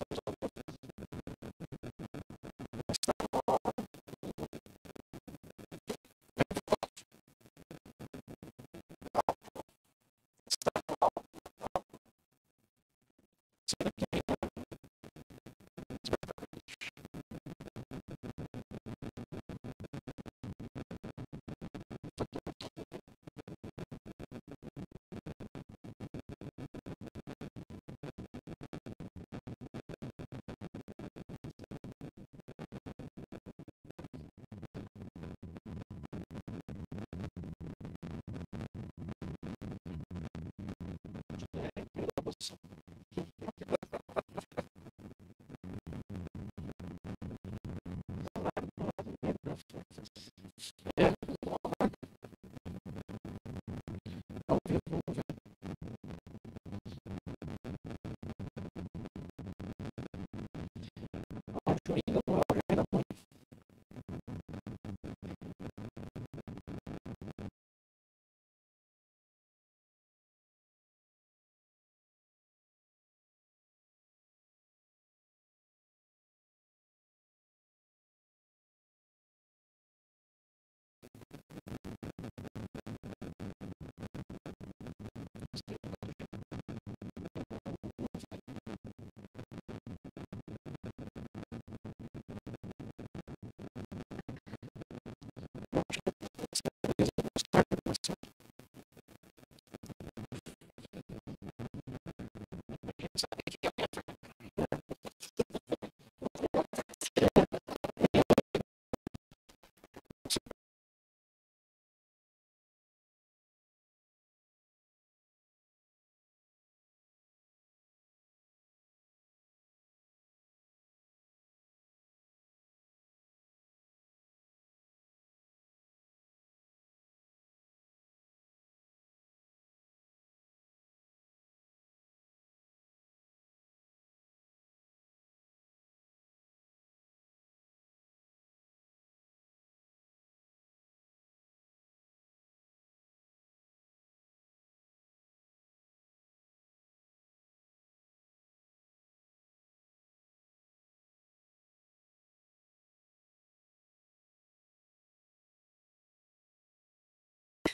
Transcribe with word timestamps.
sometimes 0.00 0.29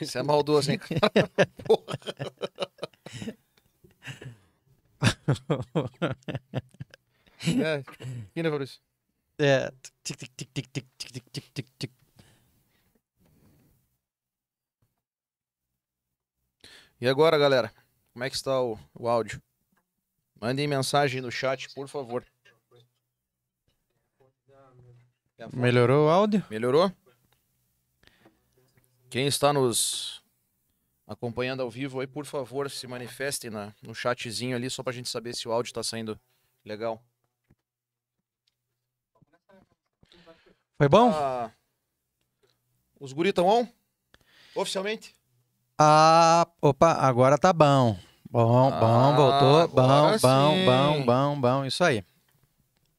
Isso 0.01 0.17
é 0.17 0.23
maldoso, 0.23 0.71
hein? 0.71 0.79
é, 7.63 7.83
que 8.33 8.43
né, 8.43 8.49
Fabrício? 8.49 8.79
É. 9.39 9.71
Tic, 10.03 10.17
tic, 10.17 10.31
tic, 10.35 10.49
tic, 10.53 10.67
tic, 10.71 10.85
tic, 10.97 11.11
tic, 11.11 11.23
tic, 11.31 11.45
tic, 11.53 11.67
tic. 11.77 11.91
E 16.99 17.07
agora, 17.07 17.37
galera? 17.37 17.71
Como 18.11 18.23
é 18.23 18.29
que 18.29 18.35
está 18.35 18.59
o, 18.59 18.79
o 18.95 19.07
áudio? 19.07 19.41
Mandem 20.41 20.67
mensagem 20.67 21.21
no 21.21 21.31
chat, 21.31 21.69
por 21.73 21.87
favor. 21.87 22.25
Melhorou 25.53 26.07
o 26.07 26.09
áudio? 26.09 26.43
Melhorou? 26.49 26.91
Quem 29.09 29.25
está 29.25 29.53
nos 29.53 30.21
acompanhando 31.07 31.61
ao 31.61 31.69
vivo 31.69 32.01
aí, 32.01 32.07
por 32.07 32.25
favor, 32.25 32.69
se 32.69 32.85
manifestem 32.87 33.49
na, 33.49 33.73
no 33.81 33.95
chatzinho 33.95 34.55
ali, 34.55 34.69
só 34.69 34.83
pra 34.83 34.91
gente 34.91 35.07
saber 35.07 35.33
se 35.33 35.47
o 35.47 35.51
áudio 35.51 35.73
tá 35.73 35.81
saindo 35.81 36.19
legal. 36.65 37.01
Foi 40.77 40.89
bom? 40.89 41.09
Ah, 41.09 41.51
os 42.99 43.13
guri 43.13 43.31
tão 43.31 43.47
on? 43.47 43.67
Oficialmente? 44.53 45.15
Ah, 45.79 46.47
opa, 46.61 46.93
agora 46.93 47.37
tá 47.37 47.53
bom. 47.53 47.97
Bom, 48.29 48.69
Ah, 48.69 48.79
bom, 48.79 49.15
voltou. 49.15 49.67
Bom, 49.69 50.11
bom, 50.11 50.17
sim. 50.19 50.65
bom, 50.65 51.05
bom, 51.05 51.41
bom. 51.41 51.65
Isso 51.65 51.83
aí. 51.83 52.03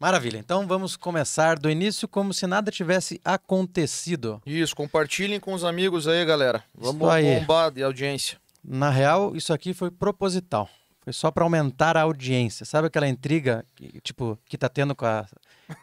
Maravilha. 0.00 0.38
Então 0.38 0.66
vamos 0.66 0.96
começar 0.96 1.58
do 1.58 1.68
início 1.68 2.06
como 2.06 2.32
se 2.32 2.46
nada 2.46 2.70
tivesse 2.70 3.20
acontecido. 3.24 4.40
Isso, 4.46 4.74
compartilhem 4.76 5.40
com 5.40 5.52
os 5.52 5.64
amigos 5.64 6.06
aí, 6.06 6.24
galera. 6.24 6.62
Vamos 6.74 7.08
aí. 7.08 7.40
bombar 7.40 7.70
de 7.72 7.82
audiência. 7.82 8.38
Na 8.62 8.90
real, 8.90 9.34
isso 9.34 9.52
aqui 9.52 9.74
foi 9.74 9.90
proposital. 9.90 10.68
Foi 11.02 11.12
só 11.12 11.30
para 11.30 11.42
aumentar 11.44 11.96
a 11.96 12.02
audiência. 12.02 12.64
Sabe 12.66 12.86
aquela 12.88 13.08
intriga, 13.08 13.64
que, 13.74 14.00
tipo, 14.00 14.38
que 14.46 14.56
tá 14.58 14.68
tendo 14.68 14.94
com 14.94 15.06
a, 15.06 15.26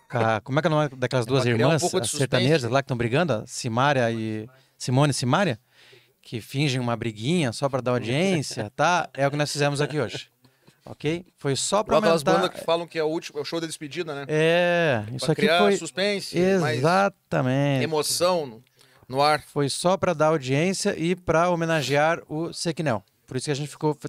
com 0.09 0.18
a- 0.18 0.40
Como 0.42 0.59
é 0.59 0.62
que 0.62 0.68
é 0.68 0.72
o 0.72 0.74
nome 0.74 0.90
daquelas 0.96 1.25
duas 1.25 1.44
criar 1.44 1.56
um 1.56 1.59
irmãs 1.59 1.81
de 1.81 1.98
as 1.98 2.09
sertanejas 2.12 2.72
lá 2.72 2.81
que 2.81 2.86
estão 2.86 2.98
brigando? 2.98 3.34
A 3.34 3.44
Simária 3.48 4.09
e. 4.12 4.48
Simone 4.78 5.12
e 5.12 5.14
Simária? 5.14 5.59
Que 6.22 6.40
fingem 6.42 6.80
uma 6.80 6.96
briguinha 6.96 7.52
só 7.54 7.68
para 7.70 7.81
dar 7.81 7.92
audiência, 7.92 8.72
tá? 8.75 9.09
É 9.14 9.28
o 9.28 9.31
que 9.31 9.38
nós 9.38 9.52
fizemos 9.52 9.80
aqui 9.81 10.00
hoje. 10.00 10.28
Ok? 10.85 11.25
Foi 11.38 11.56
só 11.56 11.84
para 11.84 11.97
Igual 11.97 12.12
aumentar. 12.12 12.31
bandas 12.34 12.50
que 12.51 12.63
falam 12.63 12.85
que 12.88 13.00
é 13.00 13.03
o 13.03 13.07
último, 13.07 13.40
é 13.40 13.41
o 13.41 13.46
show 13.46 13.59
da 13.59 13.66
despedida, 13.66 14.13
né? 14.13 14.25
É, 14.28 15.03
isso 15.16 15.25
pra 15.25 15.34
aqui 15.34 15.41
criar 15.41 15.59
foi. 15.59 15.75
suspense, 15.78 16.38
Exatamente. 16.38 17.84
emoção 17.84 18.46
no, 18.46 18.63
no 19.07 19.22
ar. 19.22 19.44
Foi 19.47 19.68
só 19.68 19.97
para 19.97 20.13
dar 20.13 20.27
audiência 20.27 20.95
e 20.98 21.15
para 21.15 21.50
homenagear 21.50 22.21
o 22.30 22.54
Sequinel. 22.54 23.04
Por 23.25 23.36
isso 23.38 23.45
que 23.45 23.51
a 23.51 23.56
gente 23.56 23.69
ficou. 23.69 23.98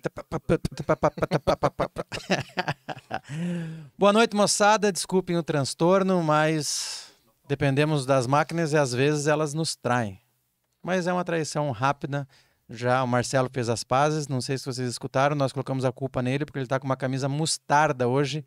Boa 3.99 4.13
noite, 4.13 4.37
moçada. 4.37 4.93
Desculpem 4.93 5.39
o 5.39 5.43
transtorno, 5.43 6.23
mas 6.23 7.11
dependemos 7.49 8.05
das 8.05 8.27
máquinas 8.27 8.73
e 8.73 8.77
às 8.77 8.93
vezes 8.93 9.27
elas 9.27 9.55
nos 9.55 9.75
traem. 9.75 10.21
Mas 10.83 11.07
é 11.07 11.13
uma 11.13 11.25
traição 11.25 11.71
rápida. 11.71 12.29
Já 12.69 13.03
o 13.03 13.09
Marcelo 13.09 13.49
fez 13.53 13.69
as 13.69 13.85
pazes. 13.85 14.29
Não 14.29 14.41
sei 14.41 14.59
se 14.59 14.67
vocês 14.67 14.89
escutaram, 14.89 15.37
nós 15.37 15.53
colocamos 15.53 15.85
a 15.85 15.93
culpa 15.93 16.23
nele 16.23 16.45
porque 16.45 16.59
ele 16.59 16.67
tá 16.67 16.79
com 16.79 16.87
uma 16.87 16.97
camisa 16.97 17.29
mostarda 17.29 18.09
hoje. 18.09 18.45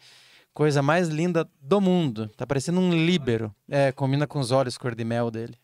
Coisa 0.54 0.82
mais 0.82 1.08
linda 1.08 1.48
do 1.62 1.80
mundo. 1.80 2.30
Tá 2.36 2.46
parecendo 2.46 2.80
um 2.80 2.92
líbero. 2.92 3.54
É, 3.68 3.92
combina 3.92 4.28
com 4.28 4.40
os 4.40 4.52
olhos 4.52 4.78
cor 4.78 4.94
de 4.94 5.06
mel 5.06 5.32
dele. 5.32 5.56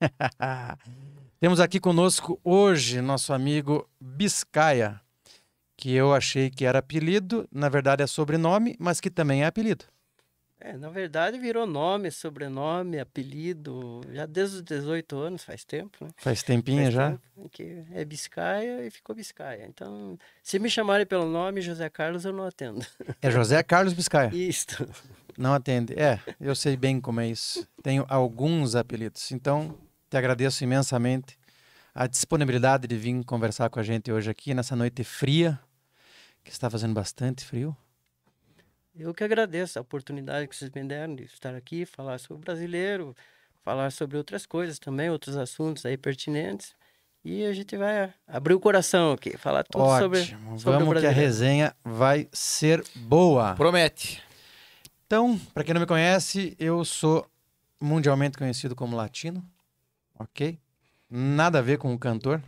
Temos 1.40 1.60
aqui 1.60 1.78
conosco 1.78 2.40
hoje 2.42 3.00
nosso 3.00 3.32
amigo 3.32 3.88
Biscaia, 4.00 5.00
que 5.76 5.92
eu 5.92 6.14
achei 6.14 6.50
que 6.50 6.64
era 6.64 6.78
apelido, 6.78 7.46
na 7.52 7.68
verdade 7.68 8.02
é 8.02 8.06
sobrenome, 8.06 8.74
mas 8.78 9.00
que 9.00 9.10
também 9.10 9.42
é 9.42 9.46
apelido. 9.46 9.84
É, 10.58 10.72
na 10.76 10.88
verdade 10.88 11.38
virou 11.38 11.66
nome, 11.66 12.10
sobrenome, 12.10 12.98
apelido, 12.98 14.00
já 14.10 14.24
desde 14.24 14.56
os 14.56 14.62
18 14.62 15.16
anos, 15.18 15.44
faz 15.44 15.64
tempo, 15.64 16.04
né? 16.04 16.10
Faz 16.16 16.42
tempinho 16.42 16.82
Faz 16.82 16.94
já? 16.94 17.10
tempo 17.10 17.48
que 17.50 17.84
é 17.92 18.04
Biscaia 18.04 18.86
e 18.86 18.90
ficou 18.90 19.14
Biscaia. 19.14 19.66
Então, 19.66 20.18
se 20.42 20.58
me 20.58 20.70
chamarem 20.70 21.04
pelo 21.06 21.26
nome 21.26 21.60
José 21.60 21.90
Carlos, 21.90 22.24
eu 22.24 22.32
não 22.32 22.44
atendo. 22.46 22.84
É 23.20 23.30
José 23.30 23.62
Carlos 23.62 23.92
Biscaia. 23.92 24.30
Isto. 24.34 24.88
Não 25.36 25.52
atende. 25.52 25.92
É, 25.98 26.18
eu 26.40 26.54
sei 26.54 26.76
bem 26.76 27.00
como 27.00 27.20
é 27.20 27.28
isso. 27.28 27.68
Tenho 27.82 28.06
alguns 28.08 28.74
apelidos. 28.74 29.30
Então, 29.32 29.76
te 30.08 30.16
agradeço 30.16 30.64
imensamente 30.64 31.38
a 31.94 32.06
disponibilidade 32.06 32.86
de 32.86 32.96
vir 32.96 33.22
conversar 33.24 33.68
com 33.68 33.78
a 33.78 33.82
gente 33.82 34.10
hoje 34.10 34.30
aqui 34.30 34.54
nessa 34.54 34.74
noite 34.74 35.04
fria, 35.04 35.58
que 36.42 36.50
está 36.50 36.70
fazendo 36.70 36.94
bastante 36.94 37.44
frio. 37.44 37.76
Eu 38.98 39.12
que 39.12 39.22
agradeço 39.22 39.78
a 39.78 39.82
oportunidade 39.82 40.48
que 40.48 40.56
vocês 40.56 40.70
me 40.70 40.82
deram 40.82 41.14
de 41.14 41.24
estar 41.24 41.54
aqui, 41.54 41.84
falar 41.84 42.18
sobre 42.18 42.40
o 42.40 42.44
brasileiro, 42.44 43.14
falar 43.62 43.92
sobre 43.92 44.16
outras 44.16 44.46
coisas 44.46 44.78
também, 44.78 45.10
outros 45.10 45.36
assuntos 45.36 45.84
aí 45.84 45.98
pertinentes. 45.98 46.74
E 47.22 47.44
a 47.44 47.52
gente 47.52 47.76
vai 47.76 48.14
abrir 48.26 48.54
o 48.54 48.60
coração 48.60 49.12
aqui, 49.12 49.36
falar 49.36 49.64
tudo 49.64 49.84
sobre, 49.98 50.20
Ótimo. 50.20 50.58
sobre 50.58 50.82
o 50.82 50.86
Vamos 50.86 51.00
que 51.00 51.06
a 51.06 51.10
resenha 51.10 51.76
vai 51.84 52.26
ser 52.32 52.82
boa. 52.94 53.54
Promete. 53.54 54.22
Então, 55.06 55.38
para 55.52 55.62
quem 55.62 55.74
não 55.74 55.80
me 55.80 55.86
conhece, 55.86 56.56
eu 56.58 56.82
sou 56.82 57.28
mundialmente 57.78 58.38
conhecido 58.38 58.74
como 58.74 58.96
latino, 58.96 59.44
ok? 60.18 60.58
Nada 61.10 61.58
a 61.58 61.62
ver 61.62 61.76
com 61.76 61.92
o 61.92 61.98
cantor. 61.98 62.40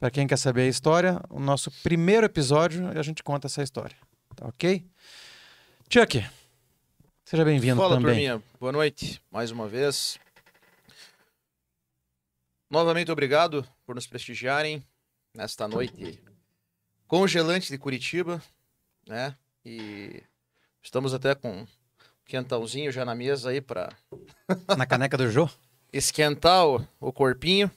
Para 0.00 0.10
quem 0.10 0.26
quer 0.26 0.38
saber 0.38 0.62
a 0.62 0.68
história, 0.68 1.20
o 1.28 1.38
nosso 1.38 1.70
primeiro 1.82 2.24
episódio 2.24 2.88
a 2.98 3.02
gente 3.02 3.22
conta 3.22 3.46
essa 3.46 3.62
história, 3.62 3.96
tá 4.34 4.46
ok? 4.46 4.82
Chuck, 5.88 6.24
seja 7.24 7.44
bem-vindo 7.44 7.76
Fala, 7.76 7.94
também. 7.96 8.28
turminha. 8.28 8.42
Boa 8.58 8.72
noite, 8.72 9.22
mais 9.30 9.50
uma 9.50 9.68
vez. 9.68 10.18
Novamente, 12.68 13.10
obrigado 13.10 13.66
por 13.84 13.94
nos 13.94 14.06
prestigiarem 14.06 14.84
nesta 15.34 15.68
noite 15.68 16.20
congelante 17.06 17.70
de 17.70 17.78
Curitiba, 17.78 18.42
né? 19.06 19.36
E 19.64 20.22
estamos 20.82 21.14
até 21.14 21.34
com 21.34 21.60
um 21.60 21.66
quentãozinho 22.26 22.90
já 22.90 23.04
na 23.04 23.14
mesa 23.14 23.50
aí 23.50 23.60
para 23.60 23.96
Na 24.76 24.86
caneca 24.86 25.16
do 25.16 25.30
Jô. 25.30 25.48
esquentar 25.92 26.66
o, 26.66 26.86
o 27.00 27.12
corpinho. 27.12 27.70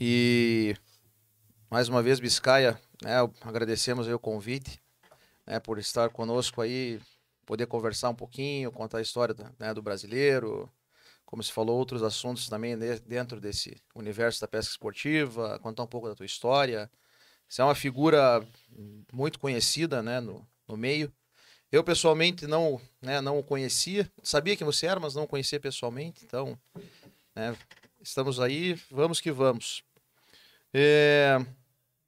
E 0.00 0.74
mais 1.70 1.88
uma 1.88 2.02
vez, 2.02 2.18
Biscaia, 2.18 2.80
né, 3.02 3.16
agradecemos 3.42 4.08
o 4.08 4.18
convite, 4.18 4.80
né, 5.46 5.60
por 5.60 5.78
estar 5.78 6.08
conosco 6.10 6.60
aí, 6.60 7.00
poder 7.46 7.66
conversar 7.66 8.10
um 8.10 8.14
pouquinho, 8.14 8.72
contar 8.72 8.98
a 8.98 9.02
história 9.02 9.34
né, 9.58 9.74
do 9.74 9.82
brasileiro, 9.82 10.70
como 11.24 11.42
se 11.42 11.52
falou, 11.52 11.78
outros 11.78 12.02
assuntos 12.02 12.48
também 12.48 12.76
de- 12.78 13.00
dentro 13.00 13.40
desse 13.40 13.82
universo 13.94 14.40
da 14.40 14.48
pesca 14.48 14.70
esportiva, 14.72 15.58
contar 15.60 15.82
um 15.82 15.86
pouco 15.86 16.08
da 16.08 16.14
tua 16.14 16.26
história. 16.26 16.90
Você 17.48 17.60
é 17.60 17.64
uma 17.64 17.74
figura 17.74 18.46
muito 19.12 19.38
conhecida, 19.38 20.02
né, 20.02 20.20
no, 20.20 20.46
no 20.66 20.76
meio. 20.76 21.12
Eu, 21.70 21.82
pessoalmente, 21.82 22.46
não, 22.46 22.80
né, 23.02 23.20
não 23.20 23.38
o 23.38 23.42
conhecia. 23.42 24.10
Sabia 24.22 24.56
quem 24.56 24.64
você 24.64 24.86
era, 24.86 25.00
mas 25.00 25.14
não 25.14 25.24
o 25.24 25.28
conhecia 25.28 25.58
pessoalmente. 25.58 26.24
Então, 26.24 26.58
né, 27.34 27.56
estamos 28.00 28.38
aí, 28.38 28.74
vamos 28.90 29.20
que 29.20 29.32
vamos. 29.32 29.82
É, 30.72 31.38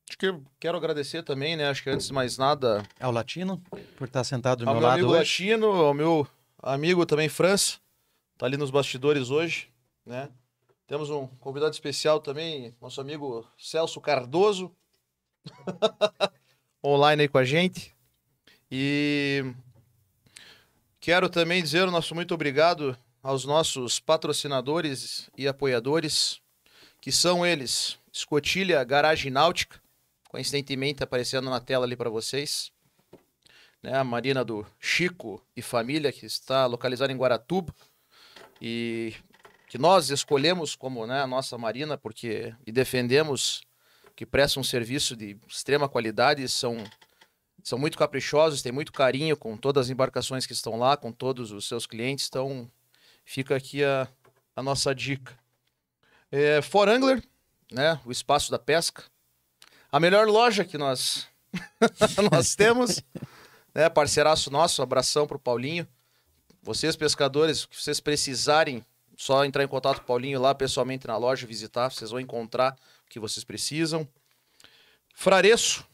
acho 0.08 0.19
que 0.19 0.35
quero 0.61 0.76
agradecer 0.76 1.23
também, 1.23 1.56
né? 1.56 1.69
Acho 1.69 1.82
que 1.82 1.91
antes 1.91 2.06
de 2.06 2.12
mais 2.12 2.38
nada, 2.38 2.82
Ao 3.00 3.11
latino, 3.11 3.62
por 3.97 4.06
estar 4.06 4.25
sentado 4.25 4.64
do 4.64 4.69
ao 4.69 4.75
meu 4.75 4.81
meu 4.81 4.88
lado 4.88 4.99
amigo 5.00 5.12
hoje. 5.12 5.19
Latino, 5.19 5.67
ao 5.67 5.94
meu 5.94 6.26
amigo 6.62 7.05
também 7.05 7.29
França, 7.29 7.79
tá 8.38 8.47
ali 8.47 8.56
nos 8.56 8.70
bastidores 8.70 9.31
hoje, 9.31 9.69
né? 10.05 10.29
Temos 10.87 11.11
um 11.11 11.26
convidado 11.41 11.73
especial 11.73 12.20
também, 12.20 12.75
nosso 12.81 13.00
amigo 13.00 13.44
Celso 13.58 14.00
Cardoso, 14.00 14.70
online 16.85 17.23
aí 17.23 17.29
com 17.29 17.38
a 17.38 17.44
gente. 17.44 17.94
E 18.70 19.44
quero 21.00 21.29
também 21.29 21.62
dizer 21.62 21.88
o 21.88 21.91
nosso 21.91 22.14
muito 22.14 22.32
obrigado 22.32 22.97
aos 23.20 23.44
nossos 23.44 23.99
patrocinadores 23.99 25.29
e 25.37 25.49
apoiadores, 25.49 26.41
que 27.00 27.11
são 27.11 27.44
eles: 27.44 27.99
Escotilha 28.12 28.82
Garagem 28.85 29.32
Náutica, 29.32 29.81
coincidentemente 30.28 31.02
aparecendo 31.02 31.49
na 31.49 31.61
tela 31.61 31.84
ali 31.84 31.96
para 31.96 32.11
vocês 32.11 32.73
né, 33.82 33.96
a 33.96 34.05
Marina 34.05 34.44
do 34.44 34.67
Chico 34.81 35.40
e 35.56 35.62
família, 35.62 36.12
que 36.12 36.26
está 36.26 36.67
localizada 36.67 37.12
em 37.12 37.17
Guaratuba, 37.17 37.73
e 38.61 39.14
que 39.69 39.78
nós 39.78 40.11
escolhemos 40.11 40.75
como 40.75 41.06
né, 41.06 41.20
a 41.20 41.26
nossa 41.26 41.56
Marina, 41.56 41.96
porque 41.96 42.55
e 42.67 42.73
defendemos 42.73 43.62
que 44.14 44.25
presta 44.26 44.58
um 44.58 44.64
serviço 44.64 45.14
de 45.14 45.38
extrema 45.46 45.88
qualidade, 45.88 46.49
são, 46.49 46.82
são 47.62 47.78
muito 47.78 47.99
caprichosos, 47.99 48.62
têm 48.62 48.73
muito 48.73 48.93
carinho 48.93 49.37
com 49.37 49.56
todas 49.56 49.87
as 49.87 49.90
embarcações 49.90 50.46
que 50.46 50.52
estão 50.52 50.76
lá, 50.76 50.96
com 50.96 51.12
todos 51.12 51.52
os 51.52 51.69
seus 51.69 51.87
clientes, 51.87 52.26
então 52.28 52.70
fica 53.25 53.55
aqui 53.55 53.84
a, 53.84 54.08
a 54.55 54.62
nossa 54.62 54.94
dica. 54.94 55.38
É, 56.32 56.61
For 56.62 56.88
Angler, 56.88 57.23
né, 57.70 58.00
o 58.05 58.11
espaço 58.11 58.50
da 58.50 58.58
pesca, 58.58 59.05
a 59.91 60.00
melhor 60.00 60.27
loja 60.27 60.65
que 60.65 60.77
nós, 60.77 61.27
nós 62.33 62.55
temos, 62.55 63.03
né, 63.75 63.88
parceiraço 63.88 64.50
nosso, 64.50 64.83
abração 64.83 65.27
pro 65.27 65.38
Paulinho. 65.38 65.87
Vocês, 66.62 66.97
pescadores, 66.97 67.67
que 67.67 67.81
vocês 67.81 68.00
precisarem, 68.00 68.85
só 69.17 69.44
entrar 69.44 69.62
em 69.62 69.69
contato 69.69 69.99
com 69.99 70.03
o 70.03 70.06
Paulinho 70.06 70.41
lá 70.41 70.55
pessoalmente 70.55 71.06
na 71.06 71.17
loja, 71.17 71.47
visitar, 71.47 71.91
vocês 71.91 72.11
vão 72.11 72.21
encontrar 72.21 72.77
o 73.06 73.09
que 73.09 73.21
vocês 73.21 73.44
precisam. 73.44 74.06
Frareço, 75.15 75.87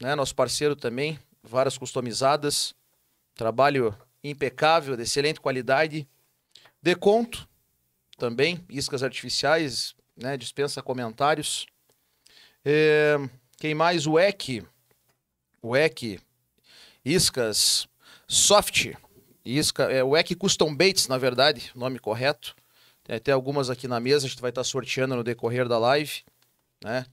né, 0.00 0.14
nosso 0.14 0.34
parceiro 0.34 0.74
também, 0.74 1.18
varas 1.42 1.76
customizadas, 1.76 2.74
trabalho 3.34 3.96
impecável, 4.22 4.96
de 4.96 5.02
excelente 5.02 5.40
qualidade. 5.40 6.08
Deconto, 6.80 7.48
também, 8.16 8.64
iscas 8.68 9.02
artificiais, 9.02 9.94
né, 10.16 10.36
dispensa 10.36 10.82
comentários. 10.82 11.66
É, 12.64 13.16
quem 13.58 13.74
mais? 13.74 14.06
O 14.06 14.18
EC, 14.18 14.64
o 15.60 15.76
EC, 15.76 16.20
iscas 17.04 17.86
soft, 18.26 18.92
isca, 19.44 19.84
é 19.84 20.02
o 20.04 20.16
EC 20.16 20.34
Custom 20.36 20.74
Baits, 20.74 21.08
na 21.08 21.18
verdade, 21.18 21.70
nome 21.74 21.98
correto. 21.98 22.54
Tem 23.04 23.16
até 23.16 23.32
algumas 23.32 23.68
aqui 23.68 23.88
na 23.88 23.98
mesa, 23.98 24.26
a 24.26 24.28
gente 24.28 24.40
vai 24.40 24.50
estar 24.50 24.62
sorteando 24.64 25.16
no 25.16 25.24
decorrer 25.24 25.66
da 25.68 25.78
live, 25.78 26.22
né? 26.84 27.04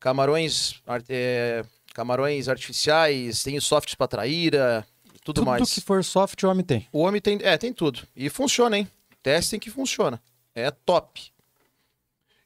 Camarões, 0.00 0.80
ar- 0.86 1.02
é, 1.08 1.64
camarões 1.92 2.48
artificiais, 2.48 3.42
tem 3.42 3.58
softs 3.60 3.94
para 3.94 4.08
traíra, 4.08 4.86
tudo, 5.22 5.36
Tudo 5.36 5.46
mais. 5.46 5.72
que 5.72 5.80
for 5.80 6.02
soft, 6.04 6.42
o 6.42 6.48
homem 6.48 6.64
tem. 6.64 6.86
O 6.92 7.00
homem 7.00 7.20
tem, 7.20 7.38
é, 7.42 7.56
tem 7.56 7.72
tudo. 7.72 8.00
E 8.16 8.28
funciona, 8.28 8.76
hein? 8.78 8.88
Testem 9.22 9.58
que 9.60 9.70
funciona. 9.70 10.20
É 10.54 10.70
top. 10.70 11.30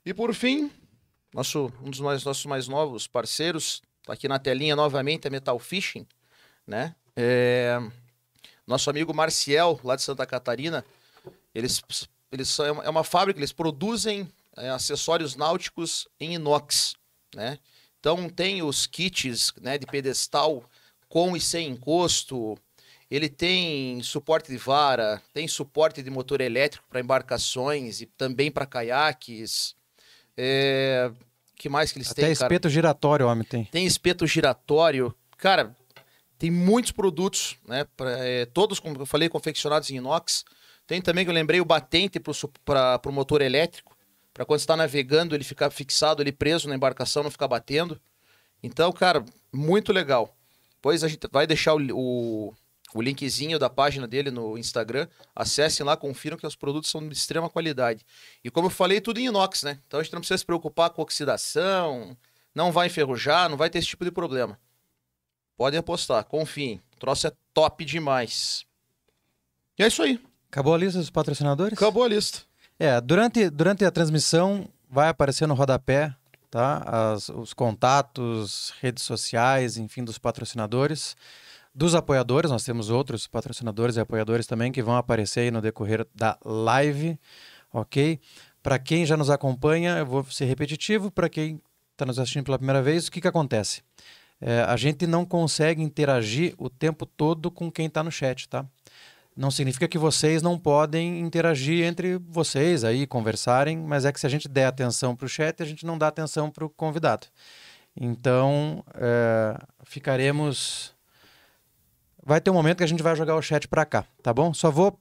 E 0.04 0.14
por 0.14 0.33
fim, 0.35 0.71
nosso, 1.32 1.73
um 1.82 1.90
dos 1.90 2.00
mais, 2.00 2.25
nossos 2.25 2.47
mais 2.47 2.68
novos 2.68 3.06
parceiros, 3.06 3.82
tá 4.04 4.12
aqui 4.12 4.28
na 4.28 4.38
telinha 4.38 4.75
novamente, 4.75 5.26
a 5.26 5.30
Metal 5.30 5.58
Fishing, 5.58 6.06
né? 6.66 6.94
É, 7.16 7.78
nosso 8.66 8.88
amigo 8.90 9.12
Marciel, 9.14 9.78
lá 9.82 9.97
de 9.97 10.02
Santa 10.02 10.26
Catarina, 10.26 10.85
eles, 11.54 11.82
eles 12.30 12.49
são, 12.49 12.64
é 12.66 12.70
uma- 12.73 12.85
é 12.85 12.88
uma 12.88 13.04
fábrica, 13.04 13.38
eles 13.38 13.52
produzem 13.52 14.28
é, 14.56 14.70
acessórios 14.70 15.37
náuticos 15.37 16.08
em 16.18 16.35
inox, 16.35 16.97
né? 17.35 17.58
Então 18.00 18.28
tem 18.28 18.62
os 18.62 18.87
kits 18.87 19.52
né, 19.61 19.78
de 19.78 19.87
pedestal 19.87 20.64
com 21.08 21.37
e 21.37 21.40
sem 21.40 21.68
encosto, 21.68 22.56
ele 23.11 23.28
tem 23.28 24.02
suporte 24.02 24.50
de 24.50 24.56
vara, 24.58 25.23
tem 25.32 25.49
suporte 25.49 26.02
de 26.02 26.11
motor 26.11 26.40
elétrico 26.40 26.87
para 26.88 27.00
embarcações 27.00 28.00
e 28.00 28.06
também 28.06 28.50
para 28.50 28.66
caiaques. 28.66 29.75
É... 30.40 31.11
que 31.57 31.68
mais 31.68 31.90
que 31.90 31.99
eles 31.99 32.11
Até 32.12 32.23
têm, 32.26 32.35
cara? 32.35 32.47
espeto 32.47 32.68
giratório 32.68 33.26
homem 33.26 33.45
tem. 33.45 33.64
Tem 33.64 33.85
espeto 33.85 34.25
giratório. 34.26 35.12
Cara, 35.37 35.76
tem 36.38 36.50
muitos 36.50 36.92
produtos, 36.92 37.57
né? 37.66 37.85
pra- 37.97 38.25
é, 38.25 38.47
todos, 38.47 38.78
como 38.78 38.97
eu 39.00 39.07
falei, 39.07 39.28
confeccionados 39.28 39.90
em 39.90 39.97
inox. 39.97 40.45
Tem 40.87 41.02
também, 41.02 41.25
que 41.25 41.30
eu 41.30 41.35
lembrei, 41.35 41.61
o 41.61 41.64
batente 41.64 42.21
para 42.64 43.00
o 43.04 43.12
motor 43.12 43.42
elétrico. 43.42 43.97
Para 44.33 44.45
quando 44.45 44.61
você 44.61 44.64
está 44.64 44.76
navegando, 44.76 45.35
ele 45.35 45.42
ficar 45.42 45.68
fixado, 45.71 46.23
ele 46.23 46.30
preso 46.30 46.68
na 46.68 46.76
embarcação, 46.76 47.25
não 47.25 47.30
ficar 47.30 47.49
batendo. 47.49 48.00
Então, 48.62 48.92
cara, 48.92 49.25
muito 49.52 49.92
legal. 49.92 50.35
Depois 50.76 51.02
a 51.02 51.09
gente 51.09 51.26
vai 51.33 51.45
deixar 51.45 51.75
o, 51.75 51.80
o, 51.92 52.54
o 52.95 53.02
linkzinho 53.02 53.59
da 53.59 53.68
página 53.68 54.07
dele 54.07 54.30
no 54.30 54.57
Instagram. 54.57 55.07
Acessem 55.35 55.85
lá, 55.85 55.97
confiram 55.97 56.37
que 56.37 56.47
os 56.47 56.57
produtos 56.57 56.90
são 56.90 57.07
de 57.07 57.14
extrema 57.14 57.50
qualidade. 57.50 58.04
E 58.42 58.50
como 58.50 58.66
eu 58.66 58.71
falei, 58.71 59.00
tudo 59.00 59.21
em 59.21 59.26
inox, 59.26 59.62
né? 59.62 59.80
Então 59.87 60.00
a 60.00 60.02
gente 60.02 60.12
não 60.12 60.21
precisa 60.21 60.38
se 60.38 60.47
preocupar 60.47 60.90
com 60.90 61.02
oxidação, 61.02 62.16
não 62.54 62.73
vai 62.73 62.87
enferrujar, 62.87 63.49
não 63.49 63.57
vai 63.57 63.71
ter 63.71 63.78
esse 63.78 63.88
tipo 63.88 64.04
de 64.04 64.11
problema. 64.11 64.59
Podem 65.57 65.78
apostar, 65.78 66.25
confiem. 66.25 66.80
O 66.95 67.00
troço 67.00 67.26
é 67.26 67.33
top 67.52 67.85
demais. 67.85 68.64
E 69.78 69.83
é 69.83 69.87
isso 69.87 70.02
aí. 70.02 70.21
Acabou 70.50 70.75
a 70.75 70.78
lista 70.78 70.99
dos 70.99 71.11
patrocinadores? 71.11 71.75
Acabou 71.75 72.04
a 72.04 72.09
lista. 72.09 72.40
É, 72.78 73.00
durante, 73.00 73.50
durante 73.50 73.85
a 73.85 73.90
transmissão 73.90 74.68
vai 74.88 75.09
aparecer 75.09 75.47
no 75.47 75.54
rodapé, 75.54 76.14
tá? 76.50 77.12
As, 77.12 77.28
os 77.28 77.52
contatos, 77.52 78.73
redes 78.80 79.02
sociais, 79.02 79.76
enfim, 79.76 80.04
dos 80.04 80.16
patrocinadores. 80.16 81.16
Dos 81.78 81.94
apoiadores, 81.94 82.50
nós 82.50 82.64
temos 82.64 82.90
outros 82.90 83.28
patrocinadores 83.28 83.94
e 83.94 84.00
apoiadores 84.00 84.49
também 84.49 84.73
que 84.73 84.82
vão 84.82 84.97
aparecer 84.97 85.42
aí 85.42 85.50
no 85.52 85.61
decorrer 85.61 86.04
da 86.12 86.37
live, 86.44 87.16
ok? 87.73 88.18
Para 88.61 88.80
quem 88.80 89.06
já 89.06 89.16
nos 89.16 89.30
acompanha, 89.30 89.99
eu 89.99 90.04
vou 90.04 90.25
ser 90.25 90.47
repetitivo, 90.47 91.08
para 91.08 91.28
quem 91.28 91.62
está 91.92 92.04
nos 92.04 92.18
assistindo 92.18 92.47
pela 92.47 92.58
primeira 92.58 92.82
vez, 92.82 93.06
o 93.06 93.12
que, 93.12 93.20
que 93.20 93.28
acontece? 93.28 93.82
É, 94.40 94.62
a 94.62 94.76
gente 94.76 95.06
não 95.06 95.25
consegue 95.25 95.80
interagir 95.80 96.52
o 96.58 96.68
tempo 96.68 97.06
todo 97.06 97.49
com 97.49 97.70
quem 97.70 97.87
está 97.87 98.02
no 98.02 98.11
chat, 98.11 98.49
tá? 98.49 98.66
Não 99.37 99.52
significa 99.52 99.87
que 99.87 99.99
vocês 99.99 100.42
não 100.42 100.58
podem 100.58 101.20
interagir 101.20 101.87
entre 101.87 102.18
vocês 102.18 102.82
aí, 102.82 103.06
conversarem, 103.06 103.78
mas 103.78 104.04
é 104.04 104.11
que 104.11 104.18
se 104.18 104.26
a 104.26 104.30
gente 104.30 104.49
der 104.49 104.66
atenção 104.66 105.14
para 105.14 105.26
o 105.26 105.28
chat, 105.28 105.62
a 105.62 105.64
gente 105.64 105.87
não 105.87 105.97
dá 105.97 106.08
atenção 106.08 106.50
para 106.50 106.64
o 106.64 106.68
convidado. 106.68 107.28
Então, 107.97 108.85
é, 108.97 109.56
ficaremos. 109.85 110.98
Vai 112.28 112.42
ter 112.42 112.50
um 112.50 112.52
momento 112.52 112.76
que 112.76 112.85
a 112.85 112.87
gente 112.87 113.02
vai 113.02 113.16
jogar 113.16 113.37
o 113.37 113.40
chat 113.40 113.66
para 113.66 113.87
cá, 113.87 114.04
tá 114.23 114.35
bom? 114.35 114.52
Só 114.52 114.70
vou 114.70 115.00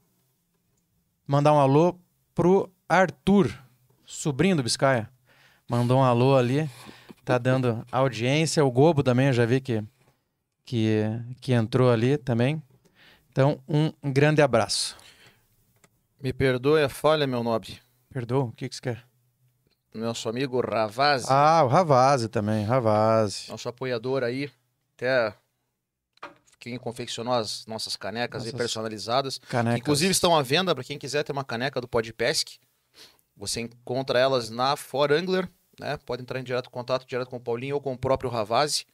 mandar 1.28 1.52
um 1.52 1.60
alô 1.60 2.00
pro 2.34 2.72
Arthur, 2.88 3.54
sobrinho 4.06 4.56
do 4.56 4.64
Biscaia. 4.64 5.10
Mandou 5.70 5.98
um 6.00 6.04
alô 6.04 6.38
ali, 6.38 6.70
tá 7.26 7.38
dando 7.38 7.86
audiência. 7.92 8.64
O 8.64 8.72
Gobo 8.72 9.04
também, 9.04 9.28
eu 9.28 9.34
já 9.34 9.46
vi 9.46 9.60
que, 9.60 9.84
que, 10.64 11.02
que 11.42 11.52
entrou 11.52 11.92
ali 11.92 12.18
também. 12.18 12.64
Então, 13.30 13.60
um 13.68 13.92
grande 14.10 14.42
abraço. 14.42 14.96
Me 16.24 16.32
perdoe 16.32 16.82
a 16.82 16.88
falha, 16.88 17.28
meu 17.28 17.44
nobre. 17.44 17.78
Perdoa, 18.10 18.46
o 18.46 18.52
que, 18.54 18.70
que 18.70 18.76
você 18.78 18.82
quer? 18.82 19.04
Nosso 19.94 20.30
amigo 20.30 20.62
Ravazzi, 20.62 21.26
Ah, 21.28 21.62
o 21.66 21.68
Ravazzi 21.68 22.30
também, 22.30 22.64
Ravazzi. 22.64 23.50
nosso 23.52 23.68
apoiador 23.68 24.24
aí, 24.24 24.50
até 24.96 25.34
quem 26.70 26.78
confeccionou 26.78 27.34
as 27.34 27.66
nossas 27.66 27.96
canecas 27.96 28.44
Nossas 28.44 28.58
personalizadas. 28.58 29.40
Canecas. 29.50 29.80
inclusive 29.80 30.12
estão 30.12 30.36
à 30.36 30.42
venda 30.42 30.74
para 30.74 30.84
quem 30.84 30.98
quiser 30.98 31.24
ter 31.24 31.32
uma 31.32 31.44
caneca 31.44 31.80
do 31.82 31.88
Podpesc. 31.88 32.60
Você 33.36 33.62
encontra 33.62 34.20
elas 34.20 34.50
na 34.50 34.76
For 34.76 35.12
Angler, 35.12 35.48
né? 35.80 35.98
Pode 36.06 36.22
entrar 36.22 36.40
em 36.40 36.44
direto 36.44 36.70
contato 36.70 37.06
direto 37.06 37.30
com 37.30 37.38
o 37.38 37.42
Paulinho 37.42 37.76
ou 37.76 37.82
com 37.82 37.94
o 37.94 37.98
próprio 37.98 38.30
Ravazzi. 38.30 38.86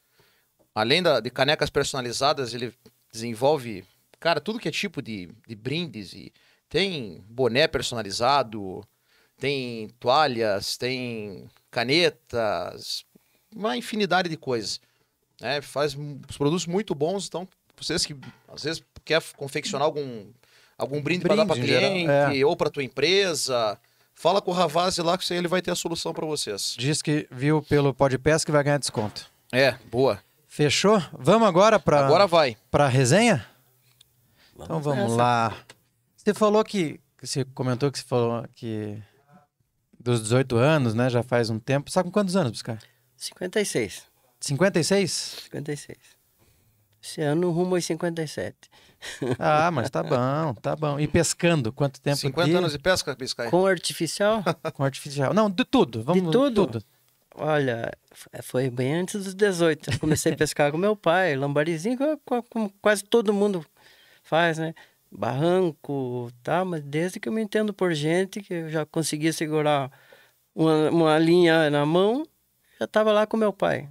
Além 0.75 1.01
da, 1.01 1.19
de 1.19 1.29
canecas 1.29 1.69
personalizadas, 1.69 2.53
ele 2.53 2.73
desenvolve, 3.11 3.85
cara, 4.19 4.41
tudo 4.41 4.59
que 4.59 4.67
é 4.67 4.71
tipo 4.71 5.01
de, 5.01 5.29
de 5.47 5.55
brindes. 5.55 6.13
E 6.13 6.33
tem 6.67 7.23
boné 7.29 7.67
personalizado, 7.67 8.85
tem 9.37 9.89
toalhas, 9.99 10.75
tem 10.75 11.49
canetas, 11.69 13.05
uma 13.55 13.77
infinidade 13.77 14.27
de 14.27 14.35
coisas. 14.35 14.81
Né? 15.39 15.61
Faz 15.61 15.95
produtos 16.37 16.65
muito 16.65 16.95
bons, 16.95 17.27
então 17.27 17.47
vocês 17.77 18.05
que 18.05 18.15
às 18.53 18.63
vezes 18.63 18.83
quer 19.03 19.21
confeccionar 19.35 19.85
algum 19.85 20.25
algum 20.77 21.01
brinde, 21.01 21.23
para 21.23 21.35
dar 21.35 21.45
para 21.45 21.55
Brinde 21.55 21.67
cliente 21.67 22.43
ou 22.43 22.55
para 22.55 22.69
tua 22.69 22.83
empresa, 22.83 23.77
fala 24.13 24.41
com 24.41 24.51
o 24.51 24.53
Ravazzi 24.53 25.01
lá 25.01 25.17
que 25.17 25.33
ele 25.33 25.47
vai 25.47 25.61
ter 25.61 25.71
a 25.71 25.75
solução 25.75 26.13
para 26.13 26.25
vocês. 26.25 26.75
Diz 26.77 27.01
que 27.01 27.27
viu 27.31 27.61
pelo 27.61 27.93
Podpes 27.93 28.43
que 28.43 28.51
vai 28.51 28.63
ganhar 28.63 28.77
desconto. 28.77 29.31
É, 29.51 29.75
boa. 29.91 30.21
Fechou? 30.47 31.01
Vamos 31.13 31.47
agora 31.47 31.79
para 31.79 32.05
Agora 32.05 32.27
vai. 32.27 32.57
para 32.69 32.87
resenha? 32.87 33.45
Então 34.55 34.67
Vamos 34.67 34.83
vamos 34.83 35.03
nessa. 35.03 35.15
lá. 35.15 35.57
Você 36.15 36.33
falou 36.33 36.63
que 36.63 36.99
que 37.17 37.27
você 37.27 37.45
comentou 37.45 37.89
que 37.91 37.97
você 37.99 38.05
falou 38.05 38.45
que 38.55 39.01
dos 39.99 40.21
18 40.21 40.57
anos, 40.57 40.93
né, 40.93 41.09
já 41.09 41.23
faz 41.23 41.49
um 41.49 41.57
tempo. 41.57 41.89
Sabe 41.89 42.07
com 42.09 42.11
quantos 42.11 42.35
anos, 42.35 42.51
Buscar? 42.51 42.77
56. 43.15 44.03
56? 44.41 45.11
56. 45.49 45.97
Esse 47.03 47.21
ano 47.21 47.51
rumo 47.51 47.75
aos 47.75 47.83
57. 47.85 48.55
Ah, 49.37 49.69
mas 49.71 49.89
tá 49.89 50.01
bom, 50.03 50.53
tá 50.61 50.75
bom. 50.75 50.99
E 50.99 51.07
pescando, 51.07 51.71
quanto 51.73 51.99
tempo 51.99 52.17
50 52.17 52.47
aqui? 52.47 52.57
anos 52.57 52.71
de 52.71 52.79
pesca, 52.79 53.13
Biscay. 53.15 53.49
Com 53.49 53.65
artificial, 53.65 54.43
com 54.73 54.83
artificial. 54.83 55.33
Não, 55.33 55.49
de 55.49 55.65
tudo. 55.65 56.01
Vamos 56.03 56.31
tudo? 56.31 56.81
olha, 57.35 57.91
f- 58.13 58.29
foi 58.43 58.69
bem 58.69 58.93
antes 58.95 59.23
dos 59.23 59.33
18. 59.33 59.91
Eu 59.91 59.99
comecei 59.99 60.31
a 60.31 60.35
pescar 60.37 60.71
com 60.71 60.77
meu 60.77 60.95
pai, 60.95 61.35
lambarizinho, 61.35 61.97
co- 61.97 62.17
co- 62.25 62.43
como 62.43 62.69
quase 62.81 63.03
todo 63.03 63.33
mundo 63.33 63.65
faz, 64.23 64.57
né? 64.57 64.73
Barranco, 65.11 66.31
tá? 66.41 66.63
Mas 66.63 66.81
desde 66.81 67.19
que 67.19 67.27
eu 67.27 67.33
me 67.33 67.41
entendo 67.41 67.73
por 67.73 67.93
gente, 67.93 68.41
que 68.41 68.53
eu 68.53 68.69
já 68.69 68.85
conseguia 68.85 69.33
segurar 69.33 69.91
uma, 70.55 70.89
uma 70.89 71.17
linha 71.19 71.69
na 71.69 71.85
mão, 71.85 72.25
já 72.79 72.85
estava 72.85 73.11
lá 73.11 73.25
com 73.27 73.35
meu 73.35 73.51
pai. 73.51 73.89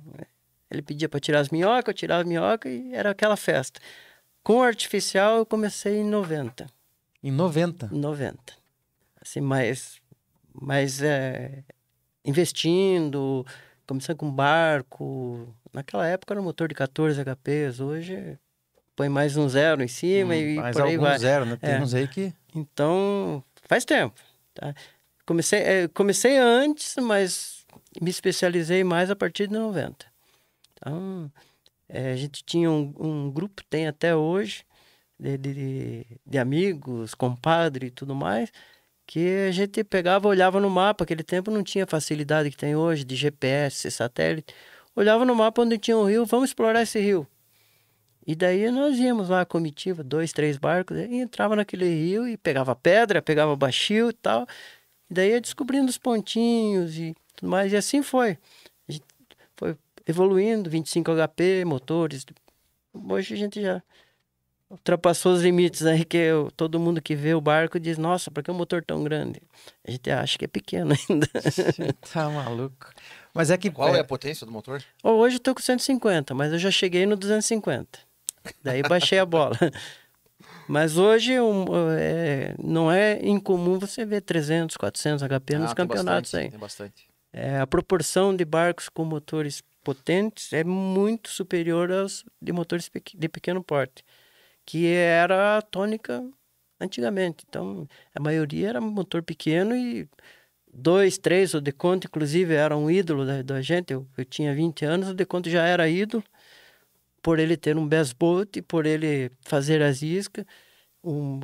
Ele 0.73 0.83
pedia 0.83 1.09
para 1.09 1.21
tirar 1.21 1.41
as 1.41 1.51
minhocas, 1.51 1.89
eu 1.89 1.95
tirava 1.95 2.23
as 2.23 2.27
minhocas 2.29 2.73
e 2.73 2.95
era 2.95 3.11
aquela 3.11 3.37
festa. 3.37 3.81
Com 4.43 4.63
artificial 4.63 5.37
eu 5.39 5.47
comecei 5.47 5.99
em 5.99 6.05
90. 6.05 6.67
Em 7.23 7.31
90. 7.31 7.89
90. 7.93 8.55
Assim, 9.21 9.41
mais, 9.41 10.01
mais 10.53 11.01
é, 11.03 11.63
investindo, 12.25 13.47
começando 13.87 14.17
com 14.17 14.31
barco. 14.31 15.55
Naquela 15.73 16.07
época 16.07 16.33
era 16.35 16.41
um 16.41 16.45
motor 16.45 16.69
de 16.69 16.75
14 16.75 17.21
HPs, 17.23 17.81
hoje 17.81 18.39
põe 18.97 19.09
mais 19.09 19.37
um 19.37 19.49
zero 19.49 19.83
em 19.83 19.89
cima 19.89 20.37
e 20.37 20.57
Mas 20.57 20.77
por 20.77 20.83
aí 20.87 20.93
algum 20.95 21.05
vai. 21.07 21.19
zero, 21.19 21.47
né? 21.47 21.57
Tem 21.57 21.71
É. 21.75 21.81
uns 21.81 21.95
aí 21.95 22.07
que... 22.07 22.33
Então, 22.55 23.43
faz 23.67 23.85
tempo. 23.85 24.21
Tá? 24.55 24.75
Comecei, 25.25 25.61
é, 25.61 25.89
comecei 25.89 26.37
antes, 26.37 26.97
mas 27.01 27.65
me 28.01 28.11
especializei 28.11 28.85
mais 28.85 29.11
a 29.11 29.17
partir 29.17 29.47
de 29.47 29.55
90. 29.55 30.12
Então, 30.83 31.31
é, 31.89 32.13
a 32.13 32.17
gente 32.17 32.43
tinha 32.45 32.71
um, 32.71 32.93
um 32.99 33.31
grupo, 33.31 33.63
tem 33.71 33.87
até 33.87 34.17
hoje, 34.17 34.65
de, 35.19 35.39
de, 35.39 36.07
de 36.27 36.39
amigos, 36.39 37.15
compadre 37.15 37.87
e 37.87 37.91
tudo 37.91 38.15
mais, 38.15 38.51
que 39.07 39.47
a 39.49 39.53
gente 39.53 39.85
pegava, 39.85 40.29
olhava 40.29 40.61
no 40.61 40.69
mapa. 40.69 41.05
Aquele 41.05 41.23
tempo 41.23 41.51
não 41.51 41.63
tinha 41.63 41.87
facilidade 41.87 42.51
que 42.51 42.57
tem 42.57 42.75
hoje, 42.77 43.05
de 43.05 43.15
GPS, 43.15 43.91
satélite. 43.91 44.55
Olhava 44.97 45.25
no 45.25 45.35
mapa 45.35 45.63
onde 45.63 45.79
tinha 45.79 45.97
um 45.97 46.05
rio, 46.05 46.27
vamos 46.27 46.51
explorar 46.51 46.83
esse 46.83 46.99
rio. 47.01 47.27
E 48.27 48.35
daí 48.35 48.71
nós 48.71 48.99
íamos 48.99 49.29
lá, 49.29 49.45
comitiva, 49.45 50.03
dois, 50.03 50.33
três 50.33 50.57
barcos, 50.57 50.97
e 50.97 51.17
entrava 51.17 51.57
naquele 51.57 51.87
rio 51.87 52.27
e 52.29 52.37
pegava 52.37 52.75
pedra, 52.75 53.23
pegava 53.23 53.57
baixio 53.57 54.11
e 54.11 54.13
tal. 54.13 54.47
E 55.11 55.15
daí 55.15 55.31
ia 55.31 55.41
descobrindo 55.41 55.91
os 55.91 55.99
pontinhos 55.99 56.97
e 56.99 57.15
tudo 57.37 57.49
mais. 57.51 57.73
E 57.73 57.77
assim 57.77 58.03
foi. 58.03 58.39
A 58.89 58.93
foi 59.57 59.77
evoluindo, 60.07 60.69
25 60.71 61.11
HP, 61.13 61.65
motores. 61.65 62.25
Hoje 62.95 63.35
a 63.35 63.37
gente 63.37 63.61
já 63.61 63.83
ultrapassou 64.71 65.35
os 65.35 65.43
limites 65.43 65.85
aí 65.85 66.05
que 66.05 66.17
eu- 66.17 66.51
todo 66.57 66.81
mundo 66.81 67.01
que 67.03 67.15
vê 67.15 67.35
o 67.35 67.41
barco 67.41 67.79
diz, 67.79 67.99
nossa, 67.99 68.31
por 68.31 68.43
que 68.43 68.51
um 68.51 68.55
motor 68.55 68.83
tão 68.83 69.05
grande? 69.05 69.41
A 69.87 69.91
gente 69.91 70.11
acha 70.11 70.39
que 70.39 70.45
é 70.47 70.49
pequeno 70.49 70.95
ainda. 71.11 71.29
tá 72.13 72.29
maluco. 72.31 72.91
Mas 73.35 73.51
é 73.51 73.57
que... 73.59 73.71
Qual 73.71 73.95
é 73.95 74.01
a 74.01 74.05
potência 74.05 74.47
do 74.47 74.53
motor? 74.53 74.83
Hoje 75.03 75.37
eu 75.37 75.41
tô 75.41 75.55
com 75.55 75.61
150, 75.63 76.35
mas 76.35 76.53
eu 76.53 76.59
já 76.59 76.71
cheguei 76.71 77.05
no 77.07 77.17
250. 77.17 77.99
Daí 78.63 78.83
baixei 78.83 79.19
a 79.19 79.27
bola. 79.27 79.57
Mas 80.69 80.97
hoje 80.97 81.39
um, 81.41 81.65
é, 81.99 82.55
não 82.59 82.91
é 82.91 83.21
incomum 83.25 83.79
você 83.79 84.05
ver 84.05 84.21
300, 84.23 84.77
400 84.77 85.23
HP 85.23 85.59
nos 85.59 85.71
Ah, 85.71 85.75
tem 85.75 85.87
campeonatos 85.87 86.31
bastante, 86.33 86.45
aí. 86.45 86.51
Tem 86.51 86.59
bastante. 86.59 87.09
É, 87.33 87.59
a 87.59 87.67
proporção 87.67 88.35
de 88.35 88.45
barcos 88.45 88.89
com 88.89 89.05
motores 89.05 89.63
potentes 89.83 90.53
é 90.53 90.65
muito 90.65 91.29
superior 91.31 91.91
aos 91.93 92.25
de 92.41 92.53
motores 92.53 92.91
de 93.15 93.29
pequeno 93.29 93.63
porte, 93.63 94.05
que 94.65 94.87
era 94.87 95.59
a 95.59 95.63
tônica 95.63 96.23
antigamente. 96.81 97.45
Então, 97.49 97.89
a 98.15 98.21
maioria 98.21 98.71
era 98.71 98.81
motor 98.81 99.23
pequeno 99.23 99.75
e 99.77 100.09
dois, 100.73 101.19
três, 101.19 101.55
o 101.55 101.61
Deconto 101.61 102.07
inclusive 102.07 102.55
era 102.55 102.77
um 102.77 102.91
ídolo 102.91 103.27
da, 103.27 103.43
da 103.43 103.63
gente. 103.63 103.93
Eu, 103.93 104.07
eu 104.17 104.25
tinha 104.25 104.55
20 104.55 104.85
anos, 104.85 105.09
o 105.09 105.15
Deconto 105.15 105.51
já 105.51 105.65
era 105.65 105.89
ídolo 105.89 106.25
por 107.23 107.39
ele 107.39 107.57
ter 107.57 107.77
um 107.77 107.87
best 107.87 108.15
boat, 108.17 108.61
por 108.63 108.87
ele 108.87 109.31
fazer 109.43 109.83
as 109.83 110.03
iscas. 110.03 110.45
Um, 111.05 111.41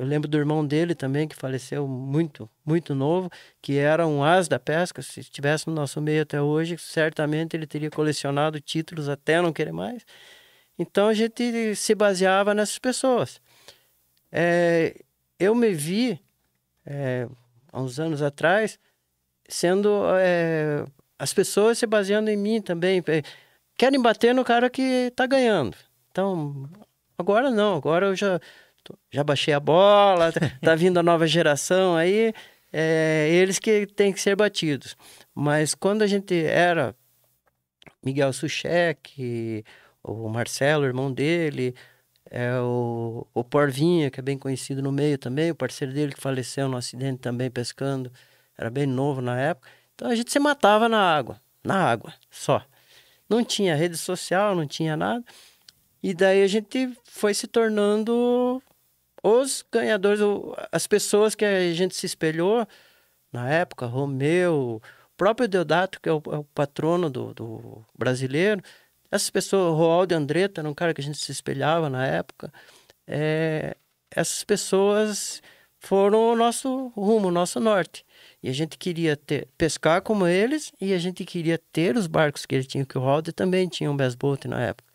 eu 0.00 0.06
lembro 0.06 0.26
do 0.26 0.38
irmão 0.38 0.66
dele 0.66 0.94
também, 0.94 1.28
que 1.28 1.36
faleceu 1.36 1.86
muito, 1.86 2.48
muito 2.64 2.94
novo, 2.94 3.28
que 3.60 3.76
era 3.76 4.06
um 4.06 4.24
as 4.24 4.48
da 4.48 4.58
pesca. 4.58 5.02
Se 5.02 5.20
estivesse 5.20 5.66
no 5.66 5.74
nosso 5.74 6.00
meio 6.00 6.22
até 6.22 6.40
hoje, 6.40 6.78
certamente 6.78 7.54
ele 7.54 7.66
teria 7.66 7.90
colecionado 7.90 8.58
títulos 8.62 9.10
até 9.10 9.42
não 9.42 9.52
querer 9.52 9.72
mais. 9.72 10.06
Então 10.78 11.08
a 11.08 11.12
gente 11.12 11.76
se 11.76 11.94
baseava 11.94 12.54
nessas 12.54 12.78
pessoas. 12.78 13.42
É, 14.32 14.96
eu 15.38 15.54
me 15.54 15.74
vi, 15.74 16.18
é, 16.86 17.28
há 17.70 17.78
uns 17.78 18.00
anos 18.00 18.22
atrás, 18.22 18.78
sendo. 19.46 20.04
é, 20.18 20.82
as 21.18 21.34
pessoas 21.34 21.76
se 21.76 21.86
baseando 21.86 22.30
em 22.30 22.38
mim 22.38 22.62
também. 22.62 23.02
Querem 23.76 24.00
bater 24.00 24.34
no 24.34 24.44
cara 24.46 24.70
que 24.70 24.80
está 24.80 25.26
ganhando. 25.26 25.76
Então, 26.10 26.70
agora 27.18 27.50
não, 27.50 27.76
agora 27.76 28.06
eu 28.06 28.16
já 28.16 28.40
já 29.10 29.24
baixei 29.24 29.54
a 29.54 29.60
bola, 29.60 30.32
tá, 30.32 30.40
tá 30.62 30.74
vindo 30.74 30.98
a 30.98 31.02
nova 31.02 31.26
geração 31.26 31.96
aí, 31.96 32.32
é, 32.72 33.28
eles 33.32 33.58
que 33.58 33.86
têm 33.86 34.12
que 34.12 34.20
ser 34.20 34.36
batidos. 34.36 34.96
Mas 35.34 35.74
quando 35.74 36.02
a 36.02 36.06
gente 36.06 36.34
era 36.44 36.94
Miguel 38.02 38.32
Suchek, 38.32 39.64
o 40.02 40.28
Marcelo, 40.28 40.84
irmão 40.84 41.12
dele, 41.12 41.74
é 42.30 42.58
o, 42.60 43.26
o 43.34 43.44
Porvinha, 43.44 44.10
que 44.10 44.20
é 44.20 44.22
bem 44.22 44.38
conhecido 44.38 44.82
no 44.82 44.92
meio 44.92 45.18
também, 45.18 45.50
o 45.50 45.54
parceiro 45.54 45.92
dele 45.92 46.12
que 46.14 46.20
faleceu 46.20 46.68
no 46.68 46.76
acidente 46.76 47.20
também 47.20 47.50
pescando, 47.50 48.10
era 48.56 48.70
bem 48.70 48.86
novo 48.86 49.20
na 49.20 49.38
época. 49.38 49.68
Então 49.94 50.08
a 50.08 50.14
gente 50.14 50.30
se 50.30 50.38
matava 50.38 50.88
na 50.88 51.00
água, 51.00 51.40
na 51.62 51.76
água, 51.76 52.14
só. 52.30 52.64
Não 53.28 53.44
tinha 53.44 53.76
rede 53.76 53.96
social, 53.96 54.54
não 54.54 54.66
tinha 54.66 54.96
nada. 54.96 55.24
E 56.02 56.14
daí 56.14 56.42
a 56.42 56.46
gente 56.46 56.90
foi 57.04 57.34
se 57.34 57.46
tornando 57.46 58.62
os 59.22 59.64
ganhadores, 59.70 60.20
as 60.72 60.86
pessoas 60.86 61.34
que 61.34 61.44
a 61.44 61.72
gente 61.72 61.94
se 61.94 62.06
espelhou 62.06 62.66
na 63.32 63.48
época, 63.50 63.86
Romeu, 63.86 64.82
próprio 65.16 65.48
Deodato, 65.48 66.00
que 66.00 66.08
é 66.08 66.12
o, 66.12 66.22
é 66.32 66.36
o 66.38 66.44
patrono 66.44 67.10
do, 67.10 67.34
do 67.34 67.84
brasileiro, 67.96 68.62
essas 69.10 69.30
pessoas, 69.30 69.76
Roaldo 69.76 70.14
Andretta, 70.14 70.60
era 70.60 70.68
um 70.68 70.74
cara 70.74 70.94
que 70.94 71.00
a 71.00 71.04
gente 71.04 71.18
se 71.18 71.32
espelhava 71.32 71.90
na 71.90 72.06
época, 72.06 72.52
é, 73.06 73.76
essas 74.10 74.44
pessoas 74.44 75.42
foram 75.80 76.32
o 76.32 76.36
nosso 76.36 76.88
rumo, 76.88 77.28
o 77.28 77.30
nosso 77.30 77.58
norte. 77.58 78.04
E 78.42 78.48
a 78.48 78.52
gente 78.52 78.78
queria 78.78 79.16
ter, 79.16 79.48
pescar 79.58 80.02
como 80.02 80.26
eles 80.26 80.72
e 80.80 80.92
a 80.92 80.98
gente 80.98 81.24
queria 81.24 81.58
ter 81.72 81.96
os 81.96 82.06
barcos 82.06 82.46
que 82.46 82.54
ele 82.54 82.64
tinha, 82.64 82.84
que 82.84 82.96
o 82.96 83.00
Roaldo 83.00 83.32
também 83.32 83.68
tinha 83.68 83.90
um 83.90 83.96
bass 83.96 84.14
boat 84.14 84.46
na 84.46 84.60
época. 84.62 84.89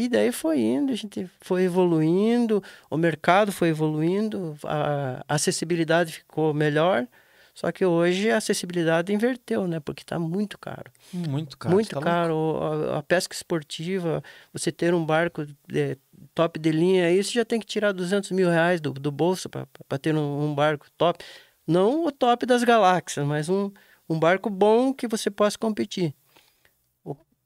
E 0.00 0.08
daí 0.08 0.30
foi 0.30 0.60
indo, 0.60 0.92
a 0.92 0.94
gente 0.94 1.28
foi 1.40 1.64
evoluindo, 1.64 2.62
o 2.88 2.96
mercado 2.96 3.50
foi 3.50 3.70
evoluindo, 3.70 4.56
a 4.62 5.24
acessibilidade 5.26 6.12
ficou 6.12 6.54
melhor. 6.54 7.04
Só 7.52 7.72
que 7.72 7.84
hoje 7.84 8.30
a 8.30 8.36
acessibilidade 8.36 9.12
inverteu, 9.12 9.66
né? 9.66 9.80
Porque 9.80 10.04
está 10.04 10.16
muito 10.16 10.56
caro. 10.56 10.92
Muito 11.12 11.58
caro. 11.58 11.74
muito 11.74 11.90
tá 11.96 12.00
caro. 12.00 12.58
A, 12.92 12.98
a 12.98 13.02
pesca 13.02 13.34
esportiva, 13.34 14.22
você 14.52 14.70
ter 14.70 14.94
um 14.94 15.04
barco 15.04 15.44
de- 15.66 15.98
top 16.32 16.60
de 16.60 16.70
linha, 16.70 17.06
aí 17.06 17.20
você 17.20 17.32
já 17.32 17.44
tem 17.44 17.58
que 17.58 17.66
tirar 17.66 17.90
200 17.90 18.30
mil 18.30 18.48
reais 18.48 18.80
do, 18.80 18.92
do 18.92 19.10
bolso 19.10 19.48
para 19.48 19.98
ter 20.00 20.14
um, 20.14 20.44
um 20.44 20.54
barco 20.54 20.86
top. 20.96 21.24
Não 21.66 22.06
o 22.06 22.12
top 22.12 22.46
das 22.46 22.62
galáxias, 22.62 23.26
mas 23.26 23.48
um, 23.48 23.72
um 24.08 24.16
barco 24.16 24.48
bom 24.48 24.94
que 24.94 25.08
você 25.08 25.28
possa 25.28 25.58
competir. 25.58 26.14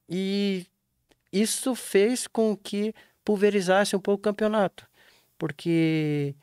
E 0.07 0.67
isso 1.33 1.75
fez 1.75 2.27
com 2.27 2.57
que 2.57 2.95
pulverizasse 3.25 3.97
um 3.97 4.01
pouco 4.01 4.21
o 4.21 4.23
campeonato. 4.23 4.87
Porque 5.39 6.35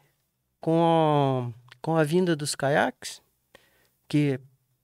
com 0.59 0.83
a, 0.83 1.53
com 1.81 1.95
a 1.95 2.03
vinda 2.03 2.35
dos 2.35 2.55
caiaques, 2.55 3.21
que 4.07 4.39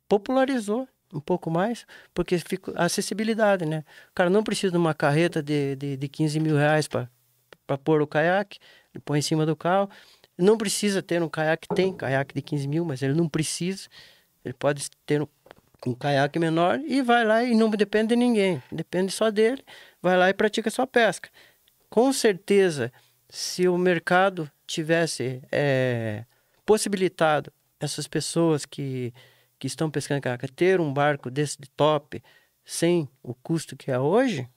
popularizou 0.08 0.88
um 1.14 1.20
pouco 1.20 1.50
mais, 1.50 1.86
porque 2.14 2.38
a 2.76 2.86
acessibilidade, 2.86 3.66
né? 3.66 3.84
O 4.12 4.14
cara 4.14 4.30
não 4.30 4.44
precisa 4.44 4.72
de 4.72 4.78
uma 4.78 4.94
carreta 4.94 5.42
de, 5.42 5.76
de, 5.76 5.98
de 5.98 6.08
15 6.08 6.40
mil 6.40 6.56
reais 6.56 6.88
para 6.88 7.78
pôr 7.84 8.02
o 8.02 8.08
caiaque, 8.08 8.60
ele 8.94 9.02
põe 9.04 9.20
em 9.20 9.22
cima 9.22 9.46
do 9.46 9.56
carro. 9.56 9.90
Não 10.38 10.58
precisa 10.58 11.02
ter 11.02 11.24
um 11.24 11.30
caiaque, 11.30 11.68
tem 11.74 11.94
caiaque 11.94 12.36
de 12.36 12.42
15 12.42 12.68
mil, 12.68 12.84
mas 12.86 13.02
ele 13.02 13.14
não 13.14 13.30
precisa. 13.30 13.88
Ele 14.44 14.54
pode 14.54 14.90
ter 15.06 15.22
um, 15.22 15.28
um 15.86 15.94
caiaque 15.94 16.40
menor 16.40 16.80
e 16.80 17.02
vai 17.02 17.24
lá 17.24 17.44
e 17.44 17.54
não 17.54 17.70
depende 17.70 18.10
de 18.10 18.16
ninguém, 18.16 18.62
depende 18.72 19.12
só 19.12 19.30
dele, 19.30 19.64
vai 20.02 20.18
lá 20.18 20.30
e 20.30 20.34
pratica 20.34 20.70
sua 20.70 20.88
pesca. 20.88 21.30
Com 21.90 22.12
certeza, 22.12 22.92
se 23.30 23.68
o 23.68 23.78
mercado 23.78 24.52
tivesse 24.66 25.42
eh, 25.52 26.26
possibilitado 26.66 27.52
essas 27.80 28.08
pessoas 28.08 28.66
que, 28.66 29.14
que 29.60 29.68
estão 29.68 29.90
pescando 29.92 30.22
caiaque 30.22 30.52
ter 30.52 30.82
um 30.82 30.94
barco 30.94 31.30
desse 31.30 31.58
de 31.60 31.70
top, 31.70 32.22
sem 32.64 33.08
o 33.22 33.34
custo 33.36 33.76
que 33.76 33.92
é 33.92 34.00
hoje, 34.00 34.48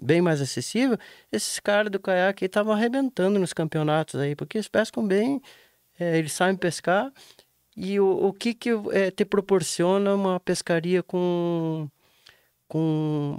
bem 0.00 0.22
mais 0.22 0.40
acessível, 0.40 0.96
esses 1.30 1.58
caras 1.58 1.90
do 1.90 1.98
caiaque 1.98 2.44
estavam 2.44 2.72
arrebentando 2.72 3.38
nos 3.38 3.52
campeonatos 3.52 4.20
aí, 4.20 4.34
porque 4.34 4.58
eles 4.58 4.68
pescam 4.68 5.06
bem, 5.06 5.42
eh, 5.98 6.18
eles 6.18 6.32
sabem 6.32 6.56
pescar, 6.56 7.12
e 7.76 7.98
o, 7.98 8.28
o 8.28 8.32
que, 8.32 8.54
que 8.54 8.70
eh, 8.92 9.10
te 9.10 9.24
proporciona 9.24 10.14
uma 10.14 10.38
pescaria 10.38 11.02
com, 11.02 11.88
com, 12.68 13.38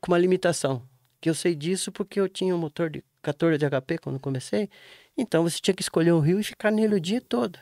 com 0.00 0.12
uma 0.12 0.18
limitação? 0.18 0.82
Que 1.20 1.30
eu 1.30 1.34
sei 1.34 1.54
disso 1.54 1.90
porque 1.90 2.20
eu 2.20 2.28
tinha 2.28 2.54
um 2.54 2.58
motor 2.58 2.90
de 2.90 3.02
14 3.22 3.58
de 3.58 3.66
HP 3.66 3.98
quando 3.98 4.20
comecei, 4.20 4.68
então 5.16 5.42
você 5.42 5.58
tinha 5.60 5.74
que 5.74 5.82
escolher 5.82 6.12
um 6.12 6.20
rio 6.20 6.38
e 6.38 6.44
ficar 6.44 6.70
nele 6.70 6.94
o 6.96 7.00
dia 7.00 7.20
todo. 7.20 7.58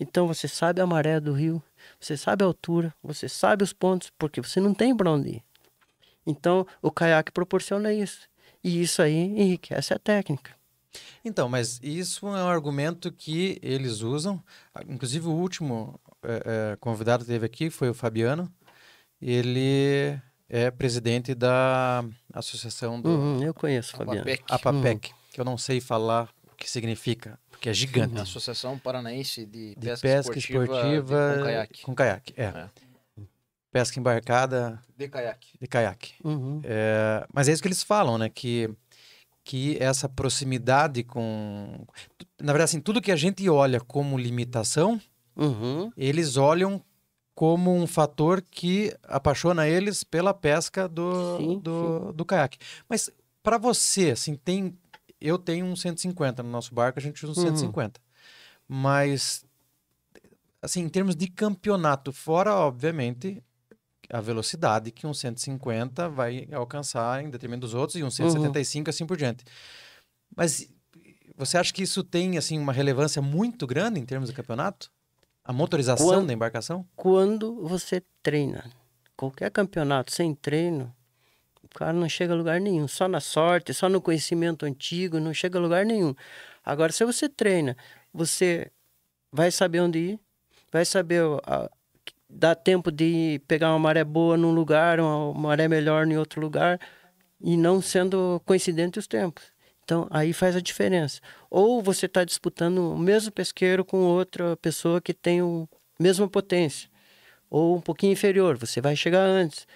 Então 0.00 0.26
você 0.26 0.48
sabe 0.48 0.80
a 0.80 0.86
maré 0.86 1.20
do 1.20 1.32
rio, 1.32 1.62
você 2.00 2.16
sabe 2.16 2.44
a 2.44 2.46
altura, 2.46 2.94
você 3.02 3.28
sabe 3.28 3.62
os 3.64 3.72
pontos, 3.72 4.10
porque 4.18 4.40
você 4.40 4.60
não 4.60 4.72
tem 4.72 4.96
para 4.96 5.10
onde 5.10 5.28
ir. 5.28 5.42
Então 6.26 6.66
o 6.80 6.90
caiaque 6.90 7.32
proporciona 7.32 7.92
isso. 7.92 8.28
E 8.62 8.82
isso 8.82 9.02
aí 9.02 9.14
enriquece 9.14 9.94
a 9.94 9.98
técnica. 9.98 10.57
Então, 11.24 11.48
mas 11.48 11.78
isso 11.82 12.26
é 12.28 12.42
um 12.42 12.48
argumento 12.48 13.12
que 13.12 13.58
eles 13.62 14.00
usam. 14.00 14.42
Ah, 14.74 14.82
Inclusive, 14.88 15.26
o 15.26 15.32
último 15.32 16.00
eh, 16.22 16.42
eh, 16.44 16.76
convidado 16.80 17.24
que 17.24 17.30
teve 17.30 17.44
aqui 17.46 17.70
foi 17.70 17.90
o 17.90 17.94
Fabiano. 17.94 18.50
Ele 19.20 20.18
é 20.48 20.70
presidente 20.70 21.34
da 21.34 22.04
Associação 22.32 23.00
do 23.00 23.08
Uhum, 23.10 23.42
eu 23.42 23.52
conheço, 23.52 23.92
Fabiano. 23.96 24.20
APAPEC, 24.20 24.44
APAPEC, 24.48 25.10
que 25.32 25.40
eu 25.40 25.44
não 25.44 25.58
sei 25.58 25.80
falar 25.80 26.28
o 26.52 26.54
que 26.56 26.70
significa, 26.70 27.38
porque 27.50 27.68
é 27.68 27.74
gigante. 27.74 28.18
Associação 28.18 28.78
Paranaense 28.78 29.44
de, 29.44 29.74
De 29.74 29.86
Pesca, 29.86 30.08
pesca 30.08 30.38
Esportiva, 30.38 30.64
esportiva, 30.64 31.32
de- 31.32 31.38
com 31.38 31.44
caiaque. 31.44 31.82
com 31.82 31.94
caiaque, 31.94 32.34
é. 32.36 32.44
É. 32.44 32.68
Pesca 33.70 34.00
embarcada 34.00 34.80
De 34.96 35.08
caiaque. 35.08 35.48
de 35.60 35.66
caiaque. 35.66 36.14
Uhum. 36.24 36.60
É, 36.64 37.26
mas 37.32 37.48
é 37.48 37.52
isso 37.52 37.60
que 37.60 37.68
eles 37.68 37.82
falam, 37.82 38.16
né? 38.16 38.30
Que, 38.30 38.70
que 39.48 39.78
essa 39.80 40.10
proximidade 40.10 41.02
com. 41.02 41.86
Na 42.38 42.52
verdade, 42.52 42.64
assim, 42.64 42.80
tudo 42.82 43.00
que 43.00 43.10
a 43.10 43.16
gente 43.16 43.48
olha 43.48 43.80
como 43.80 44.18
limitação, 44.18 45.00
Uhum. 45.34 45.90
eles 45.96 46.36
olham 46.36 46.84
como 47.34 47.74
um 47.74 47.86
fator 47.86 48.42
que 48.42 48.94
apaixona 49.04 49.66
eles 49.66 50.04
pela 50.04 50.34
pesca 50.34 50.86
do, 50.86 51.38
Sim, 51.38 51.60
do, 51.60 52.12
do 52.12 52.24
caiaque. 52.26 52.58
Mas 52.86 53.08
para 53.42 53.56
você, 53.56 54.10
assim, 54.10 54.34
tem. 54.36 54.76
Eu 55.18 55.38
tenho 55.38 55.64
um 55.64 55.74
150 55.74 56.42
no 56.42 56.50
nosso 56.50 56.74
barco, 56.74 56.98
a 56.98 57.02
gente 57.02 57.24
usa 57.24 57.40
um 57.40 57.44
Uhum. 57.44 57.50
150. 57.50 57.98
Mas, 58.68 59.46
assim, 60.60 60.82
em 60.82 60.88
termos 60.90 61.16
de 61.16 61.26
campeonato, 61.26 62.12
fora, 62.12 62.54
obviamente, 62.54 63.42
a 64.10 64.20
velocidade 64.20 64.90
que 64.90 65.06
um 65.06 65.14
150 65.14 66.08
vai 66.08 66.48
alcançar 66.52 67.22
em 67.22 67.30
detrimento 67.30 67.60
dos 67.60 67.74
outros 67.74 67.96
e 67.98 68.02
um 68.04 68.10
175 68.10 68.90
assim 68.90 69.06
por 69.06 69.16
diante. 69.16 69.44
Mas 70.34 70.68
você 71.36 71.56
acha 71.58 71.72
que 71.72 71.82
isso 71.82 72.02
tem, 72.02 72.36
assim, 72.36 72.58
uma 72.58 72.72
relevância 72.72 73.22
muito 73.22 73.66
grande 73.66 74.00
em 74.00 74.04
termos 74.04 74.28
de 74.28 74.34
campeonato? 74.34 74.90
A 75.44 75.52
motorização 75.52 76.06
Quando- 76.06 76.26
da 76.26 76.32
embarcação? 76.32 76.86
Quando 76.96 77.66
você 77.66 78.02
treina, 78.22 78.70
qualquer 79.16 79.50
campeonato 79.50 80.12
sem 80.12 80.34
treino, 80.34 80.94
o 81.62 81.68
cara 81.68 81.92
não 81.92 82.08
chega 82.08 82.32
a 82.32 82.36
lugar 82.36 82.60
nenhum. 82.60 82.88
Só 82.88 83.08
na 83.08 83.20
sorte, 83.20 83.72
só 83.72 83.88
no 83.88 84.00
conhecimento 84.00 84.66
antigo, 84.66 85.20
não 85.20 85.32
chega 85.32 85.58
a 85.58 85.62
lugar 85.62 85.86
nenhum. 85.86 86.14
Agora, 86.64 86.92
se 86.92 87.04
você 87.04 87.28
treina, 87.28 87.76
você 88.12 88.70
vai 89.32 89.50
saber 89.50 89.80
onde 89.80 89.98
ir, 89.98 90.20
vai 90.72 90.84
saber 90.84 91.22
a, 91.46 91.70
dá 92.28 92.54
tempo 92.54 92.90
de 92.92 93.40
pegar 93.48 93.70
uma 93.70 93.78
maré 93.78 94.04
boa 94.04 94.36
num 94.36 94.52
lugar, 94.52 95.00
uma 95.00 95.32
maré 95.34 95.68
melhor 95.68 96.06
em 96.06 96.16
outro 96.16 96.40
lugar, 96.40 96.78
e 97.40 97.56
não 97.56 97.80
sendo 97.80 98.40
coincidente 98.44 98.98
os 98.98 99.06
tempos. 99.06 99.44
Então, 99.84 100.06
aí 100.10 100.32
faz 100.32 100.54
a 100.56 100.60
diferença. 100.60 101.20
Ou 101.50 101.82
você 101.82 102.06
está 102.06 102.24
disputando 102.24 102.92
o 102.92 102.98
mesmo 102.98 103.32
pesqueiro 103.32 103.84
com 103.84 103.98
outra 104.02 104.56
pessoa 104.58 105.00
que 105.00 105.14
tem 105.14 105.40
a 105.40 105.66
mesma 106.02 106.28
potência, 106.28 106.90
ou 107.50 107.76
um 107.76 107.80
pouquinho 107.80 108.12
inferior, 108.12 108.56
você 108.58 108.80
vai 108.80 108.94
chegar 108.96 109.22
antes. 109.24 109.66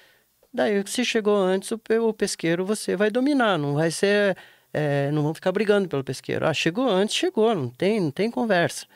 Daí, 0.53 0.83
se 0.87 1.05
chegou 1.05 1.37
antes, 1.37 1.71
o, 1.73 1.81
o 2.09 2.13
pesqueiro 2.15 2.65
você 2.67 2.97
vai 2.97 3.11
dominar, 3.11 3.59
não 3.59 3.75
vai 3.75 3.91
ser. 3.91 4.37
é, 4.73 5.11
não 5.13 5.23
vão 5.23 5.35
ficar 5.35 5.53
brigando 5.53 5.89
pelo 5.89 6.05
pesqueiro. 6.05 6.47
Ah, 6.47 6.55
chegou 6.55 6.89
antes, 6.89 7.17
chegou, 7.17 7.55
não 7.55 7.71
tem, 7.71 8.01
não 8.01 8.11
tem 8.11 8.31
conversa. 8.31 8.87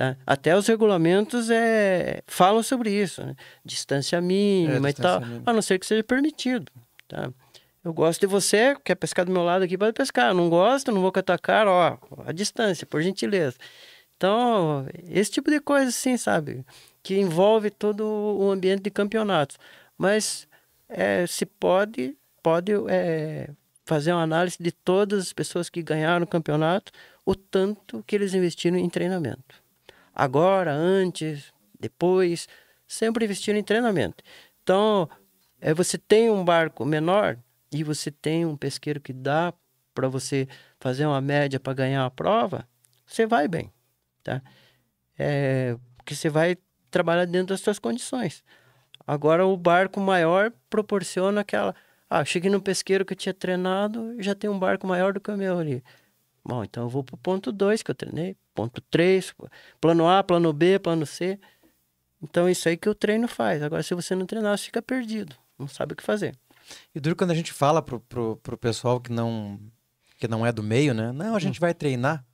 Tá? 0.00 0.16
Até 0.26 0.56
os 0.56 0.66
regulamentos 0.66 1.50
é, 1.50 2.22
falam 2.26 2.62
sobre 2.62 2.90
isso, 2.90 3.22
né? 3.22 3.36
distância 3.62 4.18
mínima 4.18 4.88
É, 4.88 4.92
e 4.92 4.94
tal, 4.94 5.20
mínima. 5.20 5.42
a 5.44 5.52
não 5.52 5.60
ser 5.60 5.78
que 5.78 5.84
seja 5.84 6.02
permitido. 6.02 6.72
Tá? 7.06 7.30
Eu 7.84 7.92
gosto 7.92 8.18
de 8.18 8.26
você, 8.26 8.74
quer 8.82 8.94
pescar 8.94 9.26
do 9.26 9.30
meu 9.30 9.42
lado 9.42 9.62
aqui, 9.62 9.76
pode 9.76 9.92
pescar. 9.92 10.32
Não 10.32 10.48
gosto, 10.48 10.90
não 10.90 11.02
vou 11.02 11.12
tua 11.12 11.36
cara, 11.36 11.70
ó, 11.70 11.98
a 12.24 12.32
distância, 12.32 12.86
por 12.86 13.02
gentileza. 13.02 13.58
Então, 14.16 14.86
esse 15.06 15.32
tipo 15.32 15.50
de 15.50 15.60
coisa, 15.60 15.90
assim, 15.90 16.16
sabe? 16.16 16.64
Que 17.02 17.18
envolve 17.18 17.68
todo 17.68 18.02
o 18.02 18.50
ambiente 18.50 18.84
de 18.84 18.90
campeonatos. 18.90 19.58
Mas 19.98 20.48
é, 20.88 21.26
se 21.26 21.44
pode, 21.44 22.16
pode 22.42 22.72
é, 22.88 23.50
fazer 23.84 24.14
uma 24.14 24.22
análise 24.22 24.56
de 24.58 24.72
todas 24.72 25.24
as 25.24 25.32
pessoas 25.34 25.68
que 25.68 25.82
ganharam 25.82 26.24
o 26.24 26.26
campeonato, 26.26 26.90
o 27.22 27.34
tanto 27.34 28.02
que 28.06 28.16
eles 28.16 28.32
investiram 28.32 28.78
em 28.78 28.88
treinamento. 28.88 29.59
Agora, 30.20 30.70
antes, 30.70 31.50
depois, 31.80 32.46
sempre 32.86 33.24
investiram 33.24 33.58
em 33.58 33.62
treinamento. 33.62 34.22
Então, 34.62 35.08
é, 35.58 35.72
você 35.72 35.96
tem 35.96 36.28
um 36.28 36.44
barco 36.44 36.84
menor 36.84 37.38
e 37.72 37.82
você 37.82 38.10
tem 38.10 38.44
um 38.44 38.54
pesqueiro 38.54 39.00
que 39.00 39.14
dá 39.14 39.50
para 39.94 40.08
você 40.08 40.46
fazer 40.78 41.06
uma 41.06 41.22
média 41.22 41.58
para 41.58 41.72
ganhar 41.72 42.04
a 42.04 42.10
prova, 42.10 42.68
você 43.06 43.24
vai 43.24 43.48
bem, 43.48 43.72
tá? 44.22 44.42
É, 45.18 45.74
porque 45.96 46.14
você 46.14 46.28
vai 46.28 46.58
trabalhar 46.90 47.24
dentro 47.24 47.54
das 47.54 47.62
suas 47.62 47.78
condições. 47.78 48.44
Agora 49.06 49.46
o 49.46 49.56
barco 49.56 50.00
maior 50.00 50.52
proporciona 50.68 51.40
aquela, 51.40 51.74
ah, 52.10 52.26
cheguei 52.26 52.50
no 52.50 52.60
pesqueiro 52.60 53.06
que 53.06 53.14
eu 53.14 53.16
tinha 53.16 53.32
treinado, 53.32 54.14
já 54.18 54.34
tem 54.34 54.50
um 54.50 54.58
barco 54.58 54.86
maior 54.86 55.14
do 55.14 55.20
que 55.20 55.30
o 55.30 55.36
meu 55.38 55.58
ali. 55.58 55.82
Bom, 56.44 56.64
então 56.64 56.84
eu 56.84 56.88
vou 56.88 57.04
para 57.04 57.14
o 57.14 57.18
ponto 57.18 57.52
2 57.52 57.82
que 57.82 57.90
eu 57.90 57.94
treinei, 57.94 58.36
ponto 58.54 58.80
3, 58.90 59.34
plano 59.80 60.08
A, 60.08 60.22
plano 60.22 60.52
B, 60.52 60.78
plano 60.78 61.04
C. 61.06 61.38
Então 62.22 62.48
isso 62.48 62.68
aí 62.68 62.76
que 62.76 62.88
o 62.88 62.94
treino 62.94 63.28
faz. 63.28 63.62
Agora 63.62 63.82
se 63.82 63.94
você 63.94 64.14
não 64.14 64.26
treinar, 64.26 64.56
você 64.56 64.66
fica 64.66 64.82
perdido, 64.82 65.36
não 65.58 65.68
sabe 65.68 65.92
o 65.92 65.96
que 65.96 66.02
fazer. 66.02 66.34
E 66.94 67.00
duro 67.00 67.16
quando 67.16 67.30
a 67.32 67.34
gente 67.34 67.52
fala 67.52 67.82
pro, 67.82 68.00
pro, 68.00 68.36
pro 68.36 68.56
pessoal 68.56 69.00
que 69.00 69.12
não, 69.12 69.58
que 70.18 70.28
não 70.28 70.44
é 70.46 70.52
do 70.52 70.62
meio, 70.62 70.94
né? 70.94 71.12
Não, 71.12 71.34
a 71.34 71.40
gente 71.40 71.60
vai 71.60 71.74
treinar. 71.74 72.24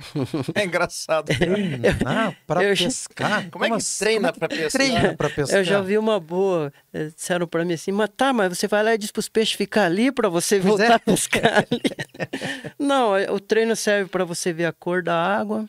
É 0.54 0.64
engraçado. 0.64 1.26
Treinar 1.26 2.36
pra 2.46 2.62
eu- 2.64 2.76
pescar? 2.76 3.50
Como 3.50 3.64
é 3.64 3.68
que 3.68 3.74
assim? 3.76 3.98
treina 4.04 4.32
Como 4.32 4.44
é 4.44 4.48
que 4.48 4.54
pra 4.54 4.62
pescar? 4.64 4.70
Treina 4.70 5.14
pra 5.16 5.30
pescar. 5.30 5.58
Eu 5.58 5.64
já 5.64 5.80
vi 5.80 5.98
uma 5.98 6.18
boa, 6.18 6.72
eh, 6.92 7.10
disseram 7.14 7.46
para 7.46 7.64
mim 7.64 7.74
assim, 7.74 7.92
mas 7.92 8.10
tá, 8.16 8.32
mas 8.32 8.56
você 8.58 8.66
vai 8.66 8.82
lá 8.82 8.94
e 8.94 8.98
diz 8.98 9.10
para 9.10 9.20
os 9.20 9.28
peixes 9.28 9.54
ficar 9.54 9.84
ali 9.84 10.10
para 10.10 10.28
você 10.28 10.56
Pois 10.56 10.64
voltar 10.66 10.92
é. 10.92 10.94
a 10.94 10.98
pescar 10.98 11.58
ali. 11.58 11.80
Não, 12.78 13.16
eh, 13.16 13.30
o 13.30 13.38
treino 13.38 13.76
serve 13.76 14.08
para 14.10 14.24
você 14.24 14.52
ver 14.52 14.66
a 14.66 14.72
cor 14.72 15.02
da 15.02 15.14
água, 15.14 15.68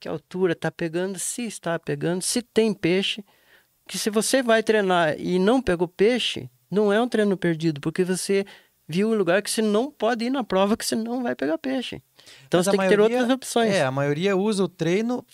que 0.00 0.08
altura 0.08 0.52
está 0.52 0.70
pegando, 0.70 1.18
se 1.18 1.42
está 1.46 1.78
pegando, 1.78 2.22
se 2.22 2.40
tem 2.42 2.72
peixe. 2.72 3.24
Que 3.86 3.98
se 3.98 4.10
você 4.10 4.42
vai 4.42 4.62
treinar 4.62 5.14
e 5.18 5.38
não 5.38 5.62
pegou 5.62 5.88
peixe, 5.88 6.48
não 6.70 6.92
é 6.92 7.00
um 7.00 7.08
treino 7.08 7.36
perdido, 7.38 7.80
porque 7.80 8.04
você 8.04 8.44
viu 8.86 9.08
um 9.10 9.14
lugar 9.14 9.40
que 9.42 9.50
você 9.50 9.62
não 9.62 9.90
pode 9.90 10.26
ir 10.26 10.30
na 10.30 10.44
prova, 10.44 10.76
que 10.76 10.84
você 10.84 10.94
não 10.94 11.22
vai 11.22 11.34
pegar 11.34 11.56
peixe. 11.56 12.02
Então 12.46 12.58
Mas 12.58 12.64
você 12.66 12.70
tem 12.70 12.80
que 12.80 12.88
ter 12.88 12.96
maioria- 12.96 13.16
outras 13.18 13.34
opções. 13.34 13.74
É, 13.74 13.84
a 13.84 13.90
maioria 13.90 14.36
usa 14.36 14.64
o 14.64 14.68
treino 14.68 15.24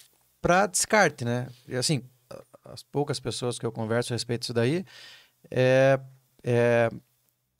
para 0.41 0.67
descarte, 0.67 1.25
né? 1.25 1.49
E 1.69 1.77
assim, 1.77 2.03
as 2.65 2.83
poucas 2.83 3.21
pessoas 3.21 3.59
que 3.59 3.67
eu 3.67 3.73
converso 3.73 4.13
a 4.13 4.15
respeito 4.15 4.43
disso 4.43 4.55
daí, 4.55 4.85
é, 5.51 5.99
é 6.43 6.91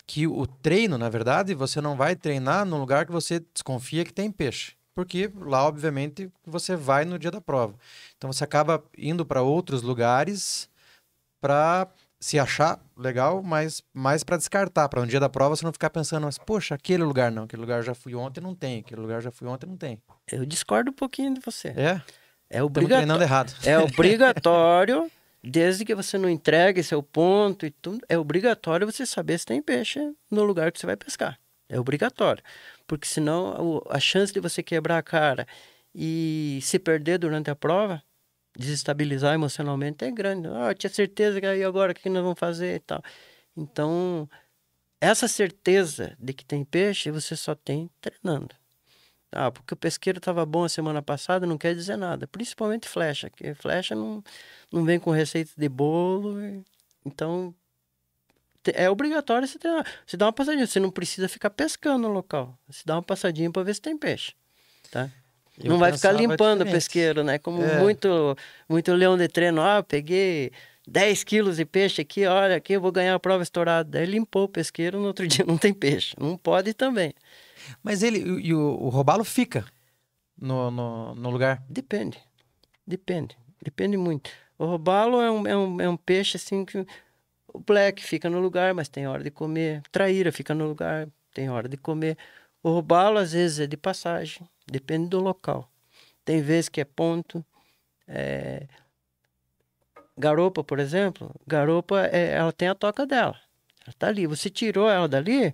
que 0.07 0.27
o 0.27 0.47
treino, 0.47 0.99
na 0.99 1.09
verdade, 1.09 1.55
você 1.55 1.81
não 1.81 1.97
vai 1.97 2.15
treinar 2.15 2.67
num 2.67 2.79
lugar 2.79 3.07
que 3.07 3.13
você 3.13 3.41
desconfia 3.41 4.05
que 4.05 4.13
tem 4.13 4.31
peixe. 4.31 4.75
Porque 4.95 5.31
lá, 5.35 5.67
obviamente, 5.67 6.31
você 6.47 6.77
vai 6.77 7.05
no 7.05 7.19
dia 7.19 7.31
da 7.31 7.41
prova. 7.41 7.75
Então 8.17 8.33
você 8.33 8.45
acaba 8.45 8.85
indo 8.97 9.25
para 9.27 9.43
outros 9.43 9.83
lugares 9.83 10.69
para 11.41 11.89
se 12.25 12.39
achar 12.39 12.81
legal, 12.97 13.43
mas 13.43 13.83
mais 13.93 14.25
para 14.25 14.39
descartar, 14.39 14.89
para 14.89 14.99
um 15.03 15.07
dia 15.07 15.21
da 15.21 15.29
prova 15.29 15.55
você 15.55 15.63
não 15.63 15.71
ficar 15.75 15.91
pensando, 15.91 16.25
mas 16.25 16.39
poxa, 16.39 16.75
aquele 16.75 17.03
lugar 17.03 17.31
não, 17.31 17.43
aquele 17.43 17.61
lugar 17.61 17.83
já 17.83 17.95
fui 17.95 18.15
ontem, 18.15 18.41
não 18.41 18.55
tem, 18.55 18.81
aquele 18.81 18.99
lugar 18.99 19.21
já 19.21 19.31
fui 19.31 19.47
ontem, 19.47 19.67
não 19.67 19.77
tem. 19.77 20.01
Eu 20.33 20.47
discordo 20.47 20.91
um 20.91 20.95
pouquinho 20.95 21.35
de 21.35 21.41
você. 21.41 21.69
É, 21.77 22.01
É 22.49 22.63
obrigatório. 22.63 23.23
errado. 23.23 23.55
É 23.63 23.79
obrigatório, 23.79 25.13
desde 25.43 25.85
que 25.85 25.95
você 25.95 26.17
não 26.17 26.31
entregue 26.31 26.83
seu 26.83 27.03
ponto 27.03 27.67
e 27.67 27.71
tudo, 27.71 28.01
é 28.09 28.17
obrigatório 28.17 28.91
você 28.91 29.05
saber 29.05 29.39
se 29.39 29.45
tem 29.45 29.61
peixe 29.61 30.01
no 30.31 30.45
lugar 30.45 30.73
que 30.73 30.79
você 30.79 30.87
vai 30.87 30.97
pescar. 30.97 31.39
É 31.69 31.79
obrigatório. 31.79 32.43
Porque 32.87 33.07
senão 33.07 33.83
a 33.91 34.01
chance 34.01 34.33
de 34.33 34.41
você 34.41 34.63
quebrar 34.63 34.97
a 34.97 35.03
cara 35.03 35.47
e 35.95 36.59
se 36.63 36.79
perder 36.79 37.19
durante 37.19 37.51
a 37.51 37.55
prova, 37.55 38.03
desestabilizar 38.57 39.35
emocionalmente 39.35 40.05
é 40.05 40.11
grande. 40.11 40.49
Ah, 40.49 40.71
eu 40.71 40.75
tinha 40.75 40.91
certeza 40.91 41.41
que 41.41 41.47
aí 41.47 41.65
agora 41.65 41.93
o 41.93 41.95
que 41.95 42.09
nós 42.09 42.23
vamos 42.23 42.39
fazer 42.39 42.77
e 42.77 42.81
tal. 42.81 43.03
Então, 43.57 44.29
essa 45.01 45.29
certeza 45.29 46.17
de 46.19 46.33
que 46.33 46.45
tem 46.45 46.65
peixe 46.65 47.11
você 47.11 47.37
só 47.37 47.55
tem 47.55 47.91
treinando. 48.01 48.55
Ah, 49.33 49.51
porque 49.51 49.75
o 49.75 49.77
pesqueiro 49.77 50.19
estava 50.19 50.47
bom 50.47 50.65
a 50.65 50.69
semana 50.69 51.03
passada, 51.03 51.45
não 51.45 51.59
quer 51.59 51.75
dizer 51.75 51.97
nada. 51.97 52.27
Principalmente 52.27 52.89
flecha, 52.89 53.29
que 53.29 53.53
flecha 53.55 53.95
não, 53.95 54.23
não 54.73 54.85
vem 54.85 55.01
com 55.01 55.11
receita 55.11 55.51
de 55.57 55.69
bolo. 55.69 56.65
Então, 57.05 57.53
é 58.73 58.89
obrigatório 58.89 59.47
você 59.47 59.59
treinar. 59.59 59.85
Você 60.07 60.17
dá 60.17 60.27
uma 60.27 60.33
passadinha, 60.33 60.67
você 60.67 60.79
não 60.79 60.91
precisa 60.91 61.29
ficar 61.29 61.51
pescando 61.51 62.07
no 62.07 62.15
local. 62.15 62.57
Você 62.69 62.83
dá 62.87 62.95
uma 62.95 63.03
passadinha 63.03 63.51
para 63.51 63.65
ver 63.65 63.75
se 63.75 63.83
tem 63.83 63.99
peixe, 63.99 64.35
tá? 64.91 65.11
Eu 65.63 65.71
não 65.71 65.79
vai 65.79 65.93
ficar 65.93 66.13
limpando 66.13 66.63
o 66.63 66.65
pesqueiro, 66.67 67.23
né? 67.23 67.39
Como 67.39 67.63
É. 67.63 67.79
muito, 67.79 68.37
muito 68.69 68.93
leão 68.93 69.17
de 69.17 69.29
treino. 69.29 69.61
Ah, 69.63 69.83
peguei 69.83 70.51
10 70.87 71.23
quilos 71.25 71.57
de 71.57 71.65
peixe 71.65 72.03
aqui, 72.03 72.27
olha, 72.27 72.57
aqui 72.57 72.73
eu 72.73 72.81
vou 72.81 72.91
ganhar 72.91 73.15
a 73.15 73.21
prova 73.21 73.43
estourada. 73.43 73.89
Daí 73.89 74.07
limpou 74.07 74.45
o 74.45 74.49
pesqueiro, 74.49 74.99
no 74.99 75.07
outro 75.07 75.27
dia 75.29 75.45
não 75.47 75.57
tem 75.57 75.73
peixe. 75.73 76.15
Não 76.19 76.37
pode 76.37 76.75
também. 76.75 77.13
Mas 77.83 78.03
ele 78.03 78.19
e 78.19 78.53
o, 78.53 78.61
o 78.61 78.89
robalo 78.89 79.25
fica 79.25 79.65
no, 80.37 80.71
no, 80.71 81.15
no 81.15 81.31
lugar. 81.31 81.63
Depende. 81.69 82.19
Depende. 82.87 83.37
Depende 83.63 83.97
muito. 83.97 84.31
O 84.59 84.67
robalo 84.67 85.21
é 85.21 85.31
um, 85.31 85.47
é 85.47 85.57
um, 85.57 85.81
é 85.81 85.89
um 85.89 85.97
peixe 85.97 86.37
assim 86.37 86.65
que 86.65 86.87
o 87.53 87.59
black 87.61 88.03
fica 88.03 88.29
no 88.29 88.41
lugar, 88.41 88.75
mas 88.75 88.89
tem 88.89 89.07
hora 89.07 89.23
de 89.23 89.31
comer. 89.31 89.83
Traíra 89.91 90.31
fica 90.33 90.55
no 90.55 90.67
lugar, 90.67 91.09
tem 91.33 91.49
hora 91.49 91.69
de 91.69 91.77
comer. 91.77 92.19
O 92.63 92.71
robalo 92.71 93.19
às 93.19 93.33
vezes 93.33 93.61
é 93.61 93.67
de 93.67 93.77
passagem, 93.77 94.47
depende 94.67 95.09
do 95.09 95.21
local. 95.21 95.71
Tem 96.25 96.41
vezes 96.43 96.69
que 96.69 96.81
é 96.81 96.85
ponto. 96.85 97.45
é, 98.09 98.67
Garopa, 100.17 100.63
por 100.63 100.79
exemplo, 100.79 101.35
garopa 101.47 102.07
é, 102.07 102.35
ela 102.35 102.53
tem 102.53 102.69
a 102.69 102.75
toca 102.75 103.05
dela. 103.05 103.37
Ela 103.85 103.95
tá 103.99 104.09
ali. 104.09 104.27
Você 104.27 104.49
tirou 104.49 104.89
ela 104.89 105.09
dali, 105.09 105.53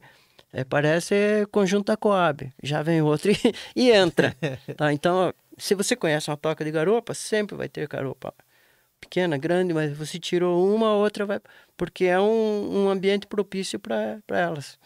é, 0.53 0.65
parece 0.65 1.47
conjunto 1.51 1.87
da 1.87 1.97
Coab. 1.97 2.53
Já 2.63 2.83
vem 2.83 3.01
outro 3.03 3.31
e, 3.33 3.37
e 3.75 3.91
entra. 3.91 4.37
Tá? 4.77 4.93
Então, 4.93 5.33
se 5.57 5.75
você 5.75 5.97
conhece 5.97 6.31
uma 6.31 6.37
toca 6.37 6.65
de 6.65 6.71
garopa, 6.71 7.15
sempre 7.15 7.57
vai 7.57 7.69
ter 7.69 7.89
garopa. 7.89 8.35
Pequena, 9.01 9.39
grande, 9.39 9.73
mas 9.73 9.97
você 9.97 10.19
tirou 10.19 10.75
uma, 10.75 10.89
a 10.89 10.95
outra 10.95 11.25
vai. 11.25 11.41
Porque 11.77 12.05
é 12.05 12.21
um, 12.21 12.85
um 12.85 12.91
ambiente 12.91 13.27
propício 13.27 13.79
para 13.79 14.21
elas. 14.29 14.79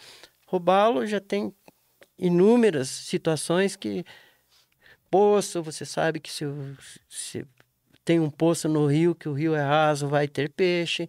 Roubá-lo 0.47 1.05
já 1.05 1.21
tem 1.21 1.53
inúmeras 2.19 2.89
situações 2.89 3.77
que. 3.77 4.05
Poço, 5.11 5.63
você 5.63 5.85
sabe 5.85 6.19
que 6.19 6.31
se, 6.31 6.45
se 7.09 7.47
tem 8.05 8.19
um 8.19 8.29
poço 8.29 8.69
no 8.69 8.87
rio, 8.87 9.15
que 9.15 9.29
o 9.29 9.33
rio 9.33 9.55
é 9.55 9.63
raso, 9.63 10.09
vai 10.09 10.27
ter 10.27 10.51
peixe. 10.51 11.09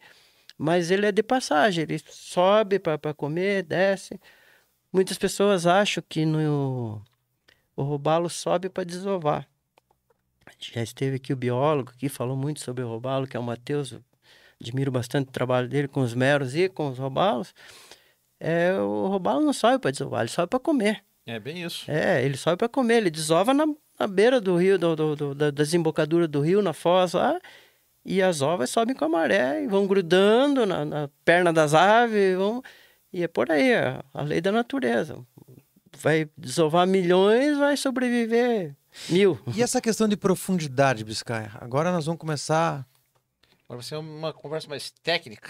Mas 0.57 0.91
ele 0.91 1.07
é 1.07 1.11
de 1.11 1.23
passagem, 1.23 1.83
ele 1.83 1.99
sobe 2.07 2.77
para 2.79 3.13
comer, 3.13 3.63
desce. 3.63 4.19
Muitas 4.93 5.17
pessoas 5.17 5.65
acham 5.65 6.03
que 6.07 6.23
no, 6.23 7.01
o 7.75 7.83
robalo 7.83 8.29
sobe 8.29 8.69
para 8.69 8.83
desovar. 8.83 9.47
Já 10.59 10.83
esteve 10.83 11.17
aqui 11.17 11.33
o 11.33 11.35
biólogo 11.35 11.91
que 11.97 12.07
falou 12.07 12.37
muito 12.37 12.61
sobre 12.61 12.83
o 12.83 12.87
robalo, 12.87 13.27
que 13.27 13.35
é 13.35 13.39
o 13.39 13.43
Matheus. 13.43 13.91
Eu 13.91 14.03
Admiro 14.61 14.91
bastante 14.91 15.29
o 15.29 15.31
trabalho 15.31 15.67
dele 15.67 15.87
com 15.87 16.01
os 16.01 16.13
meros 16.13 16.55
e 16.55 16.69
com 16.69 16.89
os 16.89 16.97
robalos. 16.97 17.53
É, 18.39 18.73
o 18.79 19.07
robalo 19.07 19.41
não 19.41 19.53
sobe 19.53 19.79
para 19.79 19.91
desovar, 19.91 20.21
ele 20.21 20.29
sobe 20.29 20.49
para 20.49 20.59
comer. 20.59 21.03
É 21.25 21.39
bem 21.39 21.63
isso. 21.63 21.89
É, 21.89 22.23
ele 22.23 22.37
sobe 22.37 22.57
para 22.57 22.69
comer, 22.69 22.97
ele 22.97 23.09
desova 23.09 23.53
na, 23.53 23.65
na 23.99 24.07
beira 24.07 24.39
do 24.41 24.55
rio, 24.57 24.77
do, 24.77 24.95
do- 24.95 25.15
do- 25.15 25.35
da 25.35 25.49
desembocadura 25.49 26.27
do 26.27 26.41
rio, 26.41 26.61
na 26.61 26.73
foz 26.73 27.13
lá. 27.13 27.39
E 28.03 28.21
as 28.21 28.41
ovas 28.41 28.69
sobem 28.69 28.95
com 28.95 29.05
a 29.05 29.09
maré 29.09 29.63
e 29.63 29.67
vão 29.67 29.87
grudando 29.87 30.65
na, 30.65 30.85
na 30.85 31.09
perna 31.23 31.51
das 31.51 31.73
aves. 31.73 32.37
Vão, 32.37 32.61
e 33.11 33.23
é 33.23 33.27
por 33.27 33.49
aí, 33.49 33.71
é 33.71 33.99
a 34.13 34.21
lei 34.21 34.39
da 34.41 34.51
natureza. 34.51 35.17
Vai 35.97 36.29
desovar 36.37 36.85
milhões, 36.85 37.57
vai 37.57 37.75
sobreviver 37.77 38.75
mil. 39.09 39.39
E 39.55 39.63
essa 39.63 39.81
questão 39.81 40.07
de 40.07 40.15
profundidade, 40.15 41.03
Biscaia? 41.03 41.51
Agora 41.59 41.91
nós 41.91 42.05
vamos 42.05 42.19
começar. 42.19 42.85
Agora 43.63 43.79
vai 43.79 43.83
ser 43.83 43.95
uma 43.95 44.31
conversa 44.31 44.67
mais 44.67 44.91
técnica. 45.01 45.49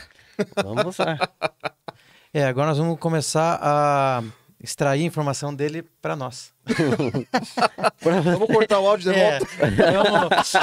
Vamos 0.64 0.98
lá. 0.98 1.18
É, 2.36 2.44
agora 2.44 2.68
nós 2.68 2.78
vamos 2.78 3.00
começar 3.00 3.58
a 3.62 4.22
extrair 4.62 5.06
informação 5.06 5.56
dele 5.56 5.84
para 6.02 6.18
nós. 6.18 6.54
Vamos 8.04 8.48
cortar 8.48 8.82
o 8.82 8.90
áudio 8.90 9.14
de 9.14 9.18
É, 9.18 9.40
volta. 9.40 9.48
vamos... 10.04 10.54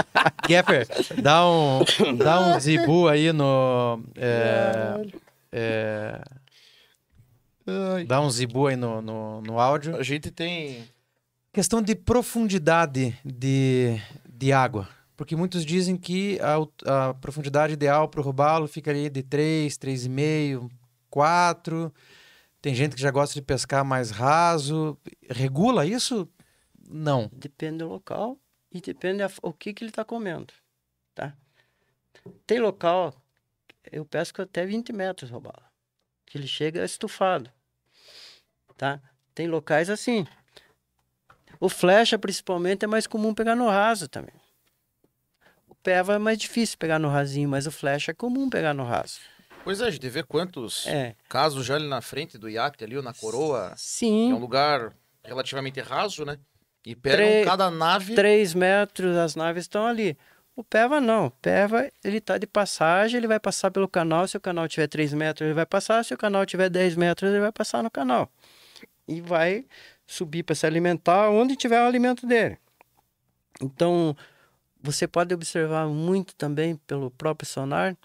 Gaffer, 0.47 0.87
dá 1.23 1.49
um, 1.49 1.81
dá 2.19 2.41
um 2.41 2.61
zibu 2.61 3.09
aí 3.09 3.33
no. 3.33 4.05
é, 4.15 5.01
é, 5.51 6.21
dá 8.07 8.21
um 8.21 8.29
zibu 8.29 8.67
aí 8.67 8.77
no, 8.77 9.01
no, 9.01 9.41
no 9.41 9.59
áudio. 9.59 9.97
A 9.97 10.03
gente 10.03 10.31
tem. 10.31 10.85
Questão 11.55 11.81
de 11.81 11.95
profundidade 11.95 13.19
de, 13.25 13.99
de 14.29 14.53
água. 14.53 14.91
Porque 15.17 15.35
muitos 15.35 15.65
dizem 15.65 15.97
que 15.97 16.39
a, 16.43 17.09
a 17.09 17.15
profundidade 17.15 17.73
ideal 17.73 18.09
para 18.09 18.21
o 18.21 18.23
robalo 18.23 18.69
fica 18.69 18.91
ali 18.91 19.09
de 19.09 19.23
3, 19.23 19.75
3,5, 19.79 20.69
4. 21.12 21.92
Tem 22.62 22.75
gente 22.75 22.96
que 22.96 23.03
já 23.03 23.11
gosta 23.11 23.35
de 23.35 23.42
pescar 23.42 23.85
mais 23.85 24.11
raso. 24.11 24.98
Regula 25.29 25.85
isso? 25.85 26.27
Não. 26.88 27.31
Depende 27.33 27.79
do 27.79 27.88
local 27.88 28.38
e 28.72 28.81
depende 28.81 29.22
o 29.42 29.53
que, 29.53 29.75
que 29.75 29.85
ele 29.85 29.90
está 29.90 30.05
comendo, 30.05 30.53
tá? 31.14 31.37
Tem 32.46 32.59
local, 32.59 33.14
eu 33.90 34.05
pesco 34.05 34.40
até 34.40 34.64
20 34.64 34.92
metros 34.92 35.31
robalo, 35.31 35.62
que 36.25 36.38
ele 36.38 36.46
chega 36.46 36.85
estufado, 36.85 37.51
tá? 38.77 39.01
Tem 39.35 39.46
locais 39.46 39.90
assim. 39.90 40.27
O 41.61 41.68
flecha, 41.68 42.18
principalmente, 42.18 42.85
é 42.85 42.88
mais 42.88 43.07
comum 43.07 43.35
pegar 43.35 43.55
no 43.55 43.68
raso 43.68 44.09
também. 44.09 44.35
O 45.68 45.75
peva 45.75 46.14
é 46.14 46.18
mais 46.18 46.38
difícil 46.38 46.79
pegar 46.79 46.98
no 46.98 47.09
rasinho, 47.09 47.48
mas 47.48 47.66
o 47.66 47.70
flecha 47.70 48.12
é 48.12 48.14
comum 48.14 48.48
pegar 48.48 48.72
no 48.72 48.85
raso. 48.85 49.20
Pois 49.64 49.81
é, 49.81 49.87
a 49.87 49.90
gente 49.90 50.09
vê 50.09 50.22
quantos 50.22 50.87
É, 50.87 51.14
casos 51.29 51.64
já 51.64 51.77
ali 51.77 51.88
na 51.88 52.01
frente 52.01 52.37
do 52.37 52.48
iate, 52.48 52.83
ali, 52.83 52.96
ou 52.96 53.03
na 53.03 53.14
coroa, 53.14 53.72
sim, 53.77 54.31
é 54.33 54.35
um 54.35 54.38
lugar 54.38 54.92
relativamente 55.25 55.81
raso, 55.81 56.25
né? 56.25 56.38
E 56.85 56.96
pegam 56.96 57.18
Tre- 57.27 57.44
cada 57.44 57.70
nave. 57.70 58.14
3 58.14 58.55
metros, 58.55 59.16
as 59.16 59.37
naves 59.37 59.64
estão 59.64 59.87
ali. 59.87 60.16
O 60.57 60.64
Peva 60.64 61.01
não. 61.01 61.27
O 61.27 61.31
Peva, 61.31 61.88
ele 62.05 62.20
tá 62.20 62.37
de 62.38 62.46
passagem, 62.46 63.18
ele 63.18 63.29
vai 63.29 63.38
passar 63.38 63.70
pelo 63.70 63.88
canal. 63.88 64.27
Se 64.27 64.37
o 64.37 64.40
canal 64.40 64.66
tiver 64.68 64.88
3 64.88 65.14
metros, 65.14 65.46
ele 65.46 65.55
vai 65.55 65.64
passar. 65.64 66.05
Se 66.05 66.12
o 66.12 66.18
canal 66.18 66.44
tiver 66.44 66.68
10 66.68 66.96
metros, 66.96 67.31
ele 67.31 67.40
vai 67.40 67.53
passar 67.53 67.83
no 67.83 67.90
canal. 67.90 68.29
E 69.07 69.20
vai 69.20 69.64
subir 70.07 70.42
para 70.42 70.55
se 70.57 70.66
alimentar 70.66 71.31
onde 71.31 71.55
tiver 71.57 71.81
o 71.81 71.87
alimento 71.87 72.27
dele. 72.27 72.59
Então, 73.61 74.14
você 74.83 75.07
pode 75.07 75.33
observar 75.33 75.87
muito 75.87 76.35
também 76.35 76.77
pelo 76.77 77.11
próprio 77.12 77.48
sonar. 77.48 77.96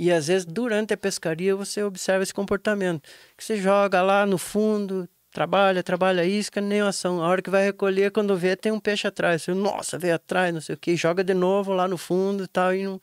E 0.00 0.10
às 0.10 0.28
vezes, 0.28 0.46
durante 0.46 0.94
a 0.94 0.96
pescaria, 0.96 1.54
você 1.54 1.82
observa 1.82 2.22
esse 2.22 2.32
comportamento. 2.32 3.06
Que 3.36 3.44
você 3.44 3.58
joga 3.58 4.00
lá 4.00 4.24
no 4.24 4.38
fundo, 4.38 5.06
trabalha, 5.30 5.82
trabalha, 5.82 6.24
isca, 6.24 6.58
nem 6.58 6.80
ação. 6.80 7.22
A 7.22 7.28
hora 7.28 7.42
que 7.42 7.50
vai 7.50 7.66
recolher, 7.66 8.10
quando 8.10 8.34
vê, 8.34 8.56
tem 8.56 8.72
um 8.72 8.80
peixe 8.80 9.06
atrás. 9.06 9.42
Você, 9.42 9.52
Nossa, 9.52 9.98
veio 9.98 10.14
atrás, 10.14 10.54
não 10.54 10.60
sei 10.62 10.74
o 10.74 10.78
que, 10.78 10.96
joga 10.96 11.22
de 11.22 11.34
novo 11.34 11.74
lá 11.74 11.86
no 11.86 11.98
fundo 11.98 12.44
e 12.44 12.46
tal. 12.46 12.72
Não... 12.72 12.98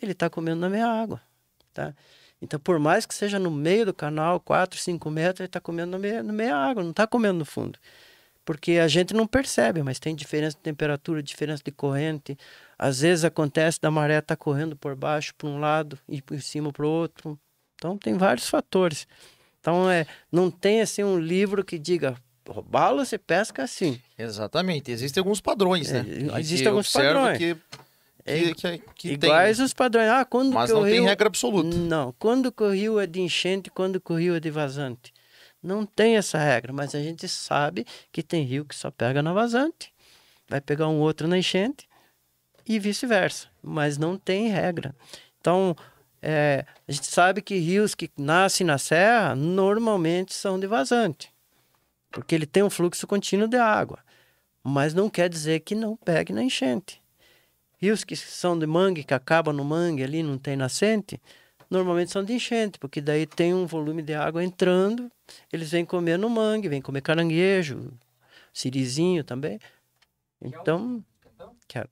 Ele 0.00 0.12
está 0.12 0.30
comendo 0.30 0.62
na 0.62 0.70
minha 0.70 0.86
água, 0.86 1.20
tá? 1.74 1.94
Então, 2.40 2.58
por 2.58 2.78
mais 2.78 3.04
que 3.04 3.14
seja 3.14 3.38
no 3.38 3.50
meio 3.50 3.84
do 3.84 3.92
canal, 3.92 4.40
4, 4.40 4.80
5 4.80 5.10
metros, 5.10 5.40
ele 5.40 5.46
está 5.46 5.60
comendo 5.60 5.90
na 5.90 5.98
meia, 5.98 6.22
na 6.22 6.32
meia 6.32 6.56
água, 6.56 6.82
não 6.82 6.90
está 6.90 7.06
comendo 7.06 7.40
no 7.40 7.44
fundo. 7.44 7.78
Porque 8.46 8.78
a 8.78 8.88
gente 8.88 9.12
não 9.12 9.26
percebe, 9.26 9.82
mas 9.82 9.98
tem 9.98 10.14
diferença 10.14 10.56
de 10.56 10.62
temperatura, 10.62 11.22
diferença 11.22 11.62
de 11.62 11.70
corrente. 11.70 12.38
Às 12.82 13.02
vezes 13.02 13.26
acontece 13.26 13.78
da 13.78 13.90
maré 13.90 14.20
estar 14.20 14.36
correndo 14.36 14.74
por 14.74 14.96
baixo 14.96 15.34
para 15.36 15.46
um 15.46 15.60
lado 15.60 15.98
e 16.08 16.22
por 16.22 16.40
cima 16.40 16.72
para 16.72 16.86
o 16.86 16.88
outro. 16.88 17.38
Então, 17.74 17.98
tem 17.98 18.16
vários 18.16 18.48
fatores. 18.48 19.06
Então, 19.60 19.90
é, 19.90 20.06
não 20.32 20.50
tem 20.50 20.80
assim 20.80 21.04
um 21.04 21.18
livro 21.18 21.62
que 21.62 21.78
diga 21.78 22.16
roubá-lo 22.48 23.04
você 23.04 23.18
pesca 23.18 23.64
assim. 23.64 24.00
Exatamente. 24.16 24.90
Existem 24.90 25.20
alguns 25.20 25.42
padrões, 25.42 25.92
né? 25.92 25.98
É, 25.98 26.02
A 26.02 26.06
gente 26.06 26.38
existem 26.38 26.68
alguns 26.68 26.90
padrões. 26.90 27.36
Que, 27.36 27.54
que, 28.24 28.54
que, 28.54 28.78
que 28.94 29.08
Iguais 29.12 29.58
tem, 29.58 29.66
os 29.66 29.74
padrões. 29.74 30.08
Ah, 30.08 30.24
quando 30.24 30.54
mas 30.54 30.70
não 30.70 30.80
o 30.80 30.84
tem 30.84 30.94
rio... 30.94 31.04
regra 31.04 31.26
absoluta. 31.26 31.76
Não, 31.76 32.14
quando 32.18 32.50
que 32.50 32.62
o 32.62 32.72
rio 32.72 32.98
é 32.98 33.06
de 33.06 33.20
enchente, 33.20 33.70
quando 33.70 34.00
que 34.00 34.10
o 34.10 34.16
rio 34.16 34.34
é 34.34 34.40
de 34.40 34.50
vazante. 34.50 35.12
Não 35.62 35.84
tem 35.84 36.16
essa 36.16 36.38
regra, 36.38 36.72
mas 36.72 36.94
a 36.94 37.02
gente 37.02 37.28
sabe 37.28 37.84
que 38.10 38.22
tem 38.22 38.42
rio 38.42 38.64
que 38.64 38.74
só 38.74 38.90
pega 38.90 39.22
na 39.22 39.34
vazante, 39.34 39.92
vai 40.48 40.62
pegar 40.62 40.88
um 40.88 40.98
outro 40.98 41.28
na 41.28 41.36
enchente 41.36 41.89
e 42.66 42.78
vice-versa, 42.78 43.48
mas 43.62 43.98
não 43.98 44.16
tem 44.16 44.48
regra. 44.48 44.94
Então, 45.40 45.74
é, 46.22 46.64
a 46.86 46.92
gente 46.92 47.06
sabe 47.06 47.40
que 47.40 47.56
rios 47.56 47.94
que 47.94 48.10
nascem 48.16 48.66
na 48.66 48.78
serra 48.78 49.34
normalmente 49.34 50.34
são 50.34 50.60
de 50.60 50.66
vazante, 50.66 51.32
porque 52.10 52.34
ele 52.34 52.46
tem 52.46 52.62
um 52.62 52.70
fluxo 52.70 53.06
contínuo 53.06 53.48
de 53.48 53.56
água, 53.56 53.98
mas 54.62 54.92
não 54.92 55.08
quer 55.08 55.28
dizer 55.28 55.60
que 55.60 55.74
não 55.74 55.96
pegue 55.96 56.32
na 56.32 56.42
enchente. 56.42 57.00
Rios 57.78 58.04
que 58.04 58.14
são 58.14 58.58
de 58.58 58.66
mangue, 58.66 59.04
que 59.04 59.14
acabam 59.14 59.54
no 59.54 59.64
mangue 59.64 60.04
ali, 60.04 60.22
não 60.22 60.36
tem 60.36 60.54
nascente, 60.54 61.18
normalmente 61.70 62.10
são 62.10 62.22
de 62.22 62.34
enchente, 62.34 62.78
porque 62.78 63.00
daí 63.00 63.24
tem 63.24 63.54
um 63.54 63.66
volume 63.66 64.02
de 64.02 64.12
água 64.12 64.44
entrando, 64.44 65.10
eles 65.50 65.70
vêm 65.70 65.84
comer 65.84 66.18
no 66.18 66.28
mangue, 66.28 66.68
vêm 66.68 66.82
comer 66.82 67.00
caranguejo, 67.00 67.90
sirizinho 68.52 69.24
também. 69.24 69.58
Então, 70.42 71.02
quero. 71.66 71.88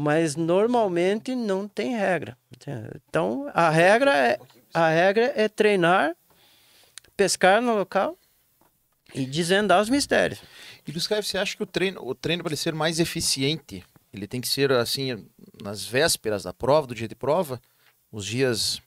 Mas 0.00 0.34
normalmente 0.34 1.34
não 1.34 1.68
tem 1.68 1.94
regra. 1.94 2.34
Então, 3.06 3.50
a 3.52 3.68
regra 3.68 4.16
é, 4.16 4.38
a 4.72 4.88
regra 4.88 5.30
é 5.36 5.46
treinar, 5.46 6.16
pescar 7.14 7.60
no 7.60 7.74
local 7.74 8.16
e 9.14 9.26
desvendar 9.26 9.78
os 9.78 9.90
mistérios. 9.90 10.40
E 10.88 10.90
Luiz 10.90 11.06
Caio, 11.06 11.22
você 11.22 11.36
acha 11.36 11.54
que 11.54 11.62
o 11.62 11.66
treino, 11.66 12.00
o 12.02 12.14
treino 12.14 12.42
para 12.42 12.56
ser 12.56 12.72
mais 12.72 12.98
eficiente, 12.98 13.84
ele 14.10 14.26
tem 14.26 14.40
que 14.40 14.48
ser 14.48 14.72
assim 14.72 15.28
nas 15.62 15.84
vésperas 15.84 16.44
da 16.44 16.52
prova, 16.54 16.86
do 16.86 16.94
dia 16.94 17.06
de 17.06 17.14
prova, 17.14 17.60
os 18.10 18.24
dias 18.24 18.80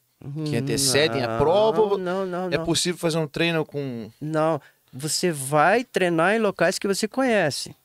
que 0.47 0.56
antecedem 0.56 1.21
a 1.21 1.38
prova? 1.38 1.80
ou 1.80 1.97
Não, 1.99 2.26
não, 2.26 2.47
É 2.47 2.58
não. 2.58 2.65
possível 2.65 2.97
fazer 2.97 3.19
um 3.19 3.28
treino 3.28 3.63
com 3.63 4.10
Não, 4.19 4.60
você 4.91 5.32
vai 5.32 5.84
treinar 5.84 6.34
em 6.34 6.39
locais 6.39 6.80
que 6.80 6.88
você 6.88 7.08
conhece. 7.08 7.76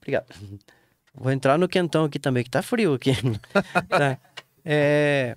Obrigado. 0.00 0.26
Vou 1.14 1.30
entrar 1.30 1.58
no 1.58 1.68
quentão 1.68 2.04
aqui 2.04 2.18
também, 2.18 2.44
que 2.44 2.50
tá 2.50 2.62
frio 2.62 2.94
aqui. 2.94 3.12
Tá. 3.88 4.18
É, 4.64 5.36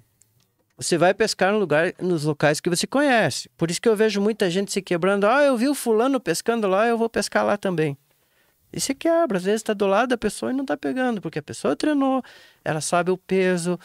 você 0.78 0.98
vai 0.98 1.14
pescar 1.14 1.52
no 1.52 1.60
lugar, 1.60 1.94
nos 2.00 2.24
locais 2.24 2.60
que 2.60 2.70
você 2.70 2.88
conhece. 2.88 3.50
Por 3.58 3.70
isso 3.70 3.82
que 3.82 3.88
eu 3.88 3.96
vejo 3.96 4.20
muita 4.20 4.50
gente 4.50 4.72
se 4.72 4.82
quebrando. 4.82 5.26
Ah, 5.26 5.44
eu 5.44 5.56
vi 5.56 5.68
o 5.68 5.76
fulano 5.76 6.20
pescando 6.20 6.68
lá, 6.68 6.88
eu 6.88 6.98
vou 6.98 7.10
pescar 7.10 7.46
lá 7.46 7.58
também. 7.58 7.98
E 8.72 8.80
se 8.80 8.96
quebra, 8.96 9.38
às 9.38 9.44
vezes 9.44 9.62
está 9.62 9.74
do 9.74 9.86
lado 9.86 10.10
da 10.10 10.18
pessoa 10.18 10.52
e 10.52 10.56
não 10.56 10.64
está 10.64 10.76
pegando, 10.76 11.22
porque 11.22 11.38
a 11.38 11.44
pessoa 11.44 11.76
treinou, 11.76 12.24
ela 12.66 12.82
sabe 12.82 13.12
o 13.12 13.18
peso, 13.18 13.80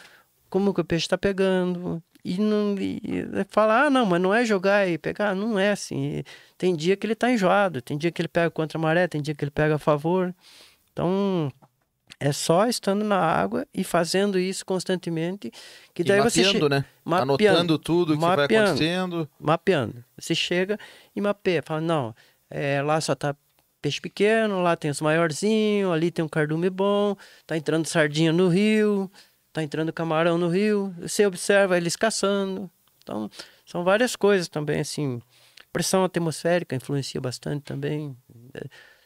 como 0.49 0.73
que 0.73 0.81
o 0.81 0.85
peixe 0.85 1.05
está 1.05 1.17
pegando. 1.17 2.01
E 2.25 2.37
não 2.37 2.75
e, 2.77 2.99
e 3.03 3.45
fala, 3.49 3.85
ah, 3.85 3.89
não, 3.89 4.05
mas 4.05 4.19
não 4.21 4.33
é 4.33 4.43
jogar 4.43 4.87
e 4.89 4.97
pegar. 4.97 5.35
Não 5.35 5.57
é 5.59 5.71
assim. 5.71 6.23
Tem 6.57 6.75
dia 6.75 6.97
que 6.97 7.05
ele 7.05 7.13
está 7.13 7.31
enjoado, 7.31 7.81
tem 7.81 7.97
dia 7.97 8.11
que 8.11 8.21
ele 8.21 8.27
pega 8.27 8.49
contra 8.49 8.77
a 8.77 8.81
maré, 8.81 9.07
tem 9.07 9.21
dia 9.21 9.33
que 9.35 9.43
ele 9.43 9.51
pega 9.51 9.75
a 9.75 9.79
favor. 9.79 10.35
Então, 10.99 11.49
é 12.19 12.33
só 12.33 12.67
estando 12.67 13.05
na 13.05 13.17
água 13.17 13.65
e 13.73 13.85
fazendo 13.85 14.37
isso 14.37 14.65
constantemente, 14.65 15.49
que 15.93 16.01
e 16.01 16.05
daí 16.05 16.19
você 16.19 16.41
mapeando, 16.43 16.65
che- 16.65 16.69
né? 16.69 16.85
mapeando, 17.05 17.31
Anotando 17.33 17.79
tudo 17.79 18.13
que 18.15 18.19
vai 18.19 18.35
mapeando. 18.35 18.65
acontecendo. 18.71 19.29
mapeando. 19.39 20.03
Você 20.17 20.35
chega 20.35 20.77
e 21.15 21.21
mapeia. 21.21 21.63
Fala, 21.63 21.79
não, 21.79 22.13
é, 22.49 22.81
lá 22.81 22.99
só 22.99 23.15
tá 23.15 23.33
peixe 23.81 24.01
pequeno, 24.01 24.61
lá 24.61 24.75
tem 24.75 24.91
os 24.91 24.99
maiorzinhos, 24.99 25.89
ali 25.93 26.11
tem 26.11 26.25
um 26.25 26.27
cardume 26.27 26.69
bom, 26.69 27.15
tá 27.47 27.55
entrando 27.55 27.85
sardinha 27.85 28.33
no 28.33 28.49
rio, 28.49 29.09
tá 29.53 29.63
entrando 29.63 29.93
camarão 29.93 30.37
no 30.37 30.49
rio. 30.49 30.93
Você 30.99 31.25
observa 31.25 31.77
eles 31.77 31.95
caçando. 31.95 32.69
Então, 33.01 33.31
são 33.65 33.85
várias 33.85 34.17
coisas 34.17 34.49
também, 34.49 34.81
assim. 34.81 35.21
Pressão 35.71 36.03
atmosférica 36.03 36.75
influencia 36.75 37.21
bastante 37.21 37.61
também. 37.63 38.17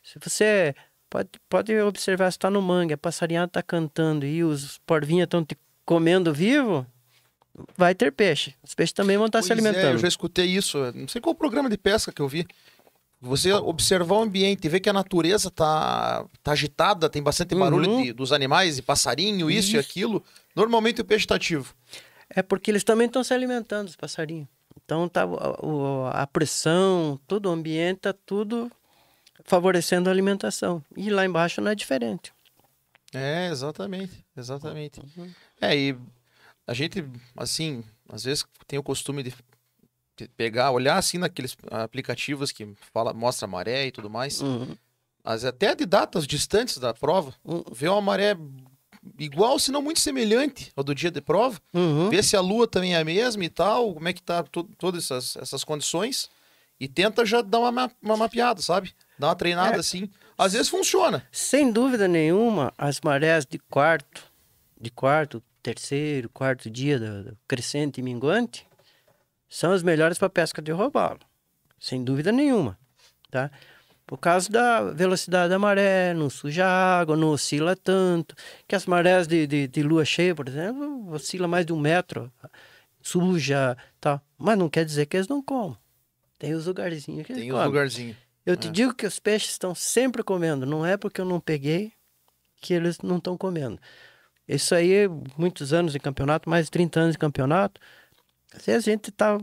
Se 0.01 0.17
você 0.19 0.73
pode, 1.13 1.29
pode 1.47 1.79
observar, 1.81 2.31
se 2.31 2.39
tá 2.39 2.49
no 2.49 2.59
mangue, 2.59 2.93
a 2.95 2.97
passarinhada 2.97 3.47
tá 3.47 3.61
cantando 3.61 4.25
e 4.25 4.43
os 4.43 4.79
porvinhos 4.79 5.25
estão 5.25 5.45
te 5.45 5.55
comendo 5.85 6.33
vivo, 6.33 6.85
vai 7.77 7.93
ter 7.93 8.11
peixe. 8.11 8.55
Os 8.63 8.73
peixes 8.73 8.93
também 8.93 9.15
vão 9.15 9.27
estar 9.27 9.43
se 9.43 9.49
Pois 9.49 9.59
é, 9.63 9.67
alimentando. 9.69 9.93
eu 9.93 9.99
já 9.99 10.07
escutei 10.07 10.47
isso. 10.47 10.77
Não 10.95 11.07
sei 11.07 11.21
qual 11.21 11.35
programa 11.35 11.69
de 11.69 11.77
pesca 11.77 12.11
que 12.11 12.19
eu 12.21 12.27
vi. 12.27 12.47
Você 13.21 13.53
observar 13.53 14.15
o 14.15 14.21
ambiente 14.23 14.65
e 14.65 14.69
ver 14.69 14.79
que 14.79 14.89
a 14.89 14.93
natureza 14.93 15.49
tá, 15.51 16.25
tá 16.41 16.51
agitada, 16.51 17.07
tem 17.09 17.21
bastante 17.21 17.53
barulho 17.55 17.89
Uhum. 17.89 18.03
de- 18.03 18.11
dos 18.13 18.33
animais, 18.33 18.77
e 18.79 18.81
passarinho, 18.81 19.49
isso, 19.51 19.75
e 19.75 19.79
aquilo. 19.79 20.21
Normalmente 20.55 20.99
o 20.99 21.05
peixe 21.05 21.23
está 21.25 21.35
ativo. 21.35 21.73
É 22.29 22.41
porque 22.41 22.69
eles 22.71 22.83
também 22.83 23.05
estão 23.07 23.23
se 23.23 23.33
alimentando, 23.33 23.87
os 23.87 23.95
passarinhos. 23.95 24.47
Então 24.83 25.07
tá, 25.07 25.25
o- 25.25 25.65
o- 25.65 26.07
a 26.11 26.25
pressão, 26.27 27.17
todo 27.27 27.45
o 27.45 27.49
ambiente, 27.51 27.99
tá 28.01 28.13
tudo 28.25 28.69
favorecendo 29.43 30.09
a 30.09 30.11
alimentação. 30.11 30.83
E 30.95 31.09
lá 31.09 31.25
embaixo 31.25 31.61
não 31.61 31.71
é 31.71 31.75
diferente. 31.75 32.33
É, 33.13 33.49
exatamente, 33.49 34.25
exatamente. 34.35 34.99
Uhum. 35.17 35.31
É, 35.61 35.75
e 35.77 35.95
a 36.65 36.73
gente, 36.73 37.03
assim, 37.37 37.83
às 38.09 38.23
vezes 38.23 38.45
tem 38.67 38.79
o 38.79 38.83
costume 38.83 39.21
de 39.23 39.33
pegar, 40.37 40.71
olhar 40.71 40.97
assim 40.97 41.17
naqueles 41.17 41.55
aplicativos 41.69 42.51
que 42.51 42.73
fala, 42.93 43.13
mostra 43.13 43.45
a 43.45 43.49
maré 43.49 43.87
e 43.87 43.91
tudo 43.91 44.09
mais, 44.09 44.41
Uhum. 44.41 44.75
as, 45.23 45.43
até 45.43 45.75
de 45.75 45.85
datas 45.85 46.25
distantes 46.25 46.77
da 46.77 46.93
prova, 46.93 47.33
Uhum. 47.43 47.63
ver 47.71 47.89
uma 47.89 48.01
maré 48.01 48.35
igual, 49.19 49.59
se 49.59 49.71
não 49.71 49.81
muito 49.81 49.99
semelhante 49.99 50.71
ao 50.75 50.83
do 50.83 50.95
dia 50.95 51.11
de 51.11 51.21
prova, 51.21 51.59
Uhum. 51.73 52.09
ver 52.09 52.23
se 52.23 52.35
a 52.35 52.41
lua 52.41 52.67
também 52.67 52.95
é 52.95 52.99
a 52.99 53.03
mesma 53.05 53.43
e 53.43 53.49
tal, 53.49 53.93
como 53.93 54.07
é 54.07 54.13
que 54.13 54.21
tá 54.23 54.41
to- 54.43 54.69
todas 54.77 55.03
essas, 55.05 55.35
essas 55.35 55.63
condições, 55.63 56.29
e 56.79 56.87
tenta 56.87 57.25
já 57.25 57.41
dar 57.41 57.59
uma, 57.59 57.71
ma- 57.71 57.91
uma 58.01 58.17
mapeada, 58.17 58.61
sabe? 58.61 58.93
Dar 59.17 59.27
uma 59.29 59.35
treinada 59.35 59.77
É. 59.77 59.79
assim. 59.79 60.09
Às 60.37 60.53
vezes 60.53 60.69
funciona. 60.69 61.25
Sem 61.31 61.71
dúvida 61.71 62.07
nenhuma, 62.07 62.73
as 62.77 62.99
marés 63.01 63.45
de 63.45 63.59
quarto, 63.59 64.23
de 64.79 64.89
quarto, 64.89 65.41
terceiro, 65.61 66.27
quarto 66.29 66.69
dia 66.69 66.99
do, 66.99 67.37
crescente 67.47 67.99
e 67.99 68.01
minguante, 68.03 68.65
são 69.47 69.71
as 69.71 69.83
melhores 69.83 70.17
para 70.17 70.29
pesca 70.29 70.61
de 70.61 70.71
robalo, 70.71 71.19
sem 71.79 72.03
dúvida 72.03 72.31
nenhuma, 72.31 72.77
tá? 73.29 73.51
Por 74.05 74.17
causa 74.17 74.49
da 74.51 74.81
velocidade 74.91 75.49
da 75.49 75.57
maré, 75.57 76.13
não 76.13 76.29
suja 76.29 76.65
a 76.65 76.99
água, 76.99 77.15
não 77.15 77.29
oscila 77.29 77.73
tanto. 77.75 78.35
Que 78.67 78.75
as 78.75 78.85
marés 78.85 79.27
de, 79.27 79.47
de, 79.47 79.67
de 79.67 79.81
lua 79.81 80.03
cheia, 80.03 80.35
por 80.35 80.47
exemplo, 80.49 81.09
oscila 81.13 81.47
mais 81.47 81.65
de 81.65 81.71
um 81.71 81.79
metro, 81.79 82.29
suja, 83.01 83.77
tal. 84.01 84.21
Mas 84.37 84.57
não 84.57 84.69
quer 84.69 84.83
dizer 84.85 85.05
que 85.05 85.15
eles 85.17 85.27
não 85.29 85.41
comem. 85.41 85.77
Tem 86.37 86.53
os 86.53 86.65
lugarzinhos 86.67 87.25
que 87.25 87.31
eles 87.31 87.41
Tem 87.43 87.51
os 87.51 87.55
comem. 87.55 87.67
lugarzinhos. 87.67 88.17
Eu 88.45 88.57
te 88.57 88.69
digo 88.69 88.93
que 88.93 89.05
os 89.05 89.19
peixes 89.19 89.51
estão 89.51 89.73
sempre 89.73 90.21
comendo. 90.21 90.65
Não 90.65 90.85
é 90.85 90.97
porque 90.97 91.21
eu 91.21 91.25
não 91.25 91.39
peguei 91.39 91.93
que 92.57 92.73
eles 92.73 92.99
não 92.99 93.17
estão 93.17 93.37
comendo. 93.37 93.79
Isso 94.47 94.75
aí, 94.75 95.07
muitos 95.37 95.71
anos 95.71 95.93
de 95.93 95.99
campeonato, 95.99 96.49
mais 96.49 96.65
de 96.65 96.71
30 96.71 96.99
anos 96.99 97.11
de 97.13 97.19
campeonato. 97.19 97.79
Se 98.59 98.71
a 98.71 98.79
gente 98.79 99.11
tá 99.11 99.37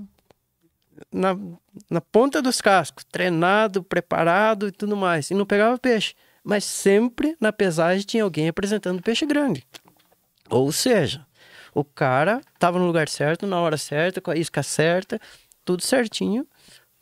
na, 1.13 1.37
na 1.89 2.01
ponta 2.01 2.43
dos 2.43 2.61
cascos, 2.61 3.05
treinado, 3.05 3.83
preparado 3.83 4.69
e 4.69 4.73
tudo 4.73 4.97
mais, 4.97 5.31
e 5.31 5.35
não 5.35 5.47
pegava 5.47 5.79
peixe. 5.79 6.15
Mas 6.45 6.65
sempre 6.65 7.37
na 7.41 7.53
pesagem 7.53 8.05
tinha 8.05 8.23
alguém 8.23 8.49
apresentando 8.49 9.03
peixe 9.03 9.25
grande. 9.25 9.67
Ou 10.49 10.71
seja, 10.73 11.27
o 11.75 11.85
cara 11.85 12.41
estava 12.55 12.79
no 12.79 12.87
lugar 12.87 13.09
certo, 13.09 13.47
na 13.47 13.61
hora 13.61 13.77
certa, 13.77 14.21
com 14.21 14.31
a 14.31 14.37
isca 14.37 14.63
certa, 14.63 15.21
tudo 15.65 15.83
certinho 15.83 16.47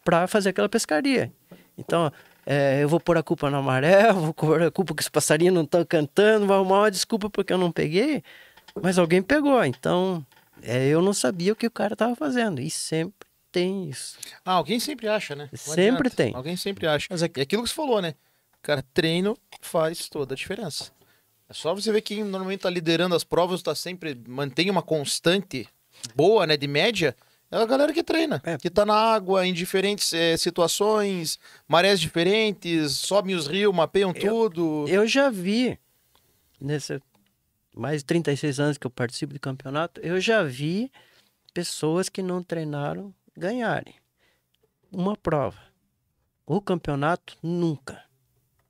para 0.05 0.27
fazer 0.27 0.51
aquela 0.51 0.69
pescaria. 0.69 1.33
Então, 1.79 2.13
é, 2.45 2.83
eu 2.83 2.89
vou 2.89 2.99
pôr 2.99 3.17
a 3.17 3.23
culpa 3.23 3.49
na 3.49 3.63
maré, 3.63 4.11
eu 4.11 4.15
vou 4.21 4.35
pôr 4.35 4.63
a 4.63 4.71
culpa 4.71 4.95
que 4.95 5.03
os 5.03 5.09
passarinhos 5.09 5.55
não 5.55 5.63
estão 5.63 5.85
cantando, 5.85 6.47
vou 6.47 6.57
arrumar 6.57 6.81
uma 6.81 6.91
desculpa 6.91 7.31
porque 7.31 7.53
eu 7.53 7.59
não 7.59 7.71
peguei, 7.71 8.23
mas 8.83 8.99
alguém 8.99 9.23
pegou. 9.23 9.65
Então, 9.65 10.25
é, 10.63 10.89
eu 10.89 11.01
não 11.01 11.13
sabia 11.15 11.53
o 11.53 11.57
que 11.57 11.67
o 11.67 11.71
cara 11.71 11.95
estava 11.95 12.15
fazendo. 12.17 12.61
E 12.61 12.69
sempre 12.69 13.29
tem 13.53 13.89
isso. 13.89 14.19
Ah, 14.45 14.53
alguém 14.55 14.81
sempre 14.81 15.09
acha, 15.09 15.35
né? 15.35 15.49
Não 15.51 15.59
Sempre 15.59 16.09
adianta. 16.09 16.11
tem. 16.11 16.35
Alguém 16.35 16.57
sempre 16.57 16.87
acha. 16.87 17.07
Mas 17.11 17.23
é 17.23 17.27
aquilo 17.27 17.63
que 17.63 17.69
você 17.69 17.75
falou, 17.75 18.03
né? 18.03 18.15
Cara, 18.61 18.85
treino 18.93 19.37
faz 19.61 20.09
toda 20.09 20.35
a 20.35 20.37
diferença. 20.37 20.91
É 21.49 21.55
só 21.55 21.75
você 21.75 21.91
ver 21.91 22.03
quem 22.03 22.23
normalmente 22.25 22.61
tá 22.61 22.71
liderando 22.71 23.15
as 23.15 23.25
provas, 23.25 23.63
tá 23.63 23.75
sempre, 23.75 24.21
mantém 24.27 24.69
uma 24.69 24.83
constante 24.83 25.67
boa, 26.15 26.47
né, 26.47 26.57
de 26.57 26.67
média, 26.69 27.17
é 27.51 27.57
a 27.57 27.67
galera 27.67 27.93
que 27.93 28.03
treina. 28.03 28.41
É. 28.45 28.59
Que 28.59 28.69
tá 28.69 28.85
na 28.85 28.95
água, 28.95 29.47
em 29.47 29.53
diferentes 29.53 30.13
eh, 30.13 30.37
situações, 30.37 31.39
marés 31.67 32.01
diferentes, 32.01 32.93
sobem 32.93 33.35
os 33.35 33.47
rios, 33.47 33.75
mapeiam 33.75 34.13
tudo. 34.13 34.85
Eu 34.89 35.07
já 35.07 35.31
vi, 35.31 35.79
nesses 36.61 37.01
mais 37.75 38.01
de 38.01 38.07
36 38.07 38.59
anos 38.59 38.79
que 38.79 38.87
eu 38.87 38.91
participo 38.91 39.33
de 39.33 39.39
campeonato, 39.39 40.01
eu 40.01 40.21
já 40.21 40.43
vi 40.43 40.91
pessoas 41.55 42.09
que 42.09 42.21
não 42.23 42.43
treinaram 42.43 43.15
ganharem 43.37 43.95
uma 44.91 45.17
prova. 45.17 45.59
O 46.45 46.61
campeonato, 46.61 47.37
nunca. 47.43 48.03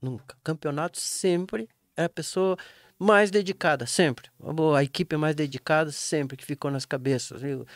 Nunca. 0.00 0.36
Campeonato 0.44 0.98
sempre 0.98 1.68
é 1.96 2.04
a 2.04 2.08
pessoa 2.08 2.56
mais 2.98 3.30
dedicada, 3.30 3.86
sempre. 3.86 4.28
A 4.76 4.82
equipe 4.82 5.16
mais 5.16 5.34
dedicada, 5.34 5.90
sempre, 5.92 6.36
que 6.36 6.44
ficou 6.44 6.70
nas 6.70 6.84
cabeças. 6.84 7.40
Viu? 7.40 7.66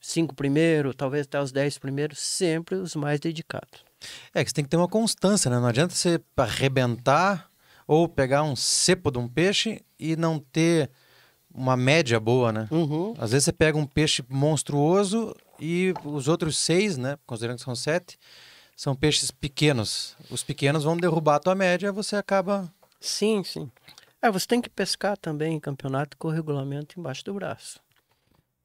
Cinco 0.00 0.34
primeiro, 0.34 0.94
talvez 0.94 1.26
até 1.26 1.40
os 1.40 1.50
dez 1.50 1.78
primeiros, 1.78 2.18
sempre 2.18 2.76
os 2.76 2.94
mais 2.94 3.18
dedicados. 3.18 3.84
É 4.34 4.44
que 4.44 4.50
você 4.50 4.54
tem 4.54 4.64
que 4.64 4.70
ter 4.70 4.76
uma 4.76 4.88
constância, 4.88 5.50
né? 5.50 5.58
Não 5.58 5.66
adianta 5.66 5.94
você 5.94 6.20
arrebentar 6.36 7.50
ou 7.86 8.08
pegar 8.08 8.42
um 8.42 8.54
cepo 8.54 9.10
de 9.10 9.18
um 9.18 9.28
peixe 9.28 9.80
e 9.98 10.16
não 10.16 10.38
ter 10.38 10.90
uma 11.52 11.76
média 11.76 12.20
boa, 12.20 12.52
né? 12.52 12.68
Uhum. 12.70 13.14
Às 13.18 13.30
vezes 13.32 13.46
você 13.46 13.52
pega 13.52 13.78
um 13.78 13.86
peixe 13.86 14.22
monstruoso 14.28 15.34
e 15.58 15.94
os 16.04 16.28
outros 16.28 16.58
seis, 16.58 16.96
né? 16.96 17.16
Considerando 17.26 17.58
que 17.58 17.64
são 17.64 17.74
sete, 17.74 18.18
são 18.76 18.94
peixes 18.94 19.30
pequenos. 19.30 20.14
Os 20.30 20.42
pequenos 20.42 20.84
vão 20.84 20.96
derrubar 20.96 21.36
a 21.36 21.40
tua 21.40 21.54
média 21.54 21.88
e 21.88 21.92
você 21.92 22.16
acaba. 22.16 22.70
Sim, 23.00 23.42
sim. 23.42 23.70
É, 24.20 24.30
você 24.30 24.46
tem 24.46 24.60
que 24.60 24.68
pescar 24.68 25.16
também 25.16 25.54
em 25.54 25.60
campeonato 25.60 26.16
com 26.18 26.28
o 26.28 26.30
regulamento 26.30 26.98
embaixo 26.98 27.24
do 27.24 27.32
braço. 27.32 27.80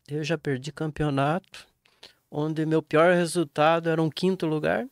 Eu 0.08 0.24
já 0.24 0.38
perdi 0.38 0.72
campeonato 0.72 1.68
onde 2.32 2.66
meu 2.66 2.82
pior 2.82 3.14
resultado 3.14 3.90
era 3.90 4.02
um 4.02 4.10
quinto 4.10 4.46
lugar. 4.46 4.88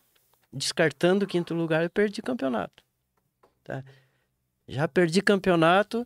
Descartando 0.52 1.26
o 1.26 1.28
quinto 1.28 1.54
lugar, 1.54 1.84
eu 1.84 1.90
perdi 1.90 2.22
campeonato. 2.22 2.84
Tá? 3.64 3.84
Já 4.68 4.88
perdi 4.88 5.22
campeonato 5.22 6.06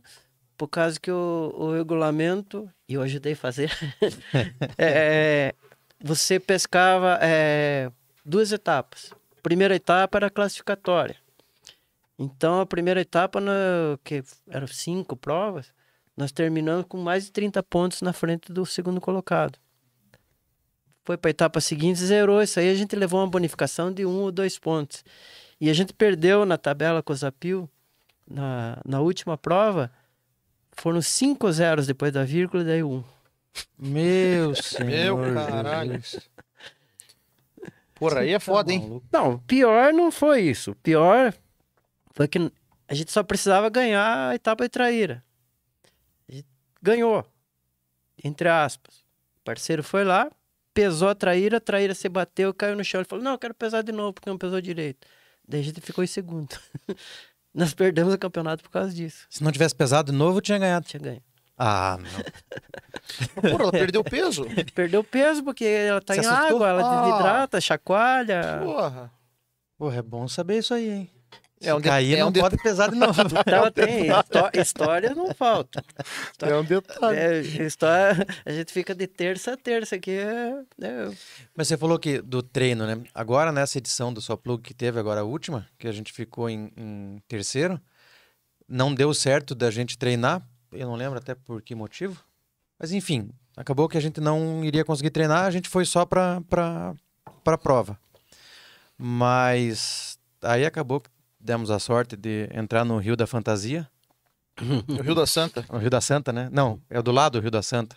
por 0.56 0.68
causa 0.68 1.00
que 1.00 1.10
o, 1.10 1.52
o 1.56 1.72
regulamento, 1.72 2.70
e 2.88 2.94
eu 2.94 3.02
ajudei 3.02 3.32
a 3.32 3.36
fazer, 3.36 3.72
é, 4.78 5.52
você 6.00 6.38
pescava 6.38 7.18
é, 7.20 7.90
duas 8.24 8.52
etapas. 8.52 9.12
Primeira 9.42 9.74
etapa 9.74 10.18
era 10.18 10.30
classificatória. 10.30 11.16
Então, 12.16 12.60
a 12.60 12.66
primeira 12.66 13.00
etapa, 13.00 13.40
na, 13.40 13.52
que 14.04 14.22
eram 14.48 14.68
cinco 14.68 15.16
provas, 15.16 15.72
nós 16.16 16.32
terminamos 16.32 16.86
com 16.88 16.98
mais 16.98 17.24
de 17.24 17.32
30 17.32 17.62
pontos 17.62 18.02
na 18.02 18.12
frente 18.12 18.52
do 18.52 18.64
segundo 18.64 19.00
colocado. 19.00 19.58
Foi 21.04 21.16
para 21.16 21.28
a 21.28 21.32
etapa 21.32 21.60
seguinte, 21.60 22.00
zerou 22.00 22.42
isso 22.42 22.58
aí, 22.58 22.70
a 22.70 22.74
gente 22.74 22.96
levou 22.96 23.20
uma 23.20 23.26
bonificação 23.26 23.92
de 23.92 24.06
um 24.06 24.22
ou 24.22 24.32
dois 24.32 24.58
pontos. 24.58 25.04
E 25.60 25.68
a 25.68 25.74
gente 25.74 25.92
perdeu 25.92 26.46
na 26.46 26.56
tabela 26.56 27.02
com 27.02 27.12
o 27.12 27.16
Zapil, 27.16 27.68
na, 28.26 28.80
na 28.84 29.00
última 29.00 29.36
prova, 29.36 29.90
foram 30.72 31.02
cinco 31.02 31.50
zeros 31.52 31.86
depois 31.86 32.12
da 32.12 32.24
vírgula 32.24 32.62
e 32.62 32.66
daí 32.66 32.82
um. 32.82 33.04
Meu 33.78 34.54
senhor. 34.56 35.34
caralho. 35.34 35.94
Jesus. 36.00 36.28
Porra, 37.94 38.20
aí 38.20 38.30
é 38.30 38.40
foda, 38.40 38.72
hein? 38.72 39.00
Não, 39.12 39.38
pior 39.38 39.92
não 39.92 40.10
foi 40.10 40.42
isso. 40.42 40.72
O 40.72 40.76
pior 40.76 41.32
foi 42.12 42.26
que 42.26 42.50
a 42.88 42.94
gente 42.94 43.12
só 43.12 43.22
precisava 43.22 43.68
ganhar 43.68 44.30
a 44.30 44.34
etapa 44.34 44.64
de 44.64 44.68
traíra. 44.68 45.24
Ganhou, 46.84 47.26
entre 48.22 48.46
aspas. 48.46 48.96
O 49.40 49.44
parceiro 49.44 49.82
foi 49.82 50.04
lá, 50.04 50.30
pesou 50.74 51.08
a 51.08 51.14
traíra, 51.14 51.56
a 51.56 51.60
traíra 51.60 51.94
se 51.94 52.06
bateu, 52.10 52.52
caiu 52.52 52.76
no 52.76 52.84
chão. 52.84 53.00
Ele 53.00 53.08
falou, 53.08 53.24
não, 53.24 53.32
eu 53.32 53.38
quero 53.38 53.54
pesar 53.54 53.80
de 53.82 53.90
novo, 53.90 54.12
porque 54.12 54.28
não 54.28 54.36
pesou 54.36 54.60
direito. 54.60 55.06
Daí 55.48 55.60
a 55.60 55.64
gente 55.64 55.80
ficou 55.80 56.04
em 56.04 56.06
segundo. 56.06 56.54
Nós 57.54 57.72
perdemos 57.72 58.12
o 58.12 58.18
campeonato 58.18 58.62
por 58.62 58.70
causa 58.70 58.92
disso. 58.92 59.26
Se 59.30 59.42
não 59.42 59.50
tivesse 59.50 59.74
pesado 59.74 60.12
de 60.12 60.18
novo, 60.18 60.42
tinha 60.42 60.58
ganhado. 60.58 60.84
Tinha 60.86 61.00
ganho. 61.00 61.22
Ah, 61.56 61.96
não. 61.98 63.40
Porra, 63.50 63.62
ela 63.62 63.72
perdeu 63.72 64.02
peso. 64.04 64.44
Perdeu 64.74 65.02
peso 65.04 65.42
porque 65.42 65.64
ela 65.64 66.00
tá 66.02 66.14
Se 66.14 66.20
em 66.20 66.26
assustou? 66.26 66.56
água, 66.64 66.68
ela 66.68 66.82
Ah. 66.82 67.00
desidrata, 67.10 67.60
chacoalha. 67.60 68.60
Porra. 68.62 69.12
Porra, 69.78 69.96
é 69.98 70.02
bom 70.02 70.26
saber 70.28 70.58
isso 70.58 70.74
aí, 70.74 70.90
hein? 70.90 71.10
É 71.60 71.72
um 71.72 71.76
Se 71.78 71.82
de- 71.84 71.88
cair, 71.88 72.14
é 72.16 72.20
não 72.20 72.28
um 72.28 72.32
de- 72.32 72.40
pode 72.40 72.56
pesar 72.58 72.90
de 72.90 72.96
novo. 72.98 73.20
Então 73.22 73.70
tem, 73.72 74.06
histó- 74.10 74.50
histórias 74.54 75.16
não 75.16 75.32
faltam. 75.34 75.82
É 76.42 76.54
um 76.56 76.64
detalhe. 76.64 77.16
É, 77.18 77.40
história, 77.40 78.26
a 78.44 78.52
gente 78.52 78.72
fica 78.72 78.94
de 78.94 79.06
terça 79.06 79.52
a 79.54 79.56
terça 79.56 79.96
aqui. 79.96 80.10
É, 80.10 80.62
é, 80.82 81.10
Mas 81.56 81.68
você 81.68 81.76
falou 81.78 81.98
que 81.98 82.20
do 82.20 82.42
treino, 82.42 82.86
né? 82.86 83.00
Agora, 83.14 83.50
nessa 83.50 83.78
edição 83.78 84.12
do 84.12 84.20
Só 84.20 84.36
Plug 84.36 84.62
que 84.62 84.74
teve 84.74 84.98
agora 85.00 85.20
a 85.20 85.24
última, 85.24 85.66
que 85.78 85.88
a 85.88 85.92
gente 85.92 86.12
ficou 86.12 86.50
em, 86.50 86.70
em 86.76 87.18
terceiro, 87.28 87.80
não 88.68 88.94
deu 88.94 89.14
certo 89.14 89.54
da 89.54 89.70
gente 89.70 89.96
treinar. 89.96 90.42
Eu 90.72 90.88
não 90.88 90.96
lembro 90.96 91.18
até 91.18 91.34
por 91.34 91.62
que 91.62 91.74
motivo. 91.74 92.22
Mas 92.78 92.92
enfim, 92.92 93.30
acabou 93.56 93.88
que 93.88 93.96
a 93.96 94.00
gente 94.00 94.20
não 94.20 94.62
iria 94.64 94.84
conseguir 94.84 95.10
treinar, 95.10 95.44
a 95.46 95.50
gente 95.50 95.68
foi 95.68 95.84
só 95.86 96.04
pra, 96.04 96.42
pra, 96.42 96.94
pra 97.42 97.56
prova. 97.56 97.98
Mas 98.98 100.18
aí 100.42 100.66
acabou 100.66 101.00
que 101.00 101.08
demos 101.44 101.70
a 101.70 101.78
sorte 101.78 102.16
de 102.16 102.48
entrar 102.52 102.84
no 102.84 102.96
Rio 102.98 103.14
da 103.16 103.26
Fantasia. 103.26 103.86
O 104.88 105.02
Rio 105.02 105.14
da 105.14 105.26
Santa. 105.26 105.64
O 105.68 105.76
Rio 105.78 105.90
da 105.90 106.00
Santa, 106.00 106.32
né? 106.32 106.48
Não, 106.50 106.80
é 106.88 106.98
o 106.98 107.02
do 107.02 107.12
lado 107.12 107.38
do 107.38 107.42
Rio 107.42 107.50
da 107.50 107.62
Santa. 107.62 107.96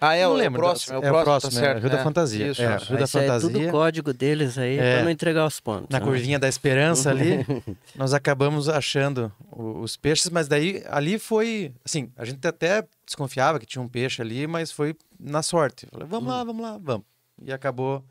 Ah, 0.00 0.14
é, 0.16 0.22
Não 0.24 0.30
o, 0.30 0.34
é 0.34 0.36
o 0.36 0.38
lembro, 0.38 0.60
próximo. 0.60 0.94
É 0.96 0.98
o 0.98 1.02
é 1.04 1.08
o 1.08 1.12
próximo, 1.12 1.24
próximo, 1.24 1.50
tá 1.52 1.58
é, 1.58 1.60
certo. 1.60 1.80
Rio 1.80 1.90
da 1.90 2.02
Fantasia. 2.02 2.46
Isso, 2.48 2.62
É, 2.62 2.76
isso. 2.76 2.84
Rio 2.86 2.98
da 2.98 3.04
é 3.04 3.06
tudo 3.06 3.50
Fantasia. 3.52 3.70
código 3.70 4.12
deles 4.12 4.58
aí 4.58 4.76
É. 4.78 4.94
pra 4.96 5.04
não 5.04 5.10
entregar 5.10 5.46
os 5.46 5.60
pontos. 5.60 5.88
na 5.90 5.98
né? 6.00 6.04
curvinha 6.04 6.38
da 6.38 6.48
esperança 6.48 7.10
ali, 7.10 7.38
nós 7.96 8.12
acabamos 8.12 8.68
achando 8.68 9.32
o- 9.50 9.80
os 9.80 9.96
peixes, 9.96 10.28
mas 10.30 10.46
daí 10.46 10.82
ali 10.88 11.18
foi, 11.18 11.72
assim, 11.84 12.10
a 12.16 12.24
gente 12.24 12.46
até 12.46 12.84
desconfiava 13.06 13.58
que 13.58 13.64
tinha 13.66 13.80
um 13.80 13.88
peixe 13.88 14.20
ali, 14.20 14.46
mas 14.46 14.70
foi 14.70 14.94
na 15.18 15.42
sorte. 15.42 15.86
Falei, 15.90 16.06
vamos 16.08 16.28
lá, 16.28 16.44
vamos 16.44 16.62
lá, 16.62 16.78
vamos. 16.82 17.06
E 17.42 17.52
acabou 17.52 18.04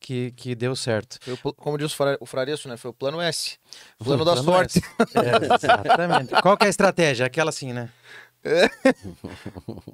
que, 0.00 0.30
que 0.32 0.54
deu 0.54 0.74
certo. 0.76 1.18
Foi 1.22 1.34
o 1.34 1.54
como 1.54 1.76
diz 1.78 1.92
o 1.92 1.96
fra- 1.96 2.16
o 2.20 2.26
Frareço, 2.26 2.68
né? 2.68 2.76
Foi 2.76 2.90
o 2.90 2.94
plano 2.94 3.20
S. 3.20 3.58
Plano 3.98 4.24
da 4.24 4.32
Plano 4.32 4.44
sorte. 4.52 4.80
É, 5.14 5.54
exatamente. 5.54 6.40
Qual 6.42 6.56
que 6.56 6.64
é 6.64 6.66
a 6.66 6.70
estratégia? 6.70 7.26
Aquela 7.26 7.50
assim, 7.50 7.72
né? 7.72 7.90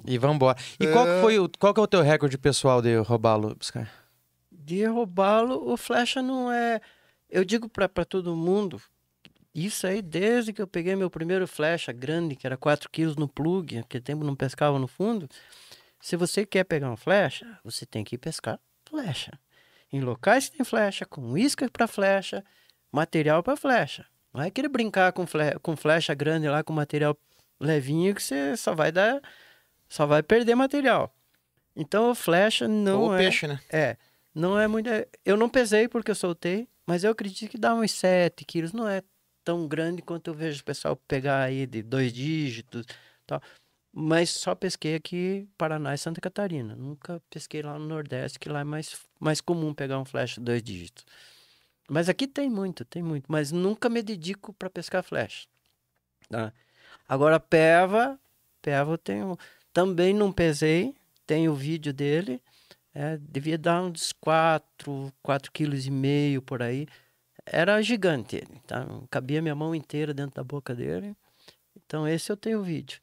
E 0.05 0.17
vamos 0.17 0.35
embora. 0.35 0.57
E 0.79 0.87
qual 0.87 1.05
que 1.05 1.21
foi 1.21 1.39
o, 1.39 1.49
qual 1.59 1.73
que 1.73 1.79
é 1.79 1.83
o 1.83 1.87
teu 1.87 2.01
recorde 2.01 2.37
pessoal 2.37 2.81
de 2.81 2.95
roubá-lo, 2.97 3.55
Sky? 3.59 3.85
De 4.51 4.85
roubá-lo, 4.85 5.71
o 5.71 5.77
flecha 5.77 6.21
não 6.21 6.51
é. 6.51 6.79
Eu 7.29 7.43
digo 7.43 7.67
pra 7.67 7.89
pra 7.89 8.05
todo 8.05 8.35
mundo, 8.35 8.81
isso 9.53 9.85
aí 9.87 10.01
desde 10.01 10.53
que 10.53 10.61
eu 10.61 10.67
peguei 10.67 10.95
meu 10.95 11.09
primeiro 11.09 11.47
flecha 11.47 11.91
grande, 11.91 12.35
que 12.35 12.45
era 12.45 12.55
4 12.57 12.89
quilos 12.89 13.15
no 13.15 13.27
plug, 13.27 13.79
aquele 13.79 14.03
tempo 14.03 14.23
não 14.23 14.35
pescava 14.35 14.77
no 14.79 14.87
fundo. 14.87 15.27
Se 15.99 16.15
você 16.15 16.45
quer 16.45 16.63
pegar 16.63 16.87
uma 16.87 16.97
flecha, 16.97 17.59
você 17.63 17.85
tem 17.85 18.03
que 18.03 18.15
ir 18.15 18.19
pescar 18.19 18.59
flecha. 18.87 19.31
Em 19.91 20.01
locais 20.01 20.49
que 20.49 20.57
tem 20.57 20.65
flecha, 20.65 21.05
com 21.05 21.37
isca 21.37 21.69
para 21.69 21.87
flecha, 21.87 22.43
material 22.91 23.41
para 23.43 23.55
flecha. 23.55 24.05
Não 24.33 24.41
é 24.41 24.51
querer 24.51 24.67
brincar 24.67 25.13
com, 25.13 25.25
fle 25.25 25.57
com 25.61 25.75
flecha 25.77 26.13
grande 26.13 26.47
lá, 26.47 26.63
com 26.63 26.73
material 26.73 27.17
levinho, 27.59 28.13
que 28.13 28.21
você 28.21 28.57
só 28.57 28.73
vai 28.73 28.91
dar. 28.91 29.21
Só 29.87 30.05
vai 30.05 30.21
perder 30.21 30.55
material. 30.55 31.13
Então, 31.75 32.13
flecha 32.15 32.67
não 32.67 33.03
Ou 33.03 33.15
é. 33.15 33.19
peixe, 33.19 33.47
né? 33.47 33.59
É. 33.69 33.97
Não 34.33 34.59
é 34.59 34.67
muito. 34.67 34.89
Eu 35.23 35.37
não 35.37 35.47
pesei 35.47 35.87
porque 35.87 36.11
eu 36.11 36.15
soltei, 36.15 36.67
mas 36.85 37.03
eu 37.03 37.11
acredito 37.11 37.49
que 37.49 37.57
dá 37.57 37.73
uns 37.73 37.91
7 37.91 38.43
quilos. 38.43 38.73
Não 38.73 38.87
é 38.87 39.01
tão 39.43 39.67
grande 39.67 40.01
quanto 40.01 40.29
eu 40.29 40.33
vejo 40.33 40.61
o 40.61 40.65
pessoal 40.65 40.95
pegar 41.07 41.43
aí 41.43 41.65
de 41.65 41.81
dois 41.81 42.11
dígitos 42.11 42.85
tal. 43.25 43.41
Mas 43.97 44.29
só 44.29 44.53
pesquei 44.53 44.95
aqui 44.95 45.47
Paraná 45.57 45.93
e 45.93 45.97
Santa 45.97 46.19
Catarina. 46.19 46.75
Nunca 46.75 47.21
pesquei 47.29 47.61
lá 47.61 47.79
no 47.79 47.85
Nordeste, 47.85 48.37
que 48.37 48.49
lá 48.49 48.59
é 48.59 48.63
mais, 48.65 49.01
mais 49.17 49.39
comum 49.39 49.73
pegar 49.73 49.97
um 49.97 50.03
flecha 50.03 50.41
dois 50.41 50.61
dígitos. 50.61 51.05
Mas 51.89 52.09
aqui 52.09 52.27
tem 52.27 52.49
muito, 52.49 52.83
tem 52.83 53.01
muito. 53.01 53.31
Mas 53.31 53.53
nunca 53.53 53.87
me 53.87 54.03
dedico 54.03 54.51
para 54.51 54.69
pescar 54.69 55.01
flecha. 55.01 55.47
Tá? 56.29 56.51
Agora, 57.07 57.39
peva, 57.39 58.19
peva 58.61 58.91
eu 58.91 58.97
tenho. 58.97 59.37
Também 59.71 60.13
não 60.13 60.29
pesei, 60.29 60.93
tenho 61.25 61.53
o 61.53 61.55
vídeo 61.55 61.93
dele. 61.93 62.41
É, 62.93 63.17
devia 63.17 63.57
dar 63.57 63.81
uns 63.81 64.11
4, 64.11 65.13
4,5 65.23 65.51
kg 65.53 66.41
por 66.41 66.61
aí. 66.61 66.85
Era 67.45 67.81
gigante 67.81 68.35
ele, 68.35 68.59
tá? 68.67 68.85
Cabia 69.09 69.41
minha 69.41 69.55
mão 69.55 69.73
inteira 69.73 70.13
dentro 70.13 70.35
da 70.35 70.43
boca 70.43 70.75
dele. 70.75 71.15
Então, 71.77 72.05
esse 72.05 72.29
eu 72.29 72.35
tenho 72.35 72.59
o 72.59 72.63
vídeo. 72.63 72.99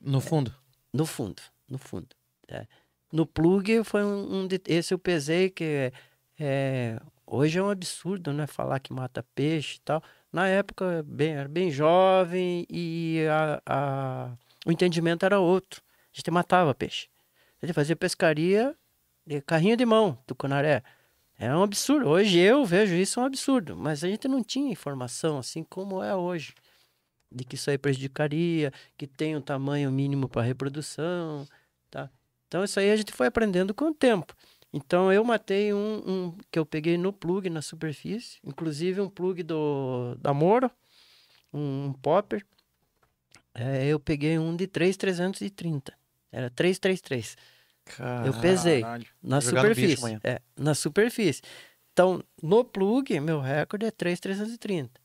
No 0.00 0.20
fundo? 0.20 0.54
No 0.92 1.06
fundo, 1.06 1.42
no 1.68 1.78
fundo. 1.78 2.08
É. 2.48 2.66
No 3.12 3.26
plug 3.26 3.84
foi 3.84 4.04
um, 4.04 4.40
um 4.40 4.46
de, 4.46 4.60
esse 4.66 4.92
eu 4.92 4.98
pesei 4.98 5.48
que 5.48 5.92
é, 6.38 7.00
hoje 7.26 7.58
é 7.58 7.62
um 7.62 7.70
absurdo, 7.70 8.32
né? 8.32 8.46
Falar 8.46 8.80
que 8.80 8.92
mata 8.92 9.24
peixe 9.34 9.76
e 9.76 9.80
tal. 9.80 10.02
Na 10.32 10.48
época 10.48 11.04
bem, 11.06 11.32
era 11.32 11.48
bem 11.48 11.70
jovem 11.70 12.66
e 12.68 13.24
a, 13.30 13.62
a, 13.66 14.36
o 14.66 14.72
entendimento 14.72 15.24
era 15.24 15.38
outro. 15.38 15.82
A 16.12 16.16
gente 16.16 16.30
matava 16.30 16.74
peixe. 16.74 17.08
A 17.62 17.66
gente 17.66 17.74
fazia 17.74 17.96
pescaria 17.96 18.76
de 19.26 19.40
carrinho 19.40 19.76
de 19.76 19.86
mão, 19.86 20.18
tucunaré. 20.26 20.82
É 21.38 21.54
um 21.54 21.62
absurdo. 21.62 22.08
Hoje 22.08 22.38
eu 22.38 22.64
vejo 22.64 22.94
isso 22.94 23.20
um 23.20 23.24
absurdo, 23.24 23.76
mas 23.76 24.04
a 24.04 24.08
gente 24.08 24.28
não 24.28 24.42
tinha 24.42 24.70
informação 24.70 25.38
assim 25.38 25.64
como 25.64 26.02
é 26.02 26.14
hoje 26.14 26.54
de 27.34 27.44
que 27.44 27.56
isso 27.56 27.70
aí 27.70 27.76
prejudicaria, 27.76 28.72
que 28.96 29.06
tem 29.06 29.36
um 29.36 29.40
tamanho 29.40 29.90
mínimo 29.90 30.28
para 30.28 30.42
reprodução, 30.42 31.46
tá? 31.90 32.08
Então 32.46 32.62
isso 32.62 32.78
aí 32.78 32.90
a 32.90 32.96
gente 32.96 33.12
foi 33.12 33.26
aprendendo 33.26 33.74
com 33.74 33.86
o 33.86 33.94
tempo. 33.94 34.34
Então 34.72 35.12
eu 35.12 35.24
matei 35.24 35.72
um, 35.72 36.02
um 36.06 36.38
que 36.50 36.58
eu 36.58 36.64
peguei 36.64 36.96
no 36.96 37.12
plug 37.12 37.50
na 37.50 37.62
superfície, 37.62 38.38
inclusive 38.44 39.00
um 39.00 39.08
plug 39.08 39.42
do 39.42 40.14
da 40.16 40.32
Moro, 40.32 40.70
um, 41.52 41.86
um 41.86 41.92
popper. 41.92 42.44
É, 43.54 43.86
eu 43.86 44.00
peguei 44.00 44.38
um 44.38 44.54
de 44.56 44.66
3,330. 44.66 45.92
Era 46.32 46.50
333. 46.50 47.36
Eu 48.26 48.40
pesei 48.40 48.80
Caralho. 48.80 49.06
na 49.22 49.38
bicho 49.38 49.50
superfície. 49.50 50.18
É, 50.24 50.40
na 50.56 50.74
superfície. 50.74 51.42
Então, 51.92 52.24
no 52.42 52.64
plug, 52.64 53.20
meu 53.20 53.40
recorde 53.40 53.86
é 53.86 53.90
3,330. 53.92 55.00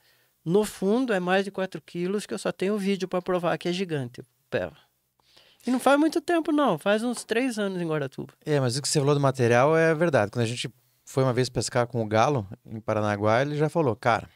No 0.46 0.64
fundo, 0.64 1.14
é 1.14 1.20
mais 1.20 1.44
de 1.46 1.52
4 1.52 1.82
quilos, 1.82 2.26
que 2.26 2.34
eu 2.34 2.38
só 2.40 2.52
tenho 2.52 2.78
vídeo 2.78 3.08
para 3.08 3.22
provar 3.22 3.58
que 3.58 3.68
é 3.70 3.74
gigante. 3.74 4.22
pé. 4.50 4.72
E 5.68 5.70
não 5.72 5.80
faz 5.80 6.00
muito 6.00 6.22
tempo, 6.22 6.52
não. 6.52 6.78
Faz 6.80 7.04
uns 7.04 7.24
3 7.24 7.60
anos 7.60 7.82
em 7.82 7.88
Guaratuba. 7.88 8.34
É, 8.46 8.60
mas 8.60 8.78
o 8.78 8.82
que 8.82 8.88
você 8.88 9.00
falou 9.00 9.14
do 9.14 9.20
material 9.22 9.76
é 9.78 9.94
verdade. 9.94 10.32
Quando 10.32 10.44
a 10.44 10.48
gente 10.48 10.70
foi 11.06 11.24
uma 11.24 11.34
vez 11.34 11.50
pescar 11.50 11.86
com 11.86 12.02
o 12.02 12.08
Galo, 12.08 12.48
em 12.66 12.80
Paranaguá, 12.80 13.42
ele 13.42 13.58
já 13.58 13.68
falou, 13.68 13.96
cara, 13.96 14.30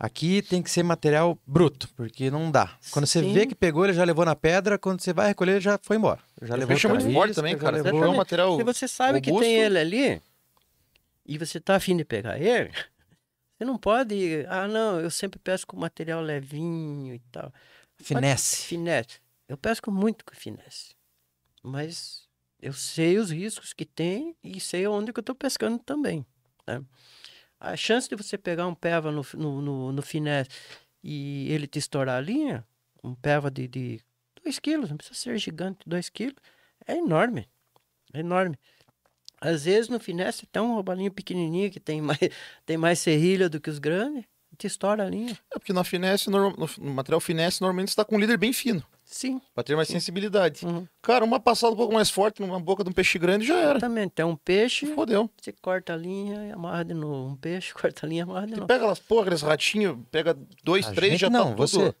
aqui 0.00 0.40
tem 0.42 0.62
que 0.62 0.70
ser 0.70 0.82
material 0.82 1.38
bruto, 1.46 1.88
porque 1.94 2.30
não 2.30 2.50
dá. 2.50 2.70
Quando 2.90 3.06
você 3.06 3.20
Sim. 3.20 3.32
vê 3.32 3.46
que 3.46 3.54
pegou, 3.54 3.84
ele 3.84 3.92
já 3.92 4.04
levou 4.04 4.24
na 4.24 4.34
pedra, 4.34 4.78
quando 4.78 5.00
você 5.02 5.12
vai 5.12 5.28
recolher, 5.28 5.52
ele 5.52 5.60
já 5.60 5.78
foi 5.82 5.96
embora. 5.98 6.20
Já 6.40 6.54
O 6.54 6.56
levou 6.56 6.68
peixe 6.68 6.86
é 6.86 6.90
muito 6.90 7.12
forte 7.12 7.34
também, 7.34 7.56
cara. 7.58 7.76
Você 7.76 7.82
levou- 7.84 8.00
pega 8.00 8.12
um 8.12 8.16
material 8.16 8.56
Se 8.56 8.64
você 8.64 8.88
sabe 8.88 9.20
que 9.20 9.30
robusto. 9.30 9.46
tem 9.48 9.58
ele 9.60 9.78
ali, 9.78 10.22
e 11.26 11.38
você 11.38 11.60
tá 11.60 11.76
afim 11.76 11.96
de 11.96 12.04
pegar 12.04 12.40
ele, 12.40 12.70
você 13.62 13.64
não 13.64 13.78
pode... 13.78 14.44
Ah, 14.48 14.66
não, 14.66 15.00
eu 15.00 15.10
sempre 15.10 15.38
pesco 15.38 15.74
com 15.74 15.80
material 15.80 16.20
levinho 16.20 17.14
e 17.14 17.20
tal. 17.30 17.52
Finesse. 17.96 18.66
Finesse. 18.66 19.20
Eu 19.48 19.56
pesco 19.56 19.90
muito 19.90 20.24
com 20.24 20.34
finesse. 20.34 20.96
Mas 21.62 22.28
eu 22.60 22.72
sei 22.72 23.18
os 23.18 23.30
riscos 23.30 23.72
que 23.72 23.84
tem 23.84 24.36
e 24.42 24.58
sei 24.58 24.86
onde 24.86 25.12
que 25.12 25.20
eu 25.20 25.22
estou 25.22 25.34
pescando 25.34 25.78
também. 25.78 26.26
né? 26.66 26.82
A 27.60 27.76
chance 27.76 28.08
de 28.08 28.16
você 28.16 28.36
pegar 28.36 28.66
um 28.66 28.74
peva 28.74 29.12
no, 29.12 29.24
no, 29.34 29.62
no, 29.62 29.92
no 29.92 30.02
finesse 30.02 30.50
e 31.02 31.46
ele 31.52 31.68
te 31.68 31.78
estourar 31.78 32.18
a 32.18 32.20
linha, 32.20 32.66
um 33.02 33.14
peva 33.14 33.50
de 33.50 34.00
2 34.42 34.58
quilos, 34.58 34.90
não 34.90 34.96
precisa 34.96 35.18
ser 35.18 35.38
gigante, 35.38 35.88
2 35.88 36.08
quilos, 36.08 36.36
é 36.86 36.96
enorme. 36.96 37.48
É 38.12 38.18
enorme. 38.18 38.58
Às 39.44 39.64
vezes 39.64 39.88
no 39.88 39.98
finesse 39.98 40.46
tem 40.46 40.62
um 40.62 40.74
robalinho 40.74 41.10
pequenininho 41.10 41.70
que 41.70 41.80
tem 41.80 42.00
mais, 42.00 42.18
tem 42.64 42.76
mais 42.76 42.98
serrilha 43.00 43.48
do 43.48 43.60
que 43.60 43.68
os 43.68 43.78
grandes, 43.80 44.24
te 44.56 44.66
estoura 44.66 45.04
a 45.04 45.08
linha. 45.10 45.36
É 45.52 45.58
porque 45.58 45.72
na 45.72 45.82
finesse, 45.82 46.30
no, 46.30 46.50
no 46.50 46.90
material 46.92 47.20
finesse, 47.20 47.60
normalmente 47.60 47.90
você 47.90 47.96
tá 47.96 48.04
com 48.04 48.14
um 48.16 48.20
líder 48.20 48.36
bem 48.36 48.52
fino, 48.52 48.84
Sim. 49.04 49.40
pra 49.54 49.64
ter 49.64 49.74
mais 49.74 49.88
sensibilidade. 49.88 50.64
Uhum. 50.64 50.86
Cara, 51.02 51.24
uma 51.24 51.40
passada 51.40 51.72
um 51.72 51.76
pouco 51.76 51.92
mais 51.94 52.08
forte 52.10 52.40
numa 52.40 52.60
boca 52.60 52.84
de 52.84 52.90
um 52.90 52.92
peixe 52.92 53.18
grande 53.18 53.46
já 53.46 53.56
era. 53.58 53.70
Exatamente. 53.78 54.10
Tem 54.12 54.24
um 54.24 54.36
peixe, 54.36 54.86
Fodeu. 54.94 55.28
Você 55.40 55.52
corta 55.52 55.94
a 55.94 55.96
linha 55.96 56.46
e 56.48 56.52
amarra 56.52 56.84
de 56.84 56.94
novo. 56.94 57.30
Um 57.32 57.36
peixe, 57.36 57.72
corta 57.74 58.06
a 58.06 58.08
linha 58.08 58.20
e 58.20 58.22
amarra 58.22 58.46
de 58.46 58.52
Você 58.52 58.56
novo. 58.60 58.68
pega 58.68 58.80
aquelas 58.80 58.98
porra, 59.00 59.22
aqueles 59.22 59.42
ratinhos, 59.42 59.98
pega 60.10 60.36
dois, 60.62 60.86
A 60.86 60.92
três, 60.92 61.12
gente 61.12 61.20
já 61.22 61.30
não, 61.30 61.50
tá 61.50 61.56
tudo... 61.56 61.66
você. 61.66 61.94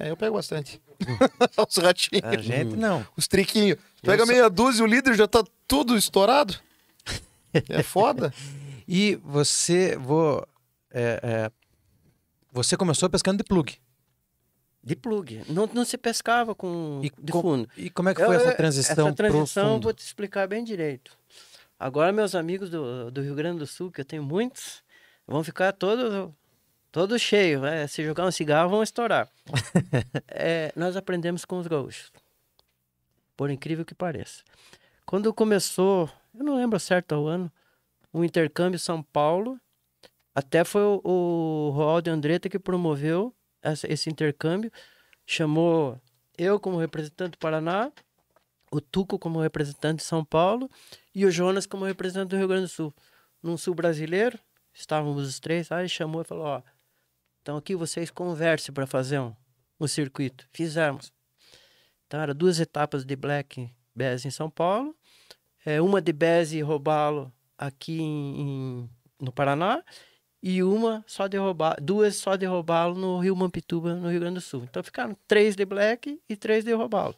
É, 0.00 0.10
eu 0.10 0.16
pego 0.16 0.34
bastante. 0.36 0.80
Os 1.68 1.76
ratinhos. 1.76 2.24
A 2.24 2.36
gente 2.36 2.76
não. 2.76 3.04
Os 3.16 3.26
triquinhos. 3.28 3.78
Pega 4.02 4.24
só- 4.24 4.32
meia 4.32 4.48
dúzia, 4.48 4.84
o 4.84 4.86
líder 4.88 5.14
já 5.14 5.26
tá 5.28 5.44
tudo 5.66 5.96
estourado. 5.96 6.54
É 7.68 7.82
foda. 7.82 8.32
E 8.86 9.16
você, 9.16 9.96
vou, 9.96 10.46
é, 10.90 11.20
é, 11.22 11.50
você 12.52 12.76
começou 12.76 13.08
pescando 13.10 13.38
de 13.38 13.44
plug. 13.44 13.78
De 14.82 14.96
plug. 14.96 15.42
Não, 15.48 15.68
não 15.74 15.84
se 15.84 15.98
pescava 15.98 16.54
com 16.54 17.00
E 17.02 17.10
de 17.20 17.32
com- 17.32 17.42
fundo. 17.42 17.68
E 17.76 17.90
como 17.90 18.08
é 18.08 18.14
que 18.14 18.22
Eu- 18.22 18.26
foi 18.26 18.36
essa 18.36 18.48
eu- 18.50 18.56
transição, 18.56 19.06
Essa 19.08 19.16
transição 19.16 19.74
eu 19.74 19.80
vou 19.80 19.92
te 19.92 20.00
explicar 20.04 20.46
bem 20.48 20.64
direito. 20.64 21.16
Agora, 21.78 22.12
meus 22.12 22.34
amigos 22.34 22.70
do, 22.70 23.10
do 23.10 23.20
Rio 23.22 23.34
Grande 23.34 23.58
do 23.58 23.66
Sul, 23.66 23.90
que 23.90 24.00
eu 24.00 24.04
tenho 24.04 24.22
muitos, 24.22 24.82
vão 25.26 25.44
ficar 25.44 25.72
todos 25.72 26.32
todo 26.90 27.18
cheios. 27.18 27.60
Né? 27.62 27.86
Se 27.86 28.02
jogar 28.04 28.26
um 28.26 28.30
cigarro, 28.30 28.70
vão 28.70 28.82
estourar. 28.82 29.28
É, 30.28 30.72
nós 30.76 30.96
aprendemos 30.96 31.44
com 31.44 31.58
os 31.58 31.66
gaúchos. 31.66 32.10
Por 33.36 33.50
incrível 33.50 33.84
que 33.84 33.94
pareça. 33.94 34.42
Quando 35.04 35.32
começou, 35.34 36.10
eu 36.38 36.44
não 36.44 36.56
lembro 36.56 36.78
certo 36.78 37.14
o 37.14 37.26
ano, 37.26 37.52
o 38.12 38.24
intercâmbio 38.24 38.78
São 38.78 39.02
Paulo, 39.02 39.60
até 40.34 40.64
foi 40.64 40.82
o, 40.82 41.00
o 41.04 41.70
Roaldo 41.70 42.10
Andretta 42.10 42.48
que 42.48 42.58
promoveu 42.58 43.34
essa- 43.62 43.90
esse 43.92 44.08
intercâmbio, 44.08 44.70
chamou 45.26 46.00
eu 46.36 46.60
como 46.60 46.78
representante 46.78 47.32
do 47.32 47.38
Paraná, 47.38 47.90
o 48.70 48.80
Tuco 48.80 49.18
como 49.18 49.40
representante 49.40 49.96
de 49.98 50.04
São 50.04 50.24
Paulo 50.24 50.70
e 51.14 51.24
o 51.26 51.30
Jonas 51.30 51.66
como 51.66 51.84
representante 51.84 52.28
do 52.30 52.36
Rio 52.36 52.48
Grande 52.48 52.64
do 52.64 52.68
Sul. 52.68 52.94
Num 53.42 53.56
sul 53.56 53.74
brasileiro, 53.74 54.38
estávamos 54.72 55.26
os 55.26 55.40
três, 55.40 55.72
aí 55.72 55.88
chamou 55.88 56.22
e 56.22 56.24
falou, 56.24 56.44
ó, 56.46 56.62
então 57.42 57.56
aqui 57.56 57.74
vocês 57.74 58.10
conversem 58.10 58.74
para 58.74 58.86
fazer 58.86 59.18
um, 59.18 59.34
um 59.80 59.86
circuito. 59.86 60.46
Fizemos. 60.52 61.12
Então, 62.06 62.20
era 62.20 62.32
duas 62.32 62.58
etapas 62.58 63.04
de 63.04 63.14
Black 63.16 63.70
Bass 63.94 64.24
em 64.24 64.30
São 64.30 64.50
Paulo, 64.50 64.96
é, 65.64 65.80
uma 65.80 66.00
de 66.00 66.12
Bass 66.12 66.52
e 66.52 66.60
Robalo 66.60 67.32
aqui 67.56 68.00
em, 68.00 68.40
em- 68.40 68.90
no 69.20 69.32
Paraná 69.32 69.82
e 70.42 70.62
uma 70.62 71.04
só 71.06 71.26
de 71.26 71.36
Robalo, 71.36 71.76
duas 71.82 72.16
só 72.16 72.36
de 72.36 72.46
Robalo 72.46 72.94
no 72.94 73.18
Rio 73.18 73.34
Mampituba, 73.34 73.94
no 73.94 74.08
Rio 74.10 74.20
Grande 74.20 74.36
do 74.36 74.40
Sul. 74.40 74.64
Então, 74.64 74.82
ficaram 74.82 75.16
três 75.26 75.56
de 75.56 75.64
Black 75.64 76.20
e 76.28 76.36
três 76.36 76.64
de 76.64 76.72
Robalo. 76.72 77.14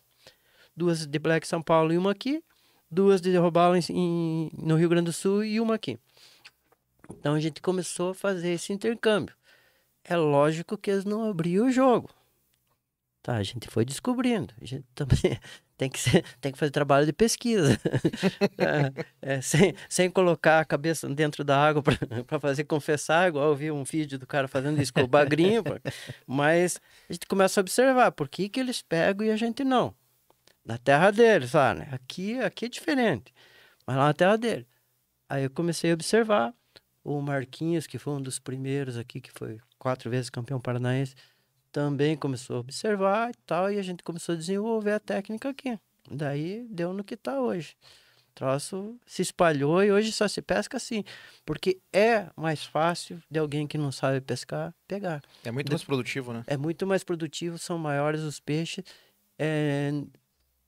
Duas 0.74 1.07
de 1.07 1.18
Black 1.18 1.47
São 1.47 1.61
Paulo 1.61 1.93
e 1.93 1.99
uma 1.99 2.12
aqui, 2.12 2.43
duas 2.91 3.20
de 3.20 3.30
em- 3.91 4.51
no 4.57 4.76
Rio 4.76 4.88
Grande 4.88 5.07
do 5.07 5.12
Sul 5.12 5.45
e 5.45 5.61
uma 5.61 5.74
aqui. 5.74 5.99
Então, 7.11 7.34
a 7.34 7.41
gente 7.41 7.61
começou 7.61 8.11
a 8.11 8.14
fazer 8.14 8.53
esse 8.53 8.72
intercâmbio. 8.72 9.34
É 10.05 10.16
lógico 10.16 10.78
que 10.78 10.91
eles 10.91 11.05
não 11.05 11.28
abriam 11.28 11.66
o 11.66 11.70
jogo. 11.70 12.09
Tá, 13.22 13.36
a 13.36 13.43
gente 13.43 13.68
foi 13.68 13.84
descobrindo. 13.84 14.55
A 14.61 14.64
gente 14.64 14.86
também 14.95 15.38
tem 15.80 15.88
que, 15.88 15.98
ser- 15.98 16.22
tem 16.42 16.52
que 16.52 16.58
fazer 16.58 16.70
trabalho 16.70 17.06
de 17.06 17.12
pesquisa. 17.12 17.78
É, 19.22 19.36
é, 19.36 19.40
sem, 19.40 19.74
sem 19.88 20.10
colocar 20.10 20.60
a 20.60 20.64
cabeça 20.64 21.08
dentro 21.08 21.42
da 21.42 21.56
água 21.58 21.82
para 21.82 21.96
fazer 22.38 22.64
confessar, 22.64 23.28
igual 23.28 23.48
eu 23.48 23.56
vi 23.56 23.70
um 23.70 23.82
vídeo 23.84 24.18
do 24.18 24.26
cara 24.26 24.46
fazendo 24.46 24.80
isso 24.80 24.92
com 24.92 25.00
o 25.00 25.06
bagrinho. 25.06 25.62
Mas 26.26 26.78
a 27.08 27.12
gente 27.12 27.26
começa 27.26 27.58
a 27.58 27.62
observar 27.62 28.12
por 28.12 28.28
que, 28.28 28.48
que 28.48 28.60
eles 28.60 28.82
pegam 28.82 29.26
e 29.26 29.30
a 29.30 29.36
gente 29.36 29.64
não. 29.64 29.94
Na 30.64 30.76
terra 30.76 31.10
deles, 31.10 31.54
lá, 31.54 31.72
né? 31.72 31.88
Aqui, 31.92 32.38
aqui 32.40 32.66
é 32.66 32.68
diferente. 32.68 33.32
Mas 33.86 33.96
lá 33.96 34.06
na 34.06 34.14
terra 34.14 34.36
deles. 34.36 34.66
Aí 35.28 35.44
eu 35.44 35.50
comecei 35.50 35.90
a 35.90 35.94
observar 35.94 36.52
o 37.02 37.20
Marquinhos, 37.22 37.86
que 37.86 37.98
foi 37.98 38.12
um 38.12 38.20
dos 38.22 38.38
primeiros 38.38 38.98
aqui, 38.98 39.20
que 39.20 39.30
foi 39.32 39.58
quatro 39.78 40.10
vezes 40.10 40.28
campeão 40.28 40.60
paranaense, 40.60 41.14
também 41.72 42.16
começou 42.16 42.56
a 42.56 42.60
observar 42.60 43.30
e 43.30 43.34
tal, 43.46 43.70
e 43.72 43.78
a 43.78 43.82
gente 43.82 44.02
começou 44.02 44.34
a 44.34 44.38
desenvolver 44.38 44.92
a 44.92 45.00
técnica 45.00 45.48
aqui. 45.48 45.78
Daí 46.10 46.66
deu 46.68 46.92
no 46.92 47.04
que 47.04 47.14
está 47.14 47.40
hoje. 47.40 47.76
O 48.30 48.32
troço 48.34 48.98
se 49.06 49.22
espalhou 49.22 49.82
e 49.84 49.92
hoje 49.92 50.12
só 50.12 50.26
se 50.26 50.40
pesca 50.40 50.76
assim, 50.76 51.04
porque 51.44 51.78
é 51.92 52.26
mais 52.36 52.64
fácil 52.64 53.20
de 53.30 53.38
alguém 53.38 53.66
que 53.66 53.76
não 53.76 53.92
sabe 53.92 54.20
pescar 54.20 54.74
pegar. 54.88 55.20
É 55.44 55.50
muito 55.50 55.70
mais 55.70 55.84
produtivo, 55.84 56.32
né? 56.32 56.42
É 56.46 56.56
muito 56.56 56.86
mais 56.86 57.04
produtivo, 57.04 57.58
são 57.58 57.76
maiores 57.78 58.20
os 58.22 58.40
peixes. 58.40 58.84
É, 59.38 59.90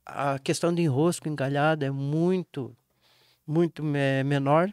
a 0.05 0.39
questão 0.39 0.75
de 0.75 0.83
enrosco 0.83 1.29
engalhado 1.29 1.85
é 1.85 1.91
muito, 1.91 2.77
muito 3.47 3.83
me- 3.83 4.23
menor. 4.25 4.73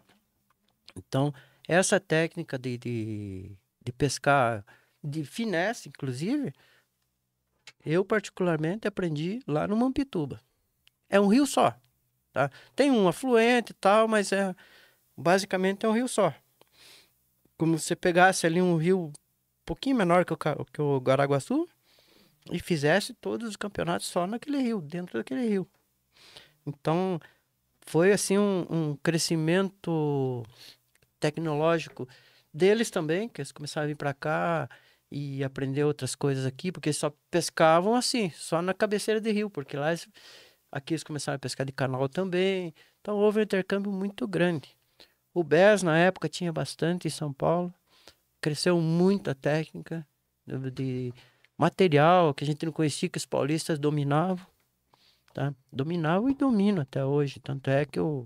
Então, 0.96 1.34
essa 1.68 2.00
técnica 2.00 2.58
de, 2.58 2.78
de, 2.78 3.52
de 3.86 3.92
pescar, 3.94 4.66
de 5.04 5.24
finesse, 5.24 5.90
inclusive, 5.90 6.54
eu 7.86 8.04
particularmente 8.04 8.88
aprendi 8.88 9.42
lá 9.48 9.68
no 9.68 9.76
Mampituba. 9.76 10.42
É 11.10 11.20
um 11.20 11.28
rio 11.28 11.46
só, 11.46 11.76
tá? 12.32 12.52
Tem 12.76 12.92
um 12.92 13.08
afluente 13.08 13.72
e 13.72 13.76
tal, 13.76 14.08
mas 14.08 14.32
é 14.32 14.56
basicamente 15.16 15.86
é 15.86 15.90
um 15.90 15.94
rio 15.94 16.08
só. 16.08 16.34
Como 17.58 17.78
se 17.78 17.86
você 17.86 17.96
pegasse 17.96 18.46
ali 18.46 18.62
um 18.62 18.78
rio 18.78 19.08
um 19.08 19.14
pouquinho 19.66 19.96
menor 19.96 20.26
que 20.26 20.34
o, 20.34 20.38
que 20.38 20.82
o 20.82 20.98
Guaraguaçu 20.98 21.68
e 22.52 22.60
fizesse 22.60 23.14
todos 23.14 23.50
os 23.50 23.56
campeonatos 23.56 24.08
só 24.08 24.26
naquele 24.26 24.60
rio, 24.60 24.82
dentro 24.82 25.18
daquele 25.18 25.48
rio. 25.48 25.68
Então, 26.66 27.20
foi 27.82 28.12
assim 28.12 28.38
um, 28.38 28.66
um 28.70 28.96
crescimento 28.96 30.46
tecnológico 31.20 32.08
deles 32.54 32.90
também, 32.90 33.28
que 33.28 33.42
eles 33.42 33.52
começaram 33.52 33.86
a 33.86 33.88
vir 33.88 33.96
para 33.96 34.14
cá 34.14 34.70
e 35.12 35.44
aprender 35.44 35.84
outras 35.84 36.16
coisas 36.16 36.46
aqui, 36.46 36.72
porque 36.72 36.94
só 36.94 37.12
pescavam 37.32 37.96
assim, 37.96 38.30
só 38.32 38.62
na 38.62 38.74
cabeceira 38.74 39.20
de 39.20 39.32
rio, 39.32 39.50
porque 39.50 39.76
lá 39.76 39.90
eles, 39.90 40.08
aqui 40.72 40.94
eles 40.94 41.04
começaram 41.04 41.36
a 41.36 41.40
pescar 41.40 41.66
de 41.66 41.72
canal 41.72 42.08
também. 42.08 42.74
Então 43.02 43.18
houve 43.18 43.40
um 43.40 43.44
intercâmbio 43.44 43.92
muito 43.92 44.28
grande. 44.28 44.78
O 45.34 45.44
BES 45.44 45.84
na 45.84 45.98
época 45.98 46.30
tinha 46.30 46.52
bastante 46.52 47.08
em 47.08 47.12
São 47.12 47.34
Paulo, 47.34 47.74
cresceu 48.42 48.80
muito 48.80 49.30
a 49.30 49.36
técnica 49.36 50.06
de, 50.46 50.72
de 50.72 51.14
material 51.58 52.34
que 52.34 52.44
a 52.44 52.48
gente 52.48 52.66
não 52.66 52.74
conhecia, 52.74 53.10
que 53.10 53.18
os 53.18 53.26
paulistas 53.26 53.80
dominavam, 53.80 54.46
tá? 55.34 55.54
Dominavam 55.72 56.30
e 56.30 56.34
dominam 56.34 56.82
até 56.82 57.04
hoje. 57.04 57.40
Tanto 57.40 57.70
é 57.70 57.86
que 57.86 58.00
o, 58.00 58.26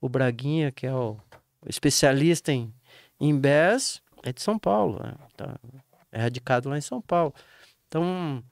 o 0.00 0.08
Braguinha, 0.08 0.70
que 0.70 0.86
é 0.86 0.94
o 0.94 1.18
especialista 1.66 2.52
em, 2.52 2.72
em 3.18 3.38
BES, 3.38 4.02
é 4.22 4.32
de 4.32 4.42
São 4.42 4.58
Paulo, 4.58 5.02
né? 5.02 5.14
Tá, 5.36 5.58
é 6.12 6.20
radicado 6.20 6.68
lá 6.68 6.78
em 6.78 6.82
São 6.82 7.00
Paulo. 7.00 7.34
Então, 7.88 8.42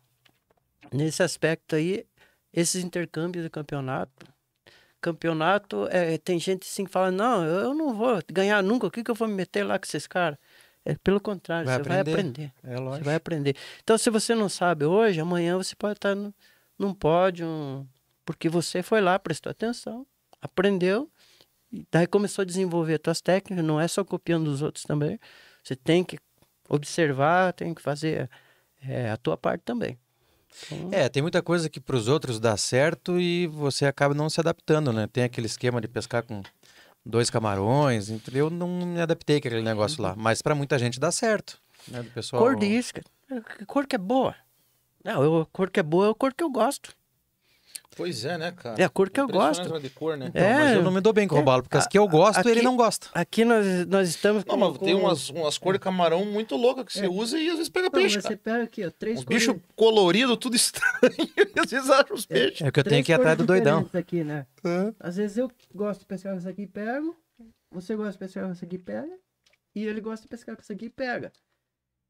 nesse 0.93 1.23
aspecto 1.23 1.77
aí, 1.77 2.07
esses 2.53 2.83
intercâmbios 2.83 3.45
de 3.45 3.51
campeonato, 3.51 4.27
campeonato, 5.01 5.87
é, 5.91 6.19
tem 6.19 6.39
gente 6.39 6.67
assim 6.67 6.85
que 6.85 6.91
fala, 6.91 7.11
não, 7.11 7.45
eu 7.45 7.75
não 7.75 7.95
vou 7.95 8.19
ganhar 8.33 8.63
nunca, 8.63 8.87
o 8.87 8.91
que, 8.91 9.05
que 9.05 9.11
eu 9.11 9.15
vou 9.15 9.29
me 9.29 9.35
meter 9.35 9.63
lá 9.65 9.79
com 9.79 9.85
esses 9.85 10.07
caras? 10.07 10.39
É 10.85 10.95
pelo 10.95 11.21
contrário, 11.21 11.67
Vai 11.67 11.77
você 11.77 11.83
vai 11.89 12.01
aprender. 12.01 12.21
aprender. 12.21 12.53
É 12.65 12.75
Você 12.75 12.81
lógico. 12.81 13.05
vai 13.05 13.15
aprender. 13.15 13.57
Então, 13.83 13.99
se 13.99 14.09
você 14.11 14.35
não 14.35 14.49
sabe 14.49 14.85
hoje, 14.85 15.21
amanhã 15.21 15.57
você 15.57 15.77
pode 15.77 15.99
estar 15.99 16.15
no, 16.15 16.35
num 16.79 16.95
pódio, 16.95 17.87
porque 18.25 18.49
você 18.49 18.83
foi 18.83 19.01
lá, 19.01 19.19
prestou 19.19 19.51
atenção, 19.51 20.07
aprendeu, 20.41 21.11
e 21.71 21.87
daí 21.91 22.07
começou 22.07 22.43
a 22.43 22.47
desenvolver 22.47 23.01
suas 23.05 23.21
técnicas, 23.21 23.65
não 23.65 23.79
é 23.79 23.87
só 23.87 24.03
copiando 24.03 24.47
dos 24.47 24.63
outros 24.63 24.85
também. 24.85 25.21
Você 25.63 25.77
tem 25.77 26.03
que 26.03 26.19
observar, 26.69 27.53
tem 27.53 27.75
que 27.75 27.83
fazer 27.83 28.29
é, 28.83 29.11
a 29.11 29.17
tua 29.17 29.37
parte 29.37 29.63
também. 29.65 29.99
Então, 30.67 30.89
É, 30.93 31.09
tem 31.09 31.23
muita 31.23 31.43
coisa 31.43 31.69
que 31.69 31.81
para 31.81 31.97
os 31.97 32.09
outros 32.09 32.41
dá 32.41 32.57
certo 32.57 33.19
e 33.21 33.47
você 33.47 33.87
acaba 33.87 34.15
não 34.15 34.31
se 34.31 34.41
adaptando, 34.41 34.93
né? 34.93 35.07
Tem 35.07 35.25
aquele 35.25 35.47
esquema 35.47 35.81
de 35.81 35.89
pescar 35.89 36.23
com 36.23 36.43
dois 37.05 37.31
camarões, 37.31 38.11
eu 38.33 38.51
não 38.51 38.69
me 38.87 39.01
adaptei 39.01 39.41
com 39.41 39.49
aquele 39.49 39.63
negócio 39.63 40.03
lá, 40.03 40.15
mas 40.17 40.43
para 40.43 40.55
muita 40.55 40.79
gente 40.79 41.01
dá 41.01 41.11
certo, 41.11 41.59
né? 41.89 42.03
Do 42.03 42.11
pessoal. 42.11 42.43
cor 42.43 42.57
de 42.57 42.67
isca. 42.67 43.03
Que 43.57 43.65
cor 43.67 43.87
que 43.87 43.97
é 43.97 43.99
boa? 43.99 44.35
Não, 45.05 45.23
eu, 45.23 45.41
a 45.43 45.47
cor 45.47 45.71
que 45.71 45.81
é 45.81 45.83
boa 45.83 46.09
é 46.09 46.11
a 46.11 46.15
cor 46.15 46.35
que 46.35 46.43
eu 46.43 46.51
gosto. 46.51 46.95
Pois 47.99 48.25
é, 48.25 48.39
né, 48.39 48.53
cara? 48.53 48.81
É 48.81 48.85
a 48.85 48.89
cor 48.89 49.11
que 49.11 49.21
eu 49.21 49.27
gosto. 49.29 49.79
de 49.81 49.91
cor, 49.91 50.17
né? 50.17 50.31
Não, 50.33 50.41
mas 50.41 50.73
É. 50.73 50.77
eu 50.77 50.83
não 50.83 50.91
me 50.93 51.01
dou 51.01 51.13
bem 51.13 51.29
com 51.29 51.35
o 51.35 51.39
É, 51.39 51.41
robalo, 51.41 51.63
porque 51.65 51.77
as 51.77 51.85
a- 51.85 51.89
que 51.89 51.99
eu 51.99 52.09
gosto, 52.09 52.39
ele 52.49 52.53
aqui- 52.61 52.63
não 52.63 52.77
gosta. 52.77 53.09
Aqui 53.13 53.45
nós, 53.45 53.67
nós 53.87 54.09
estamos 54.09 54.45
Não, 54.47 54.57
mas 54.57 54.79
tem 54.79 54.95
umas, 54.95 55.29
umas 55.31 55.59
cores 55.59 55.79
de 55.81 55.83
camarão 55.85 56.25
muito 56.25 56.57
loucas 56.57 56.87
que 56.87 56.93
você 56.93 57.07
usa 57.09 57.39
e 57.39 57.49
às 57.51 57.57
vezes 57.57 57.69
pega 57.69 57.87
Não, 57.87 57.91
peixe, 57.91 58.15
mas 58.17 58.23
cara. 58.23 58.35
você 58.35 58.41
pega 58.41 58.63
aqui, 58.63 58.87
ó, 58.87 58.91
três 58.91 59.21
Um 59.21 59.25
bicho 59.25 59.61
colorido, 59.77 60.37
tudo 60.37 60.55
estranho, 60.57 61.13
e 61.37 61.61
às 61.61 61.71
vezes 61.71 61.91
acha 61.91 62.15
os 62.15 62.25
peixes. 62.25 62.63
É 62.63 62.71
que 62.71 62.81
eu 62.81 62.85
tenho 62.85 63.05
que 63.05 63.13
ir 63.13 63.15
atrás 63.17 63.37
do 63.37 63.45
doidão. 63.45 63.85
Aqui, 63.93 64.23
né? 64.25 64.47
Às 65.01 65.17
vezes 65.17 65.37
eu 65.37 65.51
gosto 65.75 66.01
de 66.01 66.07
pescar 66.07 66.33
com 66.33 66.39
isso 66.39 66.49
aqui 66.49 66.63
e 66.63 66.67
pego, 66.69 67.17
você 67.71 67.97
gosta 67.97 68.13
de 68.13 68.19
pescar 68.19 68.47
com 68.47 68.53
isso 68.53 68.65
aqui 68.65 68.77
e 68.77 68.79
pega, 68.79 69.19
e 69.75 69.85
ele 69.85 70.01
gosta 70.01 70.23
de 70.23 70.29
pescar 70.29 70.55
com 70.55 70.63
isso 70.63 70.73
aqui 70.73 70.85
e 70.87 70.91
pega. 70.91 71.33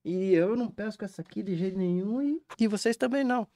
E 0.05 0.33
eu 0.33 0.55
não 0.55 0.69
pesco 0.71 1.05
essa 1.05 1.23
aqui 1.23 1.43
de 1.43 1.57
jeito 1.57 1.77
nenhum 1.77 2.23
e, 2.23 2.41
e 2.61 2.69
vocês 2.69 2.97
também 2.97 3.25
não. 3.25 3.47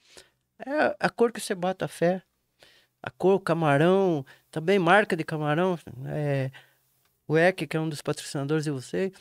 É 0.66 0.96
a 1.00 1.10
cor 1.10 1.32
que 1.32 1.40
você 1.40 1.54
bota 1.54 1.84
a 1.86 1.88
fé, 1.88 2.22
a 3.02 3.10
cor, 3.10 3.34
o 3.34 3.40
camarão, 3.40 4.24
também 4.50 4.78
marca 4.78 5.16
de 5.16 5.24
camarão. 5.24 5.78
É, 6.06 6.50
o 7.28 7.36
EC, 7.38 7.66
que 7.66 7.76
é 7.76 7.80
um 7.80 7.88
dos 7.88 8.02
patrocinadores 8.02 8.64
de 8.64 8.70
você, 8.70 9.12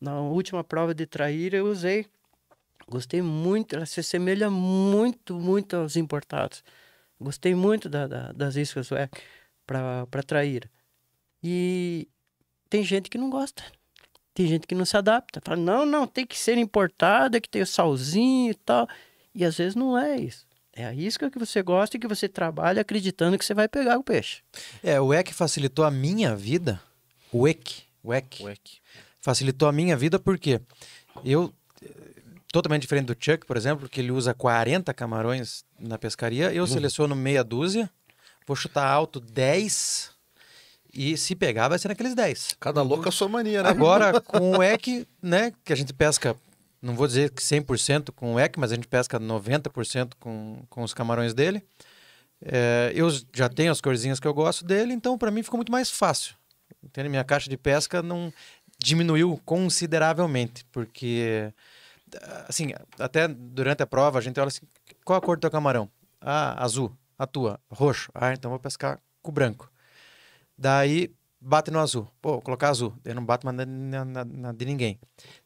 na 0.00 0.20
última 0.20 0.64
prova 0.64 0.94
de 0.94 1.06
traíra 1.06 1.56
eu 1.58 1.66
usei. 1.66 2.06
Gostei 2.88 3.22
muito, 3.22 3.76
ela 3.76 3.86
se 3.86 4.00
assemelha 4.00 4.50
muito, 4.50 5.34
muito 5.38 5.76
aos 5.76 5.96
importados. 5.96 6.64
Gostei 7.20 7.54
muito 7.54 7.88
da, 7.88 8.06
da- 8.06 8.32
das 8.32 8.56
iscas 8.56 8.86
suecas 8.88 9.22
para 9.66 10.22
traíra. 10.26 10.70
E 11.42 12.08
tem 12.70 12.82
gente 12.84 13.10
que 13.10 13.18
não 13.18 13.30
gosta. 13.30 13.62
Tem 14.34 14.46
gente 14.46 14.66
que 14.66 14.74
não 14.74 14.84
se 14.84 14.96
adapta. 14.96 15.40
Fala, 15.44 15.58
não, 15.58 15.86
não, 15.86 16.06
tem 16.06 16.26
que 16.26 16.38
ser 16.38 16.58
importada, 16.58 17.40
que 17.40 17.48
tem 17.48 17.62
o 17.62 17.66
salzinho 17.66 18.52
e 18.52 18.54
tal. 18.54 18.88
E 19.34 19.44
às 19.44 19.56
vezes 19.58 19.76
não 19.76 19.96
é 19.98 20.16
isso. 20.18 20.46
É 20.72 20.84
a 20.86 20.94
isca 20.94 21.30
que 21.30 21.38
você 21.38 21.62
gosta 21.62 21.96
e 21.96 22.00
que 22.00 22.06
você 22.06 22.28
trabalha 22.28 22.80
acreditando 22.82 23.36
que 23.36 23.44
você 23.44 23.54
vai 23.54 23.68
pegar 23.68 23.98
o 23.98 24.04
peixe. 24.04 24.42
É, 24.82 25.00
o 25.00 25.12
EC 25.12 25.32
facilitou 25.32 25.84
a 25.84 25.90
minha 25.90 26.34
vida. 26.36 26.80
O 27.32 27.46
EC, 27.48 27.82
o 28.02 28.14
EC 28.14 28.42
Ué, 28.42 28.54
que- 28.62 28.78
facilitou 29.20 29.68
a 29.68 29.72
minha 29.72 29.96
vida 29.96 30.18
porque 30.18 30.60
eu 31.24 31.52
totalmente 32.52 32.82
diferente 32.82 33.06
do 33.06 33.16
Chuck, 33.18 33.46
por 33.46 33.56
exemplo, 33.56 33.88
que 33.88 34.00
ele 34.00 34.10
usa 34.10 34.34
40 34.34 34.92
camarões 34.94 35.64
na 35.78 35.96
pescaria, 35.98 36.52
eu 36.52 36.66
seleciono 36.66 37.14
meia 37.14 37.44
dúzia, 37.44 37.88
vou 38.46 38.56
chutar 38.56 38.84
alto 38.88 39.20
10 39.20 40.10
e 40.92 41.16
se 41.16 41.36
pegar 41.36 41.68
vai 41.68 41.78
ser 41.78 41.86
naqueles 41.88 42.14
10. 42.14 42.56
Cada 42.58 42.82
louco 42.82 43.08
a 43.08 43.12
sua 43.12 43.28
mania, 43.28 43.62
né? 43.62 43.68
Agora, 43.68 44.20
com 44.20 44.52
o 44.58 44.62
EC, 44.62 45.06
né, 45.22 45.52
que 45.64 45.72
a 45.72 45.76
gente 45.76 45.92
pesca, 45.92 46.34
não 46.82 46.94
vou 46.94 47.06
dizer 47.06 47.30
que 47.30 47.42
100% 47.42 48.10
com 48.12 48.34
o 48.34 48.40
EC, 48.40 48.56
mas 48.58 48.72
a 48.72 48.74
gente 48.74 48.88
pesca 48.88 49.18
90% 49.20 50.12
com, 50.18 50.62
com 50.68 50.82
os 50.82 50.94
camarões 50.94 51.34
dele. 51.34 51.62
É, 52.42 52.92
eu 52.94 53.08
já 53.34 53.48
tenho 53.48 53.70
as 53.70 53.80
corzinhas 53.80 54.18
que 54.18 54.26
eu 54.26 54.32
gosto 54.32 54.64
dele, 54.64 54.92
então 54.94 55.18
para 55.18 55.30
mim 55.30 55.42
ficou 55.42 55.58
muito 55.58 55.70
mais 55.72 55.90
fácil. 55.90 56.34
Entende? 56.82 57.08
Minha 57.08 57.24
caixa 57.24 57.50
de 57.50 57.56
pesca 57.56 58.02
não 58.02 58.32
diminuiu 58.78 59.38
consideravelmente, 59.44 60.64
porque 60.72 61.52
assim, 62.48 62.72
até 62.98 63.28
durante 63.28 63.82
a 63.82 63.86
prova 63.86 64.18
a 64.18 64.22
gente 64.22 64.40
olha 64.40 64.48
assim, 64.48 64.62
qual 65.04 65.18
a 65.18 65.20
cor 65.20 65.36
do 65.36 65.40
teu 65.40 65.50
camarão? 65.50 65.88
Ah, 66.20 66.62
azul. 66.64 66.92
A 67.18 67.26
tua? 67.26 67.60
Roxo. 67.70 68.10
Ah, 68.14 68.32
então 68.32 68.50
vou 68.50 68.58
pescar 68.58 68.98
com 69.20 69.30
branco. 69.30 69.70
Daí 70.56 71.12
bate 71.40 71.70
no 71.70 71.78
azul. 71.78 72.08
Pô, 72.20 72.40
colocar 72.40 72.70
azul. 72.70 72.94
Daí 73.02 73.12
não 73.14 73.24
bate 73.24 73.44
mais 73.44 73.56
na- 73.56 74.04
na- 74.04 74.24
na 74.24 74.52
de 74.52 74.64
ninguém. 74.64 74.98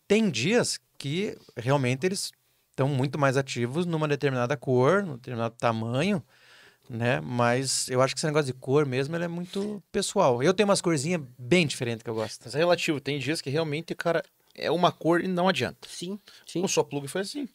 Tem 0.07 0.30
dias 0.30 0.78
que 1.05 1.36
realmente 1.55 2.07
eles 2.07 2.32
estão 2.70 2.88
muito 2.88 3.18
mais 3.18 3.36
ativos 3.36 3.84
numa 3.84 4.09
determinada 4.09 4.57
cor, 4.57 5.02
num 5.02 5.16
determinado 5.16 5.55
tamanho, 5.59 6.24
né? 6.88 7.20
Mas 7.20 7.86
eu 7.90 8.00
acho 8.00 8.14
que 8.14 8.18
esse 8.20 8.26
negócio 8.26 8.46
de 8.46 8.59
cor 8.59 8.86
mesmo 8.86 9.14
ele 9.14 9.24
é 9.24 9.28
muito 9.28 9.82
pessoal. 9.92 10.42
Eu 10.42 10.55
tenho 10.55 10.66
umas 10.66 10.80
corzinhas 10.80 11.20
bem 11.38 11.66
diferentes 11.66 12.02
que 12.02 12.09
eu 12.09 12.14
gosto. 12.14 12.40
Mas 12.46 12.55
é 12.55 12.59
relativo. 12.59 13.00
Tem 13.02 13.18
dias 13.18 13.42
que 13.42 13.50
realmente, 13.50 13.94
cara, 13.94 14.24
é 14.55 14.70
uma 14.70 14.90
cor 14.90 15.22
e 15.22 15.28
não 15.28 15.46
adianta. 15.46 15.86
Sim, 15.90 16.18
sim. 16.46 16.62
O 16.64 16.68
só 16.68 16.82
plug 16.82 17.07
foi 17.07 17.20
assim. 17.20 17.46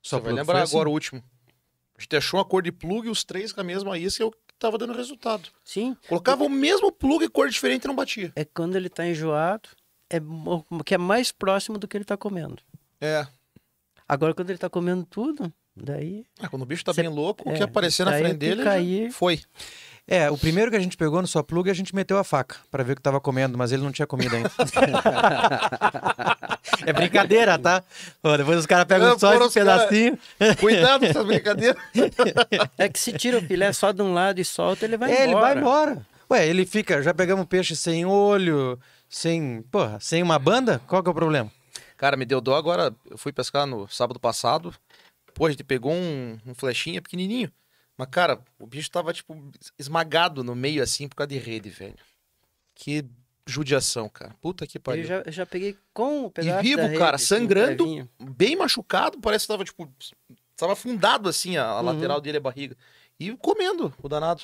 Só 0.00 0.18
Você 0.18 0.22
vai 0.26 0.32
lembrar 0.34 0.62
assim. 0.62 0.76
agora 0.76 0.88
o 0.88 0.92
último. 0.92 1.20
A 1.98 2.00
gente 2.00 2.14
achou 2.16 2.38
uma 2.38 2.44
cor 2.46 2.62
de 2.62 2.70
plug 2.70 3.08
e 3.08 3.10
os 3.10 3.24
três 3.24 3.52
com 3.52 3.60
a 3.60 3.64
mesma 3.64 3.98
isca 3.98 4.22
é 4.22 4.26
o 4.26 4.30
que 4.30 4.38
tava 4.56 4.78
dando 4.78 4.92
resultado. 4.92 5.48
Sim. 5.64 5.96
Colocava 6.08 6.44
o 6.44 6.48
mesmo 6.48 6.92
plug 6.92 7.24
e 7.24 7.28
cor 7.28 7.48
diferente 7.50 7.86
e 7.86 7.88
não 7.88 7.96
batia. 7.96 8.32
É 8.36 8.44
quando 8.44 8.76
ele 8.76 8.88
tá 8.88 9.04
enjoado, 9.04 9.68
é 10.08 10.18
mo- 10.20 10.64
que 10.86 10.94
é 10.94 10.98
mais 10.98 11.32
próximo 11.32 11.76
do 11.76 11.86
que 11.88 11.96
ele 11.96 12.04
tá 12.04 12.16
comendo. 12.16 12.62
É. 13.00 13.26
Agora, 14.08 14.32
quando 14.34 14.50
ele 14.50 14.58
tá 14.58 14.68
comendo 14.70 15.04
tudo, 15.04 15.52
daí 15.76 16.24
Ah, 16.40 16.48
quando 16.48 16.62
o 16.62 16.66
bicho 16.66 16.84
tá 16.84 16.94
Cê- 16.94 17.02
bem 17.02 17.10
louco, 17.10 17.48
o 17.48 17.52
que 17.54 17.60
é, 17.60 17.64
aparecer 17.64 18.04
na 18.04 18.12
frente 18.12 18.30
é 18.30 18.34
dele 18.34 18.64
cair- 18.64 19.12
foi. 19.12 19.40
É, 20.10 20.30
o 20.30 20.38
primeiro 20.38 20.70
que 20.70 20.76
a 20.76 20.80
gente 20.80 20.96
pegou 20.96 21.20
no 21.20 21.28
sua 21.28 21.44
pluga, 21.44 21.70
a 21.70 21.74
gente 21.74 21.94
meteu 21.94 22.16
a 22.16 22.24
faca 22.24 22.56
pra 22.70 22.82
ver 22.82 22.94
o 22.94 22.96
que 22.96 23.02
tava 23.02 23.20
comendo, 23.20 23.58
mas 23.58 23.72
ele 23.72 23.82
não 23.82 23.92
tinha 23.92 24.06
comido 24.06 24.34
ainda. 24.34 24.50
é 26.86 26.92
brincadeira, 26.94 27.58
tá? 27.58 27.82
Ô, 28.22 28.34
depois 28.36 28.58
os 28.58 28.64
caras 28.66 28.86
pegam 28.86 29.08
Não, 29.10 29.18
só 29.18 29.34
esse 29.34 29.42
os 29.44 29.52
cara- 29.54 29.86
pedacinho. 29.86 30.18
Cuidado 30.58 31.00
com 31.00 31.06
essas 31.06 31.26
brincadeiras. 31.26 31.76
É 32.78 32.88
que 32.88 32.98
se 32.98 33.12
tira 33.12 33.36
o 33.38 33.42
filé 33.42 33.70
só 33.72 33.92
de 33.92 34.00
um 34.02 34.12
lado 34.14 34.40
e 34.40 34.44
solta, 34.46 34.84
ele 34.86 34.96
vai 34.96 35.10
é, 35.10 35.26
embora. 35.26 35.30
ele 35.30 35.40
vai 35.40 35.58
embora. 35.58 36.06
Ué, 36.30 36.46
ele 36.48 36.64
fica, 36.66 37.02
já 37.02 37.12
pegamos 37.14 37.44
peixe 37.46 37.74
sem 37.76 38.04
olho, 38.06 38.78
sem, 39.08 39.62
porra, 39.70 39.98
sem 40.00 40.22
uma 40.22 40.38
banda? 40.38 40.80
Qual 40.86 41.02
que 41.02 41.08
é 41.08 41.12
o 41.12 41.14
problema? 41.14 41.50
Cara, 41.98 42.16
me 42.16 42.24
deu 42.24 42.40
dó 42.40 42.54
agora. 42.56 42.94
Eu 43.10 43.18
fui 43.18 43.32
pescar 43.32 43.66
no 43.66 43.86
sábado 43.88 44.18
passado. 44.18 44.74
Pô, 45.34 45.44
a 45.46 45.50
gente 45.50 45.62
pegou 45.64 45.92
um, 45.92 46.38
um 46.46 46.54
flechinha 46.54 47.02
pequenininho. 47.02 47.52
Mas, 47.96 48.08
cara, 48.10 48.40
o 48.58 48.66
bicho 48.66 48.90
tava, 48.90 49.12
tipo, 49.12 49.36
esmagado 49.78 50.42
no 50.42 50.54
meio, 50.54 50.82
assim, 50.82 51.08
por 51.08 51.16
causa 51.16 51.28
de 51.28 51.38
rede, 51.38 51.68
velho. 51.68 51.96
Que 52.74 53.04
judiação, 53.44 54.08
cara. 54.08 54.34
Puta 54.40 54.66
que 54.66 54.78
Eu 54.78 54.80
pariu. 54.82 55.04
já, 55.04 55.22
eu 55.26 55.32
já 55.32 55.44
peguei 55.44 55.76
com 55.92 56.26
o 56.26 56.30
pedaço 56.30 56.62
vivo, 56.62 56.76
da 56.76 56.86
rede, 56.86 56.98
cara, 56.98 57.16
assim, 57.16 57.24
sangrando. 57.26 57.84
levinho. 57.84 58.08
Bem 58.20 58.54
machucado, 58.56 59.18
parece 59.20 59.46
que 59.46 59.52
tava, 59.52 59.64
tipo... 59.64 59.92
Tava 60.56 60.72
afundado, 60.74 61.28
assim, 61.28 61.56
a, 61.56 61.64
a 61.66 61.76
Uhum. 61.80 61.86
lateral 61.86 62.20
dele, 62.20 62.38
a 62.38 62.40
barriga. 62.40 62.76
E 63.18 63.36
comendo, 63.36 63.92
o 64.00 64.08
danado. 64.08 64.42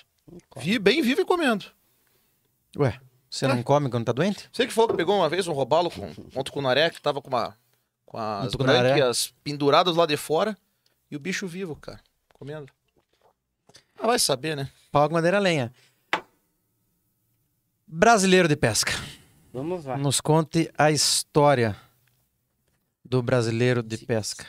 Vi, 0.57 0.79
bem 0.79 1.01
vivo 1.03 1.21
e 1.21 1.25
comendo. 1.25 1.67
Ué, 2.77 3.01
você 3.35 3.49
não 3.49 3.65
come 3.65 3.91
quando 3.91 4.05
tá 4.05 4.13
doente? 4.13 4.49
Você 4.53 4.65
que 4.65 4.73
falou 4.73 4.91
que 4.91 4.97
pegou 4.97 5.17
uma 5.17 5.29
vez 5.29 5.49
um 5.49 5.53
robalo 5.53 5.91
com 5.91 6.07
um 6.07 6.43
tucunaré 6.45 6.89
que 6.89 7.03
tava 7.03 7.21
com, 7.21 7.29
uma, 7.29 7.59
com 8.07 8.17
as 8.17 8.55
Um 8.55 8.59
brânquias 8.59 9.35
penduradas 9.43 9.97
lá 9.97 10.07
de 10.07 10.17
fora 10.17 10.57
e 11.11 11.17
o 11.17 11.19
bicho 11.19 11.45
vivo, 11.49 11.75
cara, 11.75 12.01
comendo. 12.33 12.73
Ah, 13.99 14.07
vai 14.07 14.21
saber, 14.21 14.57
né? 14.57 14.71
Pau 14.93 15.09
com 15.09 15.15
madeira 15.15 15.41
lenha. 15.41 15.73
Brasileiro 17.85 18.47
de 18.47 18.55
pesca. 18.55 18.93
Vamos 19.53 19.85
lá. 19.85 19.97
Nos 19.97 20.21
conte 20.21 20.71
a 20.79 20.93
história 20.93 21.77
do 23.05 23.21
brasileiro 23.21 23.83
de 23.83 23.99
pesca. 23.99 24.47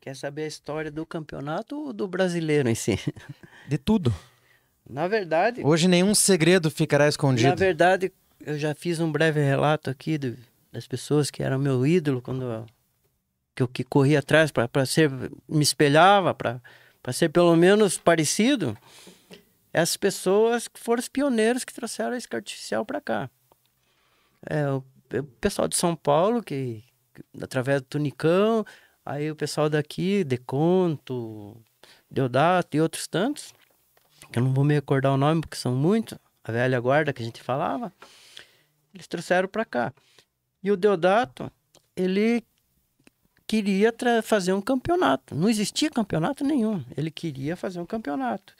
Quer 0.00 0.16
saber 0.16 0.44
a 0.44 0.46
história 0.46 0.90
do 0.90 1.04
campeonato 1.04 1.76
ou 1.76 1.92
do 1.92 2.08
brasileiro 2.08 2.70
em 2.70 2.74
si? 2.74 2.98
De 3.68 3.76
tudo. 3.76 4.14
Na 4.88 5.06
verdade, 5.06 5.62
Hoje 5.64 5.86
nenhum 5.86 6.14
segredo 6.14 6.70
ficará 6.70 7.04
na 7.04 7.08
escondido. 7.10 7.56
verdade, 7.56 8.10
eu 8.40 8.58
já 8.58 8.74
fiz 8.74 8.98
um 9.00 9.10
breve 9.12 9.40
relato 9.40 9.90
aqui 9.90 10.16
do- 10.16 10.36
das 10.72 10.86
pessoas 10.86 11.30
que 11.30 11.42
eram 11.42 11.58
meu 11.58 11.86
ídolo 11.86 12.22
quando 12.22 12.42
eu, 12.44 12.66
que 13.54 13.62
eu 13.62 13.68
que 13.68 13.84
corria 13.84 14.20
atrás 14.20 14.50
para 14.50 14.86
ser 14.86 15.10
me 15.48 15.62
espelhava 15.62 16.32
para 16.34 16.60
para 17.02 17.12
ser 17.12 17.28
pelo 17.28 17.54
menos 17.56 17.96
parecido. 17.98 18.76
Essas 19.72 19.96
pessoas 19.96 20.66
que 20.68 20.80
foram 20.80 21.00
os 21.00 21.08
pioneiros 21.08 21.64
que 21.64 21.72
trouxeram 21.72 22.12
a 22.12 22.16
isca 22.18 22.36
artificial 22.36 22.84
para 22.84 23.00
cá. 23.00 23.30
É, 24.48 24.68
o, 24.68 24.82
o 25.18 25.22
pessoal 25.40 25.68
de 25.68 25.76
São 25.76 25.94
Paulo 25.94 26.42
que 26.42 26.82
que, 27.14 27.22
através 27.42 27.80
do 27.82 27.86
Tunicão, 27.86 28.64
aí 29.04 29.30
o 29.30 29.36
pessoal 29.36 29.68
daqui, 29.68 30.24
Deconto, 30.24 31.56
Deodato 32.10 32.76
e 32.76 32.80
outros 32.80 33.06
tantos, 33.06 33.52
que 34.32 34.38
eu 34.38 34.42
não 34.42 34.52
vou 34.52 34.64
me 34.64 34.74
recordar 34.74 35.12
o 35.12 35.16
nome 35.16 35.40
porque 35.40 35.56
são 35.56 35.74
muitos, 35.74 36.18
a 36.44 36.52
velha 36.52 36.80
guarda 36.80 37.12
que 37.12 37.22
a 37.22 37.24
gente 37.24 37.42
falava, 37.42 37.92
eles 38.94 39.06
trouxeram 39.06 39.48
para 39.48 39.64
cá. 39.64 39.92
E 40.62 40.70
o 40.70 40.76
Deodato, 40.76 41.50
ele 41.96 42.44
queria 43.46 43.92
fazer 44.22 44.52
um 44.52 44.60
campeonato. 44.60 45.34
Não 45.34 45.48
existia 45.48 45.90
campeonato 45.90 46.44
nenhum. 46.44 46.84
Ele 46.96 47.10
queria 47.10 47.56
fazer 47.56 47.80
um 47.80 47.86
campeonato. 47.86 48.54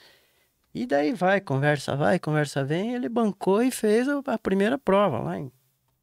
E 0.73 0.85
daí 0.85 1.13
vai, 1.13 1.41
conversa 1.41 1.95
vai, 1.95 2.19
conversa 2.19 2.63
vem. 2.63 2.93
Ele 2.93 3.09
bancou 3.09 3.61
e 3.61 3.71
fez 3.71 4.07
a 4.07 4.37
primeira 4.37 4.77
prova 4.77 5.19
lá 5.19 5.37
em 5.37 5.51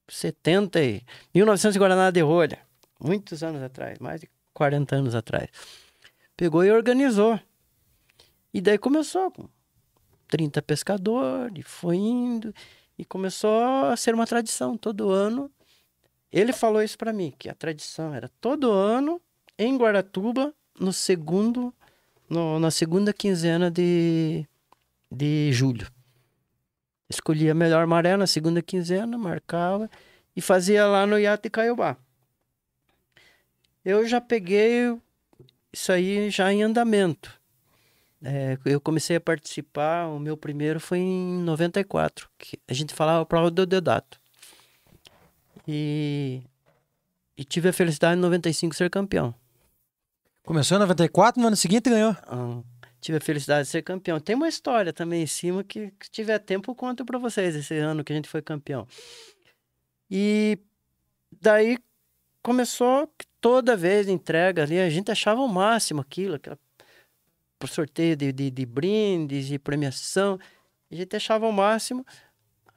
70 0.09 0.83
e 0.83 1.03
1900 1.35 1.77
e 1.77 1.79
Guaraná 1.79 2.11
de 2.11 2.21
Rolha. 2.21 2.59
Muitos 3.01 3.43
anos 3.43 3.63
atrás, 3.63 3.99
mais 3.99 4.21
de 4.21 4.29
40 4.55 4.97
anos 4.97 5.15
atrás. 5.15 5.49
Pegou 6.37 6.65
e 6.65 6.71
organizou. 6.71 7.39
E 8.53 8.61
daí 8.61 8.79
começou 8.79 9.31
com 9.31 9.49
30 10.29 10.61
pescadores, 10.63 11.65
foi 11.67 11.97
indo 11.97 12.55
e 12.99 13.05
começou 13.05 13.87
a 13.87 13.97
ser 13.97 14.15
uma 14.15 14.27
tradição 14.27 14.77
todo 14.77 15.11
ano. 15.11 15.51
Ele 16.33 16.53
falou 16.53 16.83
isso 16.83 16.99
para 16.99 17.13
mim, 17.13 17.33
que 17.39 17.49
a 17.49 17.55
tradição 17.55 18.15
era 18.15 18.29
todo 18.41 18.71
ano 18.71 19.21
em 19.59 19.77
Guaratuba, 19.77 20.53
no 20.79 20.93
segundo, 20.93 21.73
no- 22.29 22.59
na 22.59 22.71
segunda 22.71 23.13
quinzena 23.13 23.71
de, 23.71 24.47
de 25.11 25.51
julho. 25.53 25.91
Escolhia 27.09 27.53
a 27.53 27.55
melhor 27.55 27.87
maré 27.87 28.17
na 28.17 28.27
segunda 28.27 28.61
quinzena, 28.61 29.17
marcava 29.17 29.89
e 30.35 30.41
fazia 30.41 30.87
lá 30.87 31.07
no 31.07 31.19
Iate 31.19 31.49
Caiobá. 31.49 31.97
Eu 33.85 34.07
já 34.07 34.21
peguei 34.21 34.97
isso 35.73 35.93
aí 35.93 36.29
já 36.31 36.53
em 36.53 36.63
andamento. 36.63 37.33
É, 38.29 38.59
eu 38.65 38.81
comecei 38.81 39.15
a 39.15 39.21
participar, 39.21 40.09
o 40.09 40.19
meu 40.19 40.37
primeiro 40.37 40.81
foi 40.81 40.99
em 40.99 41.39
94, 41.45 42.29
que 42.37 42.59
a 42.67 42.75
gente 42.75 42.93
falava 42.93 43.25
prova 43.25 43.53
do 43.53 43.65
Deodato. 43.65 44.21
E, 45.67 46.43
e 47.39 47.45
tive 47.45 47.69
a 47.69 47.73
felicidade 47.73 48.19
em 48.19 48.21
95 48.21 48.75
ser 48.75 48.91
campeão. 48.91 49.33
Começou 50.45 50.77
em 50.77 50.81
94, 50.81 51.41
no 51.41 51.47
ano 51.47 51.55
seguinte 51.57 51.89
ganhou. 51.89 52.17
Ah, 52.27 52.61
tive 53.01 53.19
a 53.19 53.21
felicidade 53.21 53.67
de 53.67 53.71
ser 53.71 53.83
campeão. 53.83 54.19
Tem 54.19 54.35
uma 54.35 54.49
história 54.49 54.93
também 54.93 55.23
em 55.23 55.27
cima 55.29 55.63
que, 55.63 55.93
se 56.03 56.11
tiver 56.11 56.41
tempo, 56.41 56.73
eu 56.73 56.75
conto 56.75 57.05
para 57.05 57.21
vocês 57.21 57.55
esse 57.55 57.77
ano 57.79 58.03
que 58.03 58.13
a 58.13 58.17
gente 58.17 58.29
foi 58.29 58.43
campeão. 58.43 58.89
E 60.11 60.59
daí 61.41 61.79
começou 62.43 63.09
toda 63.41 63.77
vez 63.77 64.09
entrega 64.09 64.65
ali, 64.65 64.81
a 64.81 64.91
gente 64.91 65.13
achava 65.13 65.41
o 65.41 65.49
máximo 65.49 66.01
aquilo, 66.01 66.35
aquela 66.35 66.59
por 67.59 67.69
sorteio 67.69 68.17
de, 68.17 68.33
de, 68.33 68.51
de 68.51 68.67
brindes 68.67 69.51
e 69.51 69.59
premiação, 69.59 70.39
a 70.91 70.95
gente 70.95 71.17
achava 71.17 71.47
o 71.47 71.53
máximo. 71.53 72.05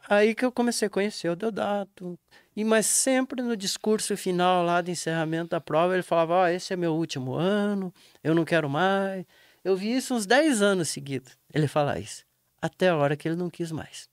Aí 0.08 0.34
que 0.34 0.44
eu 0.44 0.52
comecei 0.52 0.88
a 0.88 0.90
conhecer 0.90 1.30
o 1.30 1.36
Deodato. 1.36 2.18
E, 2.56 2.64
mas 2.64 2.86
sempre 2.86 3.42
no 3.42 3.56
discurso 3.56 4.16
final 4.18 4.64
lá 4.64 4.82
de 4.82 4.92
encerramento 4.92 5.50
da 5.50 5.62
prova, 5.62 5.94
ele 5.94 6.04
falava: 6.04 6.34
Ó, 6.34 6.48
esse 6.48 6.74
é 6.74 6.76
meu 6.76 6.94
último 6.96 7.36
ano, 7.36 7.94
eu 8.24 8.34
não 8.34 8.46
quero 8.46 8.70
mais. 8.70 9.26
Eu 9.64 9.76
vi 9.76 9.96
isso 9.96 10.16
uns 10.16 10.26
10 10.26 10.62
anos 10.62 10.90
seguidos, 10.90 11.38
ele 11.54 11.68
falar 11.68 12.00
isso. 12.00 12.24
Até 12.62 12.90
a 12.90 12.96
hora 12.96 13.16
que 13.16 13.28
ele 13.28 13.36
não 13.36 13.50
quis 13.50 13.72
mais. 13.72 14.10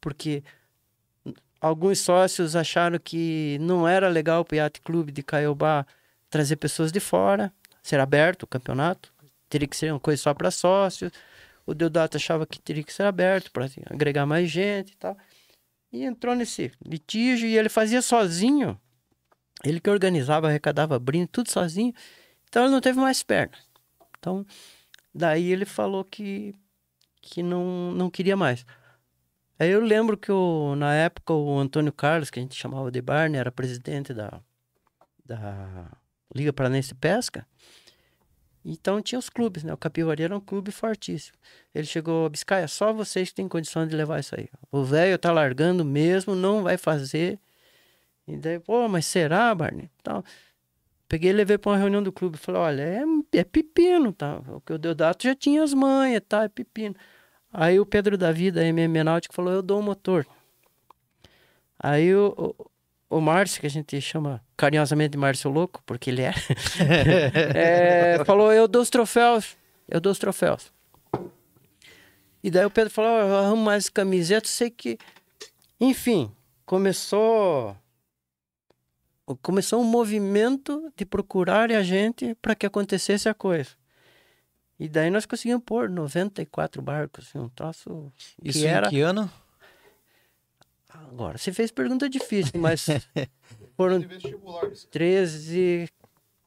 Porque 0.00 0.42
alguns 1.60 2.00
sócios 2.00 2.56
acharam 2.56 2.98
que 2.98 3.58
não 3.60 3.86
era 3.86 4.08
legal 4.08 4.44
para 4.44 4.54
o 4.54 4.58
Yacht 4.58 4.80
Clube 4.80 5.12
de 5.12 5.22
Caiobá 5.22 5.86
trazer 6.28 6.56
pessoas 6.56 6.90
de 6.90 7.00
fora, 7.00 7.52
ser 7.82 8.00
aberto 8.00 8.42
o 8.42 8.46
campeonato, 8.46 9.12
teria 9.48 9.68
que 9.68 9.76
ser 9.76 9.92
uma 9.92 10.00
coisa 10.00 10.22
só 10.22 10.34
para 10.34 10.50
sócios. 10.50 11.12
O 11.64 11.74
Deodato 11.74 12.16
achava 12.16 12.46
que 12.46 12.60
teria 12.60 12.82
que 12.82 12.92
ser 12.92 13.04
aberto 13.04 13.50
para 13.50 13.68
agregar 13.90 14.26
mais 14.26 14.50
gente 14.50 14.92
e 14.92 14.96
tal. 14.96 15.16
E 15.92 16.04
entrou 16.04 16.34
nesse 16.34 16.72
litígio 16.84 17.48
e 17.48 17.56
ele 17.56 17.68
fazia 17.68 18.02
sozinho. 18.02 18.80
Ele 19.64 19.80
que 19.80 19.90
organizava, 19.90 20.48
arrecadava 20.48 20.98
brinde, 20.98 21.28
tudo 21.28 21.50
sozinho. 21.50 21.92
Então 22.48 22.64
ele 22.64 22.72
não 22.72 22.80
teve 22.80 23.00
mais 23.00 23.22
perna. 23.22 23.56
Então, 24.18 24.46
daí 25.14 25.50
ele 25.50 25.64
falou 25.64 26.04
que, 26.04 26.54
que 27.20 27.42
não, 27.42 27.92
não 27.92 28.10
queria 28.10 28.36
mais. 28.36 28.64
Aí 29.58 29.70
eu 29.70 29.80
lembro 29.80 30.16
que 30.16 30.30
o, 30.30 30.74
na 30.76 30.94
época 30.94 31.32
o 31.32 31.58
Antônio 31.58 31.92
Carlos, 31.92 32.30
que 32.30 32.38
a 32.38 32.42
gente 32.42 32.54
chamava 32.54 32.90
de 32.90 33.00
Barney, 33.00 33.40
era 33.40 33.50
presidente 33.50 34.12
da, 34.12 34.40
da 35.24 35.90
Liga 36.34 36.52
Paranense 36.52 36.94
Pesca. 36.94 37.46
Então 38.68 39.00
tinha 39.00 39.18
os 39.18 39.28
clubes, 39.30 39.62
né? 39.62 39.72
O 39.72 39.76
Capivari 39.76 40.24
era 40.24 40.36
um 40.36 40.40
clube 40.40 40.72
fortíssimo. 40.72 41.38
Ele 41.72 41.86
chegou, 41.86 42.28
Biscaia, 42.28 42.66
só 42.66 42.92
vocês 42.92 43.28
que 43.28 43.36
têm 43.36 43.48
condições 43.48 43.88
de 43.88 43.94
levar 43.94 44.18
isso 44.18 44.34
aí. 44.36 44.48
O 44.72 44.82
velho 44.82 45.16
tá 45.16 45.30
largando 45.30 45.84
mesmo, 45.84 46.34
não 46.34 46.64
vai 46.64 46.76
fazer. 46.76 47.38
E 48.26 48.36
daí, 48.36 48.58
pô, 48.58 48.88
mas 48.88 49.06
será, 49.06 49.54
Barney? 49.54 49.88
Então, 50.00 50.24
peguei 51.08 51.30
e 51.30 51.32
levei 51.32 51.56
para 51.56 51.70
uma 51.70 51.78
reunião 51.78 52.02
do 52.02 52.10
clube. 52.10 52.36
Falei, 52.38 52.60
olha, 52.60 52.82
é, 52.82 53.38
é 53.38 53.44
pepino, 53.44 54.12
tá? 54.12 54.42
O 54.48 54.60
que 54.60 54.72
o 54.72 54.78
Deodato 54.78 55.22
já 55.22 55.34
tinha 55.34 55.62
as 55.62 55.72
manhas, 55.72 56.22
tá? 56.28 56.42
É 56.42 56.48
pepino. 56.48 56.96
Aí 57.52 57.78
o 57.78 57.86
Pedro 57.86 58.18
Davi, 58.18 58.50
da 58.50 58.64
MM 58.64 59.04
Náutico, 59.04 59.32
falou, 59.32 59.52
eu 59.52 59.62
dou 59.62 59.78
o 59.78 59.82
motor. 59.82 60.26
Aí 61.78 62.12
o, 62.12 62.52
o, 63.08 63.20
Márcio, 63.20 63.60
que 63.60 63.66
a 63.66 63.70
gente 63.70 64.00
chama 64.00 64.42
carinhosamente 64.56 65.10
de 65.10 65.18
Márcio 65.18 65.50
Louco, 65.50 65.82
porque 65.86 66.10
ele 66.10 66.22
é, 66.22 66.34
é, 68.18 68.24
falou, 68.24 68.52
eu 68.52 68.66
dou 68.66 68.82
os 68.82 68.90
troféus, 68.90 69.56
eu 69.88 70.00
dou 70.00 70.12
os 70.12 70.18
troféus. 70.18 70.72
E 72.42 72.50
daí 72.50 72.64
o 72.64 72.70
Pedro 72.70 72.92
falou, 72.92 73.10
"Ó, 73.10 73.20
eu 73.20 73.36
arrumo 73.36 73.64
mais 73.64 73.88
camisetas, 73.88 74.50
sei 74.50 74.70
que... 74.70 74.98
Enfim, 75.80 76.30
começou... 76.64 77.76
Começou 79.42 79.80
um 79.80 79.84
movimento 79.84 80.92
de 80.96 81.04
procurar 81.04 81.72
a 81.72 81.82
gente 81.82 82.36
para 82.36 82.54
que 82.54 82.64
acontecesse 82.64 83.28
a 83.28 83.34
coisa. 83.34 83.70
E 84.78 84.88
daí 84.88 85.10
nós 85.10 85.26
conseguimos 85.26 85.64
pôr 85.64 85.88
94 85.88 86.80
barcos, 86.82 87.26
assim, 87.28 87.38
um 87.38 87.48
troço 87.48 88.12
Isso 88.42 88.60
que 88.60 88.66
era... 88.66 88.86
em 88.86 88.90
que 88.90 89.00
ano? 89.00 89.30
Agora, 90.88 91.36
você 91.38 91.52
fez 91.52 91.70
pergunta 91.70 92.08
difícil, 92.08 92.52
mas 92.60 92.86
foram 93.76 93.98
De 93.98 94.06
vestibular. 94.06 94.70
13, 94.90 95.88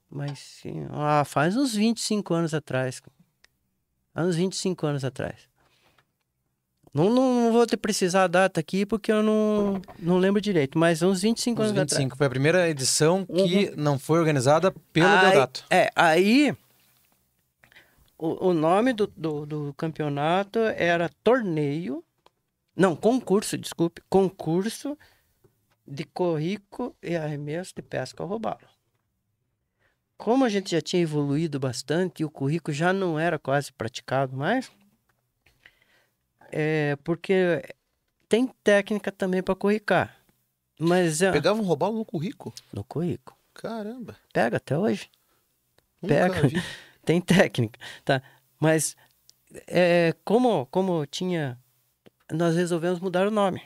mas 0.10 0.40
sim, 0.40 0.86
ah, 0.92 1.24
faz 1.26 1.56
uns 1.56 1.74
25 1.76 2.34
anos 2.34 2.54
atrás. 2.54 3.02
Há 4.16 4.24
uns 4.24 4.36
25 4.36 4.88
anos 4.88 5.04
atrás. 5.06 5.48
Não, 6.92 7.08
não, 7.10 7.44
não 7.46 7.52
vou 7.54 7.68
te 7.68 7.78
precisar 7.78 8.24
a 8.24 8.28
data 8.28 8.60
aqui 8.60 8.84
porque 8.86 9.12
eu 9.12 9.22
não, 9.22 9.80
não 10.00 10.18
lembro 10.18 10.42
direito, 10.42 10.78
mas 10.78 11.04
uns 11.04 11.22
25 11.22 11.62
Uns 11.62 11.66
anos 11.66 11.72
atrás. 11.84 11.98
25. 12.00 12.18
Foi 12.18 12.26
a 12.26 12.30
primeira 12.30 12.68
edição 12.68 13.26
que 13.26 13.72
não 13.78 14.00
foi 14.00 14.18
organizada 14.20 14.72
pelo 14.92 15.08
Aí- 15.08 15.32
Deodato. 15.32 15.66
É, 15.70 15.92
aí 15.96 16.56
o, 18.18 18.48
o 18.50 18.54
nome 18.54 18.94
do, 18.94 19.06
do, 19.16 19.46
do 19.46 19.74
campeonato 19.78 20.58
era 20.60 21.10
Torneio. 21.24 22.04
Não, 22.80 22.96
concurso, 22.96 23.58
desculpe. 23.58 24.02
Concurso 24.10 24.98
de 25.86 26.06
corrico 26.06 26.96
e 27.04 27.14
arremesso 27.16 27.74
de 27.76 27.82
pesca 27.82 28.24
ao 28.24 28.30
robalo. 28.30 28.66
Como 30.18 30.46
a 30.46 30.50
gente 30.50 30.72
já 30.72 30.82
tinha 30.82 31.02
evoluído 31.02 31.60
bastante 31.60 32.22
e 32.22 32.26
o 32.26 32.30
currículo 32.30 32.74
já 32.74 32.94
não 32.94 33.20
era 33.20 33.38
quase 33.38 33.74
praticado 33.74 34.36
mais, 34.38 34.72
é 36.52 36.96
porque 37.04 37.62
tem 38.30 38.48
técnica 38.64 39.12
também 39.12 39.44
para 39.44 39.56
corricar. 39.56 40.16
Mas 40.80 41.22
é 41.22 41.32
Pegava 41.34 41.60
um 41.60 41.66
robalo 41.66 41.98
no 41.98 42.06
currículo? 42.06 42.56
no 42.72 42.84
currículo. 42.86 43.38
Caramba. 43.54 44.16
Pega 44.32 44.56
até 44.58 44.78
hoje. 44.78 45.10
Nunca 46.02 46.16
Pega. 46.16 46.48
vi. 46.48 46.56
tem 47.04 47.20
técnica, 47.20 47.78
tá? 48.06 48.22
Mas 48.58 48.96
é, 49.68 50.14
como 50.24 50.66
como 50.68 51.06
tinha, 51.06 51.58
nós 52.32 52.56
resolvemos 52.56 53.00
mudar 53.00 53.28
o 53.28 53.32
nome. 53.32 53.62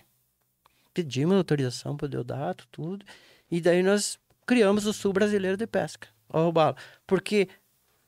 Pedimos 0.94 1.36
autorização 1.36 1.98
para 1.98 2.06
o 2.06 2.10
Deodato, 2.10 2.68
tudo, 2.72 3.06
e 3.50 3.60
daí 3.60 3.82
nós 3.82 4.20
criamos 4.46 4.86
o 4.86 4.94
Sul 4.94 5.12
Brasileiro 5.14 5.58
de 5.58 5.66
Pesca, 5.66 6.08
ao 6.30 6.46
robalo, 6.46 6.76
porque 7.08 7.48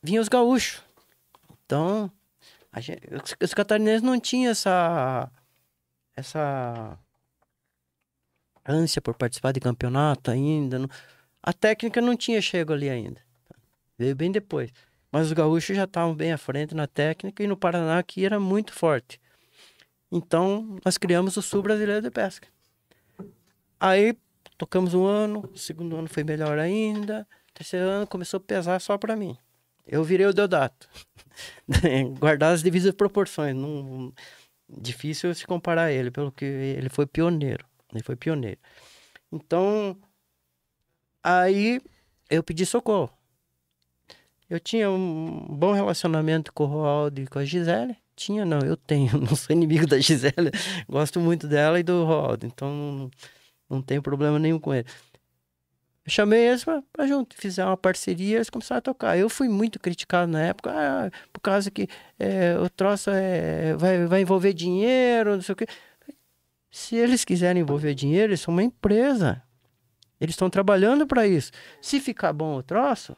vinham 0.04 0.22
os 0.22 0.30
gaúchos. 0.30 0.84
Então, 1.66 2.12
gente, 2.78 3.02
os 3.42 3.54
catarinenses 3.54 4.02
não 4.04 4.20
tinham 4.20 4.52
essa 4.52 5.32
essa 6.16 6.98
ânsia 8.66 9.02
por 9.02 9.16
participar 9.16 9.52
de 9.52 9.60
campeonato 9.60 10.32
ainda. 10.32 10.80
não- 10.80 10.90
a 11.44 11.54
técnica 11.54 12.02
não 12.02 12.16
tinha 12.16 12.42
chego 12.42 12.74
ali 12.74 12.90
ainda. 12.90 13.22
Veio 13.98 14.16
bem 14.16 14.32
depois. 14.32 14.72
Mas 15.12 15.28
os 15.28 15.34
gaúchos 15.34 15.76
já 15.76 15.84
estavam 15.86 16.14
bem 16.16 16.32
à 16.34 16.38
frente 16.38 16.74
na 16.76 16.88
técnica 16.88 17.44
e 17.44 17.48
no 17.48 17.56
Paraná 17.56 18.00
aqui 18.00 18.26
era 18.26 18.40
muito 18.40 18.74
forte. 18.74 19.20
Então, 20.16 20.78
nós 20.86 20.98
criamos 20.98 21.36
o 21.36 21.42
Sul 21.42 21.62
Brasileiro 21.62 22.02
de 22.02 22.10
Pesca. 22.10 22.48
Aí, 23.78 24.18
tocamos 24.58 24.94
um 24.94 25.06
ano, 25.06 25.52
segundo 25.58 25.98
ano 25.98 26.08
foi 26.08 26.24
melhor 26.24 26.58
ainda, 26.58 27.28
terceiro 27.54 27.86
ano 27.86 28.08
começou 28.08 28.38
a 28.38 28.40
pesar 28.40 28.80
só 28.80 28.98
para 28.98 29.14
mim. 29.14 29.38
Eu 29.86 30.06
virei 30.06 30.26
o 30.26 30.32
Deodato. 30.32 30.88
Guardar 32.18 32.54
as 32.54 32.64
devidas 32.64 32.94
proporções. 32.94 33.58
Difícil 34.70 35.36
se 35.36 35.46
comparar 35.46 35.84
a 35.84 35.92
ele, 35.92 36.10
pelo 36.10 36.32
que 36.32 36.46
ele 36.46 36.88
foi 36.88 37.06
pioneiro. 37.06 37.66
Ele 37.94 38.02
foi 38.02 38.16
pioneiro. 38.16 38.60
Então, 39.30 40.00
aí 41.22 41.82
eu 42.30 42.42
pedi 42.42 42.66
socorro. 42.66 43.12
Eu 44.50 44.62
tinha 44.62 44.90
um 44.90 45.46
bom 45.50 45.74
relacionamento 45.74 46.54
com 46.54 46.64
o 46.64 46.68
Roaldo 46.68 47.20
e 47.20 47.28
com 47.28 47.40
a 47.40 47.44
Gisele. 47.44 47.98
Tinha, 48.16 48.46
não, 48.46 48.60
eu 48.60 48.78
tenho. 48.78 49.12
Não 49.20 49.36
sou 49.36 49.56
inimigo 49.56 49.86
da 49.86 50.00
Gisele. 50.00 50.52
Gosto 50.88 51.20
muito 51.20 51.48
dela 51.48 51.80
e 51.80 51.84
do 51.84 52.06
Roaldo. 52.06 52.46
Então, 52.46 52.70
não, 52.70 53.12
não 53.70 53.82
tenho 53.82 54.02
problema 54.02 54.40
nenhum 54.40 54.60
com 54.60 54.74
ele. 54.74 54.88
Eu 56.06 56.12
chamei 56.12 56.48
eles 56.48 56.64
pra, 56.64 56.84
pra 56.94 57.08
junto, 57.08 57.36
fizeram 57.36 57.72
uma 57.72 57.78
parceria, 57.78 58.36
eles 58.36 58.50
começaram 58.50 58.78
a 58.78 58.82
tocar. 58.82 59.18
Eu 59.18 59.28
fui 59.28 59.50
muito 59.50 59.80
criticado 59.80 60.32
na 60.32 60.40
época, 60.40 60.72
ah, 60.72 61.10
por 61.34 61.40
causa 61.40 61.72
que 61.72 61.88
é, 62.20 62.56
o 62.60 62.70
troço 62.70 63.10
é, 63.10 63.76
vai, 63.76 64.06
vai 64.06 64.22
envolver 64.22 64.54
dinheiro, 64.54 65.34
não 65.34 65.42
sei 65.42 65.54
o 65.54 65.56
quê. 65.56 65.66
Se 66.70 66.96
eles 66.96 67.26
quiserem 67.26 67.64
envolver 67.64 67.96
dinheiro, 67.96 68.32
eles 68.32 68.42
são 68.42 68.54
uma 68.54 68.62
empresa. 68.62 69.42
Eles 70.22 70.34
estão 70.34 70.50
trabalhando 70.50 71.08
para 71.08 71.26
isso. 71.26 71.52
Se 71.82 72.00
ficar 72.00 72.34
bom 72.34 72.56
o 72.56 72.64
troço, 72.64 73.18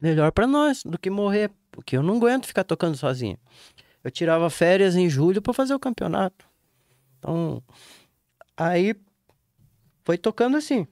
melhor 0.00 0.32
para 0.32 0.46
nós 0.46 0.82
do 0.84 0.98
que 0.98 1.10
morrer, 1.10 1.50
porque 1.70 1.96
eu 1.96 2.02
não 2.02 2.16
aguento 2.16 2.46
ficar 2.46 2.64
tocando 2.64 2.96
sozinho. 2.96 3.38
Eu 4.02 4.10
tirava 4.10 4.48
férias 4.48 4.96
em 4.96 5.08
julho 5.08 5.42
para 5.42 5.52
fazer 5.52 5.74
o 5.74 5.78
campeonato. 5.78 6.46
Então, 7.18 7.62
aí 8.56 8.94
foi 10.04 10.16
tocando 10.16 10.56
assim. 10.56 10.86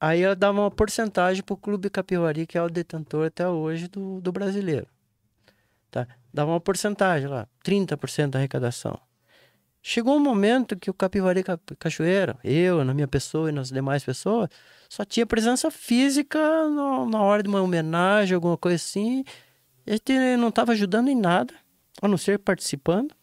Aí 0.00 0.20
ela 0.20 0.36
dava 0.36 0.60
uma 0.60 0.70
porcentagem 0.70 1.42
pro 1.42 1.56
Clube 1.56 1.88
Capivari, 1.88 2.46
que 2.46 2.58
é 2.58 2.62
o 2.62 2.68
detentor 2.68 3.26
até 3.26 3.48
hoje 3.48 3.88
do, 3.88 4.20
do 4.20 4.32
brasileiro. 4.32 4.86
Tá? 5.90 6.06
Dava 6.32 6.50
uma 6.50 6.60
porcentagem 6.60 7.28
lá, 7.28 7.48
30% 7.64 8.30
da 8.30 8.38
arrecadação. 8.38 9.00
Chegou 9.80 10.16
um 10.16 10.20
momento 10.20 10.76
que 10.76 10.90
o 10.90 10.94
Capivari 10.94 11.42
Ca- 11.42 11.58
Cachoeira, 11.78 12.38
eu, 12.42 12.84
na 12.84 12.92
minha 12.92 13.06
pessoa 13.06 13.48
e 13.48 13.52
nas 13.52 13.70
demais 13.70 14.04
pessoas, 14.04 14.48
só 14.88 15.04
tinha 15.04 15.26
presença 15.26 15.70
física 15.70 16.38
no- 16.68 17.06
na 17.08 17.22
hora 17.22 17.42
de 17.42 17.48
uma 17.48 17.60
homenagem, 17.62 18.34
alguma 18.34 18.56
coisa 18.56 18.76
assim. 18.76 19.24
A 19.86 19.92
gente 19.92 20.12
não 20.38 20.48
estava 20.48 20.72
ajudando 20.72 21.08
em 21.08 21.14
nada, 21.16 21.54
a 22.00 22.08
não 22.08 22.16
ser 22.16 22.38
participando. 22.38 23.14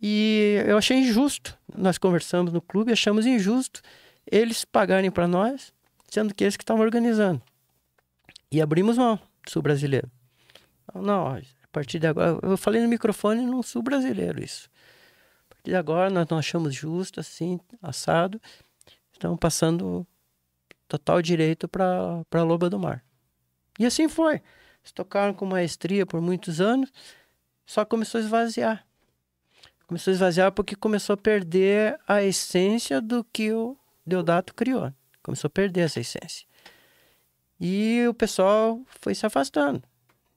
E 0.00 0.62
eu 0.66 0.76
achei 0.76 0.98
injusto. 0.98 1.56
Nós 1.76 1.98
conversamos 1.98 2.52
no 2.52 2.60
clube, 2.60 2.92
achamos 2.92 3.24
injusto 3.26 3.80
eles 4.30 4.64
pagarem 4.64 5.10
para 5.10 5.28
nós, 5.28 5.72
sendo 6.08 6.34
que 6.34 6.44
eles 6.44 6.56
que 6.56 6.62
estavam 6.62 6.82
organizando. 6.82 7.40
E 8.50 8.60
abrimos 8.60 8.98
mão 8.98 9.16
do 9.44 9.50
sul 9.50 9.62
brasileiro. 9.62 10.10
Não, 10.94 11.28
a 11.28 11.40
partir 11.72 11.98
de 11.98 12.06
agora, 12.06 12.38
eu 12.42 12.56
falei 12.56 12.82
no 12.82 12.88
microfone 12.88 13.42
no 13.44 13.62
sul 13.62 13.82
brasileiro 13.82 14.42
isso. 14.42 14.68
A 15.50 15.54
partir 15.54 15.70
de 15.70 15.76
agora 15.76 16.10
nós 16.10 16.26
não 16.28 16.38
achamos 16.38 16.74
justo, 16.74 17.20
assim, 17.20 17.58
assado. 17.82 18.40
Estamos 19.12 19.38
passando 19.38 20.06
total 20.88 21.20
direito 21.20 21.68
para 21.68 22.22
a 22.30 22.42
Loba 22.42 22.70
do 22.70 22.78
Mar. 22.78 23.04
E 23.78 23.86
assim 23.86 24.08
foi. 24.08 24.36
Eles 24.82 24.92
tocaram 24.94 25.34
com 25.34 25.44
maestria 25.44 26.06
por 26.06 26.20
muitos 26.20 26.60
anos, 26.60 26.92
só 27.66 27.84
começou 27.84 28.20
a 28.20 28.24
esvaziar. 28.24 28.86
Começou 29.86 30.10
a 30.10 30.14
esvaziar 30.14 30.52
porque 30.52 30.74
começou 30.74 31.14
a 31.14 31.16
perder 31.16 31.98
a 32.06 32.22
essência 32.22 33.00
do 33.00 33.24
que 33.24 33.52
o 33.52 33.76
Deodato 34.04 34.54
criou. 34.54 34.92
Começou 35.22 35.48
a 35.48 35.50
perder 35.50 35.82
essa 35.82 36.00
essência. 36.00 36.46
E 37.60 38.04
o 38.08 38.14
pessoal 38.14 38.80
foi 38.86 39.14
se 39.14 39.26
afastando. 39.26 39.82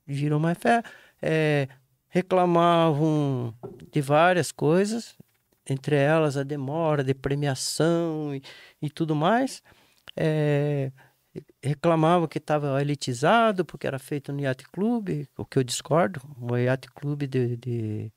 Virou 0.05 0.39
mais 0.39 0.57
fé. 0.57 0.81
É, 1.21 1.67
reclamavam 2.07 3.53
de 3.91 4.01
várias 4.01 4.51
coisas, 4.51 5.15
entre 5.69 5.95
elas 5.95 6.37
a 6.37 6.43
demora 6.43 7.03
de 7.03 7.13
premiação 7.13 8.33
e, 8.33 8.41
e 8.81 8.89
tudo 8.89 9.15
mais. 9.15 9.61
É, 10.15 10.91
que 12.29 12.37
estava 12.37 12.81
elitizado 12.81 13.63
porque 13.63 13.87
era 13.87 13.99
feito 13.99 14.31
no 14.31 14.41
Yacht 14.41 14.65
Clube, 14.69 15.27
o 15.37 15.45
que 15.45 15.59
eu 15.59 15.63
discordo. 15.63 16.21
O 16.39 16.55
Yacht 16.55 16.89
Clube 16.91 17.27
de, 17.27 17.55
de, 17.57 18.11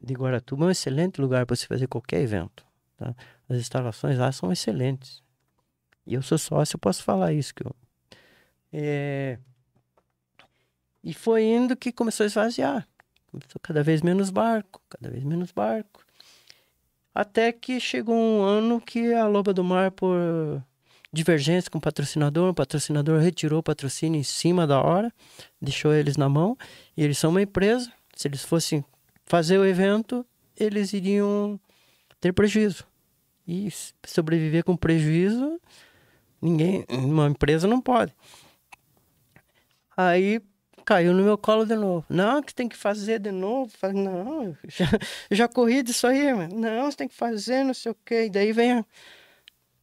de 0.00 0.14
Guaratuba 0.14 0.64
é 0.64 0.68
um 0.68 0.70
excelente 0.70 1.20
lugar 1.20 1.46
para 1.46 1.56
você 1.56 1.66
fazer 1.66 1.86
qualquer 1.86 2.20
evento. 2.20 2.64
Tá? 2.96 3.14
As 3.48 3.56
instalações 3.58 4.18
lá 4.18 4.32
são 4.32 4.52
excelentes. 4.52 5.22
E 6.06 6.14
eu 6.14 6.22
sou 6.22 6.38
sócio, 6.38 6.78
posso 6.78 7.02
falar 7.02 7.32
isso. 7.32 7.54
Que 7.54 7.66
eu... 7.66 7.74
É... 8.72 9.38
E 11.02 11.12
foi 11.12 11.44
indo 11.44 11.76
que 11.76 11.92
começou 11.92 12.24
a 12.24 12.26
esvaziar. 12.26 12.88
Começou 13.30 13.60
cada 13.62 13.82
vez 13.82 14.00
menos 14.00 14.30
barco, 14.30 14.80
cada 14.88 15.10
vez 15.10 15.24
menos 15.24 15.52
barco. 15.52 16.04
Até 17.14 17.52
que 17.52 17.78
chegou 17.78 18.14
um 18.14 18.42
ano 18.42 18.80
que 18.80 19.12
a 19.12 19.26
Loba 19.26 19.52
do 19.52 19.62
Mar, 19.62 19.90
por 19.90 20.64
divergência 21.14 21.70
com 21.70 21.78
o 21.78 21.80
patrocinador, 21.80 22.50
o 22.50 22.54
patrocinador 22.54 23.20
retirou 23.20 23.60
o 23.60 23.62
patrocínio 23.62 24.20
em 24.20 24.24
cima 24.24 24.66
da 24.66 24.80
hora, 24.82 25.12
deixou 25.60 25.94
eles 25.94 26.16
na 26.16 26.28
mão. 26.28 26.56
E 26.96 27.02
eles 27.02 27.16
são 27.16 27.30
uma 27.30 27.40
empresa. 27.40 27.90
Se 28.14 28.28
eles 28.28 28.42
fossem 28.42 28.84
fazer 29.24 29.58
o 29.58 29.64
evento, 29.64 30.26
eles 30.58 30.92
iriam 30.92 31.58
ter 32.20 32.32
prejuízo. 32.32 32.84
E 33.46 33.68
sobreviver 34.06 34.64
com 34.64 34.76
prejuízo, 34.76 35.60
ninguém, 36.40 36.84
uma 36.88 37.28
empresa 37.28 37.66
não 37.66 37.80
pode. 37.80 38.12
Aí 39.96 40.40
caiu 40.84 41.12
no 41.12 41.22
meu 41.22 41.38
colo 41.38 41.64
de 41.64 41.74
novo. 41.74 42.04
Não, 42.08 42.42
que 42.42 42.54
tem 42.54 42.68
que 42.68 42.76
fazer 42.76 43.18
de 43.18 43.30
novo. 43.30 43.70
Falei, 43.76 44.02
não, 44.02 44.56
já, 44.66 44.86
já 45.30 45.48
corri 45.48 45.82
disso 45.82 46.06
aí, 46.06 46.32
mano. 46.32 46.58
Não, 46.58 46.90
você 46.90 46.96
tem 46.96 47.08
que 47.08 47.14
fazer, 47.14 47.64
não 47.64 47.74
sei 47.74 47.92
o 47.92 47.96
quê. 48.04 48.26
E 48.26 48.30
daí 48.30 48.52
vem 48.52 48.84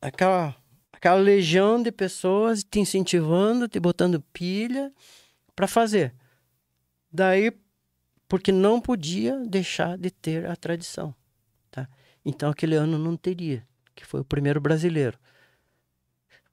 aquela, 0.01 0.55
aquela 1.02 1.20
legião 1.20 1.82
de 1.82 1.91
pessoas 1.91 2.64
te 2.64 2.80
incentivando, 2.80 3.68
te 3.68 3.80
botando 3.80 4.22
pilha. 4.32 4.93
para 5.56 5.68
fazer. 5.68 6.14
Daí, 7.12 7.52
porque 8.28 8.52
não 8.52 8.80
podia 8.80 9.38
deixar 9.39 9.97
de 9.97 10.12
ter 10.12 10.45
a 10.45 10.56
tradição. 10.56 11.14
Tá? 11.72 11.89
Então, 12.24 12.49
aquele 12.52 12.76
ano 12.76 12.97
não 12.97 13.18
teria, 13.18 13.68
que 13.95 14.06
foi 14.06 14.22
o 14.22 14.24
primeiro 14.24 14.62
brasileiro. 14.62 15.20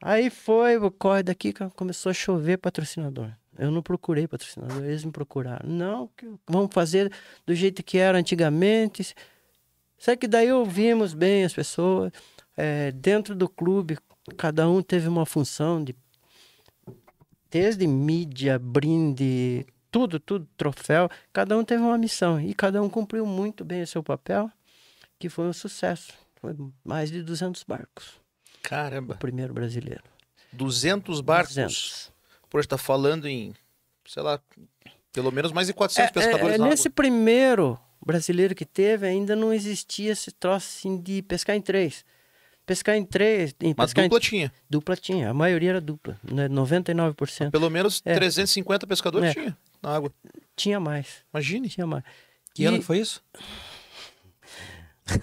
Aí 0.01 0.31
foi, 0.31 0.79
corre 0.93 1.23
daqui, 1.23 1.53
começou 1.77 2.11
a 2.11 2.15
chover 2.15 2.57
patrocinador. 2.57 3.31
Eu 3.57 3.71
não 3.71 3.83
procurei 3.83 4.27
patrocinador, 4.27 4.83
eles 4.83 5.05
me 5.05 5.13
procuraram. 5.13 5.69
Não, 5.69 6.11
vamos 6.49 6.73
fazer 6.73 7.13
do 7.47 7.55
jeito 7.55 7.83
que 7.83 7.99
era 7.99 8.17
antigamente. 8.19 9.15
Só 9.99 10.17
que 10.17 10.27
daí 10.27 10.51
ouvimos 10.51 11.13
bem 11.15 11.45
as 11.45 11.53
pessoas. 11.53 12.13
É, 12.57 12.91
dentro 12.93 13.37
do 13.37 13.49
clube, 13.49 13.99
cada 14.37 14.69
um 14.69 14.83
teve 14.83 15.09
uma 15.09 15.27
função 15.27 15.83
de 15.83 15.95
desde 17.51 17.87
mídia, 17.87 18.59
brinde, 18.59 19.67
tudo, 19.91 20.21
tudo, 20.21 20.47
troféu, 20.57 21.09
cada 21.33 21.57
um 21.57 21.65
teve 21.65 21.83
uma 21.83 21.97
missão 21.99 22.41
e 22.41 22.55
cada 22.55 22.83
um 22.83 22.89
cumpriu 22.89 23.25
muito 23.25 23.65
bem 23.65 23.83
o 23.83 23.87
seu 23.87 24.03
papel, 24.03 24.51
que 25.19 25.29
foi 25.29 25.47
um 25.47 25.53
sucesso. 25.53 26.13
Foi 26.41 26.55
mais 26.85 27.11
de 27.11 27.23
200 27.23 27.65
barcos. 27.65 28.21
Caramba. 28.63 29.15
O 29.15 29.19
primeiro 29.19 29.53
brasileiro. 29.53 30.05
200 30.53 31.21
barcos. 31.21 31.55
200. 31.55 32.13
Por 32.49 32.61
estar 32.61 32.79
falando 32.79 33.27
em, 33.27 33.55
sei 34.07 34.23
lá, 34.23 34.41
pelo 35.13 35.33
menos 35.33 35.53
mais 35.53 35.67
de 35.67 35.75
400 35.75 36.11
É, 36.11 36.13
pescadores 36.13 36.55
é, 36.55 36.59
na 36.59 36.69
nesse 36.69 36.89
primeiro 36.89 37.79
brasileiro 38.05 38.55
que 38.55 38.65
teve, 38.65 39.07
ainda 39.07 39.35
não 39.35 39.53
existia 39.53 40.13
esse 40.13 40.31
troço 40.31 40.67
assim 40.79 41.01
de 41.01 41.23
pescar 41.23 41.57
em 41.57 41.61
três. 41.61 42.05
Pescar 42.69 42.97
em 42.97 43.05
três, 43.05 43.55
em 43.61 43.75
Mas 43.77 43.87
pescar 43.93 44.05
dupla 44.05 44.19
em 44.19 44.21
tinha. 44.21 44.53
dupla 44.69 44.95
tinha. 44.95 45.31
A 45.31 45.35
maioria 45.35 45.71
era 45.71 45.81
dupla, 45.81 46.17
né? 46.23 46.49
99%. 46.49 47.51
Pelo 47.51 47.71
menos 47.71 48.03
É. 48.05 48.15
350 48.15 48.87
pescadores 48.87 49.31
É. 49.31 49.33
tinha 49.33 49.57
na 49.83 49.97
água. 49.97 50.13
Tinha 50.55 50.79
mais, 50.79 51.07
Imagine. 51.33 51.69
tinha 51.69 51.87
mais. 51.87 52.05
Que 52.55 52.65
E- 52.65 52.67
ano 52.67 52.79
que 52.79 52.85
foi 52.85 52.99
isso? 52.99 53.23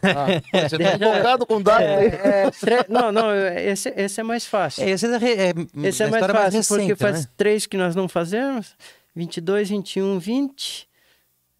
Ah, 0.01 0.41
você 0.67 0.77
tá 0.79 0.93
empolgado 0.95 1.45
com 1.45 1.61
dados 1.61 1.87
aí. 1.87 2.07
É, 2.07 2.49
tre- 2.51 2.85
Não, 2.89 3.11
não, 3.11 3.31
esse, 3.35 3.89
esse 3.95 4.19
é 4.19 4.23
mais 4.23 4.45
fácil. 4.45 4.83
Esse 4.83 5.05
é, 5.05 5.09
é 5.09 5.87
Esse 5.87 6.01
é 6.01 6.07
a 6.07 6.09
mais 6.09 6.23
história 6.23 6.33
fácil, 6.33 6.57
recente, 6.59 6.79
porque 6.79 6.95
faz 6.95 7.25
né? 7.25 7.31
três 7.37 7.67
que 7.67 7.77
nós 7.77 7.95
não 7.95 8.07
fazemos. 8.09 8.75
22, 9.15 9.69
21, 9.69 10.17
20, 10.17 10.89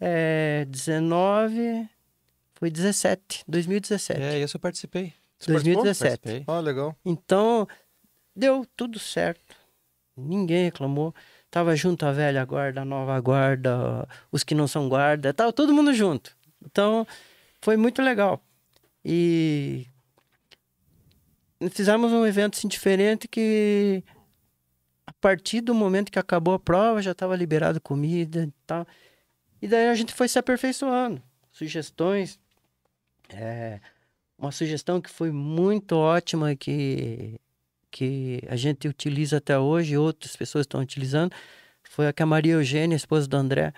é, 0.01 0.65
19, 0.67 1.87
foi 2.55 2.71
17, 2.71 3.43
2017. 3.47 4.19
É, 4.19 4.39
esse 4.39 4.55
eu 4.55 4.59
participei. 4.59 5.13
Você 5.37 5.51
participou? 5.51 5.83
2017. 5.83 6.21
Participei. 6.21 6.43
Ah, 6.47 6.59
legal. 6.59 6.95
Então, 7.05 7.67
deu 8.35 8.65
tudo 8.75 8.99
certo. 8.99 9.55
Ninguém 10.15 10.65
reclamou. 10.65 11.13
Tava 11.51 11.75
junto 11.75 12.05
a 12.05 12.11
velha 12.11 12.43
guarda, 12.43 12.81
a 12.81 12.85
nova 12.85 13.19
guarda, 13.19 14.07
os 14.31 14.43
que 14.43 14.53
não 14.53 14.67
são 14.67 14.89
guarda, 14.89 15.33
tava 15.33 15.53
todo 15.53 15.73
mundo 15.73 15.93
junto. 15.93 16.35
Então, 16.65 17.07
foi 17.61 17.77
muito 17.77 18.01
legal. 18.01 18.41
E 19.03 19.87
fizemos 21.71 22.11
um 22.11 22.25
evento 22.25 22.57
assim, 22.57 22.67
diferente 22.67 23.27
que 23.27 24.03
a 25.07 25.13
partir 25.13 25.61
do 25.61 25.73
momento 25.73 26.11
que 26.11 26.19
acabou 26.19 26.55
a 26.55 26.59
prova 26.59 27.01
já 27.01 27.11
estava 27.11 27.35
liberado 27.35 27.79
comida 27.79 28.43
e 28.43 28.53
tal. 28.65 28.85
E 29.61 29.67
daí 29.67 29.87
a 29.87 29.95
gente 29.95 30.13
foi 30.13 30.27
se 30.27 30.37
aperfeiçoando. 30.37 31.21
Sugestões. 31.51 32.39
É, 33.29 33.79
uma 34.37 34.51
sugestão 34.51 35.01
que 35.01 35.09
foi 35.09 35.31
muito 35.31 35.95
ótima 35.95 36.51
e 36.51 36.55
que, 36.55 37.39
que 37.89 38.41
a 38.47 38.55
gente 38.55 38.87
utiliza 38.87 39.37
até 39.37 39.57
hoje, 39.57 39.97
outras 39.97 40.35
pessoas 40.35 40.63
estão 40.63 40.81
utilizando, 40.81 41.33
foi 41.83 42.07
a 42.07 42.13
que 42.13 42.21
a 42.21 42.25
Maria 42.25 42.53
Eugênia, 42.53 42.95
esposa 42.95 43.27
do 43.27 43.37
André, 43.37 43.73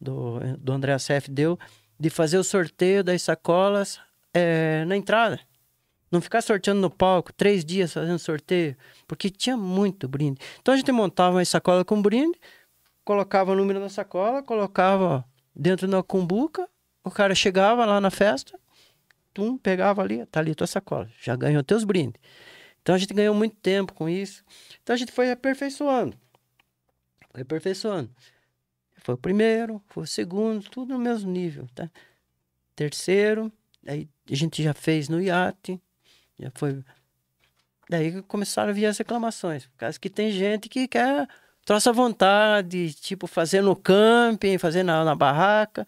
do, 0.00 0.38
do 0.58 0.72
André 0.72 0.92
Acef, 0.92 1.30
deu, 1.30 1.58
de 1.98 2.08
fazer 2.08 2.38
o 2.38 2.44
sorteio 2.44 3.04
das 3.04 3.22
sacolas 3.22 4.00
é, 4.32 4.84
na 4.86 4.96
entrada. 4.96 5.38
Não 6.10 6.22
ficar 6.22 6.40
sorteando 6.40 6.80
no 6.80 6.88
palco, 6.88 7.32
três 7.32 7.64
dias 7.64 7.92
fazendo 7.92 8.18
sorteio, 8.18 8.74
porque 9.06 9.28
tinha 9.28 9.56
muito 9.56 10.08
brinde. 10.08 10.40
Então 10.60 10.72
a 10.72 10.76
gente 10.76 10.90
montava 10.90 11.36
uma 11.36 11.44
sacola 11.44 11.84
com 11.84 12.00
brinde, 12.00 12.38
colocava 13.04 13.52
o 13.52 13.54
número 13.54 13.78
na 13.78 13.90
sacola, 13.90 14.42
colocava 14.42 15.24
dentro 15.54 15.86
da 15.86 16.02
cumbuca, 16.02 16.66
o 17.04 17.10
cara 17.10 17.34
chegava 17.34 17.84
lá 17.84 18.00
na 18.00 18.10
festa, 18.10 18.58
tum, 19.32 19.56
pegava 19.56 20.02
ali, 20.02 20.24
tá 20.26 20.40
ali 20.40 20.54
tua 20.54 20.66
sacola, 20.66 21.10
já 21.20 21.36
ganhou 21.36 21.62
teus 21.62 21.84
brindes. 21.84 22.20
Então 22.82 22.94
a 22.94 22.98
gente 22.98 23.12
ganhou 23.12 23.34
muito 23.34 23.56
tempo 23.56 23.92
com 23.92 24.08
isso. 24.08 24.42
Então 24.82 24.94
a 24.94 24.96
gente 24.96 25.12
foi 25.12 25.30
aperfeiçoando. 25.30 26.16
Foi 27.30 27.42
aperfeiçoando. 27.42 28.10
Foi 28.98 29.14
o 29.14 29.18
primeiro, 29.18 29.82
foi 29.88 30.04
o 30.04 30.06
segundo, 30.06 30.68
tudo 30.68 30.92
no 30.92 30.98
mesmo 30.98 31.30
nível, 31.30 31.66
tá? 31.74 31.90
Terceiro, 32.74 33.52
aí 33.86 34.08
a 34.30 34.34
gente 34.34 34.62
já 34.62 34.74
fez 34.74 35.08
no 35.08 35.20
iate, 35.20 35.80
já 36.38 36.50
foi. 36.54 36.82
Daí 37.88 38.22
começaram 38.22 38.70
a 38.70 38.72
vir 38.72 38.86
as 38.86 38.98
reclamações, 38.98 39.66
por 39.66 39.76
causa 39.76 39.98
que 39.98 40.10
tem 40.10 40.30
gente 40.30 40.68
que 40.68 40.86
quer 40.86 41.26
troça 41.64 41.92
vontade, 41.92 42.94
tipo, 42.94 43.26
fazer 43.26 43.62
no 43.62 43.76
camping, 43.76 44.56
fazer 44.58 44.82
na, 44.82 45.04
na 45.04 45.14
barraca. 45.14 45.86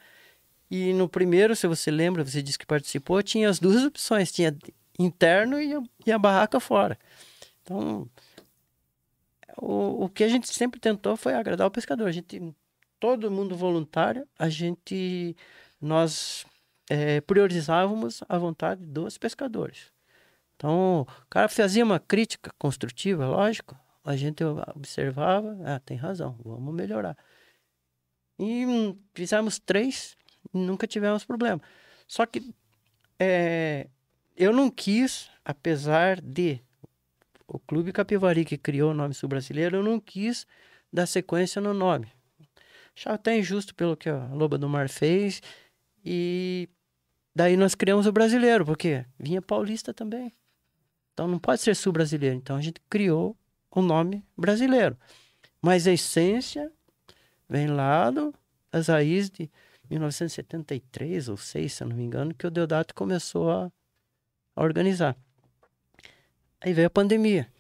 E 0.71 0.93
no 0.93 1.09
primeiro, 1.09 1.57
se 1.57 1.67
você 1.67 1.91
lembra, 1.91 2.25
você 2.25 2.41
disse 2.43 2.59
que 2.59 2.67
participou, 2.67 3.23
tinha 3.23 3.49
as 3.49 3.59
duas 3.59 3.85
opções, 3.85 4.31
tinha 4.31 4.57
interno 4.99 5.61
e 5.61 5.75
a, 5.75 5.83
e 6.07 6.13
a 6.13 6.19
barraca 6.19 6.61
fora. 6.61 6.97
Então, 7.63 8.09
o, 9.57 10.05
o 10.05 10.09
que 10.09 10.23
a 10.23 10.29
gente 10.29 10.49
sempre 10.49 10.79
tentou 10.79 11.17
foi 11.17 11.35
agradar 11.35 11.67
o 11.67 11.71
pescador. 11.71 12.07
A 12.07 12.13
gente, 12.13 12.55
todo 13.01 13.31
mundo 13.31 13.57
voluntário, 13.57 14.29
a 14.39 14.49
gente, 14.49 15.37
nós 15.81 16.47
eh, 16.89 17.21
priorizávamos 17.23 18.23
a 18.29 18.39
vontade 18.39 18.85
dos 18.87 19.19
pescadores. 19.19 19.93
Então, 20.57 21.03
o 21.03 21.27
cara 21.31 21.49
fazia 21.49 21.85
uma 21.85 21.99
crítica 21.99 22.53
construtiva, 22.59 23.27
lógico, 23.27 23.77
a 24.05 24.15
gente 24.17 24.45
observava, 24.45 25.57
ah, 25.65 25.81
tem 25.81 25.97
razão, 25.97 26.39
vamos 26.45 26.75
melhorar. 26.75 27.17
E 28.39 28.67
hum, 28.67 28.99
fizemos 29.15 29.59
três, 29.59 30.17
nunca 30.53 30.87
tivemos 30.87 31.25
problema. 31.25 31.61
Só 32.07 32.27
que 32.27 32.55
eh, 33.19 33.87
eu 34.37 34.53
não 34.53 34.71
quis, 34.71 35.31
apesar 35.45 36.21
de 36.21 36.61
o 37.47 37.59
Clube 37.59 37.93
Capivari 37.93 38.45
que 38.45 38.57
criou 38.57 38.93
o 38.93 38.95
nome 38.95 39.15
sul 39.15 39.29
brasileiro, 39.29 39.77
eu 39.77 39.83
não 39.83 40.01
quis 40.01 40.47
dar 40.93 41.07
sequência 41.07 41.61
no 41.61 41.75
nome. 41.75 42.09
Achava 42.97 43.17
até 43.17 43.37
injusto 43.39 43.75
pelo 43.75 43.97
que 43.97 44.09
a 44.09 44.27
Loba 44.33 44.59
do 44.59 44.69
Mar 44.69 44.89
fez. 44.89 45.43
E 46.05 46.69
daí 47.35 47.57
nós 47.57 47.75
criamos 47.75 48.07
o 48.07 48.13
brasileiro, 48.13 48.65
porque 48.65 49.05
vinha 49.19 49.43
paulista 49.43 49.93
também. 49.93 50.33
Então 51.13 51.29
não 51.29 51.39
pode 51.39 51.61
ser 51.61 51.75
sul 51.77 51.93
brasileiro. 51.93 52.37
Então 52.37 52.57
a 52.57 52.61
gente 52.61 52.81
criou 52.89 53.37
o 53.71 53.83
nome 53.83 54.25
brasileiro. 54.37 54.97
Mas 55.61 55.87
a 55.87 55.93
essência 55.93 56.73
vem 57.49 57.67
lá 57.67 58.11
do, 58.11 58.35
das 58.71 58.89
raízes 58.89 59.31
de 59.31 59.51
1973 59.91 61.29
ou 61.29 61.37
6, 61.37 61.73
se 61.73 61.83
eu 61.83 61.89
não 61.89 61.97
me 61.97 62.05
engano, 62.05 62.35
que 62.35 62.47
o 62.47 62.51
Deodato 62.51 62.95
começou 62.95 63.51
a, 63.51 63.73
a 64.55 64.63
organizar. 64.63 65.17
Aí 66.61 66.73
veio 66.73 66.87
a 66.87 66.91
pandemia. 66.91 67.51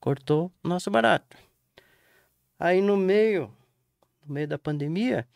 Cortou 0.00 0.52
nosso 0.62 0.90
barato. 0.90 1.36
Aí 2.58 2.80
no 2.80 2.96
meio, 2.96 3.52
no 4.26 4.34
meio 4.34 4.48
da 4.48 4.58
pandemia, 4.58 5.26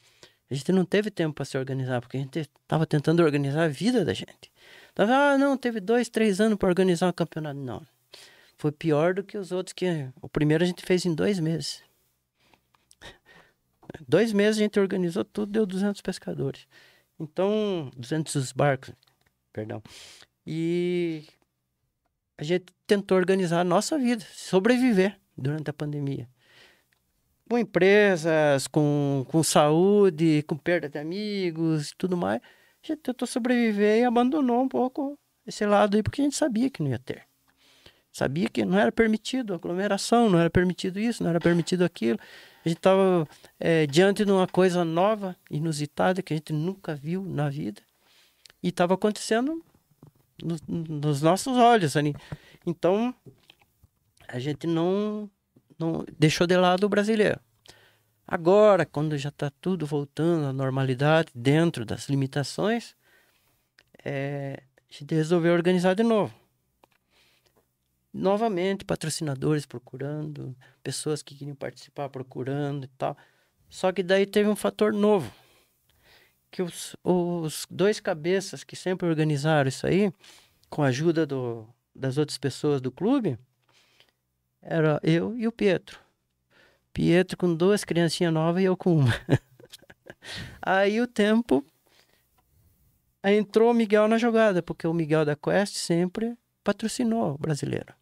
a 0.51 0.55
gente 0.55 0.73
não 0.73 0.85
teve 0.85 1.11
tempo 1.11 1.35
para 1.35 1.45
se 1.45 1.57
organizar, 1.57 2.01
porque 2.01 2.17
a 2.17 2.21
gente 2.21 2.41
estava 2.41 2.87
tentando 2.87 3.23
organizar 3.23 3.65
a 3.65 3.69
vida 3.69 4.05
da 4.05 4.13
gente. 4.13 4.51
Tava, 4.95 5.15
ah, 5.15 5.39
não, 5.39 5.57
teve 5.57 5.81
dois, 5.81 6.09
três 6.09 6.41
anos 6.41 6.59
para 6.59 6.69
organizar 6.69 7.09
um 7.09 7.13
campeonato. 7.13 7.59
Não. 7.59 7.87
Foi 8.59 8.73
pior 8.73 9.15
do 9.15 9.23
que 9.23 9.39
os 9.39 9.53
outros 9.53 9.73
que. 9.73 9.87
O 10.21 10.29
primeiro 10.29 10.65
a 10.65 10.67
gente 10.67 10.85
fez 10.85 11.07
em 11.07 11.15
dois 11.15 11.39
meses. 11.39 11.83
Dois 14.09 14.32
meses 14.32 14.57
a 14.59 14.62
gente 14.62 14.78
organizou 14.78 15.24
tudo, 15.24 15.53
deu 15.53 15.66
200 15.66 16.01
pescadores. 16.01 16.66
Então, 17.18 17.91
200 17.97 18.53
barcos, 18.53 18.93
perdão. 19.53 19.82
E 20.47 21.24
a 22.38 22.43
gente 22.43 22.66
tentou 22.86 23.18
organizar 23.18 23.61
a 23.61 23.64
nossa 23.64 23.99
vida, 23.99 24.24
sobreviver 24.32 25.18
durante 25.36 25.68
a 25.70 25.72
pandemia. 25.72 26.28
Com 27.49 27.59
empresas, 27.59 28.66
com, 28.66 29.26
com 29.28 29.43
saúde, 29.43 30.43
com 30.47 30.57
perda 30.57 30.88
de 30.88 30.99
amigos 30.99 31.91
e 31.91 31.97
tudo 31.97 32.16
mais. 32.16 32.41
A 32.82 32.86
gente 32.86 33.01
tentou 33.01 33.28
sobreviver 33.28 33.99
e 33.99 34.05
abandonou 34.05 34.62
um 34.62 34.68
pouco 34.68 35.18
esse 35.47 35.66
lado 35.66 35.97
aí, 35.97 36.03
porque 36.03 36.22
a 36.22 36.24
gente 36.24 36.36
sabia 36.36 36.70
que 36.70 36.82
não 36.82 36.91
ia 36.91 36.99
ter. 36.99 37.26
Sabia 38.12 38.49
que 38.49 38.64
não 38.64 38.78
era 38.78 38.91
permitido 38.91 39.55
aglomeração, 39.55 40.28
não 40.28 40.38
era 40.38 40.51
permitido 40.51 40.99
isso, 40.99 41.22
não 41.22 41.30
era 41.30 41.41
permitido 41.41 41.84
aquilo. 41.84 42.18
A 42.65 42.69
gente 42.69 42.79
estava 42.79 43.27
é, 43.59 43.87
diante 43.87 44.25
de 44.25 44.31
uma 44.31 44.47
coisa 44.47 44.85
nova, 44.85 45.35
inusitada, 45.51 46.23
que 46.23 46.33
a 46.35 46.37
gente 46.37 46.53
nunca 46.53 46.95
viu 46.95 47.25
na 47.25 47.49
vida. 47.49 47.81
E 48.63 48.69
estava 48.69 48.95
acontecendo 48.95 49.65
nos, 50.43 50.61
nos 50.67 51.23
nossos 51.23 51.57
olhos 51.57 51.97
ali. 51.97 52.15
Então, 52.67 53.15
a 54.29 54.39
gente 54.39 54.67
não, 54.67 55.31
não 55.79 56.05
deixou 56.19 56.47
de 56.47 56.57
lado 56.57 56.85
o 56.85 56.89
brasileiro. 56.89 57.41
Agora, 58.27 58.87
quando 58.87 59.19
já 59.19 59.31
está 59.31 59.51
tudo 59.61 59.87
voltando 59.87 60.47
à 60.47 60.53
normalidade, 60.53 61.31
dentro 61.35 61.85
das 61.85 62.09
limitações, 62.09 62.95
é, 64.05 64.63
a 64.89 64.93
gente 64.93 65.15
resolveu 65.15 65.53
organizar 65.53 65.95
de 65.95 66.03
novo. 66.03 66.39
Novamente, 68.13 68.85
patrocinadores 68.85 69.67
procurando, 69.67 70.57
pessoas 70.83 71.23
que 71.23 71.35
queriam 71.35 71.55
participar 71.55 72.09
procurando 72.09 72.85
e 72.85 72.89
tal. 72.89 73.17
Só 73.69 73.93
que 73.93 74.03
daí 74.03 74.27
teve 74.27 74.49
um 74.49 74.57
fator 74.57 74.93
novo. 74.93 75.33
Que 76.51 76.63
os, 76.63 76.97
os 77.05 77.67
dois 77.71 78.01
cabeças 78.01 78.65
que 78.65 78.75
sempre 78.75 79.09
organizaram 79.09 79.69
isso 79.69 79.87
aí, 79.87 80.13
com 80.69 80.83
a 80.83 80.89
ajuda 80.89 81.25
do, 81.25 81.69
das 81.95 82.19
outras 82.19 82.37
pessoas 82.37 82.81
do 82.81 82.91
clube, 82.91 83.39
era 84.61 85.01
eu 85.05 85.37
e 85.39 85.47
o 85.47 85.53
Pietro. 85.53 86.01
Pietro 86.93 87.37
com 87.37 87.55
duas 87.55 87.85
criancinhas 87.85 88.33
novas 88.33 88.63
e 88.63 88.67
eu 88.67 88.77
com 88.77 88.97
uma. 88.97 89.15
aí 90.61 91.01
o 91.01 91.07
tempo 91.07 91.65
entrou 93.23 93.71
o 93.71 93.75
Miguel 93.75 94.09
na 94.09 94.19
jogada, 94.19 94.63
porque 94.63 94.87
o 94.87 94.93
Miguel 94.93 95.25
da 95.25 95.37
Quest 95.37 95.77
sempre 95.77 96.37
patrocinou 96.65 97.35
o 97.35 97.39
brasileiro. 97.39 97.99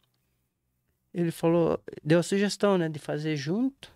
Ele 1.13 1.31
falou, 1.31 1.83
deu 2.05 2.21
a 2.21 2.23
sugestão, 2.23 2.77
né, 2.77 2.89
de 2.89 2.99
fazer 2.99 3.37
junto, 3.37 3.93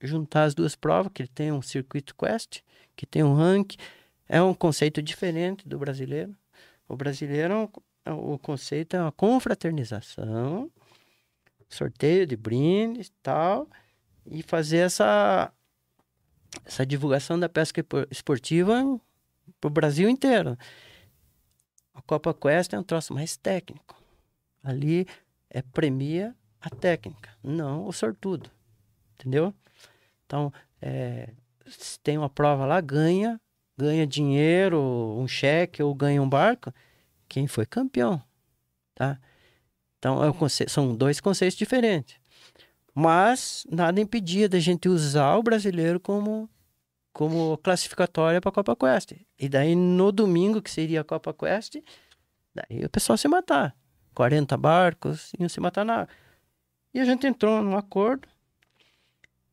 juntar 0.00 0.44
as 0.44 0.54
duas 0.54 0.74
provas, 0.74 1.12
que 1.12 1.22
ele 1.22 1.30
tem 1.34 1.52
um 1.52 1.62
circuito 1.62 2.14
Quest, 2.14 2.60
que 2.94 3.06
tem 3.06 3.22
um 3.22 3.34
ranking, 3.34 3.78
é 4.28 4.40
um 4.42 4.54
conceito 4.54 5.02
diferente 5.02 5.66
do 5.66 5.78
brasileiro. 5.78 6.34
O 6.88 6.96
brasileiro, 6.96 7.70
é 8.04 8.10
é 8.10 8.12
o 8.12 8.38
conceito 8.38 8.96
é 8.96 9.00
uma 9.00 9.12
confraternização, 9.12 10.70
sorteio 11.68 12.26
de 12.26 12.36
brindes 12.36 13.08
e 13.08 13.12
tal, 13.22 13.68
e 14.26 14.42
fazer 14.42 14.78
essa, 14.78 15.52
essa 16.64 16.84
divulgação 16.86 17.38
da 17.38 17.48
pesca 17.48 17.84
esportiva 18.10 18.82
para 19.60 19.68
o 19.68 19.70
Brasil 19.70 20.08
inteiro. 20.08 20.56
A 21.94 22.02
Copa 22.02 22.32
Quest 22.32 22.72
é 22.72 22.78
um 22.78 22.82
troço 22.82 23.12
mais 23.12 23.36
técnico. 23.36 24.00
Ali 24.62 25.06
é 25.48 25.62
premia 25.62 26.34
a 26.60 26.70
técnica, 26.70 27.30
não 27.42 27.86
o 27.86 27.92
sortudo. 27.92 28.50
Entendeu? 29.14 29.54
Então, 30.26 30.52
é, 30.80 31.30
se 31.66 31.98
tem 32.00 32.16
uma 32.16 32.30
prova 32.30 32.66
lá, 32.66 32.80
ganha, 32.80 33.40
ganha 33.76 34.06
dinheiro, 34.06 34.80
um 35.18 35.26
cheque 35.26 35.82
ou 35.82 35.94
ganha 35.94 36.22
um 36.22 36.28
barco, 36.28 36.72
quem 37.28 37.46
foi 37.46 37.66
campeão. 37.66 38.22
Tá? 38.94 39.18
Então, 39.98 40.20
é 40.24 40.48
são 40.68 40.94
dois 40.94 41.20
conceitos 41.20 41.56
diferentes. 41.58 42.16
Mas 42.94 43.66
nada 43.70 44.00
impedia 44.00 44.48
da 44.48 44.58
gente 44.58 44.88
usar 44.88 45.36
o 45.36 45.42
brasileiro 45.42 46.00
como 46.00 46.48
como 47.12 47.58
classificatória 47.58 48.40
para 48.40 48.50
a 48.50 48.52
Copa 48.52 48.76
Quest. 48.76 49.12
E 49.38 49.48
daí 49.48 49.74
no 49.74 50.12
domingo, 50.12 50.62
que 50.62 50.70
seria 50.70 51.00
a 51.00 51.04
Copa 51.04 51.34
Quest, 51.34 51.76
daí 52.54 52.84
o 52.84 52.88
pessoal 52.88 53.16
se 53.16 53.26
matar. 53.28 53.76
40 54.14 54.56
barcos 54.56 55.32
iam 55.38 55.48
se 55.48 55.60
matar 55.60 55.84
na 55.84 56.02
água. 56.02 56.14
E 56.92 57.00
a 57.00 57.04
gente 57.04 57.26
entrou 57.26 57.62
num 57.62 57.76
acordo. 57.76 58.28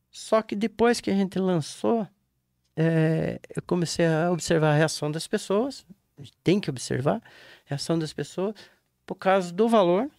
Só 0.09 0.41
que 0.41 0.55
depois 0.55 0.99
que 0.99 1.11
a 1.11 1.13
gente 1.13 1.37
lançou, 1.37 2.07
é, 2.75 3.39
eu 3.55 3.61
comecei 3.61 4.05
a 4.05 4.31
observar 4.31 4.71
a 4.71 4.75
reação 4.75 5.11
das 5.11 5.27
pessoas. 5.27 5.85
Tem 6.43 6.59
que 6.59 6.69
observar 6.69 7.17
a 7.17 7.21
reação 7.65 7.97
das 7.97 8.13
pessoas 8.13 8.55
por 9.05 9.15
causa 9.15 9.53
do 9.53 9.69
valor, 9.69 10.09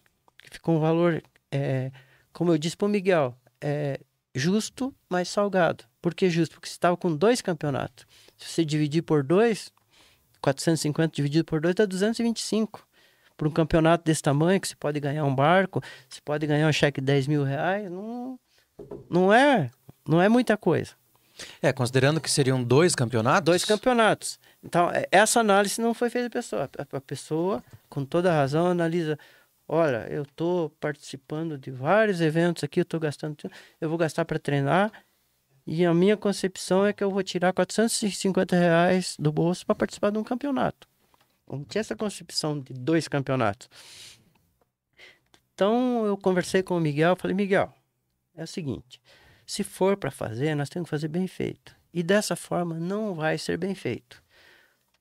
que 0.41 0.49
ficou 0.49 0.75
um 0.75 0.79
valor, 0.79 1.21
é, 1.51 1.91
como 2.33 2.51
eu 2.51 2.57
disse 2.57 2.75
para 2.75 2.87
o 2.87 2.89
Miguel, 2.89 3.37
é, 3.61 3.99
justo, 4.33 4.93
mas 5.09 5.29
salgado. 5.29 5.83
Por 6.01 6.15
que 6.15 6.29
justo? 6.29 6.55
Porque 6.55 6.67
você 6.67 6.73
estava 6.73 6.97
com 6.97 7.15
dois 7.15 7.41
campeonatos. 7.41 8.05
Se 8.37 8.47
você 8.47 8.65
dividir 8.65 9.03
por 9.03 9.23
dois, 9.23 9.71
450 10.41 11.13
dividido 11.13 11.45
por 11.45 11.61
dois 11.61 11.75
dá 11.75 11.85
225. 11.85 12.87
Por 13.39 13.47
um 13.47 13.51
campeonato 13.51 14.03
desse 14.03 14.21
tamanho, 14.21 14.59
que 14.59 14.67
você 14.67 14.75
pode 14.75 14.99
ganhar 14.99 15.23
um 15.23 15.33
barco, 15.33 15.81
você 16.09 16.19
pode 16.19 16.45
ganhar 16.45 16.67
um 16.67 16.73
cheque 16.73 16.99
de 16.99 17.07
10 17.07 17.27
mil 17.27 17.41
reais, 17.45 17.89
não, 17.89 18.37
não, 19.09 19.33
é, 19.33 19.71
não 20.05 20.21
é 20.21 20.27
muita 20.27 20.57
coisa. 20.57 20.91
É, 21.61 21.71
considerando 21.71 22.19
que 22.19 22.29
seriam 22.29 22.61
dois 22.61 22.93
campeonatos? 22.93 23.45
Dois 23.45 23.63
campeonatos. 23.63 24.37
Então, 24.61 24.91
é, 24.91 25.07
essa 25.09 25.39
análise 25.39 25.79
não 25.79 25.93
foi 25.93 26.09
feita 26.09 26.29
pessoa. 26.29 26.69
A 26.91 26.99
pessoa, 26.99 27.63
com 27.89 28.03
toda 28.03 28.29
a 28.29 28.35
razão, 28.35 28.67
analisa 28.67 29.17
olha, 29.69 30.05
eu 30.09 30.23
estou 30.23 30.71
participando 30.81 31.57
de 31.57 31.71
vários 31.71 32.19
eventos 32.19 32.63
aqui, 32.63 32.81
eu 32.81 32.83
estou 32.83 32.99
gastando, 32.99 33.37
eu 33.79 33.87
vou 33.87 33.97
gastar 33.97 34.25
para 34.25 34.37
treinar 34.37 34.91
e 35.65 35.85
a 35.85 35.93
minha 35.93 36.17
concepção 36.17 36.83
é 36.83 36.91
que 36.91 37.03
eu 37.03 37.11
vou 37.11 37.21
tirar 37.21 37.53
450 37.53 38.55
reais 38.55 39.15
do 39.19 39.31
bolso 39.31 39.63
para 39.63 39.75
participar 39.75 40.09
de 40.09 40.17
um 40.17 40.23
campeonato. 40.23 40.88
Não 41.49 41.63
tinha 41.63 41.81
essa 41.81 41.95
concepção 41.95 42.59
de 42.59 42.73
dois 42.73 43.07
campeonatos. 43.07 43.69
Então 45.53 46.05
eu 46.05 46.17
conversei 46.17 46.63
com 46.63 46.77
o 46.77 46.79
Miguel, 46.79 47.15
falei, 47.15 47.35
Miguel, 47.35 47.73
é 48.35 48.43
o 48.43 48.47
seguinte, 48.47 49.01
se 49.45 49.63
for 49.63 49.97
para 49.97 50.11
fazer, 50.11 50.55
nós 50.55 50.69
temos 50.69 50.87
que 50.87 50.91
fazer 50.91 51.07
bem 51.07 51.27
feito. 51.27 51.75
E 51.93 52.03
dessa 52.03 52.35
forma 52.35 52.79
não 52.79 53.15
vai 53.15 53.37
ser 53.37 53.57
bem 53.57 53.75
feito. 53.75 54.23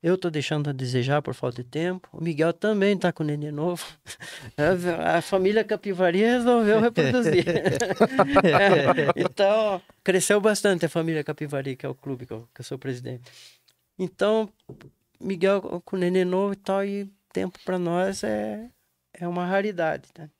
Eu 0.00 0.16
tô 0.16 0.30
deixando 0.30 0.70
a 0.70 0.72
desejar 0.72 1.20
por 1.22 1.34
falta 1.34 1.62
de 1.62 1.68
tempo. 1.68 2.08
O 2.12 2.22
Miguel 2.22 2.52
também 2.52 2.96
tá 2.96 3.12
com 3.12 3.24
neném 3.24 3.50
novo. 3.50 3.84
A 5.04 5.20
família 5.20 5.64
Capivari 5.64 6.20
resolveu 6.20 6.80
reproduzir. 6.80 7.44
então, 9.16 9.82
cresceu 10.04 10.40
bastante 10.40 10.86
a 10.86 10.88
família 10.88 11.24
Capivari, 11.24 11.74
que 11.74 11.84
é 11.84 11.88
o 11.88 11.94
clube 11.94 12.26
que 12.26 12.32
eu, 12.32 12.48
que 12.54 12.60
eu 12.60 12.64
sou 12.64 12.78
presidente. 12.78 13.30
Então, 13.98 14.48
Miguel 15.20 15.82
com 15.84 15.96
neném 15.96 16.24
novo 16.24 16.52
e 16.52 16.56
tal, 16.56 16.84
e 16.84 17.10
tempo 17.32 17.58
para 17.64 17.78
nós 17.78 18.22
é, 18.24 18.68
é 19.12 19.26
uma 19.26 19.46
raridade. 19.46 20.08
Né? 20.16 20.30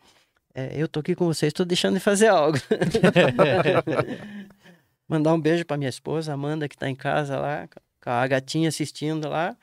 É, 0.55 0.71
eu 0.75 0.89
tô 0.89 1.01
aqui 1.01 1.15
com 1.15 1.27
vocês, 1.27 1.51
estou 1.51 1.67
deixando 1.67 1.95
de 1.95 2.01
fazer 2.01 2.29
algo. 2.29 2.59
Mandar 5.09 5.33
um 5.33 5.41
beijo 5.41 5.65
para 5.65 5.77
minha 5.77 5.89
esposa, 5.89 6.33
Amanda, 6.33 6.69
que 6.69 6.75
está 6.75 6.89
em 6.89 6.95
casa 6.95 7.39
lá, 7.39 7.69
com 8.03 8.11
a 8.11 8.27
gatinha 8.27 8.69
assistindo 8.69 9.29
lá, 9.29 9.57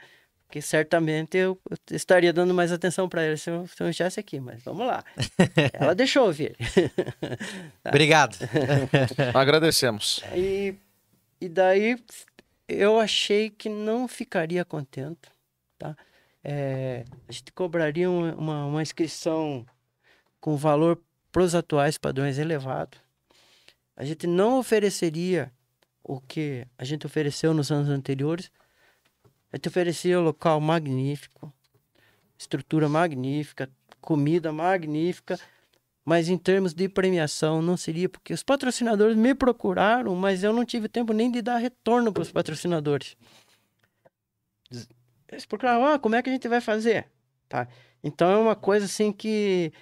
que 0.49 0.61
certamente 0.61 1.37
eu, 1.37 1.59
eu 1.69 1.95
estaria 1.95 2.31
dando 2.31 2.53
mais 2.53 2.71
atenção 2.71 3.09
para 3.09 3.23
ela 3.23 3.37
se 3.37 3.49
eu, 3.49 3.67
se 3.67 3.83
eu 3.83 3.89
estivesse 3.89 4.19
aqui, 4.19 4.39
mas 4.39 4.63
vamos 4.63 4.87
lá. 4.87 5.03
ela 5.73 5.93
deixou 5.93 6.27
ouvir. 6.27 6.55
tá? 7.83 7.89
Obrigado. 7.89 8.37
Agradecemos. 9.33 10.23
E, 10.33 10.75
e 11.41 11.49
daí 11.49 11.97
eu 12.67 12.99
achei 12.99 13.49
que 13.49 13.69
não 13.69 14.07
ficaria 14.07 14.65
contente, 14.65 15.29
tá? 15.77 15.95
É, 16.43 17.05
a 17.27 17.31
gente 17.31 17.51
cobraria 17.51 18.09
uma, 18.09 18.35
uma, 18.35 18.65
uma 18.65 18.81
inscrição 18.81 19.65
com 20.39 20.55
valor 20.55 21.01
para 21.31 21.41
os 21.41 21.55
atuais 21.55 21.97
padrões 21.97 22.37
elevado. 22.37 22.97
A 23.95 24.05
gente 24.05 24.27
não 24.27 24.59
ofereceria 24.59 25.51
o 26.03 26.19
que 26.19 26.67
a 26.77 26.83
gente 26.83 27.05
ofereceu 27.05 27.53
nos 27.53 27.71
anos 27.71 27.89
anteriores. 27.89 28.51
A 29.51 29.57
gente 29.57 29.67
oferecia 29.67 30.19
um 30.19 30.23
local 30.23 30.59
magnífico, 30.59 31.51
estrutura 32.37 32.87
magnífica, 32.87 33.69
comida 34.01 34.51
magnífica, 34.51 35.39
mas 36.05 36.29
em 36.29 36.37
termos 36.37 36.73
de 36.73 36.87
premiação 36.87 37.61
não 37.61 37.75
seria, 37.75 38.07
porque 38.07 38.33
os 38.33 38.43
patrocinadores 38.43 39.17
me 39.17 39.33
procuraram, 39.33 40.15
mas 40.15 40.43
eu 40.43 40.53
não 40.53 40.63
tive 40.63 40.87
tempo 40.87 41.11
nem 41.11 41.31
de 41.31 41.41
dar 41.41 41.57
retorno 41.57 42.13
para 42.13 42.21
os 42.21 42.31
patrocinadores. 42.31 43.17
Eles 45.27 45.45
procuraram, 45.45 45.85
ah, 45.85 45.99
como 45.99 46.15
é 46.15 46.21
que 46.21 46.29
a 46.29 46.33
gente 46.33 46.47
vai 46.47 46.61
fazer? 46.61 47.07
Tá? 47.49 47.67
Então 48.03 48.29
é 48.29 48.37
uma 48.37 48.55
coisa 48.55 48.85
assim 48.85 49.11
que, 49.11 49.73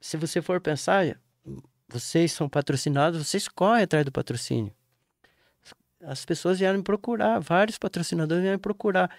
se 0.00 0.16
você 0.16 0.42
for 0.42 0.60
pensar, 0.60 1.18
vocês 1.88 2.32
são 2.32 2.48
patrocinados, 2.48 3.24
vocês 3.24 3.46
correm 3.46 3.84
atrás 3.84 4.04
do 4.04 4.12
patrocínio 4.12 4.74
as 6.04 6.24
pessoas 6.24 6.58
vieram 6.58 6.78
me 6.78 6.84
procurar, 6.84 7.38
vários 7.40 7.78
patrocinadores 7.78 8.42
vieram 8.42 8.56
me 8.56 8.62
procurar. 8.62 9.10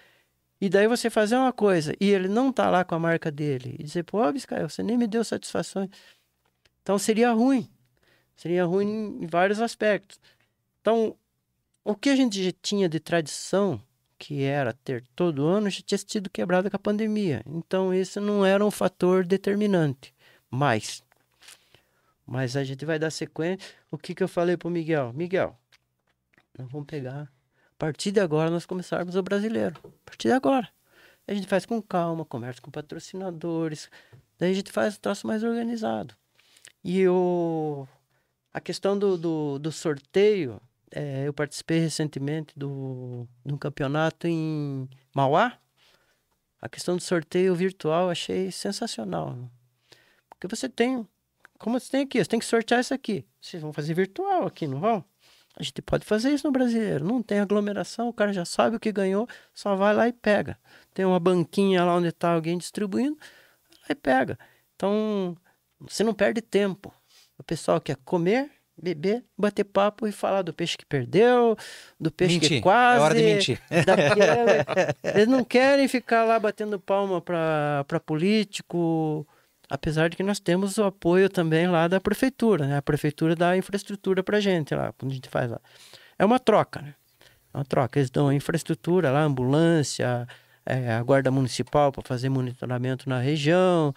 E 0.62 0.70
daí 0.70 0.88
você 0.88 1.10
fazer 1.10 1.36
uma 1.36 1.54
coisa 1.54 1.94
e 2.00 2.10
ele 2.10 2.28
não 2.28 2.52
tá 2.52 2.70
lá 2.70 2.84
com 2.84 2.96
a 2.96 3.00
marca 3.00 3.32
dele 3.32 3.76
e 3.80 3.84
dizer, 3.84 4.04
pô, 4.04 4.30
Biscaio, 4.32 4.70
você 4.70 4.84
nem 4.84 4.98
me 4.98 5.08
deu 5.08 5.24
satisfações. 5.24 5.90
Então 6.90 6.98
seria 6.98 7.32
ruim. 7.32 7.70
Seria 8.36 8.66
ruim 8.66 9.20
em 9.22 9.28
vários 9.28 9.62
aspectos. 9.62 10.20
Então, 10.82 11.16
o 11.86 11.94
que 11.94 12.10
a 12.10 12.16
gente 12.16 12.44
já 12.44 12.52
tinha 12.64 12.90
de 12.90 13.00
tradição, 13.00 13.80
que 14.18 14.42
era 14.42 14.74
ter 14.74 15.06
todo 15.16 15.46
ano, 15.46 15.70
já 15.70 15.84
tinha 15.86 16.00
sido 16.00 16.32
quebrado 16.32 16.68
com 16.68 16.76
a 16.76 16.80
pandemia. 16.80 17.44
Então, 17.46 17.94
isso 17.94 18.20
não 18.20 18.44
era 18.44 18.66
um 18.66 18.72
fator 18.72 19.24
determinante. 19.24 20.16
Mas, 20.50 21.04
mas 22.26 22.58
a 22.58 22.64
gente 22.64 22.84
vai 22.86 22.98
dar 22.98 23.12
sequência. 23.12 23.72
O 23.92 23.98
que, 23.98 24.16
que 24.16 24.24
eu 24.24 24.28
falei 24.28 24.58
pro 24.58 24.68
Miguel? 24.68 25.14
Miguel, 25.14 25.56
nós 26.58 26.72
vamos 26.72 26.88
pegar. 26.88 27.32
A 27.68 27.78
partir 27.78 28.12
de 28.12 28.20
agora, 28.20 28.50
nós 28.50 28.66
começarmos 28.66 29.16
o 29.16 29.22
brasileiro. 29.22 29.80
A 29.86 30.10
partir 30.10 30.30
de 30.30 30.34
agora. 30.34 30.68
A 31.28 31.36
gente 31.36 31.46
faz 31.46 31.68
com 31.68 31.80
calma, 31.84 32.26
conversa 32.26 32.60
com 32.60 32.72
patrocinadores. 32.72 33.92
Daí 34.40 34.50
a 34.50 34.56
gente 34.56 34.72
faz 34.72 34.96
o 34.96 35.00
troço 35.00 35.28
mais 35.28 35.44
organizado. 35.44 36.18
E 36.84 37.08
o... 37.08 37.88
a 38.54 38.62
questão 38.62 38.98
do, 38.98 39.18
do, 39.18 39.60
do 39.60 39.72
sorteio 39.72 40.62
é, 40.92 41.28
eu 41.28 41.34
participei 41.34 41.80
recentemente 41.80 42.58
do, 42.58 43.28
de 43.46 43.54
um 43.54 43.58
campeonato 43.58 44.28
em 44.28 44.90
Mauá. 45.14 45.58
A 46.62 46.68
questão 46.68 46.98
do 46.98 47.02
sorteio 47.02 47.56
virtual 47.56 48.10
achei 48.10 48.52
sensacional. 48.52 49.38
Porque 50.30 50.48
você 50.48 50.68
tem, 50.68 51.08
como 51.58 51.80
você 51.80 51.92
tem 51.92 52.02
aqui, 52.02 52.24
você 52.24 52.30
tem 52.30 52.40
que 52.40 52.46
sortear 52.46 52.82
isso 52.82 52.94
aqui. 52.94 53.26
Vocês 53.40 53.62
vão 53.62 53.72
fazer 53.72 53.94
virtual 53.94 54.46
aqui, 54.46 54.68
não 54.68 54.80
vão? 54.80 55.06
A 55.56 55.64
gente 55.64 55.82
pode 55.82 56.06
fazer 56.06 56.34
isso 56.34 56.48
no 56.48 56.52
brasileiro. 56.52 57.06
Não 57.06 57.22
tem 57.22 57.40
aglomeração, 57.40 58.10
o 58.10 58.14
cara 58.14 58.34
já 58.34 58.46
sabe 58.46 58.76
o 58.76 58.80
que 58.80 58.92
ganhou, 58.92 59.28
só 59.54 59.76
vai 59.76 59.94
lá 59.94 60.08
e 60.08 60.14
pega. 60.14 60.58
Tem 60.94 61.06
uma 61.06 61.20
banquinha 61.20 61.84
lá 61.84 61.96
onde 61.96 62.08
está 62.08 62.34
alguém 62.34 62.58
distribuindo, 62.58 63.18
lá 63.82 63.88
e 63.90 63.96
pega. 63.96 64.38
Então, 64.76 65.38
você 65.80 66.04
não 66.04 66.14
perde 66.14 66.42
tempo. 66.42 66.94
O 67.38 67.44
pessoal 67.44 67.80
quer 67.80 67.96
comer, 68.04 68.52
beber, 68.82 69.24
bater 69.38 69.64
papo 69.64 70.08
e 70.08 70.12
falar 70.12 70.42
do 70.42 70.54
peixe 70.54 70.78
que 70.78 70.86
perdeu, 70.86 71.56
do 72.00 72.12
peixe 72.12 72.36
Mentir. 72.36 72.50
que 72.50 72.62
quase. 72.62 73.00
É 73.00 73.04
hora 73.04 73.16
de 73.16 73.22
mentir. 73.22 73.62
daquela. 73.86 74.36
Eles 75.04 75.28
não 75.28 75.44
querem 75.44 75.88
ficar 75.88 76.24
lá 76.24 76.40
batendo 76.40 76.80
palma 76.80 77.22
para 77.22 78.00
político, 78.06 79.28
apesar 79.70 80.10
de 80.10 80.18
que 80.18 80.24
nós 80.24 80.40
temos 80.40 80.78
o 80.78 80.84
apoio 80.84 81.30
também 81.30 81.68
lá 81.68 81.88
da 81.88 82.00
prefeitura, 82.00 82.68
né? 82.68 82.78
A 82.78 82.82
prefeitura 82.82 83.36
dá 83.36 83.56
infraestrutura 83.56 84.24
para 84.24 84.40
gente 84.40 84.74
lá, 84.74 84.94
quando 84.98 85.12
a 85.12 85.16
gente 85.16 85.30
faz 85.30 85.50
lá. 85.50 85.62
É 86.18 86.26
uma 86.26 86.40
troca, 86.40 86.82
né? 86.82 86.96
É 87.54 87.58
uma 87.58 87.66
troca. 87.66 88.00
Eles 88.00 88.10
dão 88.10 88.32
infraestrutura 88.32 89.12
lá, 89.12 89.24
ambulância, 89.24 90.28
é, 90.66 90.94
a 90.94 91.02
guarda 91.02 91.32
municipal 91.32 91.92
para 91.92 92.04
fazer 92.04 92.30
monitoramento 92.30 93.10
na 93.10 93.20
região, 93.20 93.94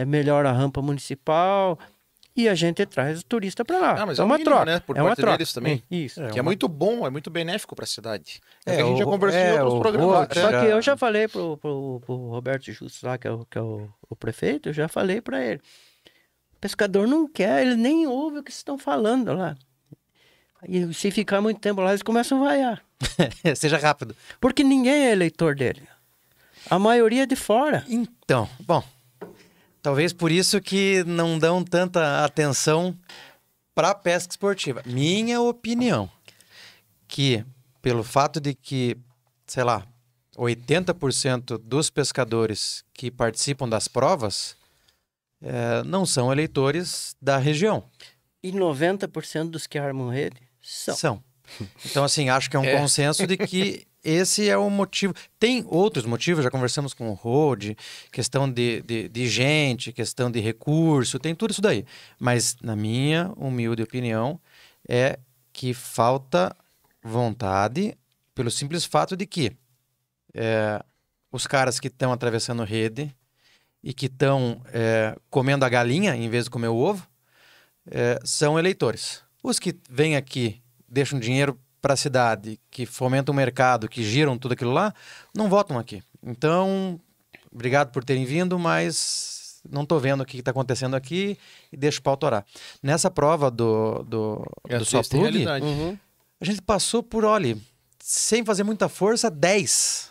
é, 0.00 0.04
melhora 0.04 0.50
a 0.50 0.52
rampa 0.52 0.80
municipal 0.82 1.78
e 2.36 2.48
a 2.48 2.54
gente 2.54 2.84
traz 2.84 3.20
o 3.20 3.24
turista 3.24 3.64
para 3.64 3.78
lá. 3.78 4.02
Ah, 4.02 4.06
mas 4.06 4.18
é 4.18 4.22
é 4.22 4.24
o 4.24 4.26
uma 4.26 4.36
mínimo, 4.36 4.54
troca, 4.54 4.64
né? 4.70 4.80
Por 4.80 4.96
é 4.96 5.02
uma 5.02 5.16
troca. 5.16 5.38
deles 5.38 5.52
também. 5.52 5.82
Isso. 5.90 6.22
É 6.22 6.30
que 6.30 6.38
é 6.38 6.42
uma- 6.42 6.48
muito 6.48 6.68
bom, 6.68 7.06
é 7.06 7.10
muito 7.10 7.30
benéfico 7.30 7.74
para 7.74 7.84
a 7.84 7.88
cidade. 7.88 8.40
É, 8.66 8.74
É, 8.76 8.82
a 8.82 8.84
gente 8.84 8.98
já 8.98 9.04
conversou 9.04 9.40
é, 9.40 9.48
em 9.56 9.58
outros 9.60 9.74
o 9.74 9.80
programas. 9.80 10.14
Até. 10.22 10.40
Só 10.42 10.48
que 10.50 10.66
eu 10.66 10.82
já 10.82 10.96
falei 10.96 11.28
pro, 11.28 11.56
pro, 11.56 12.00
pro 12.04 12.14
Roberto 12.28 12.70
Justo 12.70 13.06
lá, 13.06 13.16
que 13.16 13.26
é 13.26 13.30
o, 13.30 13.44
que 13.46 13.56
é 13.56 13.62
o, 13.62 13.88
o 14.10 14.14
prefeito, 14.16 14.68
eu 14.68 14.72
já 14.74 14.86
falei 14.86 15.20
para 15.22 15.42
ele. 15.44 15.60
O 16.54 16.58
pescador 16.60 17.06
não 17.06 17.26
quer, 17.26 17.62
ele 17.66 17.74
nem 17.76 18.06
ouve 18.06 18.38
o 18.38 18.42
que 18.42 18.50
estão 18.50 18.76
falando 18.78 19.32
lá. 19.34 19.56
E 20.68 20.92
se 20.94 21.10
ficar 21.10 21.40
muito 21.40 21.60
tempo 21.60 21.80
lá, 21.80 21.90
eles 21.90 22.02
começam 22.02 22.42
a 22.42 22.48
vaiar. 22.48 22.82
Seja 23.56 23.78
rápido. 23.78 24.16
Porque 24.40 24.64
ninguém 24.64 25.06
é 25.06 25.12
eleitor 25.12 25.54
dele. 25.54 25.82
A 26.68 26.78
maioria 26.78 27.22
é 27.22 27.26
de 27.26 27.36
fora. 27.36 27.84
Então, 27.88 28.48
bom, 28.60 28.82
talvez 29.86 30.12
por 30.12 30.32
isso 30.32 30.60
que 30.60 31.04
não 31.04 31.38
dão 31.38 31.62
tanta 31.62 32.24
atenção 32.24 32.92
para 33.72 33.90
a 33.90 33.94
pesca 33.94 34.32
esportiva. 34.32 34.82
Minha 34.84 35.40
opinião, 35.40 36.10
que 37.06 37.44
pelo 37.80 38.02
fato 38.02 38.40
de 38.40 38.52
que, 38.52 38.96
sei 39.46 39.62
lá, 39.62 39.86
80% 40.36 41.56
dos 41.58 41.88
pescadores 41.88 42.82
que 42.92 43.12
participam 43.12 43.68
das 43.68 43.86
provas 43.86 44.56
eh, 45.40 45.84
não 45.84 46.04
são 46.04 46.32
eleitores 46.32 47.14
da 47.22 47.38
região. 47.38 47.84
E 48.42 48.50
90% 48.50 49.50
dos 49.50 49.68
que 49.68 49.78
armam 49.78 50.08
rede 50.08 50.40
são. 50.60 51.22
Então, 51.84 52.02
assim, 52.02 52.28
acho 52.28 52.50
que 52.50 52.56
é 52.56 52.58
um 52.58 52.64
É. 52.64 52.76
consenso 52.76 53.24
de 53.24 53.36
que 53.36 53.86
esse 54.06 54.48
é 54.48 54.56
o 54.56 54.70
motivo. 54.70 55.12
Tem 55.38 55.64
outros 55.66 56.06
motivos, 56.06 56.44
já 56.44 56.50
conversamos 56.50 56.94
com 56.94 57.10
o 57.10 57.14
Rode, 57.14 57.76
questão 58.12 58.50
de, 58.50 58.80
de, 58.82 59.08
de 59.08 59.28
gente, 59.28 59.92
questão 59.92 60.30
de 60.30 60.38
recurso, 60.38 61.18
tem 61.18 61.34
tudo 61.34 61.50
isso 61.50 61.60
daí. 61.60 61.84
Mas, 62.18 62.56
na 62.62 62.76
minha 62.76 63.32
humilde 63.36 63.82
opinião, 63.82 64.40
é 64.88 65.18
que 65.52 65.74
falta 65.74 66.54
vontade 67.02 67.96
pelo 68.34 68.50
simples 68.50 68.84
fato 68.84 69.16
de 69.16 69.26
que 69.26 69.52
é, 70.32 70.80
os 71.32 71.46
caras 71.46 71.80
que 71.80 71.88
estão 71.88 72.12
atravessando 72.12 72.62
rede 72.62 73.12
e 73.82 73.92
que 73.92 74.06
estão 74.06 74.62
é, 74.72 75.16
comendo 75.28 75.64
a 75.64 75.68
galinha 75.68 76.14
em 76.14 76.28
vez 76.28 76.44
de 76.44 76.50
comer 76.50 76.68
o 76.68 76.76
ovo 76.76 77.06
é, 77.90 78.20
são 78.24 78.58
eleitores. 78.58 79.22
Os 79.42 79.58
que 79.58 79.76
vêm 79.90 80.16
aqui, 80.16 80.60
deixam 80.88 81.18
dinheiro 81.18 81.58
para 81.86 81.94
a 81.94 81.96
cidade, 81.96 82.58
que 82.68 82.84
fomentam 82.84 83.32
o 83.32 83.36
mercado, 83.36 83.88
que 83.88 84.02
giram 84.02 84.36
tudo 84.36 84.54
aquilo 84.54 84.72
lá, 84.72 84.92
não 85.32 85.48
votam 85.48 85.78
aqui. 85.78 86.02
Então, 86.20 87.00
obrigado 87.52 87.92
por 87.92 88.02
terem 88.02 88.24
vindo, 88.24 88.58
mas 88.58 89.60
não 89.70 89.84
estou 89.84 90.00
vendo 90.00 90.22
o 90.22 90.26
que 90.26 90.38
está 90.38 90.50
acontecendo 90.50 90.96
aqui 90.96 91.38
e 91.72 91.76
deixo 91.76 92.00
o 92.00 92.02
pau 92.02 92.16
torar. 92.16 92.44
Nessa 92.82 93.08
prova 93.08 93.52
do, 93.52 94.02
do, 94.02 94.44
É 94.68 94.74
a 94.74 94.78
do 94.80 94.84
Só 94.84 95.00
Plug. 95.00 95.46
Uhum. 95.46 95.96
a 96.40 96.44
gente 96.44 96.60
passou 96.60 97.04
por, 97.04 97.24
olha, 97.24 97.56
sem 98.00 98.44
fazer 98.44 98.64
muita 98.64 98.88
força, 98.88 99.30
10 99.30 100.10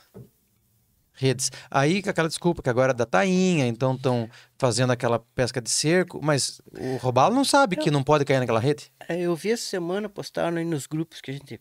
redes. 1.16 1.52
Aí 1.70 2.02
com 2.02 2.10
aquela 2.10 2.28
desculpa 2.28 2.62
que 2.62 2.70
agora 2.70 2.92
é 2.92 2.94
da 2.94 3.06
tainha, 3.06 3.68
então 3.68 3.96
estão 3.96 4.30
fazendo 4.58 4.92
aquela 4.92 5.20
pesca 5.20 5.62
de 5.62 5.70
cerco, 5.70 6.20
mas 6.22 6.62
o 6.78 6.98
robalo 6.98 7.34
não 7.34 7.46
sabe 7.46 7.76
que 7.76 7.90
não 7.90 8.04
pode 8.04 8.26
cair 8.26 8.40
naquela 8.40 8.60
rede. 8.60 8.92
É, 9.08 9.20
eu 9.20 9.36
vi 9.36 9.52
essa 9.52 9.64
semana, 9.64 10.10
postaram 10.10 10.58
aí 10.58 10.66
nos 10.66 10.88
grupos 10.88 11.22
que 11.22 11.32
a 11.32 11.34
gente 11.34 11.60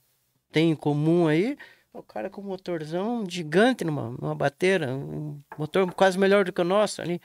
tem 0.52 0.70
em 0.70 0.76
comum 0.76 1.26
aí, 1.26 1.57
o 1.92 2.02
cara 2.02 2.28
com 2.28 2.40
um 2.40 2.44
motorzão 2.44 3.24
gigante 3.28 3.84
numa, 3.84 4.11
numa 4.20 4.34
bateira, 4.34 4.94
um 4.94 5.40
motor 5.57 5.90
quase 5.94 6.18
melhor 6.18 6.44
do 6.44 6.52
que 6.52 6.61
o 6.61 6.64
nosso 6.64 7.00
ali. 7.00 7.20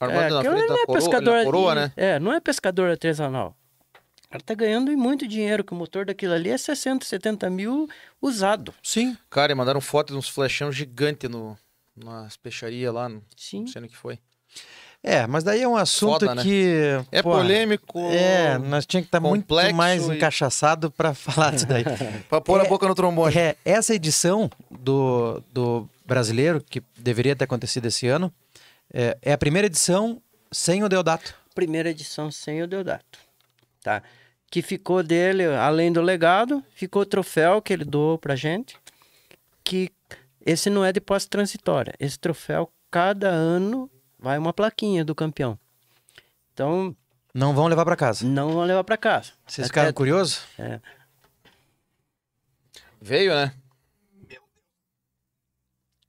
Armando 0.00 0.34
na 0.34 0.42
frente 0.42 0.60
não 0.60 0.66
da 0.66 0.74
é 0.74 0.86
coroa, 0.86 1.00
pescador 1.00 1.44
coroa, 1.44 1.74
né? 1.74 1.92
É, 1.96 2.18
não 2.18 2.32
é 2.32 2.40
pescador 2.40 2.90
artesanal. 2.90 3.56
O 4.28 4.30
cara 4.30 4.44
tá 4.44 4.54
ganhando 4.54 4.94
muito 4.96 5.26
dinheiro, 5.26 5.64
que 5.64 5.72
o 5.72 5.76
motor 5.76 6.04
daquilo 6.04 6.34
ali 6.34 6.50
é 6.50 6.58
60, 6.58 7.04
70 7.04 7.48
mil 7.48 7.88
usado. 8.20 8.74
Sim. 8.82 9.16
Cara, 9.30 9.52
e 9.52 9.54
mandaram 9.54 9.80
foto 9.80 10.12
de 10.12 10.18
uns 10.18 10.28
flechão 10.28 10.70
gigante 10.70 11.26
no, 11.26 11.56
nas 12.04 12.36
peixarias 12.36 12.92
lá, 12.92 13.08
não 13.08 13.22
Sim. 13.36 13.66
sei 13.66 13.80
no 13.82 13.88
que 13.88 13.96
foi. 13.96 14.18
É, 15.02 15.26
mas 15.28 15.44
daí 15.44 15.62
é 15.62 15.68
um 15.68 15.76
assunto 15.76 16.26
Foda, 16.26 16.34
né? 16.34 16.42
que. 16.42 16.72
É 17.12 17.22
pô, 17.22 17.30
polêmico. 17.30 18.00
É, 18.10 18.58
nós 18.58 18.84
tinha 18.84 19.00
que 19.00 19.06
estar 19.08 19.20
muito 19.20 19.42
complexo 19.42 19.74
mais 19.76 20.08
e- 20.08 20.14
encaixaçado 20.14 20.90
para 20.90 21.14
falar 21.14 21.52
disso 21.52 21.66
daí. 21.66 21.84
Pra 22.28 22.40
pôr 22.40 22.60
a 22.60 22.64
É- 22.64 22.68
boca 22.68 22.88
no 22.88 22.94
trombone. 22.96 23.36
É, 23.36 23.56
essa 23.64 23.94
edição 23.94 24.50
do, 24.70 25.40
do 25.52 25.88
brasileiro, 26.04 26.60
que 26.60 26.82
deveria 26.98 27.36
ter 27.36 27.44
acontecido 27.44 27.86
esse 27.86 28.08
ano, 28.08 28.32
é, 28.92 29.16
é 29.22 29.32
a 29.32 29.38
primeira 29.38 29.66
edição 29.66 30.20
sem 30.50 30.82
o 30.82 30.88
Deodato. 30.88 31.32
Primeira 31.54 31.90
edição 31.90 32.28
sem 32.30 32.60
o 32.62 32.66
Deodato. 32.66 33.20
Tá? 33.84 34.02
Que 34.50 34.62
ficou 34.62 35.02
dele, 35.04 35.44
além 35.46 35.92
do 35.92 36.00
legado, 36.02 36.64
ficou 36.74 37.02
o 37.02 37.06
troféu 37.06 37.62
que 37.62 37.72
ele 37.72 37.84
doou 37.84 38.18
pra 38.18 38.34
gente. 38.34 38.76
Que 39.62 39.90
esse 40.50 40.70
não 40.70 40.84
é 40.84 40.92
de 40.92 41.00
posse 41.00 41.28
transitória. 41.28 41.94
Esse 41.98 42.18
troféu, 42.18 42.70
cada 42.90 43.28
ano, 43.28 43.90
vai 44.18 44.38
uma 44.38 44.52
plaquinha 44.52 45.04
do 45.04 45.14
campeão. 45.14 45.58
Então, 46.52 46.96
Não 47.34 47.54
vão 47.54 47.66
levar 47.66 47.84
para 47.84 47.96
casa. 47.96 48.24
não 48.26 48.52
vão 48.52 48.64
levar 48.64 48.82
pra 48.84 48.96
casa. 48.96 49.32
Vocês 49.46 49.66
Até- 49.66 49.68
ficaram 49.68 49.92
curiosos? 49.92 50.40
É. 50.58 50.80
Veio, 53.00 53.34
né? 53.34 53.52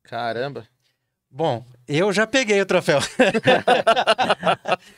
Caramba. 0.04 0.68
Bom, 1.32 1.64
eu 1.88 2.12
já 2.12 2.26
peguei 2.26 2.60
o 2.60 2.66
troféu. 2.66 3.00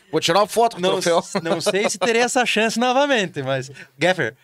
Vou 0.10 0.22
tirar 0.22 0.40
uma 0.40 0.48
foto 0.48 0.78
com 0.78 0.80
o 0.80 0.82
Não, 0.82 1.02
troféu. 1.02 1.22
não 1.42 1.60
sei 1.60 1.90
se 1.90 1.98
terei 2.00 2.22
essa 2.22 2.46
chance 2.46 2.80
novamente, 2.80 3.42
mas. 3.44 3.70
Gaffer, 3.98 4.38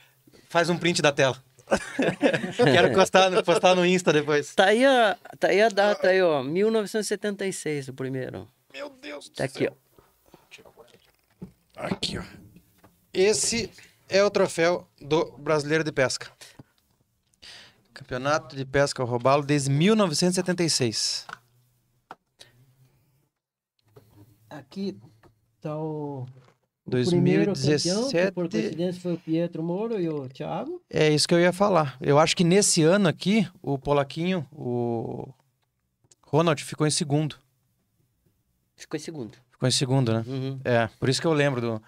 faz 0.49 0.69
um 0.69 0.77
print 0.77 1.01
da 1.01 1.13
tela. 1.13 1.41
Quero 2.55 2.93
postar 2.93 3.29
no, 3.29 3.43
postar 3.43 3.75
no 3.75 3.85
Insta 3.85 4.13
depois. 4.13 4.55
Tá 4.55 4.65
aí, 4.65 4.85
a, 4.85 5.17
tá 5.37 5.49
aí 5.49 5.61
a 5.61 5.69
data 5.69 6.07
aí, 6.07 6.21
ó. 6.21 6.41
1976, 6.43 7.89
o 7.89 7.93
primeiro. 7.93 8.47
Meu 8.73 8.89
Deus 8.89 9.29
Tá 9.29 9.43
aqui, 9.43 9.67
ó. 9.67 9.73
Aqui, 11.75 12.17
ó. 12.17 12.23
Esse 13.13 13.71
é 14.07 14.23
o 14.23 14.29
troféu 14.29 14.87
do 15.01 15.25
Brasileiro 15.37 15.83
de 15.83 15.91
Pesca. 15.91 16.31
Campeonato 17.93 18.55
de 18.55 18.63
Pesca 18.63 19.01
ao 19.01 19.07
Robalo 19.07 19.43
desde 19.43 19.69
1976. 19.69 21.25
Aqui 24.49 24.97
tá 25.61 25.75
o 25.75 26.25
2017. 26.87 28.31
coincidência 28.33 29.01
foi 29.01 29.13
o 29.13 29.17
Pietro 29.17 29.61
Moro 29.61 29.99
e 29.99 30.07
o 30.07 30.27
Thiago. 30.29 30.81
É 30.89 31.09
isso 31.09 31.27
que 31.27 31.33
eu 31.33 31.39
ia 31.39 31.51
falar. 31.51 31.97
Eu 31.99 32.17
acho 32.17 32.35
que 32.35 32.43
nesse 32.43 32.83
ano 32.83 33.09
aqui, 33.09 33.47
o 33.61 33.77
Polaquinho, 33.77 34.47
o 34.51 35.27
Ronald 36.23 36.63
ficou 36.63 36.87
em 36.87 36.91
segundo. 36.91 37.35
Ficou 38.75 38.97
em 38.97 39.01
segundo. 39.01 39.37
Ficou 39.51 39.67
em 39.67 39.71
segundo, 39.71 40.13
né? 40.13 40.23
Uhum. 40.27 40.59
É, 40.63 40.87
por 40.99 41.09
isso 41.09 41.19
que 41.19 41.27
eu 41.27 41.33
lembro 41.33 41.59
do. 41.59 41.81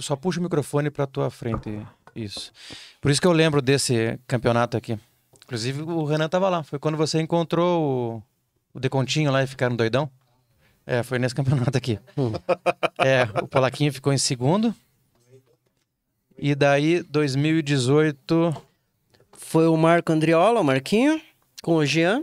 Só 0.00 0.16
puxa 0.16 0.40
o 0.40 0.42
microfone 0.42 0.90
pra 0.90 1.06
tua 1.06 1.30
frente. 1.30 1.84
Isso. 2.14 2.52
Por 3.00 3.10
isso 3.10 3.20
que 3.20 3.26
eu 3.26 3.32
lembro 3.32 3.60
desse 3.60 4.18
campeonato 4.26 4.76
aqui. 4.76 4.98
Inclusive 5.44 5.82
o 5.82 6.04
Renan 6.04 6.28
tava 6.28 6.48
lá. 6.48 6.62
Foi 6.62 6.78
quando 6.78 6.96
você 6.96 7.20
encontrou 7.20 8.22
o, 8.72 8.78
o 8.78 8.80
Decontinho 8.80 9.30
lá 9.30 9.42
e 9.42 9.46
ficaram 9.46 9.76
doidão. 9.76 10.10
É, 10.86 11.02
foi 11.02 11.18
nesse 11.18 11.34
campeonato 11.34 11.76
aqui. 11.76 11.98
É, 12.98 13.24
o 13.42 13.48
Polaquinho 13.48 13.92
ficou 13.92 14.12
em 14.12 14.18
segundo. 14.18 14.74
E 16.38 16.54
daí, 16.54 17.02
2018, 17.02 18.54
foi 19.32 19.66
o 19.66 19.76
Marco 19.76 20.12
Andriola, 20.12 20.60
o 20.60 20.64
Marquinho, 20.64 21.20
com 21.62 21.76
o 21.76 21.84
Jean. 21.86 22.22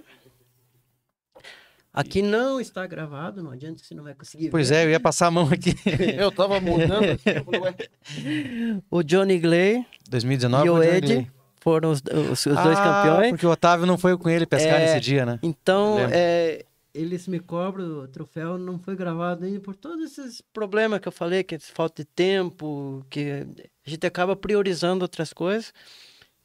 Aqui 1.93 2.23
não 2.23 2.59
está 2.59 2.87
gravado, 2.87 3.43
não 3.43 3.51
adianta 3.51 3.83
você 3.83 3.93
não 3.93 4.03
vai 4.03 4.15
conseguir 4.15 4.49
Pois 4.49 4.69
ver. 4.69 4.75
é, 4.77 4.85
eu 4.85 4.89
ia 4.91 4.99
passar 4.99 5.27
a 5.27 5.31
mão 5.31 5.47
aqui. 5.51 5.75
Eu 6.17 6.31
tava 6.31 6.59
mudando. 6.59 7.03
assim, 7.11 8.81
O 8.89 9.03
Johnny 9.03 9.37
Gley 9.39 9.85
2019 10.09 10.65
e 10.65 10.69
o 10.71 10.73
Johnny 10.75 10.87
Ed 10.87 11.05
Gley. 11.07 11.27
foram 11.61 11.91
os, 11.91 12.01
os- 12.31 12.45
os 12.47 12.55
dois 12.63 12.79
Ah, 12.79 12.83
campeões. 13.03 13.29
porque 13.29 13.45
o 13.45 13.49
Otávio 13.51 13.85
não 13.85 13.97
foi 13.99 14.17
com 14.17 14.27
ele 14.27 14.47
pescar 14.47 14.81
É. 14.81 14.85
nesse 14.85 14.99
dia, 15.01 15.23
né? 15.23 15.37
Então, 15.43 15.97
é, 16.11 16.65
eles 16.93 17.27
me 17.27 17.39
cobram, 17.39 18.03
o 18.03 18.07
troféu 18.07 18.57
não 18.57 18.77
foi 18.77 18.95
gravado 18.95 19.45
ainda 19.45 19.59
por 19.59 19.75
todos 19.75 20.05
esses 20.05 20.41
problemas 20.41 20.99
que 20.99 21.07
eu 21.07 21.11
falei, 21.11 21.43
que 21.43 21.55
é 21.55 21.59
falta 21.59 22.03
de 22.03 22.09
tempo, 22.09 23.05
que 23.09 23.45
a 23.85 23.89
gente 23.89 24.05
acaba 24.05 24.35
priorizando 24.35 25.03
outras 25.03 25.33
coisas. 25.33 25.73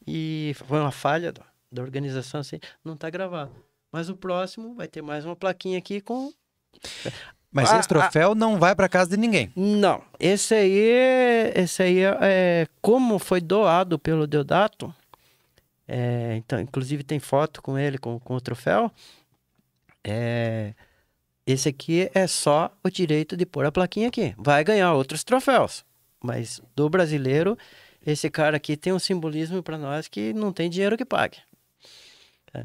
E 0.06 0.52
foi 0.66 0.78
uma 0.80 0.90
falha 0.90 1.32
da, 1.32 1.42
da 1.70 1.82
organização, 1.82 2.40
assim, 2.40 2.58
não 2.84 2.94
está 2.94 3.10
gravado. 3.10 3.52
Mas 3.92 4.08
o 4.08 4.16
próximo 4.16 4.74
vai 4.74 4.88
ter 4.88 5.02
mais 5.02 5.24
uma 5.24 5.36
plaquinha 5.36 5.78
aqui 5.78 6.00
com. 6.00 6.32
Mas 7.50 7.70
Ah, 7.72 7.78
esse 7.78 7.88
troféu 7.88 8.34
não 8.34 8.58
vai 8.58 8.74
pra 8.74 8.88
casa 8.88 9.10
de 9.10 9.16
ninguém. 9.16 9.50
Não, 9.56 10.02
esse 10.20 10.54
aí, 10.54 11.52
esse 11.54 11.82
aí 11.82 11.98
é, 12.00 12.18
é 12.20 12.66
como 12.82 13.18
foi 13.18 13.40
doado 13.40 13.98
pelo 13.98 14.26
Deodato. 14.26 14.94
é, 15.86 16.36
então, 16.36 16.60
inclusive 16.60 17.02
tem 17.02 17.18
foto 17.18 17.62
com 17.62 17.78
ele 17.78 17.96
com, 17.98 18.18
com 18.20 18.34
o 18.34 18.40
troféu. 18.40 18.92
É, 20.10 20.74
esse 21.46 21.68
aqui 21.68 22.10
é 22.14 22.26
só 22.26 22.74
o 22.82 22.90
direito 22.90 23.36
de 23.36 23.44
pôr 23.44 23.66
a 23.66 23.72
plaquinha 23.72 24.08
aqui. 24.08 24.34
Vai 24.38 24.64
ganhar 24.64 24.94
outros 24.94 25.22
troféus, 25.22 25.84
mas 26.22 26.62
do 26.74 26.88
brasileiro, 26.88 27.58
esse 28.04 28.30
cara 28.30 28.56
aqui 28.56 28.76
tem 28.76 28.92
um 28.92 28.98
simbolismo 28.98 29.62
para 29.62 29.76
nós 29.76 30.08
que 30.08 30.32
não 30.32 30.52
tem 30.52 30.70
dinheiro 30.70 30.96
que 30.96 31.04
pague. 31.04 31.38
É. 32.54 32.64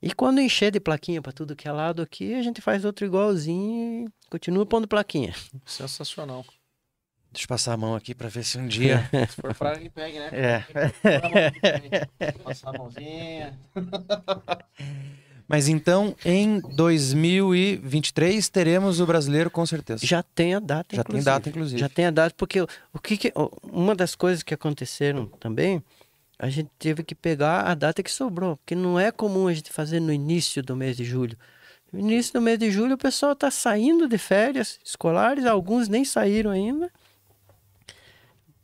E 0.00 0.12
quando 0.12 0.40
encher 0.40 0.70
de 0.70 0.78
plaquinha 0.78 1.20
para 1.20 1.32
tudo 1.32 1.56
que 1.56 1.66
é 1.66 1.72
lado 1.72 2.02
aqui, 2.02 2.34
a 2.34 2.42
gente 2.42 2.60
faz 2.60 2.84
outro 2.84 3.04
igualzinho 3.04 4.06
e 4.06 4.30
continua 4.30 4.64
pondo 4.64 4.86
plaquinha. 4.86 5.34
Sensacional. 5.64 6.44
Deixa 7.32 7.44
eu 7.44 7.48
passar 7.48 7.72
a 7.72 7.76
mão 7.76 7.96
aqui 7.96 8.14
pra 8.14 8.28
ver 8.28 8.44
se 8.44 8.58
um 8.58 8.66
dia. 8.66 9.10
Se 9.28 9.42
for 9.42 9.52
fraco, 9.52 9.80
que 9.80 9.90
pegue, 9.90 10.18
né? 10.18 10.30
é. 10.32 10.64
Passar 12.44 12.70
a 12.70 12.78
mãozinha. 12.78 13.58
Mas 15.48 15.68
então, 15.68 16.14
em 16.24 16.60
2023, 16.60 18.48
teremos 18.48 19.00
o 19.00 19.06
brasileiro 19.06 19.50
com 19.50 19.64
certeza. 19.64 20.04
Já 20.06 20.22
tem 20.22 20.54
a 20.54 20.58
data, 20.60 20.94
Já 20.96 21.02
tem 21.04 21.08
inclusive. 21.10 21.24
data, 21.24 21.48
inclusive. 21.48 21.80
Já 21.80 21.88
tem 21.88 22.06
a 22.06 22.10
data, 22.10 22.34
porque 22.36 22.60
o, 22.60 22.68
que, 23.02 23.16
que- 23.16 23.32
uma 23.62 23.94
das 23.94 24.14
coisas 24.14 24.42
que 24.42 24.54
aconteceram 24.54 25.26
também, 25.40 25.82
a 26.38 26.48
gente 26.50 26.70
teve 26.78 27.02
que 27.02 27.14
pegar 27.14 27.62
a 27.62 27.74
data 27.74 28.02
que 28.02 28.10
sobrou, 28.10 28.56
porque 28.56 28.74
não 28.74 28.98
é 28.98 29.10
comum 29.10 29.46
a 29.48 29.54
gente 29.54 29.72
fazer 29.72 30.00
no 30.00 30.12
início 30.12 30.62
do 30.62 30.74
mês 30.76 30.96
de 30.96 31.04
julho. 31.04 31.36
No 31.92 32.00
início 32.00 32.32
do 32.32 32.40
mês 32.42 32.58
de 32.58 32.70
julho, 32.70 32.94
o 32.94 32.98
pessoal 32.98 33.32
está 33.32 33.50
saindo 33.50 34.08
de 34.08 34.18
férias 34.18 34.78
escolares, 34.84 35.46
alguns 35.46 35.88
nem 35.88 36.04
saíram 36.04 36.50
ainda. 36.50 36.90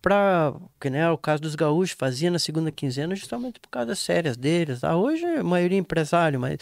Para, 0.03 0.53
que 0.81 0.91
né, 0.91 1.09
o 1.09 1.17
caso 1.17 1.41
dos 1.41 1.55
gaúchos, 1.55 1.97
fazia 1.97 2.31
na 2.31 2.39
segunda 2.39 2.73
quinzena 2.73 3.15
justamente 3.15 3.61
por 3.61 3.69
causa 3.69 3.87
das 3.87 4.05
férias 4.05 4.37
deles. 4.37 4.83
Ah, 4.83 4.97
hoje 4.97 5.25
a 5.25 5.45
maioria 5.45 5.79
é 5.79 5.81
empresário, 5.81 6.41
mas 6.41 6.59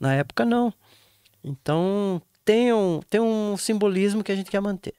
na 0.00 0.14
época 0.14 0.44
não. 0.44 0.72
Então 1.42 2.22
tem 2.44 2.72
um, 2.72 3.00
tem 3.10 3.20
um 3.20 3.56
simbolismo 3.56 4.22
que 4.22 4.30
a 4.30 4.36
gente 4.36 4.50
quer 4.50 4.60
manter. 4.60 4.94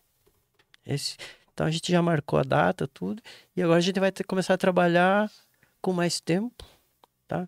Esse, 0.85 1.15
então 1.53 1.65
a 1.65 1.71
gente 1.71 1.89
já 1.89 2.01
marcou 2.01 2.37
a 2.37 2.43
data, 2.43 2.85
tudo, 2.85 3.23
e 3.55 3.63
agora 3.63 3.77
a 3.77 3.81
gente 3.81 3.99
vai 3.99 4.11
ter 4.11 4.25
começar 4.25 4.53
a 4.53 4.57
trabalhar 4.57 5.31
com 5.81 5.93
mais 5.93 6.19
tempo, 6.19 6.65
tá? 7.27 7.47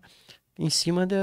Em 0.58 0.70
cima 0.70 1.06
de, 1.06 1.14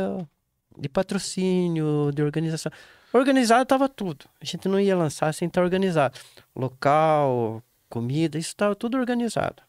de 0.78 0.88
patrocínio, 0.88 2.12
de 2.14 2.22
organização. 2.22 2.72
Organizado 3.12 3.64
estava 3.64 3.90
tudo. 3.90 4.26
A 4.40 4.46
gente 4.46 4.68
não 4.68 4.80
ia 4.80 4.96
lançar 4.96 5.34
sem 5.34 5.48
estar 5.48 5.64
organizado. 5.64 6.20
Local, 6.56 7.64
comida, 7.96 8.38
isso 8.38 8.50
estava 8.50 8.76
tudo 8.76 8.98
organizado. 8.98 9.64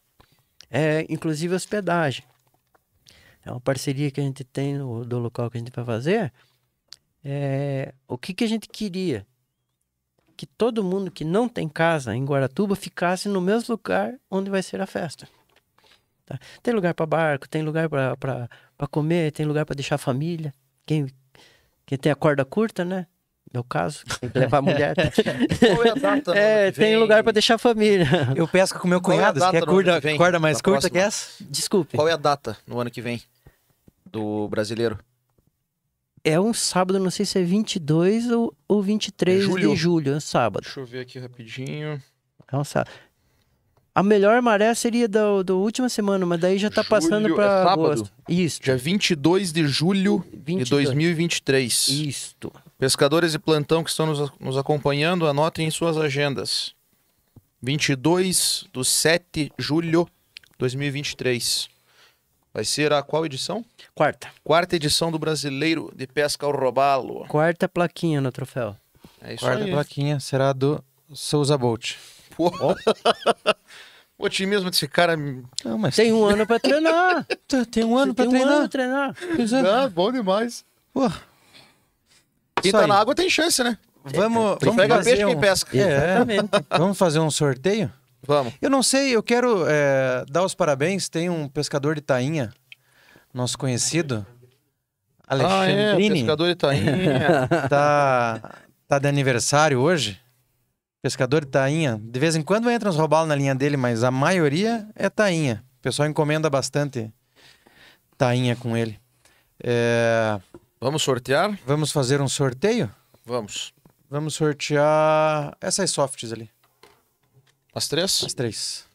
É, 0.69 1.05
inclusive 1.09 1.55
hospedagem. 1.55 2.25
É 3.45 3.49
uma 3.49 3.61
parceria 3.61 4.11
que 4.11 4.19
a 4.19 4.23
gente 4.23 4.43
tem 4.43 4.77
no, 4.77 5.05
do 5.05 5.17
local 5.17 5.49
que 5.49 5.57
a 5.57 5.59
gente 5.59 5.71
vai 5.73 5.85
fazer. 5.85 6.33
É, 7.23 7.93
o 8.05 8.17
que, 8.17 8.33
que 8.33 8.43
a 8.43 8.47
gente 8.47 8.67
queria? 8.67 9.25
Que 10.35 10.45
todo 10.45 10.83
mundo 10.83 11.09
que 11.09 11.23
não 11.23 11.47
tem 11.47 11.69
casa 11.69 12.13
em 12.13 12.25
Guaratuba 12.25 12.75
ficasse 12.75 13.29
no 13.29 13.39
mesmo 13.39 13.75
lugar 13.75 14.19
onde 14.29 14.49
vai 14.49 14.61
ser 14.61 14.81
a 14.81 14.85
festa. 14.85 15.25
Tá? 16.25 16.37
Tem 16.61 16.73
lugar 16.73 16.93
para 16.93 17.05
barco, 17.05 17.47
tem 17.47 17.63
lugar 17.63 17.87
para 17.89 18.87
comer, 18.91 19.31
tem 19.31 19.45
lugar 19.45 19.65
para 19.65 19.75
deixar 19.75 19.95
a 19.95 19.97
família. 19.97 20.53
Quem, 20.85 21.07
quem 21.85 21.97
tem 21.97 22.11
a 22.11 22.15
corda 22.15 22.43
curta, 22.43 22.83
né? 22.83 23.07
Meu 23.53 23.63
caso, 23.63 24.03
tem 24.19 24.29
que 24.29 24.39
levar 24.39 24.57
a 24.57 24.61
mulher. 24.61 24.93
Qual 25.59 25.83
é 25.85 25.89
a 25.89 25.93
data? 25.95 26.31
no 26.33 26.37
é, 26.37 26.71
tem 26.71 26.85
vem? 26.91 26.97
lugar 26.97 27.23
para 27.23 27.31
deixar 27.33 27.55
a 27.55 27.57
família. 27.57 28.07
Eu 28.35 28.47
pesco 28.47 28.79
com 28.79 28.87
meu 28.87 28.99
é 28.99 29.01
cunhado, 29.01 29.39
você 29.39 29.51
quer 29.51 29.63
ano 29.63 29.65
corda, 29.67 29.93
que 30.01 30.07
vem? 30.07 30.17
corda 30.17 30.39
mais 30.39 30.57
Da 30.57 30.63
curta 30.63 30.81
próxima? 30.89 30.91
que 30.91 30.97
essa? 31.07 31.43
Desculpe. 31.49 31.95
Qual 31.97 32.07
é 32.07 32.13
a 32.13 32.17
data 32.17 32.57
no 32.67 32.79
ano 32.79 32.91
que 32.91 33.01
vem 33.01 33.21
do 34.05 34.47
brasileiro? 34.49 34.99
É 36.23 36.37
um 36.39 36.53
sábado, 36.53 36.99
não 36.99 37.09
sei 37.09 37.25
se 37.25 37.39
é 37.39 37.43
22 37.43 38.29
ou, 38.31 38.53
ou 38.67 38.81
23 38.83 39.39
É 39.39 39.41
julho? 39.43 39.69
de 39.69 39.75
julho, 39.77 40.13
é 40.13 40.15
um 40.17 40.19
sábado. 40.19 40.63
Deixa 40.63 40.79
eu 40.81 40.85
ver 40.85 40.99
aqui 40.99 41.17
rapidinho. 41.19 42.01
É 42.51 42.57
um 42.57 42.63
sábado. 42.65 42.91
A 43.95 44.03
melhor 44.03 44.39
maré 44.41 44.73
seria 44.75 45.07
da 45.07 45.41
do 45.41 45.57
última 45.59 45.87
semana, 45.89 46.25
mas 46.25 46.39
daí 46.39 46.57
já 46.59 46.69
tá 46.69 46.83
passando 46.83 47.23
Julho, 47.23 47.35
para 47.35 47.45
é 47.45 47.63
sábado? 47.63 47.85
agosto. 47.85 48.11
Isso. 48.27 48.61
Dia 48.61 48.77
22 48.77 49.51
de 49.53 49.67
julho 49.67 50.23
22. 50.33 50.65
de 50.65 50.69
2023. 50.69 51.87
Isto. 51.87 52.51
Pescadores 52.77 53.31
de 53.31 53.39
plantão 53.39 53.83
que 53.83 53.89
estão 53.89 54.05
nos, 54.05 54.31
nos 54.39 54.57
acompanhando, 54.57 55.27
anotem 55.27 55.67
em 55.67 55.71
suas 55.71 55.97
agendas. 55.97 56.75
22 57.61 58.65
de 58.71 58.85
7 58.85 59.25
de 59.33 59.51
julho 59.57 60.05
de 60.05 60.57
2023. 60.59 61.69
Vai 62.53 62.63
ser 62.63 62.93
a 62.93 63.01
qual 63.01 63.25
edição? 63.25 63.65
Quarta. 63.95 64.29
Quarta 64.43 64.75
edição 64.75 65.11
do 65.11 65.17
Brasileiro 65.17 65.91
de 65.95 66.05
Pesca 66.05 66.45
ao 66.45 66.51
Robalo. 66.51 67.25
Quarta 67.27 67.67
plaquinha 67.67 68.21
no 68.21 68.31
troféu. 68.31 68.75
É 69.21 69.33
isso 69.33 69.43
Quarta 69.43 69.63
aí. 69.63 69.71
plaquinha 69.71 70.19
será 70.19 70.53
do 70.53 70.83
Souza 71.13 71.57
Bolt. 71.57 71.95
Pô. 72.35 72.51
O 74.19 74.25
otimismo 74.25 74.71
desse 74.71 74.87
cara... 74.87 75.15
Não, 75.63 75.77
mas 75.77 75.95
Tem 75.95 76.11
um 76.11 76.25
ano 76.25 76.47
para 76.47 76.59
treinar. 76.59 77.23
tem 77.71 77.83
um 77.83 77.95
ano 77.95 78.13
Você 78.13 78.15
pra 78.15 78.25
tem 78.25 78.43
um 78.43 78.47
ano 78.49 78.67
treinar. 78.67 79.13
pra 79.13 79.37
treinar. 79.37 79.65
É. 79.65 79.83
Ah, 79.83 79.87
bom 79.87 80.11
demais. 80.11 80.65
Pô, 80.91 81.07
Quem 82.61 82.69
Isso 82.69 82.71
tá 82.77 82.81
aí. 82.81 82.87
na 82.87 82.95
água 82.99 83.13
tem 83.15 83.29
chance, 83.29 83.63
né? 83.63 83.77
Vamos, 84.03 84.57
Quem 84.57 84.67
vamos 84.69 84.75
pega 84.81 84.95
fazer 84.95 85.09
peixe, 85.11 85.25
um... 85.25 85.29
quem 85.29 85.39
pesca. 85.39 85.77
É, 85.77 86.15
Exatamente. 86.15 86.49
vamos 86.69 86.97
fazer 86.97 87.19
um 87.19 87.29
sorteio? 87.29 87.91
Vamos. 88.25 88.53
Eu 88.61 88.69
não 88.69 88.81
sei, 88.81 89.15
eu 89.15 89.21
quero 89.21 89.65
é, 89.67 90.25
dar 90.29 90.43
os 90.43 90.55
parabéns. 90.55 91.07
Tem 91.09 91.29
um 91.29 91.47
pescador 91.47 91.95
de 91.95 92.01
tainha, 92.01 92.51
nosso 93.33 93.57
conhecido, 93.57 94.25
Ah, 95.27 95.35
é, 95.37 95.43
Alexandrini, 95.91 96.19
pescador 96.19 96.47
de 96.47 96.55
tainha. 96.55 97.47
tá, 97.69 98.55
tá 98.87 98.99
de 98.99 99.07
aniversário 99.07 99.79
hoje. 99.79 100.19
Pescador 101.01 101.45
de 101.45 101.51
tainha. 101.51 101.99
De 102.01 102.19
vez 102.19 102.35
em 102.35 102.41
quando 102.41 102.69
entra 102.69 102.89
uns 102.89 102.95
robalos 102.95 103.27
na 103.29 103.35
linha 103.35 103.53
dele, 103.53 103.77
mas 103.77 104.03
a 104.03 104.11
maioria 104.11 104.87
é 104.95 105.09
tainha. 105.09 105.63
O 105.79 105.81
pessoal 105.81 106.07
encomenda 106.07 106.49
bastante 106.49 107.11
tainha 108.17 108.55
com 108.55 108.75
ele. 108.75 108.99
É, 109.63 110.39
Vamos 110.79 111.01
sortear? 111.03 111.57
vamos 111.65 111.91
fazer 111.91 112.21
um 112.21 112.27
sorteio? 112.27 112.89
Vamos. 113.25 113.73
Vamos 114.09 114.35
sortear 114.35 115.55
essas 115.59 115.89
softs 115.91 116.31
ali. 116.31 116.49
As 117.73 117.87
três? 117.87 118.23
As 118.23 118.33
três. 118.33 118.85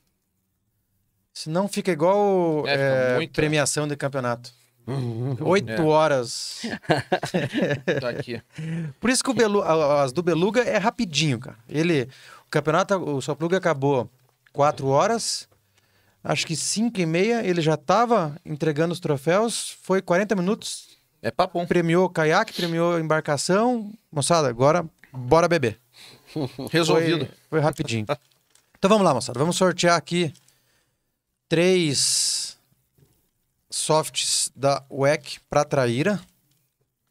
Senão 1.34 1.66
fica 1.68 1.90
igual 1.90 2.66
É, 2.66 3.12
é, 3.14 3.16
muito- 3.16 3.32
premiação 3.32 3.86
de 3.88 3.96
campeonato. 3.96 4.52
Oito 5.40 5.70
É. 5.70 5.80
horas. 5.80 6.62
Tá 8.00 8.08
aqui. 8.10 8.40
Por 9.00 9.10
isso 9.10 9.22
que 9.22 9.30
o 9.30 9.34
Belu- 9.34 9.62
as 9.62 10.12
do 10.12 10.22
Beluga 10.22 10.62
é 10.62 10.76
rapidinho, 10.78 11.38
cara. 11.38 11.56
Ele, 11.68 12.08
o 12.46 12.50
campeonato, 12.50 12.94
o 12.96 13.20
Sopluga 13.20 13.56
acabou 13.56 14.10
quatro 14.52 14.86
horas. 14.88 15.48
Acho 16.24 16.46
que 16.46 16.54
cinco 16.56 17.00
e 17.00 17.06
meia 17.06 17.44
ele 17.46 17.60
já 17.60 17.76
tava 17.76 18.36
entregando 18.44 18.92
os 18.92 19.00
troféus. 19.00 19.76
Foi 19.82 20.00
40 20.02 20.34
minutos. 20.34 20.91
É 21.22 21.30
papum. 21.30 21.64
Premiou 21.64 22.10
caiaque, 22.10 22.52
premiou 22.52 22.98
embarcação. 22.98 23.92
Moçada, 24.10 24.48
agora 24.48 24.84
bora 25.12 25.46
beber. 25.46 25.78
Resolvido. 26.70 27.26
Foi, 27.26 27.36
foi 27.50 27.60
rapidinho. 27.60 28.04
Então 28.76 28.88
vamos 28.90 29.04
lá, 29.04 29.14
moçada. 29.14 29.38
Vamos 29.38 29.56
sortear 29.56 29.96
aqui 29.96 30.34
três 31.48 32.58
softs 33.70 34.50
da 34.56 34.84
WEC 34.90 35.38
pra 35.48 35.64
traíra. 35.64 36.20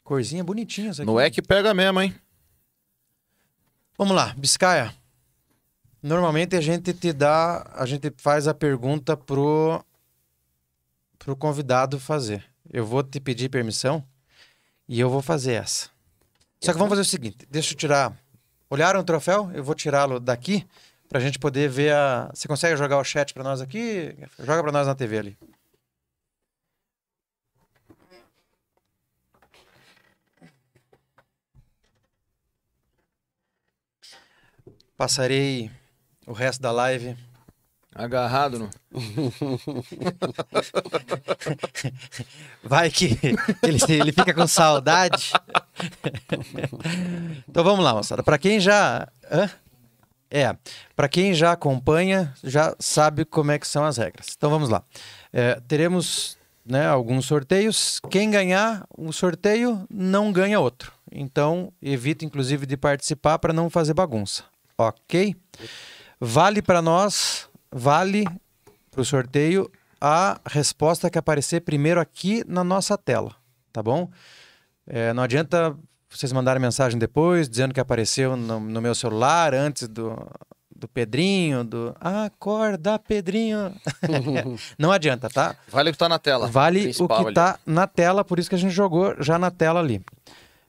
Corzinha 0.04 0.44
bonitinha 0.44 0.90
essa 0.90 1.04
aqui. 1.04 1.12
No 1.12 1.32
que 1.32 1.42
pega 1.42 1.74
mesmo, 1.74 2.02
hein? 2.02 2.14
Vamos 3.98 4.14
lá, 4.14 4.34
Biscaia. 4.38 4.94
Normalmente 6.04 6.56
a 6.56 6.62
gente 6.62 6.94
te 6.94 7.14
dá, 7.14 7.66
a 7.76 7.86
gente 7.86 8.12
faz 8.18 8.48
a 8.48 8.54
pergunta 8.54 9.16
pro 9.16 9.82
pro 11.20 11.36
convidado 11.36 12.00
fazer. 12.00 12.51
Eu 12.72 12.86
vou 12.86 13.04
te 13.04 13.20
pedir 13.20 13.50
permissão 13.50 14.02
e 14.88 14.98
eu 15.00 15.10
vou 15.10 15.22
fazer 15.22 15.54
essa. 15.54 15.90
Só 16.64 16.72
que 16.72 16.78
vamos 16.78 16.92
fazer 16.92 17.02
o 17.02 17.06
seguinte, 17.06 17.46
deixa 17.50 17.74
eu 17.74 17.78
tirar. 17.78 18.18
Olharam 18.70 19.02
o 19.02 19.04
troféu? 19.04 19.52
Eu 19.54 19.62
vou 19.64 19.76
tirá-lo 19.76 20.20
daqui 20.20 20.66
pra 21.10 21.20
gente 21.20 21.38
poder 21.38 21.70
ver 21.70 21.94
a. 21.94 22.32
Você 22.34 22.48
consegue 22.48 22.78
jogar 22.78 22.98
o 22.98 23.04
chat 23.04 23.34
pra 23.34 23.44
nós 23.44 23.60
aqui? 23.60 24.16
Joga 24.40 24.64
pra 24.64 24.72
nós 24.72 24.88
na 24.88 24.96
TV 24.96 25.18
ali. 25.18 25.38
Passarei 34.96 35.70
o 36.26 36.32
resto 36.32 36.62
da 36.62 36.72
live 36.72 37.18
Agarrado 37.94 38.58
no. 38.58 38.70
Vai 42.64 42.90
que 42.90 43.20
ele, 43.62 43.80
ele 43.90 44.14
fica 44.14 44.34
com 44.34 44.48
saudade. 44.48 45.34
então 47.48 47.64
vamos 47.64 47.84
lá, 47.84 47.94
moçada. 47.94 48.24
Para 48.24 48.38
quem 48.38 48.60
já. 48.60 49.08
Hã? 49.30 49.50
É, 50.34 50.56
para 50.96 51.10
quem 51.10 51.34
já 51.34 51.52
acompanha, 51.52 52.34
já 52.42 52.74
sabe 52.80 53.26
como 53.26 53.52
é 53.52 53.60
que 53.60 53.68
são 53.68 53.84
as 53.84 53.98
regras. 53.98 54.28
Então 54.38 54.50
vamos 54.50 54.70
lá. 54.70 54.82
É, 55.34 55.60
teremos 55.68 56.38
né, 56.66 56.88
alguns 56.88 57.26
sorteios. 57.26 58.00
Quem 58.10 58.32
ganhar 58.32 58.86
um 58.98 59.12
sorteio 59.12 59.86
não 59.90 60.32
ganha 60.32 60.60
outro. 60.60 60.94
Então 61.12 61.74
evita, 61.82 62.24
inclusive, 62.24 62.66
de 62.66 62.78
participar 62.78 63.40
para 63.40 63.52
não 63.52 63.70
fazer 63.70 63.94
bagunça. 63.94 64.46
Ok? 64.78 65.36
Vale 66.18 66.62
para 66.62 66.82
nós, 66.82 67.50
vale 67.72 68.26
para 68.90 69.02
o 69.02 69.06
sorteio 69.06 69.72
a 70.00 70.40
resposta 70.46 71.10
que 71.10 71.18
aparecer 71.18 71.62
primeiro 71.62 72.00
aqui 72.00 72.44
na 72.48 72.64
nossa 72.64 72.98
tela, 72.98 73.36
tá 73.72 73.82
bom? 73.82 74.10
É, 74.88 75.14
não 75.14 75.24
adianta 75.24 75.78
vocês 76.10 76.34
mandarem 76.34 76.62
mensagem 76.62 77.00
depois 77.00 77.48
dizendo 77.48 77.74
que 77.74 77.80
apareceu 77.80 78.36
no, 78.36 78.60
no 78.60 78.82
meu 78.82 78.94
celular 78.94 79.54
antes 79.54 79.88
do, 79.88 80.18
do 80.76 80.88
Pedrinho, 80.88 81.64
do 81.64 81.96
Acorda, 82.00 83.00
Pedrinho. 83.00 83.74
não 84.78 84.92
adianta, 84.92 85.30
tá? 85.30 85.56
Vale 85.70 85.92
o 85.92 85.94
que 85.94 86.00
tá 86.00 86.10
na 86.10 86.20
tela. 86.20 86.48
Vale 86.48 86.92
o 87.00 87.08
que 87.08 87.14
ali. 87.14 87.34
tá 87.34 87.60
na 87.66 87.88
tela, 87.88 88.26
por 88.26 88.40
isso 88.40 88.50
que 88.50 88.56
a 88.56 88.60
gente 88.60 88.74
jogou 88.74 89.16
já 89.20 89.38
na 89.40 89.52
tela 89.52 89.80
ali. 89.80 90.02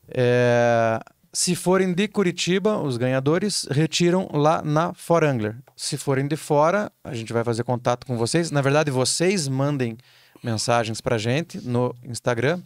É, 0.08 1.00
se 1.32 1.56
forem 1.56 1.94
de 1.94 2.06
Curitiba, 2.08 2.78
os 2.78 2.98
ganhadores 2.98 3.66
retiram 3.70 4.28
lá 4.32 4.60
na 4.60 4.92
Forangler. 4.92 5.56
Se 5.74 5.96
forem 5.96 6.28
de 6.28 6.36
fora, 6.36 6.92
a 7.02 7.14
gente 7.14 7.32
vai 7.32 7.42
fazer 7.42 7.64
contato 7.64 8.06
com 8.06 8.18
vocês. 8.18 8.50
Na 8.50 8.60
verdade, 8.60 8.90
vocês 8.90 9.48
mandem 9.48 9.96
mensagens 10.42 11.00
pra 11.00 11.16
gente 11.16 11.58
no 11.66 11.94
Instagram. 12.04 12.60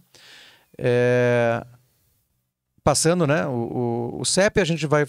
É, 0.76 1.64
passando 2.82 3.24
né, 3.24 3.46
o, 3.46 3.50
o, 4.16 4.20
o 4.20 4.24
CEP, 4.24 4.60
a 4.60 4.64
gente 4.64 4.84
vai 4.84 5.06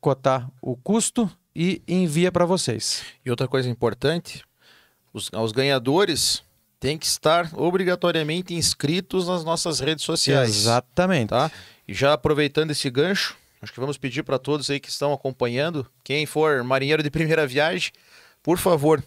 cotar 0.00 0.50
o 0.60 0.76
custo 0.76 1.30
e 1.54 1.82
envia 1.86 2.32
para 2.32 2.44
vocês. 2.44 3.04
E 3.24 3.30
outra 3.30 3.46
coisa 3.46 3.70
importante, 3.70 4.44
os 5.12 5.52
ganhadores 5.52 6.42
têm 6.78 6.98
que 6.98 7.06
estar 7.06 7.50
obrigatoriamente 7.54 8.54
inscritos 8.54 9.26
nas 9.28 9.44
nossas 9.44 9.80
redes 9.80 10.04
sociais. 10.04 10.50
Exatamente. 10.50 11.30
Tá? 11.30 11.50
E 11.88 11.94
já 11.94 12.12
aproveitando 12.12 12.70
esse 12.70 12.88
gancho, 12.90 13.36
acho 13.62 13.72
que 13.72 13.80
vamos 13.80 13.96
pedir 13.96 14.22
para 14.22 14.38
todos 14.38 14.68
aí 14.70 14.78
que 14.80 14.88
estão 14.88 15.12
acompanhando, 15.12 15.86
quem 16.04 16.26
for 16.26 16.62
marinheiro 16.64 17.02
de 17.02 17.10
primeira 17.10 17.46
viagem, 17.46 17.92
por 18.42 18.58
favor, 18.58 19.02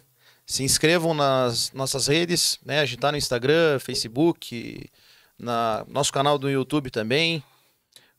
se 0.46 0.62
inscrevam 0.64 1.14
nas 1.14 1.72
nossas 1.72 2.06
redes, 2.08 2.58
né? 2.64 2.80
A 2.80 2.84
gente 2.84 2.98
tá 2.98 3.12
no 3.12 3.18
Instagram, 3.18 3.78
Facebook, 3.78 4.90
na 5.38 5.84
nosso 5.88 6.12
canal 6.12 6.38
do 6.38 6.50
YouTube 6.50 6.90
também. 6.90 7.42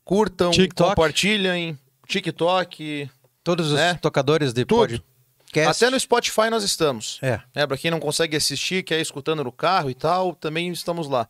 Curtam, 0.04 0.52
TikTok. 0.52 0.90
compartilhem, 0.92 1.78
TikTok, 2.08 3.10
Todos 3.44 3.68
os 3.72 3.74
Né? 3.78 3.96
tocadores 3.96 4.54
de 4.54 4.64
Tudo. 4.66 4.80
podcast. 4.80 5.11
Até 5.60 5.90
no 5.90 6.00
Spotify 6.00 6.50
nós 6.50 6.64
estamos. 6.64 7.20
É. 7.22 7.42
né? 7.54 7.68
Para 7.68 7.78
quem 7.78 7.92
não 7.92 8.00
consegue 8.00 8.38
assistir, 8.38 8.84
quer 8.84 9.00
ir 9.00 9.02
escutando 9.02 9.44
no 9.44 9.52
carro 9.52 9.90
e 9.90 9.94
tal, 9.94 10.34
também 10.34 10.72
estamos 10.72 11.08
lá. 11.10 11.28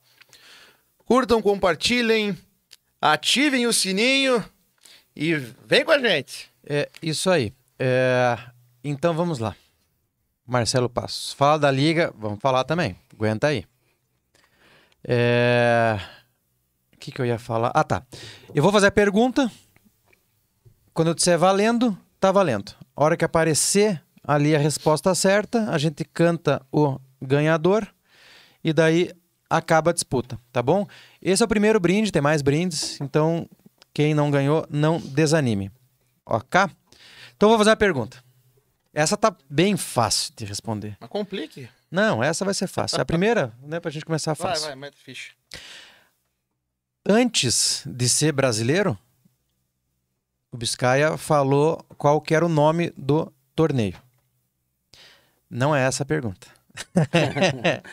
Curtam, 1.06 1.42
compartilhem, 1.42 2.38
ativem 3.02 3.66
o 3.68 3.74
sininho 3.74 4.44
e 5.16 5.34
vem 5.36 5.84
com 5.84 5.92
a 5.92 6.00
gente. 6.00 6.50
É 6.66 6.90
isso 7.02 7.30
aí. 7.30 7.54
É, 7.80 8.38
então 8.84 9.14
vamos 9.14 9.40
lá. 9.40 9.56
Marcelo 10.46 10.90
Passos. 10.90 11.34
Fala 11.34 11.58
da 11.58 11.72
liga, 11.72 12.14
vamos 12.18 12.40
falar 12.40 12.64
também. 12.64 12.96
Aguenta 13.14 13.48
aí. 13.48 13.66
É, 15.04 16.00
O 16.94 16.98
que, 16.98 17.12
que 17.12 17.22
eu 17.22 17.26
ia 17.26 17.40
falar? 17.40 17.72
Ah, 17.74 17.84
tá. 17.84 18.04
Eu 18.54 18.62
vou 18.62 18.72
fazer 18.72 18.88
a 18.88 18.92
pergunta. 18.92 19.52
Quando 20.94 21.08
eu 21.10 21.14
disser 21.16 21.40
valendo, 21.40 21.98
tá 22.20 22.32
valendo. 22.32 22.74
A 22.96 23.04
hora 23.04 23.18
que 23.18 23.26
aparecer 23.26 24.04
ali 24.24 24.56
a 24.56 24.60
resposta 24.60 25.14
certa, 25.16 25.70
a 25.72 25.78
gente 25.78 26.04
canta 26.06 26.62
o 26.72 27.00
ganhador 27.22 27.88
e 28.64 28.72
daí 28.74 29.12
acaba 29.50 29.92
a 29.92 29.94
disputa, 29.94 30.40
tá 30.52 30.62
bom? 30.62 30.88
Esse 31.22 31.44
é 31.44 31.46
o 31.46 31.50
primeiro 31.50 31.80
brinde, 31.80 32.12
tem 32.12 32.22
mais 32.22 32.42
brindes, 32.42 33.00
então 33.02 33.48
quem 33.94 34.14
não 34.14 34.32
ganhou, 34.32 34.66
não 34.70 35.00
desanime. 35.00 35.72
Ok? 36.26 36.62
Então 37.36 37.50
vou 37.50 37.58
fazer 37.58 37.72
uma 37.72 37.76
pergunta. 37.76 38.24
Essa 38.94 39.18
tá 39.18 39.36
bem 39.50 39.76
fácil 39.78 40.34
de 40.36 40.46
responder. 40.46 40.98
Mas 41.00 41.10
complique. 41.10 41.68
Não, 41.90 42.24
essa 42.24 42.46
vai 42.46 42.54
ser 42.54 42.68
fácil. 42.68 43.02
A 43.02 43.06
primeira, 43.06 43.54
né, 43.62 43.80
pra 43.80 43.92
gente 43.92 44.06
começar 44.06 44.34
Vai, 44.34 44.50
fácil. 44.52 44.68
vai, 44.68 44.76
mete 44.76 44.98
ficha. 44.98 45.32
Antes 47.08 47.84
de 47.86 48.08
ser 48.08 48.32
brasileiro, 48.32 48.98
o 50.52 50.58
Biscaia 50.58 51.18
falou 51.18 51.84
qual 51.98 52.24
era 52.30 52.46
o 52.46 52.50
nome 52.50 52.94
do 52.96 53.32
torneio. 53.56 53.96
Não 55.52 55.76
é 55.76 55.82
essa 55.86 56.04
a 56.04 56.06
pergunta. 56.06 56.48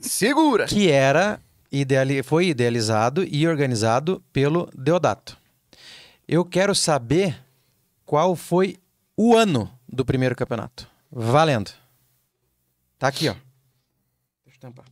Segura! 0.00 0.64
que 0.66 0.90
era 0.90 1.38
ideali 1.70 2.22
foi 2.22 2.46
idealizado 2.48 3.22
e 3.22 3.46
organizado 3.46 4.22
pelo 4.32 4.70
Deodato. 4.74 5.36
Eu 6.26 6.42
quero 6.42 6.74
saber 6.74 7.38
qual 8.06 8.34
foi 8.34 8.78
o 9.14 9.36
ano 9.36 9.70
do 9.86 10.04
primeiro 10.06 10.34
campeonato. 10.34 10.88
Valendo. 11.10 11.70
Tá 12.98 13.08
aqui, 13.08 13.28
ó. 13.28 13.34
Deixa 14.44 14.56
eu 14.56 14.60
tampar. 14.60 14.86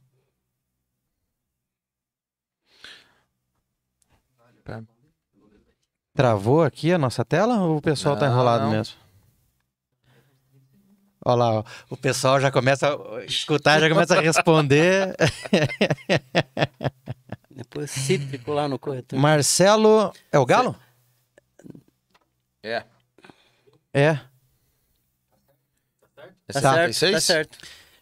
Tá. 4.62 4.82
Travou 6.14 6.62
aqui 6.62 6.92
a 6.92 6.98
nossa 6.98 7.24
tela 7.24 7.60
ou 7.62 7.78
o 7.78 7.82
pessoal 7.82 8.16
tá 8.16 8.26
Não, 8.26 8.32
enrolado 8.32 8.64
não. 8.64 8.70
mesmo? 8.72 8.94
Olha 11.24 11.34
lá, 11.36 11.50
ó. 11.60 11.64
o 11.88 11.96
pessoal 11.96 12.38
já 12.40 12.50
começa 12.50 12.88
a 12.88 13.24
escutar, 13.24 13.78
já 13.80 13.88
começa 13.88 14.18
a 14.18 14.20
responder. 14.20 15.14
Depois 17.50 17.90
cítrico 17.90 18.52
lá 18.52 18.68
no 18.68 18.78
corretor. 18.78 19.18
Marcelo. 19.18 20.12
É 20.30 20.38
o 20.38 20.44
Galo? 20.44 20.76
É. 22.62 22.84
É. 23.92 24.18
É 26.46 26.52
Tá 26.52 26.60
certo, 26.60 26.92
76? 26.92 27.12
tá 27.12 27.20
certo. 27.20 27.58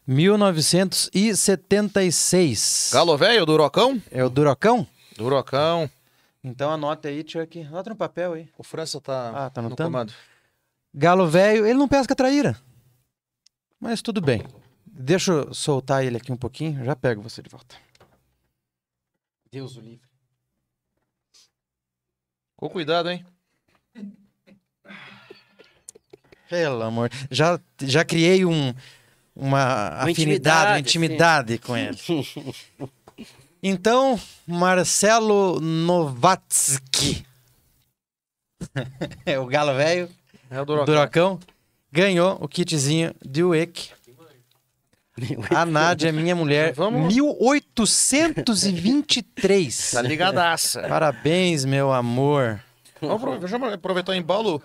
1976. 0.07 2.91
Galo 2.93 3.17
velho, 3.17 3.47
Durocão? 3.47 4.03
É 4.11 4.25
o 4.25 4.29
Durocão? 4.31 4.85
Durocão. 5.17 5.89
Então 6.43 6.73
anota 6.73 7.07
aí, 7.09 7.25
Chuck. 7.27 7.63
Anota 7.63 7.91
no 7.91 7.97
papel 7.97 8.33
aí. 8.33 8.49
O 8.59 8.65
França 8.65 9.01
tá, 9.01 9.47
Ah, 9.47 9.51
tá 9.51 9.63
no 9.63 9.77
comando. 9.77 10.13
Galo 10.93 11.29
velho, 11.29 11.65
ele 11.67 11.79
não 11.79 11.87
pesca 11.87 12.17
traíra. 12.17 12.57
Mas 13.83 14.01
tudo 14.01 14.21
bem. 14.21 14.41
Deixa 14.87 15.33
eu 15.33 15.53
soltar 15.53 16.05
ele 16.05 16.17
aqui 16.17 16.31
um 16.31 16.37
pouquinho, 16.37 16.85
já 16.85 16.95
pego 16.95 17.21
você 17.21 17.43
de 17.43 17.51
volta. 17.51 17.75
Deus 19.51 19.77
o 19.77 19.81
livre. 19.81 20.09
Com 22.57 22.69
cuidado, 22.69 23.11
hein? 23.11 23.27
Pelo 26.49 26.81
amor. 26.81 27.11
Já, 27.29 27.59
já 27.81 28.05
criei 28.05 28.45
um, 28.45 28.73
uma 29.35 29.89
afinidade, 30.05 30.71
uma 30.71 30.79
intimidade 30.79 31.59
com 31.59 31.77
ele. 31.77 31.99
Então, 33.65 34.19
Marcelo 34.45 35.61
Novatsky. 35.61 37.25
é 39.25 39.39
o 39.39 39.47
galo 39.47 39.73
velho. 39.77 40.11
É 40.51 40.61
o 40.61 40.65
Duracão 40.65 41.39
ganhou 41.93 42.37
o 42.41 42.49
kitzinho 42.49 43.15
de 43.25 43.43
Wake. 43.45 43.91
A 45.51 45.67
Nádia, 45.67 46.11
minha 46.11 46.35
mulher, 46.35 46.73
Vamos- 46.75 47.15
1823. 47.15 49.91
Tá 49.93 50.03
ligadaça. 50.03 50.83
Parabéns, 50.89 51.65
meu 51.65 51.93
amor. 51.93 52.61
Vamos 53.01 53.41
deixa 53.41 53.57
eu 53.57 53.65
aproveitar 53.75 54.13
o 54.13 54.15
embalo. 54.15 54.63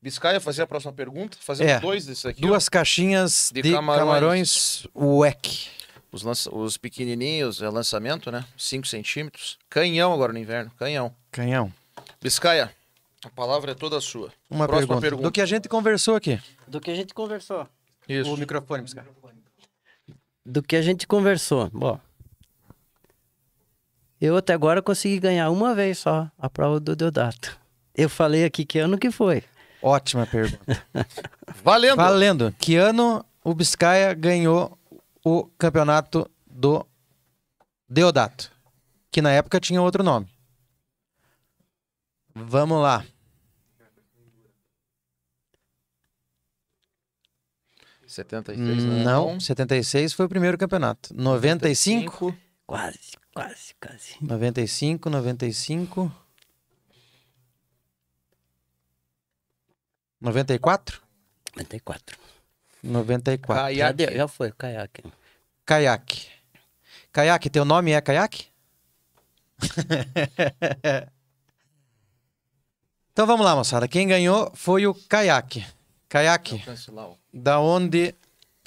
Biscaia 0.00 0.40
fazer 0.40 0.62
a 0.62 0.66
próxima 0.66 0.92
pergunta. 0.92 1.36
Fazemos 1.40 1.72
É. 1.72 1.80
dois 1.80 2.06
desses 2.06 2.26
aqui. 2.26 2.44
ó. 2.44 2.48
Duas 2.48 2.68
caixinhas 2.68 3.50
de, 3.54 3.62
De 3.62 3.72
camarões, 3.72 4.04
camarões. 4.04 4.86
Wake. 4.94 5.68
Os, 6.10 6.22
lança- 6.22 6.52
os 6.54 6.76
pequenininhos, 6.76 7.62
é 7.62 7.68
lançamento, 7.68 8.30
né? 8.32 8.44
5 8.58 8.86
centímetros. 8.86 9.58
Canhão 9.70 10.12
agora 10.12 10.32
no 10.32 10.38
inverno, 10.38 10.70
canhão. 10.76 11.14
Canhão. 11.30 11.72
Biscaia, 12.20 12.70
a 13.24 13.30
palavra 13.30 13.72
é 13.72 13.74
toda 13.74 14.00
sua. 14.00 14.32
Uma 14.50 14.66
Próxima 14.66 14.88
pergunta. 14.88 15.00
pergunta. 15.00 15.22
Do 15.22 15.32
que 15.32 15.40
a 15.40 15.46
gente 15.46 15.68
conversou 15.68 16.16
aqui. 16.16 16.40
Do 16.66 16.80
que 16.80 16.90
a 16.90 16.94
gente 16.94 17.14
conversou. 17.14 17.68
Isso. 18.08 18.32
O 18.32 18.36
microfone, 18.36 18.82
Biscaia. 18.82 19.06
Do 20.44 20.62
que 20.62 20.74
a 20.74 20.82
gente 20.82 21.06
conversou. 21.06 21.70
Bom. 21.70 22.00
Eu 24.20 24.36
até 24.36 24.52
agora 24.52 24.82
consegui 24.82 25.18
ganhar 25.20 25.50
uma 25.50 25.74
vez 25.74 25.98
só 25.98 26.30
a 26.38 26.50
prova 26.50 26.80
do 26.80 26.96
Deodato. 26.96 27.58
Eu 27.94 28.08
falei 28.08 28.44
aqui 28.44 28.64
que 28.64 28.78
ano 28.78 28.98
que 28.98 29.10
foi. 29.10 29.44
Ótima 29.80 30.26
pergunta. 30.26 30.84
Valendo! 31.62 31.96
Valendo. 31.96 32.54
Que 32.58 32.76
ano 32.76 33.24
o 33.44 33.54
Biscaia 33.54 34.14
ganhou 34.14 34.78
o 35.24 35.44
campeonato 35.58 36.28
do 36.46 36.86
Deodato? 37.88 38.50
Que 39.10 39.20
na 39.20 39.30
época 39.30 39.60
tinha 39.60 39.82
outro 39.82 40.02
nome. 40.02 40.26
Vamos 42.34 42.80
lá. 42.80 43.04
76, 48.12 48.84
né? 48.84 49.04
Não, 49.04 49.40
76 49.40 50.12
foi 50.12 50.26
o 50.26 50.28
primeiro 50.28 50.58
campeonato. 50.58 51.14
95, 51.14 52.34
Quase, 52.66 52.98
quase, 53.34 53.74
quase. 53.80 54.16
95, 54.20 55.10
95. 55.10 56.12
94? 60.20 61.02
94. 61.56 62.18
94. 62.82 63.54
Já, 63.54 63.62
Caiaque. 63.64 63.96
deu, 63.96 64.16
já 64.16 64.28
foi, 64.28 64.52
caiaque. 64.52 65.02
Caiaque. 65.66 66.28
Caiaque, 67.12 67.50
teu 67.50 67.64
nome 67.64 67.90
é 67.92 68.00
Caiaque? 68.00 68.46
então 73.12 73.26
vamos 73.26 73.44
lá, 73.44 73.54
moçada. 73.54 73.86
Quem 73.86 74.08
ganhou 74.08 74.50
foi 74.54 74.86
o 74.86 74.94
Caiaque. 74.94 75.66
Ó. 76.94 77.14
da 77.32 77.58
onde 77.58 78.14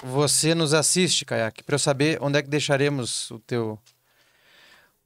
você 0.02 0.52
nos 0.52 0.74
assiste, 0.74 1.24
Caiaque? 1.24 1.62
Para 1.62 1.76
eu 1.76 1.78
saber 1.78 2.18
onde 2.20 2.36
é 2.36 2.42
que 2.42 2.48
deixaremos 2.48 3.30
o 3.30 3.38
teu 3.38 3.78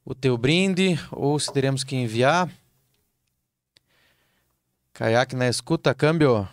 o 0.03 0.15
teu 0.15 0.39
brinde 0.39 0.99
ou 1.13 1.39
se 1.39 1.53
teremos 1.53 1.85
que 1.85 1.95
enviar. 1.95 2.51
Caiaque 4.95 5.37
na 5.37 5.49
escuta, 5.49 5.95
câmbio. 5.95 6.49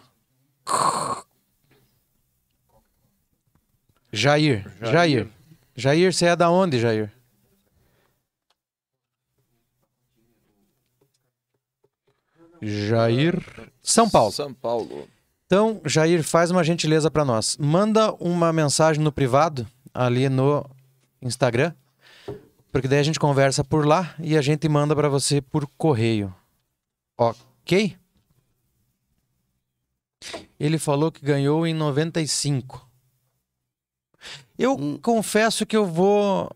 Jair, 4.11 4.69
Jair. 4.81 4.91
Jair. 4.91 5.29
Jair, 5.73 6.13
você 6.13 6.25
é 6.25 6.35
da 6.35 6.49
onde, 6.49 6.79
Jair? 6.79 7.09
Jair, 12.61 13.71
São 13.81 14.09
Paulo. 14.09 14.33
São 14.33 14.53
Paulo. 14.53 15.07
Então, 15.47 15.81
Jair, 15.85 16.23
faz 16.23 16.51
uma 16.51 16.61
gentileza 16.63 17.09
para 17.09 17.23
nós. 17.23 17.57
Manda 17.57 18.13
uma 18.15 18.51
mensagem 18.51 19.01
no 19.01 19.11
privado, 19.13 19.65
ali 19.93 20.27
no 20.27 20.69
Instagram, 21.21 21.73
porque 22.69 22.87
daí 22.87 22.99
a 22.99 23.03
gente 23.03 23.17
conversa 23.19 23.63
por 23.63 23.87
lá 23.87 24.13
e 24.19 24.37
a 24.37 24.41
gente 24.41 24.67
manda 24.67 24.93
para 24.93 25.07
você 25.07 25.41
por 25.41 25.65
correio. 25.77 26.35
Ok? 27.17 27.95
Ele 30.59 30.77
falou 30.77 31.11
que 31.11 31.23
ganhou 31.23 31.65
em 31.65 31.73
95. 31.73 32.85
Eu 34.59 34.73
Hum. 34.73 34.97
confesso 35.01 35.65
que 35.65 35.77
eu 35.77 35.85
vou. 35.85 36.51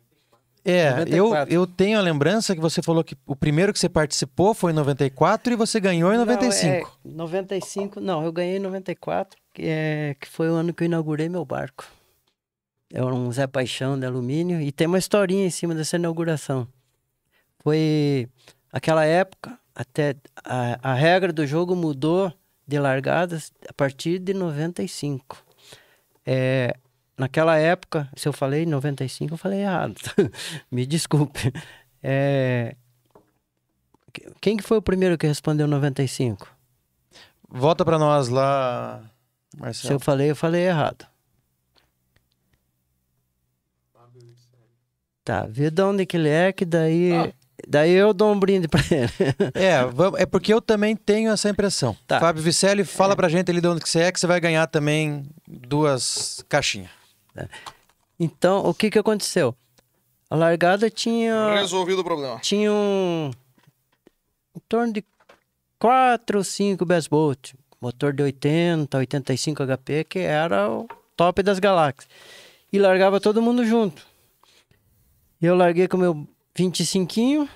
É, 0.64 0.90
eu, 1.08 1.26
94. 1.30 1.54
eu 1.54 1.68
tenho 1.68 1.98
a 1.98 2.02
lembrança 2.02 2.54
que 2.54 2.62
você 2.62 2.82
falou 2.82 3.04
que 3.04 3.18
o 3.26 3.36
primeiro 3.36 3.74
que 3.74 3.80
você 3.80 3.90
participou 3.90 4.54
foi 4.54 4.72
em 4.72 4.76
94 4.76 5.54
e 5.54 5.56
você 5.56 5.80
ganhou 5.80 6.14
em 6.14 6.18
95. 6.18 7.00
Não, 7.04 7.12
é 7.12 7.18
95, 7.18 8.00
não, 8.00 8.24
eu 8.24 8.32
ganhei 8.32 8.58
em 8.58 8.60
94, 8.60 9.40
que, 9.54 9.64
é, 9.66 10.16
que 10.20 10.28
foi 10.28 10.50
o 10.50 10.54
ano 10.54 10.74
que 10.74 10.84
eu 10.84 10.86
inaugurei 10.86 11.28
meu 11.30 11.44
barco. 11.44 11.86
É 12.94 13.04
um 13.04 13.32
Zé 13.32 13.48
Paixão 13.48 14.00
de 14.00 14.06
alumínio 14.06 14.62
e 14.62 14.72
tem 14.72 14.86
uma 14.86 15.00
historinha 15.00 15.46
em 15.46 15.50
cima 15.50 15.74
dessa 15.74 15.96
inauguração. 15.96 16.68
Foi 17.64 18.28
aquela 18.72 19.06
época, 19.06 19.58
até 19.74 20.16
a, 20.44 20.92
a 20.92 20.94
regra 20.94 21.34
do 21.34 21.48
jogo 21.48 21.76
mudou 21.76 22.32
de 22.68 22.78
largadas 22.78 23.52
a 23.68 23.74
partir 23.74 24.20
de 24.20 24.34
95. 24.34 25.44
É, 26.26 26.76
naquela 27.18 27.58
época, 27.58 28.10
se 28.16 28.28
eu 28.28 28.34
falei 28.34 28.66
95, 28.66 29.34
eu 29.34 29.38
falei 29.38 29.62
errado. 29.62 29.96
Me 30.72 30.86
desculpe. 30.86 31.52
É, 32.04 32.76
quem 34.42 34.58
que 34.58 34.64
foi 34.64 34.78
o 34.78 34.82
primeiro 34.82 35.18
que 35.18 35.28
respondeu 35.28 35.68
95? 35.68 36.48
Volta 37.50 37.84
para 37.86 38.00
nós 38.00 38.28
lá, 38.30 39.04
Se 39.54 39.60
Marcelo. 39.60 39.94
eu 39.96 40.00
falei, 40.00 40.32
eu 40.32 40.36
falei 40.36 40.62
errado. 40.68 41.06
Tá, 45.24 45.46
vê 45.48 45.70
de 45.70 45.82
onde 45.84 46.06
que 46.06 46.18
ele 46.18 46.30
é, 46.30 46.52
que 46.52 46.66
daí, 46.66 47.14
Ah. 47.14 47.32
daí 47.68 47.92
eu 47.92 48.12
dou 48.14 48.34
um 48.34 48.40
brinde 48.40 48.68
pra 48.68 48.82
ele. 48.90 49.12
É, 49.54 50.22
é 50.24 50.26
porque 50.26 50.52
eu 50.52 50.60
também 50.62 50.96
tenho 50.96 51.32
essa 51.32 51.48
impressão. 51.50 51.96
Tá. 52.08 52.20
Fábio 52.20 52.42
Vicelli, 52.42 52.84
fala 52.84 53.16
pra 53.16 53.30
gente 53.30 53.52
ali 53.52 53.62
de 53.62 53.68
onde 53.68 53.82
que 53.82 53.90
você 53.90 54.00
é, 54.00 54.12
que 54.12 54.20
você 54.20 54.26
vai 54.26 54.40
ganhar 54.40 54.66
também 54.68 55.24
duas 55.48 56.44
caixinhas. 56.50 56.90
Então, 58.20 58.66
o 58.66 58.74
que 58.74 58.90
que 58.90 59.00
aconteceu? 59.00 59.56
A 60.30 60.36
largada 60.36 60.90
tinha, 60.90 61.56
Resolvido 61.56 62.00
o 62.00 62.04
problema. 62.04 62.40
tinha 62.40 62.72
um, 62.72 63.32
em 64.56 64.60
torno 64.70 64.94
de 64.94 65.04
4 65.80 66.38
ou 66.38 66.44
5 66.44 66.86
best 66.86 67.10
boat, 67.10 67.56
motor 67.82 68.14
de 68.14 68.24
80, 68.24 68.98
85 68.98 69.64
HP, 69.66 70.04
que 70.06 70.20
era 70.20 70.70
o 70.70 70.88
top 71.18 71.44
das 71.44 71.60
galáxias. 71.60 72.08
E 72.72 72.80
largava 72.80 73.20
todo 73.20 73.42
mundo 73.42 73.66
junto. 73.66 74.06
Eu 75.42 75.56
larguei 75.56 75.88
com 75.88 75.98
o 75.98 76.00
meu 76.00 76.28
25 76.56 77.50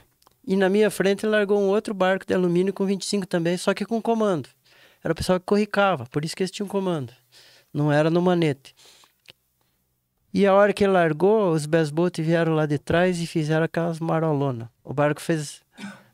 e 0.48 0.56
na 0.56 0.68
minha 0.68 0.90
frente 0.92 1.26
largou 1.26 1.60
um 1.60 1.68
outro 1.68 1.94
barco 1.94 2.26
de 2.26 2.34
alumínio 2.34 2.74
com 2.74 2.86
25 2.86 3.26
também, 3.26 3.56
só 3.58 3.74
que 3.74 3.86
com 3.86 4.02
comando. 4.02 4.50
Era 5.04 5.14
o 5.14 5.16
pessoal 5.16 5.40
que 5.40 5.46
corricava, 5.46 6.06
por 6.08 6.26
isso 6.26 6.36
que 6.36 6.44
eles 6.44 6.52
tinham 6.52 6.68
comando. 6.68 7.14
Não 7.74 7.92
era 7.92 8.10
no 8.10 8.22
manete. 8.22 8.76
E 10.38 10.46
a 10.46 10.54
hora 10.54 10.74
que 10.74 10.84
ele 10.84 10.92
largou, 10.92 11.54
os 11.54 11.66
best 11.66 11.94
boat 11.94 12.22
vieram 12.22 12.56
lá 12.56 12.66
de 12.66 12.78
trás 12.78 13.22
e 13.22 13.26
fizeram 13.26 13.64
aquelas 13.64 14.02
marolonas. 14.02 14.68
O 14.84 14.94
barco 14.94 15.22
fez, 15.22 15.62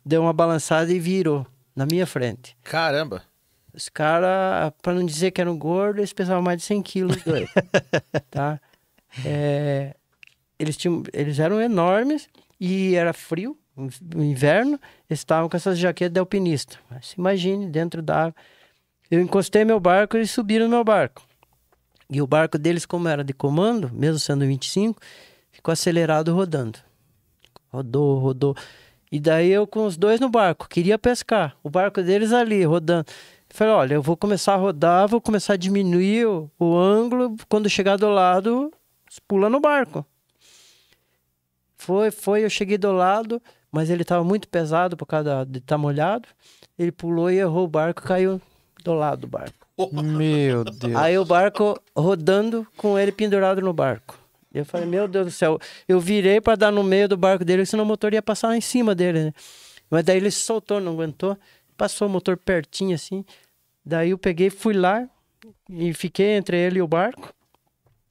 deu 0.06 0.22
uma 0.22 0.32
balançada 0.32 0.94
e 0.94 1.00
virou 1.00 1.44
na 1.76 1.88
minha 1.88 2.06
frente. 2.06 2.56
Caramba. 2.62 3.24
Os 3.74 3.90
caras, 3.90 4.72
para 4.80 4.94
não 4.94 5.04
dizer 5.04 5.32
que 5.32 5.42
eram 5.42 5.58
gordos, 5.58 5.98
eles 5.98 6.14
pesavam 6.14 6.44
mais 6.44 6.60
de 6.60 6.66
100 6.66 6.84
quilos 6.84 7.18
os 7.18 7.24
dois, 7.24 7.50
tá? 8.30 8.62
É, 9.26 9.96
eles, 10.60 10.78
tinham, 10.78 11.02
eles 11.12 11.40
eram 11.40 11.60
enormes 11.60 12.30
e 12.60 12.94
era 12.94 13.14
frio, 13.14 13.58
no 13.76 14.24
inverno, 14.24 14.80
estavam 15.10 15.50
com 15.50 15.58
essas 15.58 15.80
jaquetas 15.80 16.14
de 16.14 16.20
alpinista. 16.20 16.78
Mas 16.92 17.14
imagine, 17.18 17.66
dentro 17.66 18.04
da 18.04 18.26
água. 18.26 18.36
Eu 19.10 19.20
encostei 19.20 19.66
meu 19.66 19.80
barco 19.80 20.16
e 20.16 20.20
eles 20.20 20.30
subiram 20.30 20.66
no 20.66 20.76
meu 20.76 20.84
barco. 20.84 21.24
E 22.12 22.22
o 22.22 22.28
barco 22.28 22.58
deles, 22.58 22.86
como 22.86 23.08
era 23.08 23.24
de 23.24 23.34
comando, 23.34 23.90
mesmo 23.94 24.20
sendo 24.20 24.46
25, 24.46 25.02
ficou 25.50 25.72
acelerado 25.72 26.36
rodando. 26.36 26.78
Rodou, 27.72 28.20
rodou. 28.20 28.56
E 29.10 29.18
daí 29.18 29.50
eu 29.50 29.66
com 29.66 29.86
os 29.86 29.96
dois 29.96 30.20
no 30.20 30.30
barco, 30.30 30.68
queria 30.68 31.00
pescar. 31.00 31.56
O 31.64 31.70
barco 31.70 32.04
deles 32.04 32.34
ali, 32.34 32.66
rodando. 32.66 33.06
Falei, 33.50 33.74
olha, 33.74 33.94
eu 33.94 34.02
vou 34.02 34.18
começar 34.18 34.54
a 34.54 34.58
rodar, 34.58 35.08
vou 35.08 35.22
começar 35.22 35.54
a 35.54 35.58
diminuir 35.58 36.26
o, 36.26 36.52
o 36.60 36.78
ângulo. 36.78 37.36
Quando 37.48 37.70
chegar 37.70 37.98
do 37.98 38.10
lado, 38.10 38.74
pula 39.26 39.50
no 39.50 39.62
barco. 39.62 40.06
Foi, 41.78 42.12
foi, 42.12 42.44
eu 42.44 42.50
cheguei 42.50 42.78
do 42.78 42.92
lado, 42.92 43.42
mas 43.72 43.90
ele 43.90 44.02
estava 44.02 44.24
muito 44.24 44.50
pesado 44.50 44.98
por 44.98 45.06
causa 45.06 45.46
de 45.46 45.60
estar 45.60 45.78
molhado. 45.78 46.28
Ele 46.78 46.92
pulou 46.92 47.32
e 47.32 47.38
errou 47.38 47.66
o 47.66 47.70
barco, 47.70 48.02
caiu 48.02 48.42
do 48.84 48.94
lado 48.94 49.22
do 49.22 49.28
barco. 49.28 49.61
Meu 49.92 50.64
Deus. 50.66 50.96
Aí 50.96 51.18
o 51.18 51.26
barco 51.26 51.82
rodando 51.96 52.68
com 52.78 52.98
ele 52.98 53.12
pendurado 53.12 53.62
no 53.62 53.74
barco. 53.74 54.20
Eu 54.54 54.66
falei, 54.66 54.86
meu 54.86 55.08
Deus 55.08 55.26
do 55.26 55.32
céu. 55.32 55.58
Eu 55.88 56.00
virei 56.00 56.42
para 56.42 56.58
dar 56.58 56.72
no 56.72 56.84
meio 56.84 57.08
do 57.08 57.16
barco 57.16 57.46
dele, 57.46 57.66
senão 57.66 57.86
o 57.86 57.88
motor 57.88 58.14
ia 58.14 58.22
passar 58.22 58.50
lá 58.50 58.58
em 58.58 58.62
cima 58.62 58.94
dele, 58.94 59.26
né? 59.26 59.34
Mas 59.90 60.04
daí 60.04 60.18
ele 60.18 60.30
se 60.30 60.42
soltou, 60.42 60.80
não 60.80 60.94
aguentou. 60.94 61.38
Passou 61.78 62.08
o 62.08 62.12
motor 62.12 62.38
pertinho 62.38 62.96
assim. 62.96 63.24
Daí 63.84 64.12
eu 64.12 64.18
peguei, 64.18 64.50
fui 64.50 64.74
lá 64.74 65.08
e 65.70 65.94
fiquei 65.94 66.32
entre 66.32 66.58
ele 66.58 66.80
e 66.80 66.82
o 66.82 66.88
barco. 66.88 67.34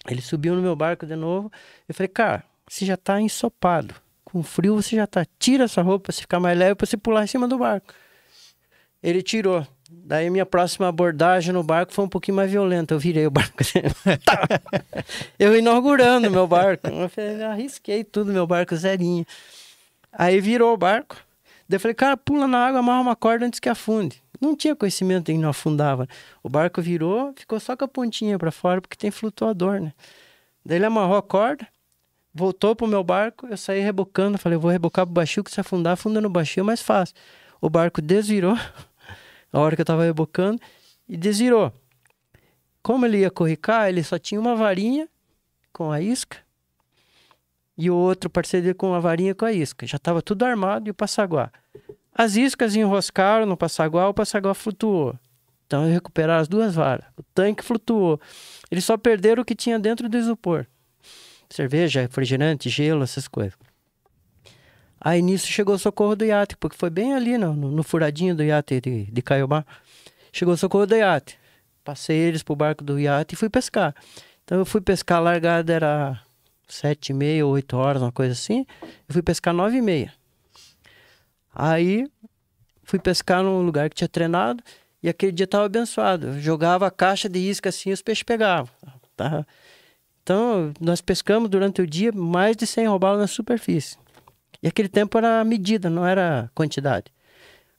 Ele 0.09 0.23
subiu 0.23 0.55
no 0.55 0.63
meu 0.63 0.75
barco 0.75 1.07
de 1.07 1.15
novo. 1.15 1.53
Eu 1.87 1.95
falei, 1.95 2.09
cara, 2.09 2.43
você 2.69 2.87
já 2.87 2.97
tá 2.97 3.21
ensopado. 3.21 3.95
Com 4.25 4.43
frio 4.43 4.77
você 4.77 4.97
já 4.97 5.07
tá. 5.07 5.27
Tira 5.39 5.65
essa 5.65 5.83
roupa 5.83 6.05
pra 6.05 6.13
você 6.13 6.23
ficar 6.23 6.41
mais 6.41 6.59
leve 6.59 6.75
pra 6.75 6.87
você 6.87 6.97
pular 6.97 7.25
em 7.25 7.27
cima 7.27 7.47
do 7.47 7.59
barco. 7.59 7.93
Ele 9.03 9.23
tirou. 9.23 9.67
Daí 9.93 10.31
minha 10.31 10.47
próxima 10.47 10.87
abordagem 10.87 11.53
no 11.53 11.65
barco 11.65 11.93
foi 11.93 12.05
um 12.05 12.09
pouquinho 12.09 12.37
mais 12.37 12.51
violenta. 12.51 12.95
Eu 12.95 12.99
virei 12.99 13.27
o 13.27 13.31
barco. 13.31 13.59
Eu 15.39 15.57
inaugurando 15.57 16.31
meu 16.31 16.47
barco. 16.47 16.89
Eu 16.89 17.47
arrisquei 17.51 18.05
tudo, 18.05 18.33
meu 18.33 18.47
barco 18.47 18.77
zerinho. 18.77 19.27
Aí 20.13 20.41
virou 20.41 20.73
o 20.73 20.77
barco. 20.77 21.17
Daí 21.69 21.77
eu 21.77 21.81
falei, 21.81 21.95
cara, 21.95 22.17
pula 22.17 22.49
na 22.49 22.67
água, 22.67 22.81
amarra 22.81 23.01
uma 23.01 23.15
corda 23.15 23.47
antes 23.47 23.61
que 23.61 23.69
afunde. 23.69 24.21
Não 24.41 24.57
tinha 24.57 24.75
conhecimento 24.75 25.31
em 25.31 25.39
não 25.39 25.51
afundava. 25.51 26.09
O 26.43 26.49
barco 26.49 26.83
virou, 26.83 27.33
ficou 27.37 27.61
só 27.61 27.77
com 27.77 27.85
a 27.85 27.89
pontinha 27.89 28.39
para 28.39 28.51
fora, 28.51 28.81
porque 28.81 28.97
tem 28.97 29.11
flutuador, 29.11 29.81
né? 29.81 29.93
Daí 30.65 30.79
ele 30.79 30.87
amarrou 30.87 31.17
a 31.17 31.23
corda, 31.23 31.67
voltou 32.35 32.75
pro 32.75 32.89
meu 32.89 33.05
barco, 33.05 33.47
eu 33.47 33.57
saí 33.57 33.81
rebocando, 33.81 34.39
falei, 34.39 34.59
vou 34.59 34.71
rebocar 34.71 35.07
pro 35.07 35.15
baixio, 35.15 35.45
que 35.45 35.51
se 35.51 35.61
afundar, 35.61 35.93
afunda 35.93 36.21
no 36.21 36.29
baixio 36.29 36.61
é 36.61 36.65
mais 36.65 36.83
fácil. 36.83 37.15
O 37.61 37.71
barco 37.71 38.03
desvirou, 38.03 38.57
a 39.53 39.59
hora 39.59 39.75
que 39.77 39.83
eu 39.83 39.87
tava 39.87 40.05
rebocando, 40.05 40.61
e 41.09 41.17
desvirou. 41.17 41.73
Como 42.83 43.05
ele 43.05 43.19
ia 43.19 43.31
corricar, 43.31 43.89
ele 43.89 44.03
só 44.03 44.19
tinha 44.19 44.41
uma 44.41 44.55
varinha 44.55 45.09
com 45.73 45.91
a 45.91 46.01
isca 46.01 46.39
e 47.81 47.91
o 47.91 47.97
outro 47.97 48.29
parceiro 48.29 48.65
dele 48.65 48.75
com 48.75 48.93
a 48.93 49.01
varinha 49.01 49.35
com 49.35 49.47
a 49.47 49.53
isca. 49.53 49.87
Já 49.87 49.97
estava 49.97 50.21
tudo 50.21 50.45
armado 50.45 50.87
e 50.87 50.91
o 50.91 50.95
passaguá. 50.95 51.51
As 52.15 52.37
iscas 52.37 52.77
enroscaram 52.77 53.47
no 53.47 53.57
passaguá, 53.57 54.07
o 54.07 54.13
passaguá 54.13 54.53
flutuou. 54.53 55.19
Então 55.67 55.85
eles 55.85 55.95
recuperaram 55.95 56.43
as 56.43 56.49
duas 56.49 56.75
varas. 56.75 57.07
O 57.17 57.23
tanque 57.23 57.65
flutuou. 57.65 58.21
Eles 58.71 58.85
só 58.85 58.99
perderam 58.99 59.41
o 59.41 59.47
que 59.47 59.55
tinha 59.55 59.79
dentro 59.79 60.11
do 60.11 60.19
isopor. 60.19 60.67
Cerveja, 61.49 62.03
refrigerante, 62.03 62.69
gelo, 62.69 63.03
essas 63.03 63.27
coisas. 63.27 63.59
Aí 65.01 65.23
nisso 65.23 65.47
chegou 65.47 65.75
o 65.75 65.79
socorro 65.79 66.15
do 66.15 66.25
iate, 66.25 66.57
porque 66.59 66.77
foi 66.77 66.91
bem 66.91 67.15
ali 67.15 67.39
no, 67.39 67.55
no, 67.55 67.83
furadinho 67.83 68.35
do 68.35 68.45
iate 68.45 68.81
de, 68.81 69.05
de 69.07 69.23
Caiobá. 69.23 69.65
Chegou 70.31 70.53
o 70.53 70.57
socorro 70.59 70.87
do 70.87 70.95
iate. 70.95 71.39
Passei 71.83 72.17
eles 72.17 72.43
pro 72.43 72.55
barco 72.55 72.85
do 72.85 73.01
iate 73.01 73.35
e 73.35 73.37
fui 73.37 73.49
pescar. 73.49 73.95
Então 74.45 74.59
eu 74.59 74.67
fui 74.67 74.81
pescar, 74.81 75.19
a 75.19 75.23
largada 75.23 75.73
era 75.73 76.21
sete 76.69 77.11
e 77.11 77.15
meia, 77.15 77.47
oito 77.47 77.77
horas, 77.77 78.03
uma 78.03 78.13
coisa 78.13 78.33
assim. 78.33 78.67
Eu 78.83 79.15
fui 79.15 79.23
pescar 79.23 79.55
nove 79.55 79.79
e 79.79 79.83
meia. 79.83 80.13
Aí 81.55 82.07
fui 82.85 82.99
pescar 82.99 83.43
num 83.43 83.63
lugar 83.63 83.89
que 83.89 83.97
tinha 83.97 84.09
treinado 84.09 84.63
e 85.03 85.09
aquele 85.09 85.33
dia 85.33 85.45
estava 85.45 85.65
abençoado. 85.65 86.29
Eu 86.29 86.41
jogava 86.41 86.87
a 86.87 86.91
caixa 86.91 87.29
de 87.29 87.39
isca 87.39 87.71
assim 87.71 87.91
os 87.91 88.03
peixes 88.03 88.23
pegavam. 88.23 88.69
Tá? 89.17 89.47
Então, 90.23 90.73
nós 90.79 91.01
pescamos 91.01 91.49
durante 91.49 91.81
o 91.81 91.87
dia 91.87 92.13
mais 92.13 92.57
de 92.57 92.67
100 92.67 92.87
robalos 92.87 93.21
na 93.21 93.27
superfície. 93.27 93.97
E 94.63 94.69
aquele 94.69 94.89
tempo 94.89 95.17
era 95.17 95.43
medida, 95.45 95.89
não 95.89 96.07
era 96.07 96.51
quantidade. 96.55 97.13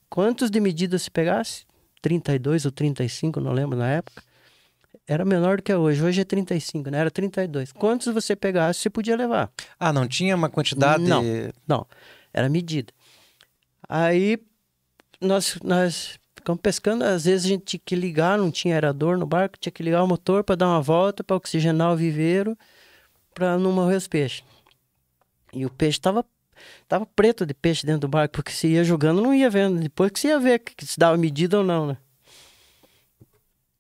Quantos 0.10 0.50
de 0.50 0.60
medida 0.60 0.98
se 0.98 1.10
pegasse? 1.10 1.66
32 2.02 2.66
ou 2.66 2.72
35, 2.72 3.40
não 3.40 3.54
lembro 3.54 3.78
na 3.78 3.88
época. 3.88 4.24
Era 5.08 5.24
menor 5.24 5.58
do 5.58 5.64
que 5.64 5.72
é 5.72 5.78
hoje. 5.78 6.04
Hoje 6.04 6.22
é 6.22 6.24
35, 6.24 6.90
né? 6.90 7.00
Era 7.00 7.12
32. 7.12 7.72
Quantos 7.72 8.14
você 8.14 8.36
pegasse, 8.36 8.80
você 8.80 8.90
podia 8.90 9.16
levar. 9.16 9.52
Ah, 9.80 9.94
não 9.94 10.08
tinha 10.08 10.36
uma 10.36 10.50
quantidade. 10.50 11.04
Não, 11.04 11.24
não. 11.68 11.88
Era 12.34 12.50
medida. 12.50 12.94
Aí 13.88 14.38
nós, 15.20 15.58
nós 15.64 16.20
ficamos 16.36 16.62
pescando, 16.62 17.04
às 17.04 17.26
vezes 17.26 17.46
a 17.46 17.50
gente 17.50 17.64
tinha 17.66 17.82
que 17.84 17.96
ligar, 17.96 18.38
não 18.38 18.50
tinha 18.50 18.74
aerador 18.74 19.18
no 19.18 19.26
barco, 19.26 19.58
tinha 19.60 19.72
que 19.72 19.84
ligar 19.84 20.04
o 20.04 20.08
motor 20.08 20.44
para 20.44 20.56
dar 20.56 20.68
uma 20.68 20.82
volta, 20.82 21.24
para 21.24 21.36
oxigenar 21.36 21.92
o 21.92 21.96
viveiro, 21.96 22.58
para 23.34 23.58
não 23.58 23.72
morrer 23.72 23.96
os 23.96 24.08
peixes. 24.08 24.44
E 25.54 25.66
o 25.66 25.70
peixe 25.70 26.00
estava 26.00 26.26
tava 26.88 27.06
preto 27.06 27.46
de 27.46 27.54
peixe 27.54 27.86
dentro 27.86 28.02
do 28.02 28.08
barco, 28.08 28.36
porque 28.36 28.52
se 28.52 28.68
ia 28.68 28.84
jogando 28.84 29.22
não 29.22 29.34
ia 29.34 29.50
vendo. 29.50 29.80
Depois 29.80 30.12
que 30.12 30.20
se 30.20 30.28
ia 30.28 30.40
ver 30.40 30.60
que 30.60 30.86
se 30.86 31.00
dava 31.00 31.18
medida 31.18 31.58
ou 31.58 31.64
não, 31.64 31.88
né? 31.88 31.98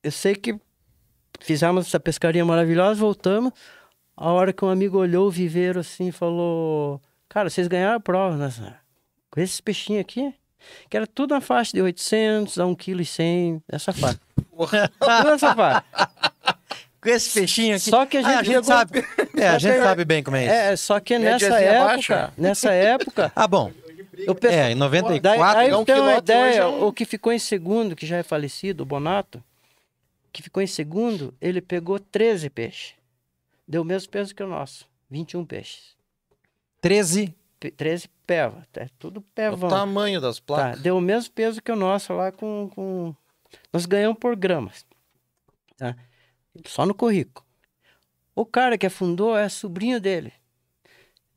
Eu 0.03 0.11
sei 0.11 0.35
que 0.35 0.59
fizemos 1.39 1.87
essa 1.87 1.99
pescaria 1.99 2.43
maravilhosa, 2.43 2.99
voltamos. 2.99 3.53
A 4.15 4.31
hora 4.31 4.53
que 4.53 4.63
um 4.63 4.69
amigo 4.69 4.97
olhou 4.97 5.27
o 5.27 5.31
viveiro 5.31 5.79
assim 5.79 6.07
e 6.07 6.11
falou: 6.11 7.01
Cara, 7.29 7.49
vocês 7.49 7.67
ganharam 7.67 7.97
a 7.97 7.99
prova, 7.99 8.37
né? 8.37 8.77
Com 9.29 9.39
esses 9.39 9.61
peixinhos 9.61 10.01
aqui, 10.01 10.33
que 10.89 10.97
era 10.97 11.07
tudo 11.07 11.33
na 11.33 11.41
faixa 11.41 11.71
de 11.73 11.81
800 11.81 12.59
a 12.59 12.63
1,1 12.63 12.75
kg, 12.75 13.63
essa 13.67 13.93
faixa. 13.93 14.19
tudo 14.99 15.29
essa 15.29 15.55
faixa. 15.55 15.83
Com 17.01 17.09
esse 17.09 17.33
peixinho 17.39 17.75
aqui. 17.75 17.89
Só 17.89 18.05
que 18.05 18.17
a 18.17 18.21
gente, 18.21 18.31
Ah, 18.31 18.39
a 18.39 18.43
gente 18.43 18.53
jogou- 18.53 18.63
sabe. 18.67 19.05
É, 19.35 19.47
a 19.47 19.57
gente 19.57 19.77
sabe 19.79 20.05
bem 20.05 20.21
como 20.23 20.37
é 20.37 20.45
isso. 20.45 20.53
É, 20.53 20.75
só 20.75 20.99
que 20.99 21.17
nessa 21.17 21.49
Médiazinha 21.49 21.69
época, 21.71 21.85
baixa. 21.87 22.33
nessa 22.37 22.71
época, 22.73 23.31
Ah, 23.35 23.47
bom. 23.47 23.71
eu 24.13 24.35
pensei, 24.35 24.59
É, 24.59 24.71
em 24.71 24.75
94. 24.75 25.21
Daí, 25.21 25.63
aí 25.65 25.69
é 25.71 25.75
um 25.75 25.79
eu 25.79 25.85
tenho 25.85 25.97
uma 26.03 26.21
quilote 26.21 26.31
hoje 26.31 26.41
ideia, 26.49 26.59
é 26.61 26.65
um- 26.67 26.85
o 26.85 26.93
que 26.93 27.05
ficou 27.05 27.33
em 27.33 27.39
segundo, 27.39 27.95
que 27.95 28.05
já 28.05 28.17
é 28.17 28.23
falecido, 28.23 28.83
o 28.83 28.85
Bonato, 28.85 29.43
que 30.31 30.43
ficou 30.43 30.61
em 30.61 30.67
segundo, 30.67 31.33
ele 31.41 31.59
pegou 31.59 31.97
13 31.99 32.49
peixes. 32.49 32.93
Deu 33.67 33.81
o 33.81 33.85
mesmo 33.85 34.09
peso 34.11 34.35
que 34.35 34.43
o 34.43 34.47
nosso, 34.47 34.85
21 35.09 35.43
peixes. 35.43 35.95
13. 36.81 37.33
Pe- 37.59 37.71
13 37.71 38.07
peva, 38.25 38.65
é 38.75 38.87
tudo 38.99 39.17
O 39.17 39.21
pevão. 39.21 39.69
tamanho 39.69 40.19
das 40.21 40.37
Tá, 40.37 40.43
placas. 40.45 40.81
deu 40.81 40.97
o 40.97 41.01
mesmo 41.01 41.31
peso 41.33 41.61
que 41.61 41.71
o 41.71 41.75
nosso 41.75 42.13
lá 42.13 42.31
com... 42.31 42.69
com... 42.73 43.15
Nós 43.73 43.85
ganhamos 43.85 44.17
por 44.19 44.35
gramas. 44.35 44.85
Tá? 45.77 45.95
Só 46.65 46.85
no 46.85 46.93
currículo. 46.93 47.45
O 48.35 48.45
cara 48.45 48.77
que 48.77 48.85
afundou 48.85 49.37
é 49.37 49.47
sobrinho 49.49 49.99
dele. 49.99 50.33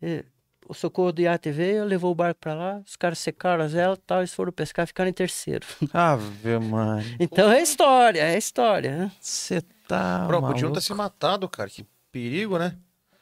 E 0.00 0.24
o 0.68 0.74
socorro 0.74 1.12
do 1.12 1.20
iate 1.22 1.50
veio, 1.50 1.84
levou 1.84 2.10
o 2.12 2.14
barco 2.14 2.40
pra 2.40 2.54
lá, 2.54 2.82
os 2.86 2.96
caras 2.96 3.18
secaram 3.18 3.64
as 3.64 3.72
velas 3.72 3.98
e 3.98 4.02
tal, 4.02 4.18
eles 4.20 4.32
foram 4.32 4.52
pescar 4.52 4.84
e 4.84 4.86
ficaram 4.86 5.10
em 5.10 5.12
terceiro. 5.14 5.66
Ave, 5.92 6.58
mano. 6.58 7.02
Então 7.20 7.50
é 7.50 7.60
história, 7.62 8.22
é 8.22 8.38
história, 8.38 8.96
né? 8.96 9.12
Você 9.20 9.60
tá. 9.86 10.24
Bro, 10.26 10.40
podiam 10.42 10.72
ter 10.72 10.80
se 10.80 10.94
matado, 10.94 11.48
cara. 11.48 11.68
Que 11.68 11.84
perigo, 12.10 12.58
né? 12.58 12.76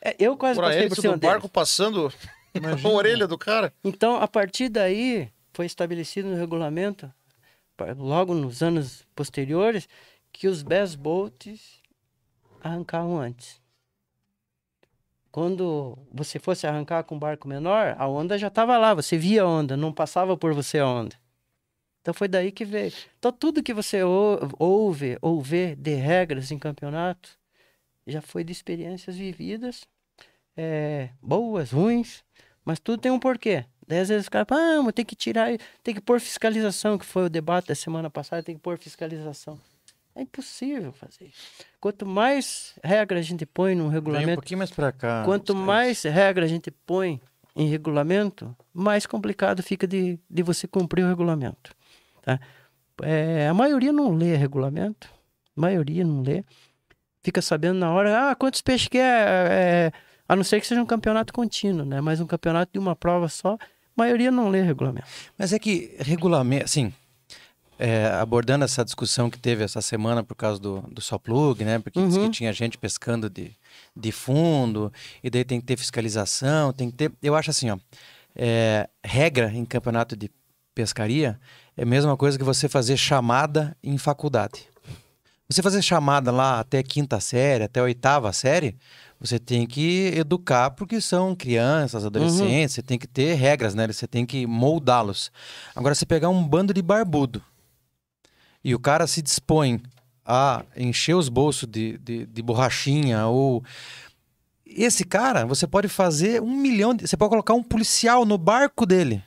É, 0.04 0.14
eu 0.18 0.36
quase 0.36 0.58
Por 0.58 0.64
passei 0.66 0.88
por 0.88 0.96
cima 0.96 1.14
do 1.14 1.20
dele. 1.20 1.32
barco 1.32 1.48
passando 1.48 2.12
Imagina. 2.54 2.88
a 2.88 2.92
orelha 2.92 3.26
do 3.26 3.38
cara. 3.38 3.72
Então, 3.82 4.16
a 4.16 4.28
partir 4.28 4.68
daí, 4.68 5.30
foi 5.52 5.66
estabelecido 5.66 6.28
no 6.28 6.36
regulamento, 6.36 7.12
logo 7.96 8.34
nos 8.34 8.62
anos 8.62 9.04
posteriores, 9.14 9.88
que 10.32 10.48
os 10.48 10.62
best 10.62 10.96
boats 10.96 11.81
arrancavam 12.62 13.18
antes. 13.18 13.60
Quando 15.30 15.98
você 16.12 16.38
fosse 16.38 16.66
arrancar 16.66 17.04
com 17.04 17.14
um 17.16 17.18
barco 17.18 17.48
menor, 17.48 17.96
a 17.98 18.06
onda 18.06 18.36
já 18.38 18.48
estava 18.48 18.76
lá, 18.76 18.92
você 18.94 19.16
via 19.16 19.42
a 19.42 19.46
onda, 19.46 19.76
não 19.76 19.92
passava 19.92 20.36
por 20.36 20.52
você 20.52 20.78
a 20.78 20.86
onda. 20.86 21.16
Então 22.02 22.12
foi 22.12 22.28
daí 22.28 22.52
que 22.52 22.64
veio. 22.64 22.92
Então 23.18 23.32
tudo 23.32 23.62
que 23.62 23.72
você 23.72 24.02
ou- 24.02 24.38
ouve 24.58 25.16
ou 25.22 25.40
vê 25.40 25.74
de 25.76 25.94
regras 25.94 26.50
em 26.50 26.58
campeonato 26.58 27.38
já 28.06 28.20
foi 28.20 28.44
de 28.44 28.52
experiências 28.52 29.16
vividas, 29.16 29.86
é, 30.56 31.10
boas, 31.22 31.70
ruins, 31.70 32.24
mas 32.64 32.78
tudo 32.80 33.00
tem 33.00 33.12
um 33.12 33.18
porquê. 33.18 33.64
Daí 33.86 34.00
às 34.00 34.08
vezes 34.08 34.24
os 34.24 34.28
caras 34.28 34.46
falam, 34.48 34.88
ah, 34.88 34.92
tem 34.92 35.04
que 35.04 35.16
tirar, 35.16 35.48
tem 35.82 35.94
que 35.94 36.00
pôr 36.00 36.20
fiscalização, 36.20 36.98
que 36.98 37.06
foi 37.06 37.24
o 37.26 37.30
debate 37.30 37.68
da 37.68 37.74
semana 37.74 38.10
passada, 38.10 38.42
tem 38.42 38.56
que 38.56 38.60
pôr 38.62 38.78
fiscalização. 38.78 39.58
É 40.14 40.22
impossível 40.22 40.92
fazer 40.92 41.24
isso. 41.24 41.64
Quanto 41.80 42.04
mais 42.04 42.74
regra 42.84 43.18
a 43.18 43.22
gente 43.22 43.46
põe 43.46 43.74
num 43.74 43.84
Vem 43.84 43.88
um 43.88 43.92
regulamento, 43.92 44.34
pouquinho 44.34 44.58
mais 44.58 44.70
pra 44.70 44.92
cá. 44.92 45.22
quanto 45.24 45.54
mais 45.54 46.02
regra 46.02 46.44
a 46.44 46.48
gente 46.48 46.70
põe 46.70 47.20
em 47.56 47.68
regulamento, 47.68 48.54
mais 48.72 49.06
complicado 49.06 49.62
fica 49.62 49.86
de, 49.86 50.18
de 50.28 50.42
você 50.42 50.66
cumprir 50.66 51.04
o 51.04 51.08
regulamento. 51.08 51.74
Tá? 52.22 52.38
É, 53.02 53.48
a 53.48 53.54
maioria 53.54 53.92
não 53.92 54.14
lê 54.14 54.36
regulamento, 54.36 55.08
a 55.56 55.60
maioria 55.60 56.04
não 56.04 56.22
lê. 56.22 56.44
Fica 57.22 57.40
sabendo 57.40 57.78
na 57.78 57.90
hora, 57.90 58.30
ah, 58.30 58.34
quantos 58.34 58.60
peixes 58.60 58.88
que 58.88 58.98
é, 58.98 59.02
é, 59.02 59.92
a 60.28 60.34
não 60.34 60.42
ser 60.42 60.60
que 60.60 60.66
seja 60.66 60.82
um 60.82 60.86
campeonato 60.86 61.32
contínuo, 61.32 61.86
né? 61.86 62.00
Mas 62.00 62.20
um 62.20 62.26
campeonato 62.26 62.72
de 62.72 62.78
uma 62.78 62.96
prova 62.96 63.28
só, 63.28 63.54
a 63.54 63.58
maioria 63.96 64.30
não 64.30 64.48
lê 64.48 64.60
regulamento. 64.62 65.06
Mas 65.38 65.52
é 65.52 65.58
que 65.58 65.94
regulamento, 66.00 66.64
assim, 66.64 66.92
é, 67.78 68.06
abordando 68.06 68.64
essa 68.64 68.84
discussão 68.84 69.28
que 69.28 69.38
teve 69.38 69.64
essa 69.64 69.80
semana 69.82 70.22
por 70.22 70.34
causa 70.36 70.60
do, 70.60 70.82
do 70.82 71.00
só 71.00 71.18
plug, 71.18 71.64
né? 71.64 71.78
Porque 71.78 72.00
disse 72.04 72.18
Uhum. 72.18 72.26
que 72.26 72.36
tinha 72.36 72.52
gente 72.52 72.78
pescando 72.78 73.28
de, 73.28 73.52
de 73.96 74.12
fundo, 74.12 74.92
e 75.22 75.28
daí 75.30 75.44
tem 75.44 75.60
que 75.60 75.66
ter 75.66 75.76
fiscalização, 75.76 76.72
tem 76.72 76.90
que 76.90 76.96
ter. 76.96 77.12
Eu 77.22 77.34
acho 77.34 77.50
assim, 77.50 77.70
ó. 77.70 77.78
é, 78.36 78.88
regra 79.04 79.50
em 79.52 79.64
campeonato 79.64 80.16
de 80.16 80.30
pescaria 80.74 81.38
é 81.76 81.82
a 81.82 81.86
mesma 81.86 82.16
coisa 82.16 82.38
que 82.38 82.44
você 82.44 82.68
fazer 82.68 82.96
chamada 82.96 83.76
em 83.82 83.98
faculdade. 83.98 84.68
Você 85.48 85.60
fazer 85.62 85.82
chamada 85.82 86.30
lá 86.30 86.60
até 86.60 86.82
quinta 86.82 87.20
série, 87.20 87.64
até 87.64 87.82
oitava 87.82 88.32
série, 88.32 88.74
você 89.20 89.38
tem 89.38 89.66
que 89.66 90.10
educar 90.16 90.70
porque 90.70 90.98
são 90.98 91.34
crianças, 91.34 92.06
adolescentes, 92.06 92.74
você 92.74 92.82
tem 92.82 92.98
que 92.98 93.06
ter 93.06 93.34
regras, 93.34 93.74
né? 93.74 93.86
Você 93.86 94.06
tem 94.06 94.24
que 94.24 94.46
moldá-los. 94.46 95.30
Agora, 95.76 95.94
você 95.94 96.06
pegar 96.06 96.30
um 96.30 96.42
bando 96.42 96.72
de 96.72 96.80
barbudo 96.80 97.42
e 98.64 98.74
o 98.74 98.78
cara 98.78 99.06
se 99.06 99.20
dispõe 99.22 99.80
a 100.24 100.64
encher 100.76 101.14
os 101.14 101.28
bolsos 101.28 101.68
de, 101.68 101.98
de, 101.98 102.26
de 102.26 102.42
borrachinha 102.42 103.26
ou. 103.26 103.62
Esse 104.64 105.04
cara, 105.04 105.44
você 105.44 105.66
pode 105.66 105.88
fazer 105.88 106.40
um 106.40 106.54
milhão. 106.56 106.94
De... 106.94 107.06
Você 107.06 107.16
pode 107.16 107.28
colocar 107.30 107.52
um 107.54 107.62
policial 107.62 108.24
no 108.24 108.38
barco 108.38 108.86
dele. 108.86 109.22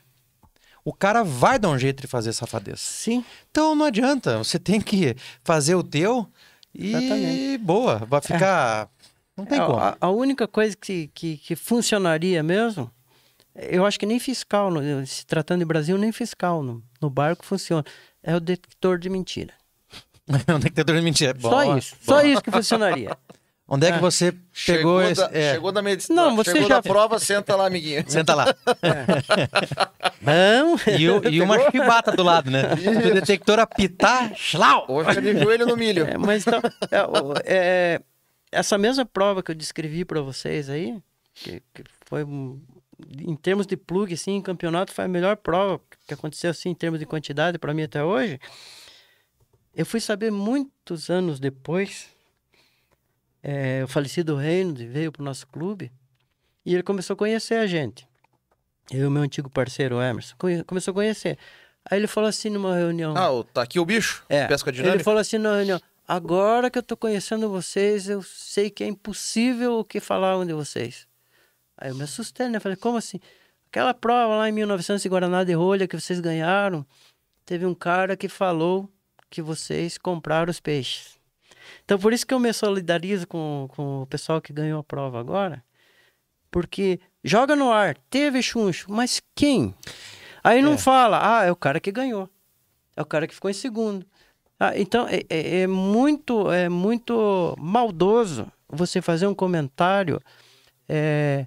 o 0.83 0.93
cara 0.93 1.23
vai 1.23 1.59
dar 1.59 1.69
um 1.69 1.77
jeito 1.77 2.01
de 2.01 2.07
fazer 2.07 2.33
safadeza. 2.33 2.77
Sim. 2.79 3.23
Então 3.51 3.75
não 3.75 3.85
adianta, 3.85 4.37
você 4.39 4.57
tem 4.59 4.79
que 4.81 5.15
fazer 5.43 5.75
o 5.75 5.83
teu 5.83 6.27
e 6.73 6.89
Exatamente. 6.89 7.57
boa, 7.59 7.97
vai 8.07 8.21
ficar. 8.21 8.89
Não 9.37 9.45
tem 9.45 9.59
É, 9.59 9.65
como. 9.65 9.77
a, 9.79 9.97
a 9.99 10.09
única 10.09 10.47
coisa 10.47 10.75
que, 10.77 11.09
que, 11.13 11.37
que 11.37 11.55
funcionaria 11.55 12.41
mesmo, 12.41 12.89
eu 13.55 13.85
acho 13.85 13.99
que 13.99 14.05
nem 14.05 14.19
fiscal, 14.19 14.71
se 15.05 15.25
tratando 15.25 15.59
de 15.59 15.65
Brasil, 15.65 15.97
nem 15.97 16.11
fiscal 16.11 16.63
no, 16.63 16.81
no 17.01 17.09
barco 17.09 17.45
funciona. 17.45 17.83
É 18.25 18.35
o 18.35 18.39
detector 18.39 18.97
de 18.97 19.09
mentira. 19.09 19.53
Não 20.47 20.59
tem 20.59 20.71
que 20.71 20.83
ter 20.83 21.01
mentira. 21.01 21.35
só 21.39 21.49
Boa, 21.49 21.77
isso. 21.77 21.95
Só 22.01 22.21
isso 22.23 22.41
que 22.41 22.49
funcionaria. 22.49 23.15
Onde 23.67 23.87
é 23.87 23.91
que 23.91 23.97
É. 23.97 24.01
você 24.01 24.31
pegou 24.31 24.45
Chegou, 24.53 25.01
esse. 25.01 25.21
da, 25.21 25.29
é, 25.37 25.53
chegou 25.53 25.71
da 25.71 25.81
medicina. 25.81 26.21
Não, 26.23 26.35
você 26.35 26.51
chegou 26.51 26.67
já- 26.69 26.75
da 26.75 26.83
prova, 26.83 27.17
senta 27.19 27.55
lá, 27.55 27.65
amiguinho. 27.65 28.03
Senta 28.09 28.35
lá. 28.35 28.45
Não. 30.21 30.75
E, 30.97 31.09
o- 31.09 31.27
e 31.29 31.41
uma 31.41 31.59
chibata 31.71 32.11
do 32.11 32.23
lado, 32.23 32.49
né? 32.51 32.63
O 32.73 33.13
detector 33.13 33.59
apitar, 33.59 34.33
schlau! 34.35 34.85
Ou 34.87 35.03
fica 35.05 35.21
de 35.21 35.39
joelho 35.39 35.65
no 35.65 35.75
milho. 35.77 36.05
É, 36.05 36.17
mas 36.17 36.45
então, 36.45 36.61
é, 37.43 37.45
é, 37.45 38.01
essa 38.51 38.77
mesma 38.77 39.05
prova 39.05 39.41
que 39.43 39.51
eu 39.51 39.55
descrevi 39.55 40.05
para 40.05 40.21
vocês 40.21 40.69
aí, 40.69 40.97
que, 41.33 41.61
que 41.73 41.83
foi 42.05 42.23
um- 42.23 42.59
em 43.19 43.35
termos 43.35 43.65
de 43.67 43.75
plug, 43.77 44.13
assim, 44.13 44.31
em 44.35 44.41
campeonato, 44.41 44.93
foi 44.93 45.05
a 45.05 45.07
melhor 45.07 45.37
prova 45.37 45.81
que 46.07 46.13
aconteceu 46.13 46.49
assim 46.51 46.69
em 46.69 46.75
termos 46.75 46.99
de 46.99 47.05
quantidade 47.05 47.57
para 47.57 47.73
mim 47.73 47.83
até 47.83 48.03
hoje. 48.03 48.39
Eu 49.75 49.85
fui 49.85 49.99
saber 49.99 50.31
muitos 50.31 51.09
anos 51.09 51.39
depois, 51.39 52.07
é, 53.43 53.83
o 53.83 53.87
falecido 53.87 54.35
Reynolds 54.35 54.89
veio 54.89 55.11
para 55.11 55.21
o 55.21 55.25
nosso 55.25 55.45
clube 55.47 55.91
e 56.65 56.73
ele 56.73 56.83
começou 56.83 57.13
a 57.13 57.17
conhecer 57.17 57.55
a 57.55 57.67
gente. 57.67 58.07
Eu 58.91 59.01
e 59.01 59.05
o 59.05 59.11
meu 59.11 59.23
antigo 59.23 59.49
parceiro 59.49 60.01
Emerson, 60.01 60.35
começou 60.65 60.91
a 60.91 60.95
conhecer. 60.95 61.37
Aí 61.89 61.99
ele 61.99 62.07
falou 62.07 62.29
assim 62.29 62.49
numa 62.49 62.75
reunião. 62.75 63.15
Ah, 63.15 63.43
tá 63.53 63.61
aqui 63.61 63.79
o 63.79 63.85
bicho? 63.85 64.23
É, 64.29 64.47
Pesca 64.47 64.69
Ele 64.69 64.77
dinâmica? 64.77 65.03
falou 65.03 65.19
assim 65.19 65.37
na 65.37 65.55
reunião: 65.55 65.79
agora 66.07 66.69
que 66.69 66.77
eu 66.79 66.83
tô 66.83 66.97
conhecendo 66.97 67.49
vocês, 67.49 68.09
eu 68.09 68.21
sei 68.23 68.69
que 68.69 68.83
é 68.83 68.87
impossível 68.87 69.79
o 69.79 69.83
que 69.83 69.99
falavam 69.99 70.45
de 70.45 70.53
vocês. 70.53 71.07
Aí 71.77 71.89
eu 71.89 71.95
me 71.95 72.03
assustei, 72.03 72.47
né? 72.49 72.59
Falei, 72.59 72.75
como 72.77 72.97
assim? 72.97 73.19
Aquela 73.67 73.93
prova 73.93 74.35
lá 74.37 74.49
em 74.49 74.51
1900 74.51 75.05
em 75.05 75.09
Guaraná 75.09 75.43
de 75.43 75.53
Rolha 75.53 75.87
que 75.87 75.99
vocês 75.99 76.19
ganharam, 76.19 76.85
teve 77.45 77.65
um 77.65 77.73
cara 77.75 78.15
que 78.15 78.29
falou 78.29 78.89
que 79.29 79.41
vocês 79.41 79.97
compraram 79.97 80.49
os 80.49 80.59
peixes. 80.59 81.15
Então, 81.83 81.97
por 81.99 82.13
isso 82.13 82.25
que 82.25 82.33
eu 82.33 82.39
me 82.39 82.53
solidarizo 82.53 83.27
com, 83.27 83.67
com 83.75 84.03
o 84.03 84.05
pessoal 84.07 84.39
que 84.41 84.53
ganhou 84.53 84.79
a 84.79 84.83
prova 84.83 85.19
agora, 85.19 85.63
porque 86.51 86.99
joga 87.23 87.55
no 87.55 87.71
ar, 87.71 87.97
teve 88.09 88.41
chuncho, 88.41 88.91
mas 88.91 89.21
quem? 89.35 89.73
Aí 90.43 90.61
não 90.61 90.73
É. 90.73 90.77
fala, 90.77 91.39
ah, 91.39 91.43
é 91.43 91.51
o 91.51 91.55
cara 91.55 91.79
que 91.79 91.91
ganhou, 91.91 92.29
é 92.95 93.01
o 93.01 93.05
cara 93.05 93.27
que 93.27 93.33
ficou 93.35 93.49
em 93.49 93.53
segundo. 93.53 94.05
Ah, 94.59 94.77
então, 94.77 95.05
é, 95.09 95.21
é- 95.29 95.61
é 95.63 95.67
muito 95.67 96.49
é 96.51 96.69
muito 96.69 97.55
maldoso 97.59 98.49
você 98.69 99.01
fazer 99.01 99.27
um 99.27 99.35
comentário 99.35 100.21
é, 100.87 101.45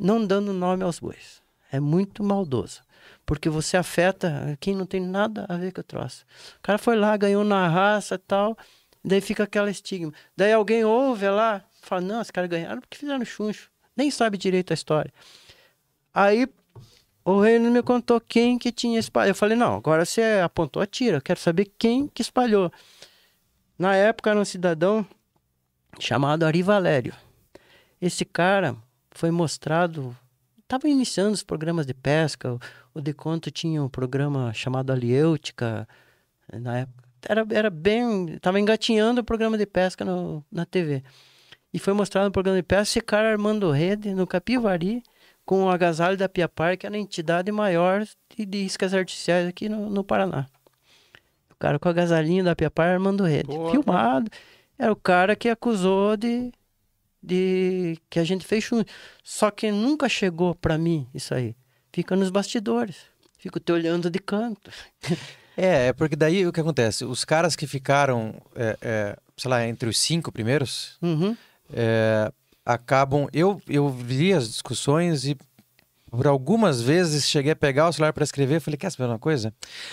não 0.00 0.24
dando 0.24 0.52
nome 0.52 0.82
aos 0.82 0.98
bois. 0.98 1.42
É 1.70 1.78
muito 1.78 2.24
maldoso. 2.24 2.82
Porque 3.26 3.48
você 3.48 3.76
afeta 3.76 4.56
quem 4.58 4.74
não 4.74 4.86
tem 4.86 5.00
nada 5.00 5.46
a 5.48 5.56
ver 5.56 5.72
com 5.72 5.82
o 5.82 5.84
troço. 5.84 6.24
O 6.58 6.62
cara 6.62 6.78
foi 6.78 6.96
lá, 6.96 7.16
ganhou 7.16 7.44
na 7.44 7.68
raça 7.68 8.14
e 8.14 8.18
tal, 8.18 8.56
daí 9.04 9.20
fica 9.20 9.44
aquela 9.44 9.70
estigma. 9.70 10.12
Daí 10.36 10.52
alguém 10.52 10.84
ouve 10.84 11.28
lá, 11.28 11.62
fala, 11.82 12.00
não, 12.00 12.20
os 12.20 12.30
caras 12.30 12.50
ganharam 12.50 12.80
porque 12.80 12.96
fizeram 12.96 13.24
chuncho. 13.24 13.70
Nem 13.96 14.10
sabe 14.10 14.38
direito 14.38 14.72
a 14.72 14.74
história. 14.74 15.12
Aí 16.12 16.48
o 17.24 17.40
reino 17.40 17.70
me 17.70 17.82
contou 17.82 18.20
quem 18.20 18.58
que 18.58 18.72
tinha 18.72 18.98
espalhado. 18.98 19.30
Eu 19.30 19.34
falei, 19.34 19.56
não, 19.56 19.76
agora 19.76 20.04
você 20.04 20.40
apontou 20.42 20.82
a 20.82 20.86
tira, 20.86 21.18
eu 21.18 21.22
quero 21.22 21.38
saber 21.38 21.70
quem 21.78 22.08
que 22.08 22.22
espalhou. 22.22 22.72
Na 23.78 23.94
época 23.94 24.30
era 24.30 24.40
um 24.40 24.44
cidadão 24.44 25.06
chamado 25.98 26.44
Ari 26.44 26.62
Valério. 26.62 27.14
Esse 28.00 28.24
cara 28.24 28.76
foi 29.10 29.30
mostrado, 29.30 30.16
estava 30.62 30.88
iniciando 30.88 31.32
os 31.32 31.42
programas 31.42 31.86
de 31.86 31.94
pesca, 31.94 32.52
o, 32.52 32.60
o 32.94 33.00
Deconto 33.00 33.50
tinha 33.50 33.82
um 33.82 33.88
programa 33.88 34.52
chamado 34.52 34.92
Aliêutica, 34.92 35.88
na 36.52 36.78
época. 36.78 37.04
Era, 37.28 37.46
era 37.50 37.70
bem, 37.70 38.30
estava 38.34 38.58
engatinhando 38.58 39.20
o 39.20 39.24
programa 39.24 39.58
de 39.58 39.66
pesca 39.66 40.04
no, 40.04 40.44
na 40.50 40.64
TV. 40.64 41.02
E 41.72 41.78
foi 41.78 41.92
mostrado 41.92 42.26
no 42.26 42.32
programa 42.32 42.58
de 42.58 42.62
pesca 42.62 42.82
esse 42.82 43.00
cara 43.00 43.30
armando 43.30 43.70
rede 43.70 44.14
no 44.14 44.26
Capivari, 44.26 45.02
com 45.44 45.64
o 45.64 45.70
agasalho 45.70 46.16
da 46.16 46.28
Piapar, 46.28 46.78
que 46.78 46.86
era 46.86 46.94
a 46.94 46.98
entidade 46.98 47.50
maior 47.52 48.04
de, 48.36 48.46
de 48.46 48.58
iscas 48.58 48.94
artificiais 48.94 49.48
aqui 49.48 49.68
no, 49.68 49.90
no 49.90 50.02
Paraná. 50.02 50.46
O 51.50 51.56
cara 51.58 51.78
com 51.78 51.88
o 51.88 51.90
agasalhinho 51.90 52.44
da 52.44 52.56
Piapar 52.56 52.88
armando 52.88 53.24
rede. 53.24 53.48
Porra. 53.48 53.70
Filmado. 53.70 54.30
Era 54.78 54.92
o 54.92 54.96
cara 54.96 55.36
que 55.36 55.48
acusou 55.48 56.16
de, 56.16 56.50
de 57.22 57.98
que 58.08 58.18
a 58.18 58.24
gente 58.24 58.46
fez 58.46 58.64
chute. 58.64 58.90
Só 59.22 59.50
que 59.50 59.70
nunca 59.70 60.08
chegou 60.08 60.54
pra 60.54 60.78
mim 60.78 61.06
isso 61.14 61.34
aí. 61.34 61.54
Fica 61.92 62.14
nos 62.16 62.30
bastidores. 62.30 62.96
Fico 63.38 63.58
te 63.60 63.72
olhando 63.72 64.10
de 64.10 64.18
canto. 64.18 64.70
É, 65.56 65.88
é 65.88 65.92
porque 65.92 66.16
daí 66.16 66.46
o 66.46 66.52
que 66.52 66.60
acontece? 66.60 67.04
Os 67.04 67.22
caras 67.22 67.54
que 67.54 67.66
ficaram, 67.66 68.40
é, 68.54 68.78
é, 68.80 69.16
sei 69.36 69.50
lá, 69.50 69.66
entre 69.66 69.90
os 69.90 69.98
cinco 69.98 70.32
primeiros, 70.32 70.96
Uhum. 71.02 71.36
é, 71.74 72.32
acabam. 72.64 73.26
Eu, 73.30 73.60
eu 73.68 73.90
vi 73.90 74.32
as 74.32 74.48
discussões 74.48 75.26
e 75.26 75.36
por 76.10 76.26
algumas 76.26 76.80
vezes 76.80 77.28
cheguei 77.28 77.52
a 77.52 77.56
pegar 77.56 77.88
o 77.88 77.92
celular 77.92 78.12
para 78.14 78.24
escrever 78.24 78.60
falei, 78.60 78.78
quer 78.78 78.90
saber 78.90 79.10
uma 79.10 79.18
coisa? 79.18 79.52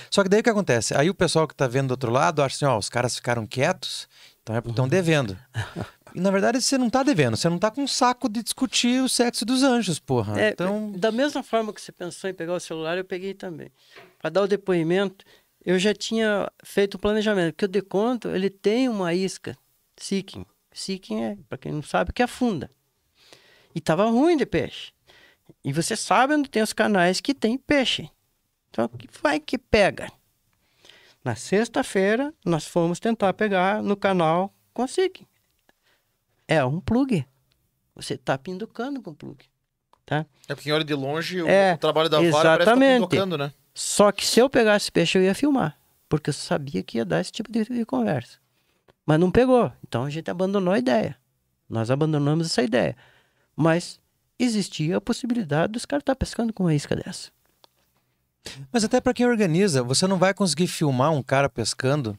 Só 0.09 0.23
que 0.23 0.29
daí 0.29 0.39
o 0.39 0.43
que 0.43 0.49
acontece? 0.49 0.95
Aí 0.95 1.09
o 1.09 1.13
pessoal 1.15 1.45
que 1.45 1.55
tá 1.55 1.67
vendo 1.67 1.87
do 1.87 1.91
outro 1.91 2.11
lado 2.11 2.41
acha 2.41 2.55
assim, 2.55 2.65
ó, 2.65 2.77
os 2.77 2.87
caras 2.87 3.15
ficaram 3.17 3.45
quietos, 3.45 4.07
então 4.43 4.55
é 4.55 4.61
porque 4.61 4.71
estão 4.71 4.87
devendo. 4.87 5.37
E 6.17 6.19
na 6.19 6.31
verdade 6.31 6.59
você 6.59 6.79
não 6.79 6.89
tá 6.89 7.03
devendo, 7.03 7.37
você 7.37 7.47
não 7.47 7.59
tá 7.59 7.69
com 7.69 7.83
um 7.83 7.87
saco 7.87 8.27
de 8.27 8.41
discutir 8.41 9.03
o 9.03 9.07
sexo 9.07 9.45
dos 9.45 9.61
anjos, 9.61 9.99
porra. 9.99 10.41
É, 10.41 10.49
então, 10.49 10.91
Da 10.93 11.11
mesma 11.11 11.43
forma 11.43 11.71
que 11.71 11.79
você 11.79 11.91
pensou 11.91 12.27
em 12.27 12.33
pegar 12.33 12.55
o 12.55 12.59
celular, 12.59 12.97
eu 12.97 13.05
peguei 13.05 13.35
também. 13.35 13.69
Para 14.17 14.31
dar 14.31 14.41
o 14.41 14.47
depoimento, 14.47 15.23
eu 15.63 15.77
já 15.77 15.93
tinha 15.93 16.51
feito 16.63 16.95
o 16.95 16.99
planejamento. 16.99 17.53
Porque 17.53 17.65
o 17.65 17.67
deconto, 17.67 18.29
ele 18.29 18.49
tem 18.49 18.89
uma 18.89 19.13
isca, 19.13 19.55
seeking. 19.95 20.43
Seeking 20.73 21.23
é, 21.23 21.37
para 21.47 21.59
quem 21.59 21.71
não 21.71 21.83
sabe, 21.83 22.11
que 22.11 22.23
afunda. 22.23 22.71
E 23.75 23.79
tava 23.79 24.05
ruim 24.05 24.35
de 24.35 24.45
peixe. 24.47 24.93
E 25.63 25.71
você 25.71 25.95
sabe 25.95 26.33
onde 26.33 26.49
tem 26.49 26.63
os 26.63 26.73
canais 26.73 27.21
que 27.21 27.35
tem 27.35 27.59
peixe. 27.59 28.09
Então, 28.71 28.87
que 28.87 29.07
vai 29.21 29.39
que 29.39 29.59
pega. 29.59 30.11
Na 31.23 31.35
sexta-feira, 31.35 32.33
nós 32.43 32.65
fomos 32.65 32.99
tentar 32.99 33.31
pegar 33.33 33.83
no 33.83 33.95
canal 33.95 34.51
com 34.73 34.81
a 34.81 34.87
seeking. 34.87 35.27
É 36.47 36.63
um 36.63 36.79
plug. 36.79 37.25
Você 37.95 38.13
está 38.13 38.37
pinducando 38.37 39.01
com 39.01 39.11
o 39.11 39.15
plug. 39.15 39.45
Tá? 40.05 40.25
É 40.47 40.55
porque 40.55 40.69
em 40.69 40.73
olho 40.73 40.85
de 40.85 40.93
longe 40.93 41.41
o, 41.41 41.47
É, 41.47 41.73
o 41.73 41.77
trabalho 41.77 42.09
da 42.09 42.17
vara 42.17 42.31
parece 42.31 42.59
que 42.59 42.65
tá 42.65 42.77
pindocando, 42.77 43.37
né? 43.37 43.51
Só 43.73 44.11
que 44.11 44.25
se 44.25 44.39
eu 44.39 44.49
pegasse 44.49 44.91
peixe, 44.91 45.17
eu 45.17 45.23
ia 45.23 45.35
filmar. 45.35 45.77
Porque 46.07 46.29
eu 46.29 46.33
sabia 46.33 46.81
que 46.81 46.97
ia 46.97 47.05
dar 47.05 47.19
esse 47.19 47.31
tipo 47.31 47.51
de, 47.51 47.65
de 47.65 47.85
conversa. 47.85 48.37
Mas 49.05 49.19
não 49.19 49.29
pegou. 49.29 49.71
Então 49.85 50.05
a 50.05 50.09
gente 50.09 50.31
abandonou 50.31 50.73
a 50.73 50.79
ideia. 50.79 51.17
Nós 51.69 51.91
abandonamos 51.91 52.47
essa 52.47 52.63
ideia. 52.63 52.95
Mas 53.55 53.99
existia 54.39 54.97
a 54.97 55.01
possibilidade 55.01 55.73
dos 55.73 55.85
caras 55.85 56.03
estar 56.03 56.15
pescando 56.15 56.53
com 56.53 56.63
uma 56.63 56.73
isca 56.73 56.95
dessa. 56.95 57.29
Mas 58.71 58.83
até 58.83 59.01
para 59.01 59.13
quem 59.13 59.25
organiza, 59.25 59.83
você 59.83 60.07
não 60.07 60.17
vai 60.17 60.33
conseguir 60.33 60.67
filmar 60.67 61.11
um 61.11 61.21
cara 61.21 61.49
pescando 61.49 62.17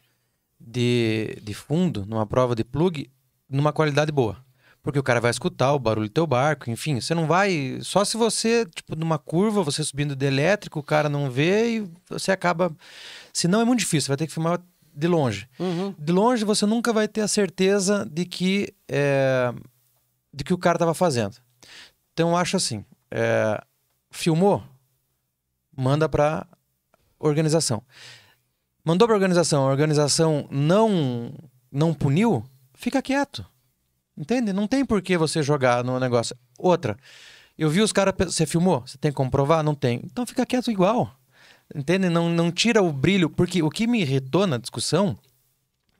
de, 0.60 1.38
de 1.42 1.55
fundo, 1.55 2.05
numa 2.05 2.26
prova 2.26 2.55
de 2.55 2.64
plug, 2.64 3.10
numa 3.48 3.72
qualidade 3.72 4.12
boa. 4.12 4.36
Porque 4.82 4.98
o 4.98 5.02
cara 5.02 5.20
vai 5.20 5.30
escutar 5.30 5.72
o 5.72 5.78
barulho 5.78 6.08
do 6.08 6.12
teu 6.12 6.26
barco, 6.26 6.70
enfim, 6.70 7.00
você 7.00 7.14
não 7.14 7.26
vai. 7.26 7.78
Só 7.82 8.04
se 8.04 8.16
você, 8.16 8.64
tipo, 8.64 8.94
numa 8.96 9.18
curva, 9.18 9.62
você 9.62 9.82
subindo 9.82 10.14
de 10.14 10.24
elétrico, 10.24 10.78
o 10.78 10.82
cara 10.82 11.08
não 11.08 11.30
vê 11.30 11.76
e 11.76 11.90
você 12.08 12.30
acaba. 12.30 12.74
Senão 13.32 13.60
é 13.60 13.64
muito 13.64 13.80
difícil, 13.80 14.02
você 14.06 14.08
vai 14.08 14.16
ter 14.16 14.26
que 14.26 14.32
filmar 14.32 14.60
de 14.94 15.06
longe. 15.06 15.48
Uhum. 15.58 15.94
De 15.98 16.12
longe 16.12 16.44
você 16.44 16.66
nunca 16.66 16.92
vai 16.92 17.06
ter 17.06 17.20
a 17.20 17.28
certeza 17.28 18.08
de 18.10 18.24
que 18.24 18.74
é, 18.88 19.52
de 20.32 20.42
que 20.42 20.54
o 20.54 20.58
cara 20.58 20.76
estava 20.76 20.94
fazendo. 20.94 21.36
Então 22.12 22.30
eu 22.30 22.36
acho 22.36 22.56
assim, 22.56 22.84
é, 23.10 23.62
filmou, 24.10 24.62
manda 25.76 26.08
para 26.08 26.46
organização. 27.18 27.82
Mandou 28.84 29.06
para 29.06 29.14
organização, 29.14 29.68
a 29.68 29.70
organização 29.70 30.48
não 30.50 31.32
não 31.70 31.92
puniu, 31.92 32.44
fica 32.78 33.02
quieto. 33.02 33.44
Entende? 34.16 34.52
Não 34.52 34.66
tem 34.66 34.84
por 34.84 35.02
que 35.02 35.16
você 35.18 35.42
jogar 35.42 35.84
no 35.84 35.98
negócio. 36.00 36.36
Outra, 36.59 36.96
eu 37.56 37.68
vi 37.68 37.80
os 37.80 37.92
caras, 37.92 38.14
você 38.18 38.46
filmou? 38.46 38.82
Você 38.86 38.96
tem 38.98 39.10
que 39.10 39.16
comprovar? 39.16 39.62
Não 39.62 39.74
tem. 39.74 40.00
Então 40.05 40.24
fica 40.26 40.46
quieto 40.46 40.70
igual. 40.70 41.12
Entende? 41.74 42.09
Não, 42.09 42.28
não 42.30 42.50
tira 42.50 42.82
o 42.82 42.90
brilho, 42.92 43.28
porque 43.28 43.62
o 43.62 43.68
que 43.70 43.86
me 43.86 44.00
irritou 44.00 44.46
na 44.46 44.56
discussão 44.59 45.16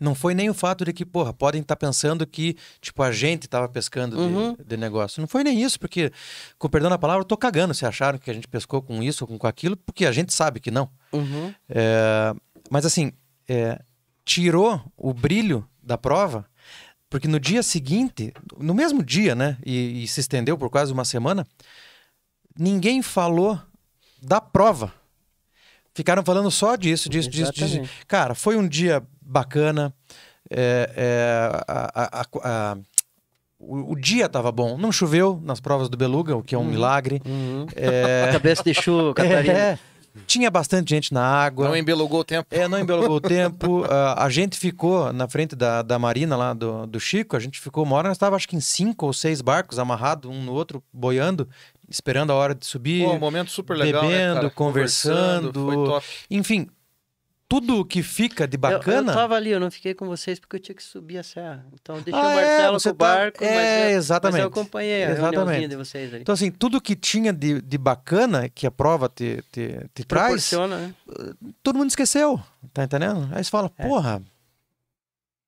Não 0.01 0.15
foi 0.15 0.33
nem 0.33 0.49
o 0.49 0.55
fato 0.55 0.85
de 0.85 0.93
que, 0.93 1.05
porra, 1.05 1.33
podem 1.33 1.61
estar 1.61 1.75
pensando 1.75 2.25
que, 2.25 2.57
tipo, 2.81 3.03
a 3.03 3.11
gente 3.11 3.47
estava 3.47 3.69
pescando 3.69 4.17
de, 4.17 4.23
Uhum. 4.23 4.57
de 4.65 4.77
negócio. 4.77 5.21
Não 5.21 5.27
foi 5.27 5.43
nem 5.43 5.61
isso, 5.61 5.79
porque, 5.81 6.13
com 6.57 6.69
perdão 6.69 6.89
da 6.89 6.97
palavra, 6.97 7.23
eu 7.23 7.25
tô 7.25 7.37
cagando 7.37 7.75
se 7.75 7.85
acharam 7.85 8.17
que 8.17 8.31
a 8.31 8.35
gente 8.35 8.47
pescou 8.47 8.81
com 8.81 9.03
isso 9.03 9.27
ou 9.29 9.37
com 9.39 9.47
aquilo, 9.49 9.77
porque 9.77 10.07
a 10.07 10.13
gente 10.13 10.33
sabe 10.33 10.61
que 10.61 10.71
não. 10.71 10.89
Uhum. 11.13 11.53
É, 11.69 12.33
mas 12.71 12.87
assim, 12.87 13.13
é, 13.49 13.81
tirou 14.25 14.81
o 14.97 15.13
brilho 15.13 15.69
da 15.83 15.99
prova, 15.99 16.47
porque 17.11 17.27
no 17.29 17.41
dia 17.41 17.63
seguinte, 17.63 18.33
no 18.59 18.75
mesmo 18.75 19.03
dia, 19.03 19.35
né, 19.35 19.57
e, 19.65 20.03
e 20.05 20.09
se 20.09 20.21
estendeu 20.21 20.57
por 20.59 20.69
quase 20.71 20.93
uma 20.93 21.05
semana, 21.05 21.47
ninguém 22.59 23.03
falou 23.03 23.61
da 24.23 24.41
prova. 24.41 24.93
Ficaram 25.95 26.23
falando 26.25 26.51
só 26.51 26.77
disso, 26.77 27.09
disso, 27.09 27.29
disso, 27.31 27.53
disso. 27.53 27.81
Cara, 28.07 28.35
foi 28.35 28.57
um 28.57 28.69
dia 28.69 29.03
bacana. 29.21 29.93
é, 30.51 30.91
é, 30.97 31.63
a- 31.69 31.91
a- 32.23 32.27
a- 32.73 32.79
o, 33.59 33.93
o 33.93 33.97
dia 34.01 34.29
tava 34.29 34.51
bom. 34.53 34.79
Não 34.79 34.91
choveu 34.93 35.39
nas 35.45 35.61
provas 35.61 35.89
do 35.91 35.97
Beluga, 35.97 36.35
o 36.37 36.43
que 36.43 36.55
é 36.55 36.59
um 36.59 36.65
milagre. 36.65 37.21
Uhum. 37.27 37.67
É, 37.77 38.27
A 38.31 38.33
cabeça 38.33 38.63
de 38.63 38.73
chuva, 38.73 39.13
Catarina. 39.15 39.53
é, 39.53 39.79
tinha 40.27 40.51
bastante 40.51 40.91
gente 40.91 41.13
na 41.13 41.25
água. 41.25 41.69
Não 41.69 41.77
embelugou 41.77 42.21
o 42.21 42.25
tempo. 42.25 42.47
É, 42.51 42.67
não 42.69 42.79
embelugou 42.79 43.17
o 43.17 43.21
tempo. 43.21 43.87
Ah, 43.91 44.25
a 44.25 44.29
gente 44.29 44.59
ficou 44.59 45.13
na 45.13 45.29
frente 45.29 45.57
da, 45.57 45.83
da 45.83 45.99
marina 45.99 46.37
lá 46.37 46.53
do, 46.53 46.87
do 46.87 47.01
Chico, 47.01 47.37
a 47.37 47.41
gente 47.41 47.61
ficou 47.61 47.85
uma 47.85 47.97
hora, 47.97 48.09
nós 48.09 48.17
estava 48.17 48.37
acho 48.37 48.49
que 48.49 48.57
em 48.57 48.61
cinco 48.61 49.07
ou 49.07 49.13
seis 49.13 49.41
barcos 49.41 49.79
amarrados 49.79 50.31
um 50.31 50.43
no 50.43 50.53
outro, 50.53 50.83
boiando, 50.93 51.49
esperando 51.89 52.33
a 52.33 52.35
hora 52.35 52.55
de 52.55 52.67
subir. 52.67 53.05
Pô, 53.05 53.13
um 53.13 53.19
momento 53.19 53.51
super 53.51 53.77
legal, 53.77 54.03
né, 54.03 54.09
bebendo, 54.09 54.35
cara? 54.35 54.51
conversando. 54.51 55.65
Foi 55.65 55.77
top. 55.77 56.07
Enfim, 56.31 56.69
tudo 57.49 57.83
que 57.85 58.03
fica 58.03 58.47
de 58.47 58.57
Eu- 58.57 58.61
bacana. 58.61 59.11
Eu, 59.13 59.17
tava 59.17 59.35
ali, 59.35 59.51
eu 59.51 59.59
não 59.59 59.71
fiquei 59.71 59.95
com 59.95 60.07
vocês 60.07 60.39
porque 60.39 60.57
eu 60.57 60.61
tinha 60.61 60.75
que 60.75 60.83
subir 60.83 61.17
a 61.19 61.23
serra. 61.23 61.65
Então 61.81 61.97
deixei 62.03 62.13
Ah, 62.23 62.27
o 62.27 62.31
é, 62.31 62.35
Marcelo 62.35 62.81
você 62.81 62.89
com 62.91 62.95
o 62.95 62.99
tá- 62.99 63.05
barco, 63.15 63.45
é, 63.45 63.55
mas, 63.55 63.93
eu, 63.93 63.99
exatamente. 63.99 64.33
mas 64.35 64.43
eu 64.43 64.49
acompanhei 64.49 65.05
a 65.05 65.11
Exatamente. 65.13 65.69
de 65.69 65.77
vocês 65.77 66.13
ali. 66.13 66.23
Então, 66.23 66.33
assim, 66.35 66.51
tudo 66.51 66.81
que 66.81 66.95
tinha 66.95 67.33
de, 67.33 67.63
de 67.63 67.79
bacana 67.79 68.49
que 68.51 68.67
a 68.67 68.71
prova 68.71 69.09
te, 69.09 69.43
te, 69.51 69.79
te 69.95 70.05
traz, 70.05 70.27
Proporciona, 70.51 70.77
né? 70.79 70.95
todo 71.63 71.77
mundo 71.79 71.89
esqueceu. 71.89 72.39
Tá 72.75 72.85
entendendo? 72.85 73.29
Aí 73.33 73.43
você 73.43 73.51
fala, 73.51 73.73
É. 73.79 73.87
porra, 73.89 74.23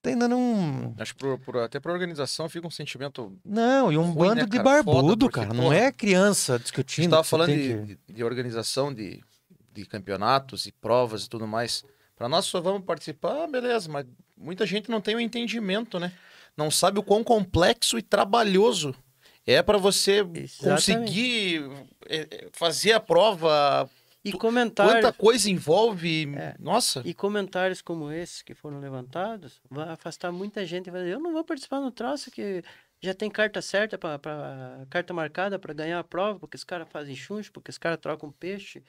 ainda 0.04 0.26
não. 0.26 0.94
Acho 0.98 1.12
que 1.14 1.18
pro- 1.20 1.38
pro- 1.38 1.62
até 1.62 1.78
pra 1.78 1.92
organização 1.92 2.48
fica 2.48 2.66
um 2.66 2.70
sentimento. 2.70 3.36
Não, 3.44 3.92
e 3.92 3.98
um 3.98 4.10
Ruim, 4.12 4.28
bando 4.28 4.34
né, 4.36 4.46
de? 4.46 4.56
Foda, 4.56 4.62
barbudo, 4.64 5.26
porque, 5.28 5.40
cara. 5.40 5.52
Não 5.52 5.70
é 5.70 5.92
criança 5.92 6.54
A 6.54 6.56
gente 6.56 6.62
discutindo. 6.64 7.10
tava 7.10 7.24
falando 7.24 7.50
de, 7.52 7.96
que- 8.06 8.12
de 8.14 8.24
organização 8.24 8.92
de, 8.94 9.20
de 9.72 9.84
campeonatos 9.86 10.66
e 10.66 10.72
provas 10.72 11.24
e 11.24 11.28
tudo 11.28 11.46
mais. 11.46 11.84
Pra 12.16 12.28
nós 12.28 12.44
só 12.46 12.60
vamos 12.60 12.84
participar, 12.84 13.46
beleza, 13.46 13.88
mas 13.90 14.06
muita 14.36 14.66
gente 14.66 14.90
não 14.90 15.00
tem 15.00 15.14
o 15.14 15.20
entendimento, 15.20 15.98
né? 15.98 16.12
Não 16.56 16.70
sabe 16.70 16.98
o 16.98 17.02
quão 17.02 17.24
complexo 17.24 17.98
e 17.98 18.02
trabalhoso 18.02 18.94
é 19.46 19.62
pra 19.62 19.78
você 19.78 20.18
Exatamente. 20.34 20.58
conseguir 20.58 21.70
é, 22.08 22.18
é, 22.18 22.48
fazer 22.52 22.92
a 22.92 23.00
prova. 23.00 23.88
E 24.22 24.32
comentários, 24.32 24.96
Quanta 24.96 25.12
coisa 25.12 25.50
envolve. 25.50 26.30
É. 26.36 26.54
Nossa. 26.58 27.00
e 27.06 27.14
comentários 27.14 27.80
como 27.80 28.12
esses 28.12 28.42
que 28.42 28.54
foram 28.54 28.78
levantados 28.78 29.60
vai 29.70 29.88
afastar 29.88 30.30
muita 30.30 30.66
gente 30.66 30.88
e 30.88 30.90
vai 30.90 31.00
dizer, 31.02 31.14
eu 31.14 31.20
não 31.20 31.32
vou 31.32 31.42
participar 31.42 31.80
no 31.80 31.90
troço 31.90 32.30
que 32.30 32.62
já 33.00 33.14
tem 33.14 33.30
carta 33.30 33.62
certa 33.62 33.96
para 33.96 34.86
carta 34.90 35.14
marcada 35.14 35.58
para 35.58 35.72
ganhar 35.72 35.98
a 35.98 36.04
prova, 36.04 36.38
porque 36.38 36.56
os 36.56 36.64
caras 36.64 36.86
fazem 36.90 37.16
chuncho, 37.16 37.50
porque 37.50 37.70
os 37.70 37.78
caras 37.78 37.98
trocam 37.98 38.30
peixe. 38.30 38.82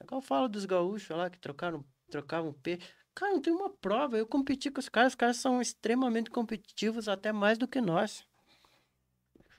É 0.00 0.04
igual 0.04 0.20
eu 0.20 0.26
falo 0.26 0.48
dos 0.48 0.64
gaúchos 0.64 1.16
lá 1.16 1.28
que 1.30 1.38
trocaram, 1.38 1.84
trocavam 2.10 2.52
peixe. 2.52 2.82
Cara, 3.14 3.32
não 3.32 3.40
tem 3.42 3.52
uma 3.52 3.70
prova. 3.70 4.16
Eu 4.16 4.26
competi 4.26 4.70
com 4.70 4.78
os 4.80 4.88
caras, 4.88 5.12
os 5.12 5.16
caras 5.16 5.36
são 5.38 5.60
extremamente 5.60 6.30
competitivos, 6.30 7.08
até 7.08 7.32
mais 7.32 7.58
do 7.58 7.66
que 7.66 7.80
nós. 7.80 8.24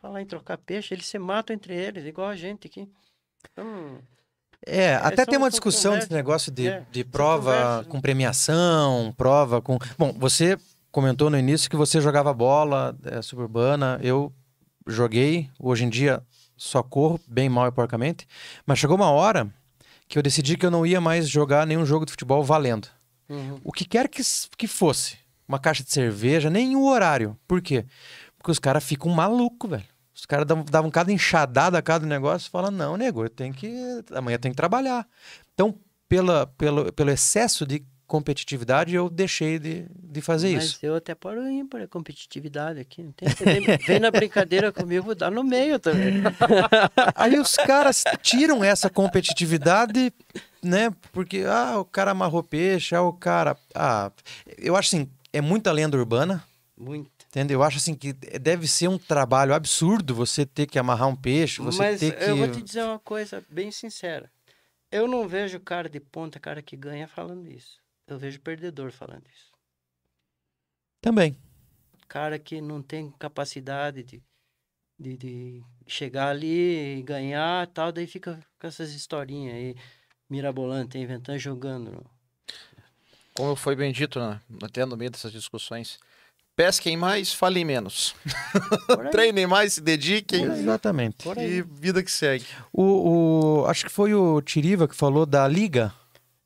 Falar 0.02 0.22
em 0.22 0.26
trocar 0.26 0.58
peixe, 0.58 0.94
eles 0.94 1.06
se 1.08 1.20
matam 1.20 1.54
entre 1.54 1.76
eles, 1.76 2.06
igual 2.06 2.30
a 2.30 2.36
gente 2.36 2.68
aqui. 2.68 2.90
Então, 3.52 4.02
É, 4.66 4.96
até 4.96 5.18
são- 5.18 5.26
tem 5.26 5.38
uma 5.38 5.46
são 5.48 5.50
discussão 5.52 5.96
desse 5.96 6.12
negócio 6.12 6.52
de, 6.52 6.68
É, 6.68 6.86
de 6.90 7.04
prova 7.04 7.40
conversas, 7.52 7.86
né? 7.86 7.92
com 7.92 8.02
premiação, 8.02 9.14
prova 9.18 9.62
com. 9.62 9.78
Bom, 9.98 10.14
você 10.14 10.58
comentou 10.92 11.30
no 11.30 11.38
início 11.38 11.70
que 11.70 11.76
você 11.76 12.00
jogava 12.00 12.34
bola 12.34 12.98
é, 13.04 13.22
suburbana. 13.22 14.00
Eu 14.02 14.34
joguei, 14.88 15.50
hoje 15.60 15.84
em 15.84 15.90
dia 15.90 16.22
só 16.58 16.82
corro, 16.82 17.20
bem 17.28 17.50
mal 17.50 17.68
e 17.68 17.72
porcamente. 17.72 18.26
Mas 18.66 18.80
chegou 18.80 18.96
uma 18.96 19.12
hora 19.12 19.54
que 20.10 20.18
eu 20.18 20.24
decidi 20.24 20.58
que 20.58 20.66
eu 20.66 20.72
não 20.72 20.86
ia 20.86 21.00
mais 21.00 21.30
jogar 21.30 21.68
nenhum 21.68 21.86
jogo 21.86 22.04
de 22.04 22.12
futebol 22.12 22.44
valendo. 22.44 22.88
uhum. 23.30 23.62
o 23.64 23.72
que 23.72 23.86
quer 23.86 24.10
que, 24.10 24.24
que 24.58 24.68
fosse, 24.68 25.20
uma 25.48 25.60
caixa 25.60 25.84
de 25.84 25.92
cerveja, 25.92 26.50
nem 26.50 26.76
o 26.76 26.86
horário. 26.86 27.38
Por 27.48 27.62
quê? 27.62 27.86
Porque 28.36 28.50
os 28.50 28.58
caras 28.58 28.84
ficam 28.84 29.12
malucos, 29.12 29.70
velho. 29.70 29.86
Os 30.14 30.26
caras 30.26 30.46
davam, 30.70 30.90
cada 30.92 31.14
enxadada 31.14 31.78
a 31.78 31.82
cada 31.82 32.06
negócio 32.06 32.48
e 32.48 32.50
falam, 32.50 32.72
não, 32.72 32.98
nego, 32.98 33.24
eu 33.24 33.30
tenho 33.30 33.54
que. 33.54 33.72
Amanhã 34.14 34.38
tem 34.38 34.52
que 34.52 34.58
trabalhar. 34.58 35.08
Então, 35.54 35.78
pela, 36.10 36.46
pelo, 36.46 36.92
pelo 36.92 37.12
excesso 37.12 37.66
de 37.66 37.86
competitividade, 38.10 38.96
eu 38.96 39.08
deixei 39.08 39.60
de, 39.60 39.86
de 39.94 40.20
fazer 40.20 40.56
Mas 40.56 40.66
isso. 40.66 40.80
eu 40.82 40.96
até 40.96 41.14
paro 41.14 41.48
ímpar 41.48 41.84
a 41.84 41.88
competitividade 41.88 42.80
aqui. 42.80 43.04
Não 43.04 43.12
tem, 43.12 43.30
vem, 43.30 43.78
vem 43.78 44.00
na 44.00 44.10
brincadeira 44.10 44.72
comigo, 44.72 45.14
dá 45.14 45.30
no 45.30 45.44
meio 45.44 45.80
também. 45.80 46.16
Aí 47.16 47.40
os 47.40 47.56
caras 47.56 48.04
tiram 48.22 48.64
essa 48.64 48.90
competitividade, 48.90 50.12
né? 50.62 50.92
Porque, 51.14 51.46
ah, 51.48 51.78
o 51.80 51.86
cara 51.86 52.12
amarrou 52.12 52.42
peixe, 52.42 52.96
ah, 52.96 53.04
o 53.04 53.14
cara. 53.14 53.56
Ah, 53.76 54.12
eu 54.58 54.76
acho 54.76 54.96
assim, 54.96 55.08
é 55.32 55.40
muita 55.40 55.72
lenda 55.72 55.96
urbana. 55.96 56.44
Muito. 56.76 57.12
Entendeu? 57.28 57.60
Eu 57.60 57.64
acho 57.64 57.78
assim 57.78 57.94
que 57.94 58.12
deve 58.12 58.68
ser 58.68 58.88
um 58.88 58.98
trabalho 58.98 59.54
absurdo 59.54 60.16
você 60.16 60.48
ter 60.48 60.66
que 60.66 60.80
amarrar 60.80 61.08
um 61.08 61.16
peixe, 61.16 61.62
você 61.62 61.78
Mas 61.78 62.00
ter 62.00 62.18
que. 62.18 62.24
eu 62.24 62.36
vou 62.36 62.48
te 62.48 62.60
dizer 62.60 62.84
uma 62.84 62.98
coisa 62.98 63.44
bem 63.48 63.72
sincera. 63.72 64.32
Eu 64.92 65.08
não 65.08 65.28
vejo 65.28 65.60
cara 65.60 65.88
de 65.88 66.00
ponta, 66.00 66.40
cara 66.40 66.64
que 66.64 66.76
ganha 66.76 67.08
falando 67.08 67.48
isso. 67.48 67.78
Eu 68.10 68.18
vejo 68.18 68.40
perdedor 68.42 68.92
falando 68.92 69.24
isso. 69.28 69.52
Também. 71.02 71.38
Cara 72.08 72.40
que 72.40 72.60
não 72.60 72.82
tem 72.82 73.12
capacidade 73.20 74.04
de, 74.04 74.24
de, 75.00 75.16
de 75.18 75.64
chegar 75.88 76.30
ali 76.30 76.98
e 77.00 77.04
ganhar 77.04 77.64
e 77.68 77.72
tal, 77.72 77.92
daí 77.92 78.08
fica 78.08 78.40
com 78.60 78.68
essas 78.68 78.92
historinhas 78.94 79.54
aí, 79.56 79.76
mirabolantes, 80.30 81.00
inventando, 81.00 81.38
jogando. 81.38 82.04
Como 83.34 83.56
foi 83.56 83.76
bem 83.76 83.92
dito, 83.94 84.20
né, 84.20 84.42
até 84.64 84.86
no 84.86 84.98
meio 84.98 85.12
dessas 85.12 85.32
discussões. 85.32 86.00
Pesquem 86.56 86.98
mais, 86.98 87.32
falem 87.34 87.64
menos. 87.64 88.14
Treinem 89.12 89.48
mais, 89.48 89.74
se 89.74 89.82
dediquem. 89.82 90.44
Exatamente. 90.44 91.26
E 91.38 91.62
vida 91.62 92.04
que 92.04 92.12
segue. 92.12 92.46
O, 92.74 93.62
o- 93.62 93.66
acho 93.68 93.86
que 93.86 93.92
foi 93.92 94.14
o 94.14 94.42
Tiriva 94.42 94.86
que 94.86 94.96
falou 94.96 95.26
da 95.26 95.48
liga. 95.48 95.94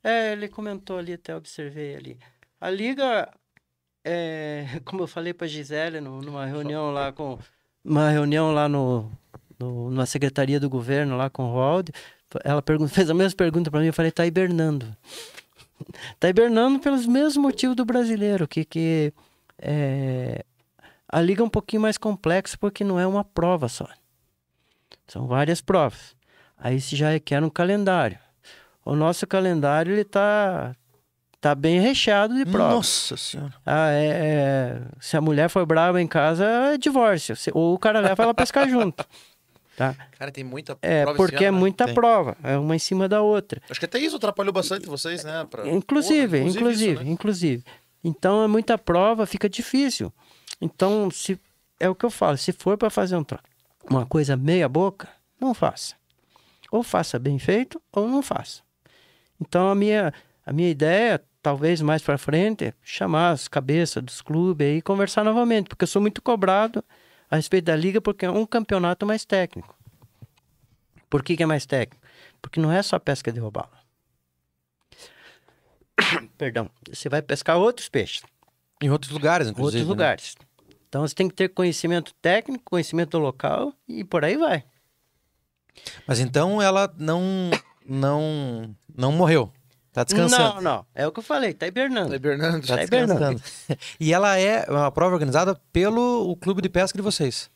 É, 0.04 0.34
ele 0.34 0.48
comentou 0.50 0.98
ali, 0.98 1.14
até 1.14 1.36
observei 1.36 1.96
ali. 1.96 2.20
A 2.60 2.70
liga, 2.70 3.30
é, 4.04 4.66
como 4.86 5.04
eu 5.04 5.08
falei 5.08 5.34
para 5.34 5.48
Gisele 5.48 6.02
no- 6.02 6.22
numa 6.22 6.46
reunião 6.46 6.92
lá 6.92 7.12
com 7.12 7.40
uma 7.84 8.10
reunião 8.10 8.52
lá 8.54 8.68
no, 8.70 9.12
no 9.60 9.90
na 9.92 10.06
secretaria 10.06 10.60
do 10.60 10.70
governo 10.70 11.18
lá 11.18 11.30
com 11.30 11.44
o 11.44 11.52
Roald, 11.52 11.92
ela 12.44 12.64
fez 12.90 13.10
a 13.10 13.14
mesma 13.14 13.38
pergunta 13.38 13.70
para 13.72 13.80
mim, 13.80 13.88
eu 13.88 13.94
falei, 13.94 14.12
tá 14.12 14.26
hibernando. 14.26 14.96
tá 16.20 16.30
hibernando 16.30 16.80
pelos 16.80 17.06
mesmos 17.06 17.38
motivos 17.38 17.76
do 17.76 17.86
brasileiro, 17.86 18.48
que 18.48 18.66
que 18.66 19.14
é, 19.58 20.44
a 21.08 21.22
liga 21.22 21.42
é 21.42 21.46
um 21.46 21.50
pouquinho 21.50 21.82
mais 21.82 21.98
complexa 21.98 22.58
porque 22.58 22.84
não 22.84 23.00
é 23.00 23.06
uma 23.08 23.24
prova 23.24 23.68
só. 23.70 23.88
São 25.08 25.28
várias 25.28 25.62
provas. 25.62 26.16
Aí 26.58 26.80
se 26.80 26.96
já 26.96 27.10
requer 27.12 27.44
um 27.44 27.50
calendário. 27.50 28.18
O 28.86 28.96
nosso 28.96 29.26
calendário 29.28 29.94
ele 29.94 30.04
tá 30.04 30.76
tá 31.40 31.54
bem 31.54 31.80
recheado 31.80 32.34
de 32.36 32.46
provas. 32.46 32.74
Nossa 32.74 33.18
senhora. 33.18 33.54
Ah, 33.66 33.90
é, 33.92 34.08
é, 34.08 34.82
se 35.02 35.18
a 35.18 35.22
mulher 35.22 35.50
for 35.50 35.66
brava 35.66 36.02
em 36.02 36.08
casa, 36.08 36.46
é 36.46 36.78
divórcio. 36.78 37.36
Se- 37.36 37.52
ou 37.54 37.74
o 37.74 37.78
cara 37.80 38.00
leva 38.00 38.24
ela 38.24 38.34
pescar 38.34 38.68
junto. 38.70 39.06
Tá? 39.76 39.96
Cara, 40.20 40.32
tem 40.32 40.44
muita 40.44 40.78
É, 40.84 41.02
prova 41.02 41.18
esse 41.18 41.18
porque 41.32 41.44
é 41.44 41.48
ano, 41.48 41.56
né? 41.58 41.60
muita 41.62 41.86
Tem. 41.86 41.96
prova. 41.96 42.38
É 42.44 42.56
uma 42.60 42.76
em 42.76 42.80
cima 42.80 43.10
da 43.10 43.24
outra. 43.24 43.60
Acho 43.68 43.80
que 43.80 43.88
até 43.88 43.98
isso 43.98 44.16
atrapalhou 44.18 44.54
bastante 44.54 44.86
vocês, 44.86 45.24
né? 45.24 45.48
pra- 45.50 45.68
Inclusive, 45.68 46.38
Porra, 46.42 46.52
inclusive, 46.52 46.94
isso, 46.94 47.04
né? 47.04 47.10
inclusive. 47.10 47.64
Então 48.04 48.44
é 48.44 48.48
muita 48.48 48.78
prova, 48.78 49.26
fica 49.26 49.50
difícil. 49.50 50.14
Então, 50.62 51.10
se 51.10 51.40
é 51.80 51.90
o 51.90 51.96
que 51.96 52.06
eu 52.06 52.12
falo, 52.12 52.38
se 52.38 52.52
for 52.52 52.78
para 52.78 52.92
fazer 52.92 53.16
um, 53.18 53.26
uma 53.90 54.06
coisa 54.06 54.38
meia 54.38 54.70
boca, 54.70 55.10
não 55.42 55.56
faça. 55.56 55.96
Ou 56.72 56.84
faça 56.84 57.18
bem 57.18 57.40
feito 57.40 57.82
ou 57.92 58.08
não 58.08 58.22
faça. 58.22 58.62
Então 59.44 59.70
a 59.70 59.76
minha 59.76 60.14
a 60.46 60.52
minha 60.52 60.70
ideia, 60.70 61.24
talvez 61.42 61.82
mais 61.82 62.02
para 62.02 62.18
frente, 62.18 62.66
é 62.66 62.74
chamar 62.84 63.32
as 63.32 63.48
cabeças 63.48 64.04
dos 64.04 64.22
clubes 64.22 64.78
e 64.78 64.82
conversar 64.82 65.24
novamente, 65.24 65.68
porque 65.68 65.84
eu 65.84 65.88
sou 65.88 66.02
muito 66.02 66.22
cobrado 66.22 66.84
a 67.30 67.36
respeito 67.36 67.66
da 67.66 67.76
liga 67.76 68.02
porque 68.02 68.26
é 68.26 68.32
um 68.32 68.46
campeonato 68.46 69.06
mais 69.06 69.26
técnico. 69.26 69.76
Por 71.10 71.24
que, 71.24 71.38
que 71.38 71.44
é 71.44 71.46
mais 71.46 71.66
técnico? 71.66 72.04
Porque 72.42 72.60
não 72.60 72.72
é 72.72 72.82
só 72.82 73.00
pesca 73.00 73.32
de 73.32 73.40
robalo. 73.40 73.72
Perdão. 76.38 76.70
Você 76.92 77.08
vai 77.08 77.22
pescar 77.22 77.58
outros 77.58 77.88
peixes. 77.88 78.24
Em 78.82 78.90
outros 78.90 79.12
lugares, 79.12 79.48
inclusive. 79.48 79.84
outros 79.84 79.88
né? 79.88 79.90
lugares. 79.90 80.36
Então 80.90 81.02
você 81.02 81.16
tem 81.16 81.30
que 81.30 81.36
ter 81.36 81.50
conhecimento 81.50 82.14
técnico, 82.16 82.64
conhecimento 82.66 83.18
local 83.18 83.74
e 83.88 84.04
por 84.04 84.26
aí 84.26 84.36
vai. 84.36 84.64
Mas 86.06 86.20
então 86.20 86.62
ela 86.62 86.94
não, 86.98 87.50
não, 87.88 88.76
não 88.96 89.12
morreu. 89.12 89.52
Tá 89.92 90.04
descansando. 90.04 90.56
Não, 90.56 90.62
não. 90.62 90.86
É 90.96 91.06
o 91.08 91.12
que 91.12 91.20
eu 91.20 91.24
falei, 91.24 91.54
tá 91.54 91.68
hibernando. 91.68 92.10
Tá 92.10 92.16
hibernando. 92.16 92.66
Tá 92.68 92.76
Tá 92.78 92.84
hibernando. 92.84 93.36
descansando. 93.36 93.80
e 94.00 94.12
ela 94.12 94.38
é 94.40 94.66
uma 94.70 94.92
prova 94.92 95.14
organizada 95.14 95.56
pelo 95.72 96.30
o 96.30 96.36
clube 96.36 96.62
de 96.64 96.70
pesca 96.70 96.98
de 96.98 97.02
vocês. 97.04 97.50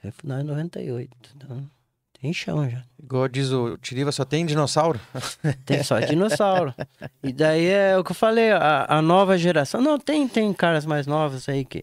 Foi 0.00 0.10
fundado 0.10 0.42
em 0.42 0.46
98. 0.46 1.10
Então, 1.36 1.70
tem 2.20 2.32
chão 2.32 2.68
já. 2.68 2.82
Igual 3.02 3.28
diz 3.28 3.50
o 3.52 3.76
Tiriva, 3.78 4.10
só 4.12 4.24
tem 4.24 4.44
dinossauro? 4.44 5.00
Tem 5.64 5.82
só 5.82 5.98
dinossauro. 6.00 6.74
E 7.22 7.32
daí 7.32 7.66
é 7.66 7.96
o 7.98 8.02
que 8.04 8.10
eu 8.12 8.14
falei, 8.14 8.50
a, 8.50 8.86
a 8.88 9.02
nova 9.02 9.36
geração. 9.38 9.80
Não, 9.80 9.98
tem, 9.98 10.26
tem 10.28 10.52
caras 10.52 10.84
mais 10.86 11.06
novos 11.06 11.48
aí 11.48 11.64
que. 11.64 11.82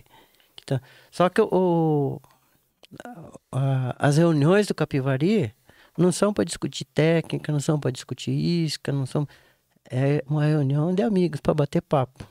que 0.56 0.66
tá- 0.66 0.82
Só 1.12 1.30
que 1.30 1.42
o, 1.42 2.20
a- 3.52 3.96
as 4.00 4.18
reuniões 4.18 4.68
do 4.68 4.76
Capivari 4.76 5.54
não 5.98 6.12
são 6.12 6.34
para 6.34 6.44
discutir 6.44 6.86
técnica, 6.86 7.52
não 7.52 7.60
são 7.60 7.80
para 7.80 7.92
discutir 7.92 8.32
isca, 8.32 8.92
não 8.92 9.06
são. 9.06 9.28
É 9.90 10.24
uma 10.28 10.44
reunião 10.46 10.94
de 10.94 11.04
amigos 11.04 11.40
para 11.40 11.54
bater 11.54 11.82
papo. 11.82 12.26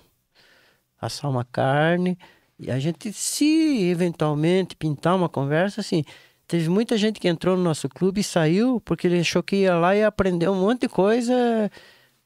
Assar 1.00 1.30
uma 1.30 1.44
carne. 1.44 2.18
E 2.58 2.70
a 2.70 2.78
gente, 2.78 3.12
se 3.12 3.84
eventualmente 3.88 4.76
pintar 4.76 5.14
uma 5.16 5.28
conversa, 5.28 5.80
assim. 5.80 6.04
Teve 6.46 6.68
muita 6.68 6.96
gente 6.98 7.18
que 7.18 7.28
entrou 7.28 7.56
no 7.56 7.62
nosso 7.62 7.88
clube 7.88 8.20
e 8.20 8.24
saiu 8.24 8.80
porque 8.80 9.06
ele 9.06 9.20
achou 9.20 9.42
que 9.42 9.56
ia 9.56 9.76
lá 9.76 9.96
e 9.96 10.04
aprender 10.04 10.48
um 10.48 10.60
monte 10.60 10.82
de 10.82 10.88
coisa, 10.88 11.34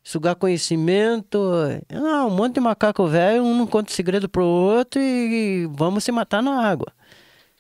sugar 0.02 0.34
conhecimento. 0.34 1.38
Não, 1.90 2.28
um 2.28 2.34
monte 2.34 2.54
de 2.54 2.60
macaco 2.60 3.06
velho, 3.06 3.44
um 3.44 3.56
não 3.56 3.66
conta 3.66 3.92
segredo 3.92 4.28
pro 4.28 4.44
outro 4.44 5.00
e 5.00 5.66
vamos 5.72 6.04
se 6.04 6.10
matar 6.10 6.42
na 6.42 6.66
água. 6.66 6.92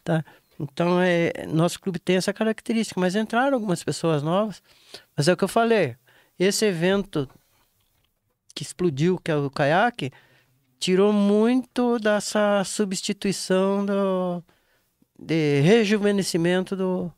Tá? 0.02 0.24
Então, 0.58 1.00
é, 1.00 1.46
nosso 1.46 1.80
clube 1.80 2.00
tem 2.00 2.16
essa 2.16 2.32
característica, 2.32 3.00
mas 3.00 3.14
entraram 3.14 3.54
algumas 3.54 3.84
pessoas 3.84 4.22
novas. 4.22 4.60
Mas 5.16 5.28
é 5.28 5.32
o 5.32 5.36
que 5.36 5.44
eu 5.44 5.48
falei, 5.48 5.96
esse 6.38 6.64
evento 6.64 7.28
que 8.54 8.64
explodiu, 8.64 9.18
que 9.18 9.30
é 9.30 9.36
o 9.36 9.48
caiaque, 9.48 10.10
tirou 10.80 11.12
muito 11.12 11.98
dessa 12.00 12.64
substituição 12.64 13.86
do, 13.86 14.42
de 15.18 15.60
rejuvenescimento 15.60 16.76
do, 16.76 17.12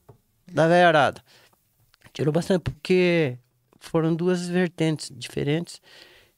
da 0.51 0.67
velharada. 0.67 1.23
Tirou 2.13 2.33
bastante, 2.33 2.63
porque 2.63 3.39
foram 3.79 4.15
duas 4.15 4.49
vertentes 4.49 5.11
diferentes, 5.15 5.81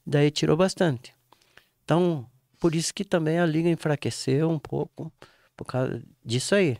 daí 0.05 0.29
tirou 0.29 0.57
bastante. 0.57 1.13
Então, 1.83 2.27
por 2.59 2.75
isso 2.75 2.93
que 2.93 3.03
também 3.03 3.39
a 3.39 3.45
liga 3.45 3.69
enfraqueceu 3.69 4.49
um 4.49 4.59
pouco, 4.59 5.11
por 5.55 5.65
causa 5.65 6.01
disso 6.23 6.55
aí. 6.55 6.77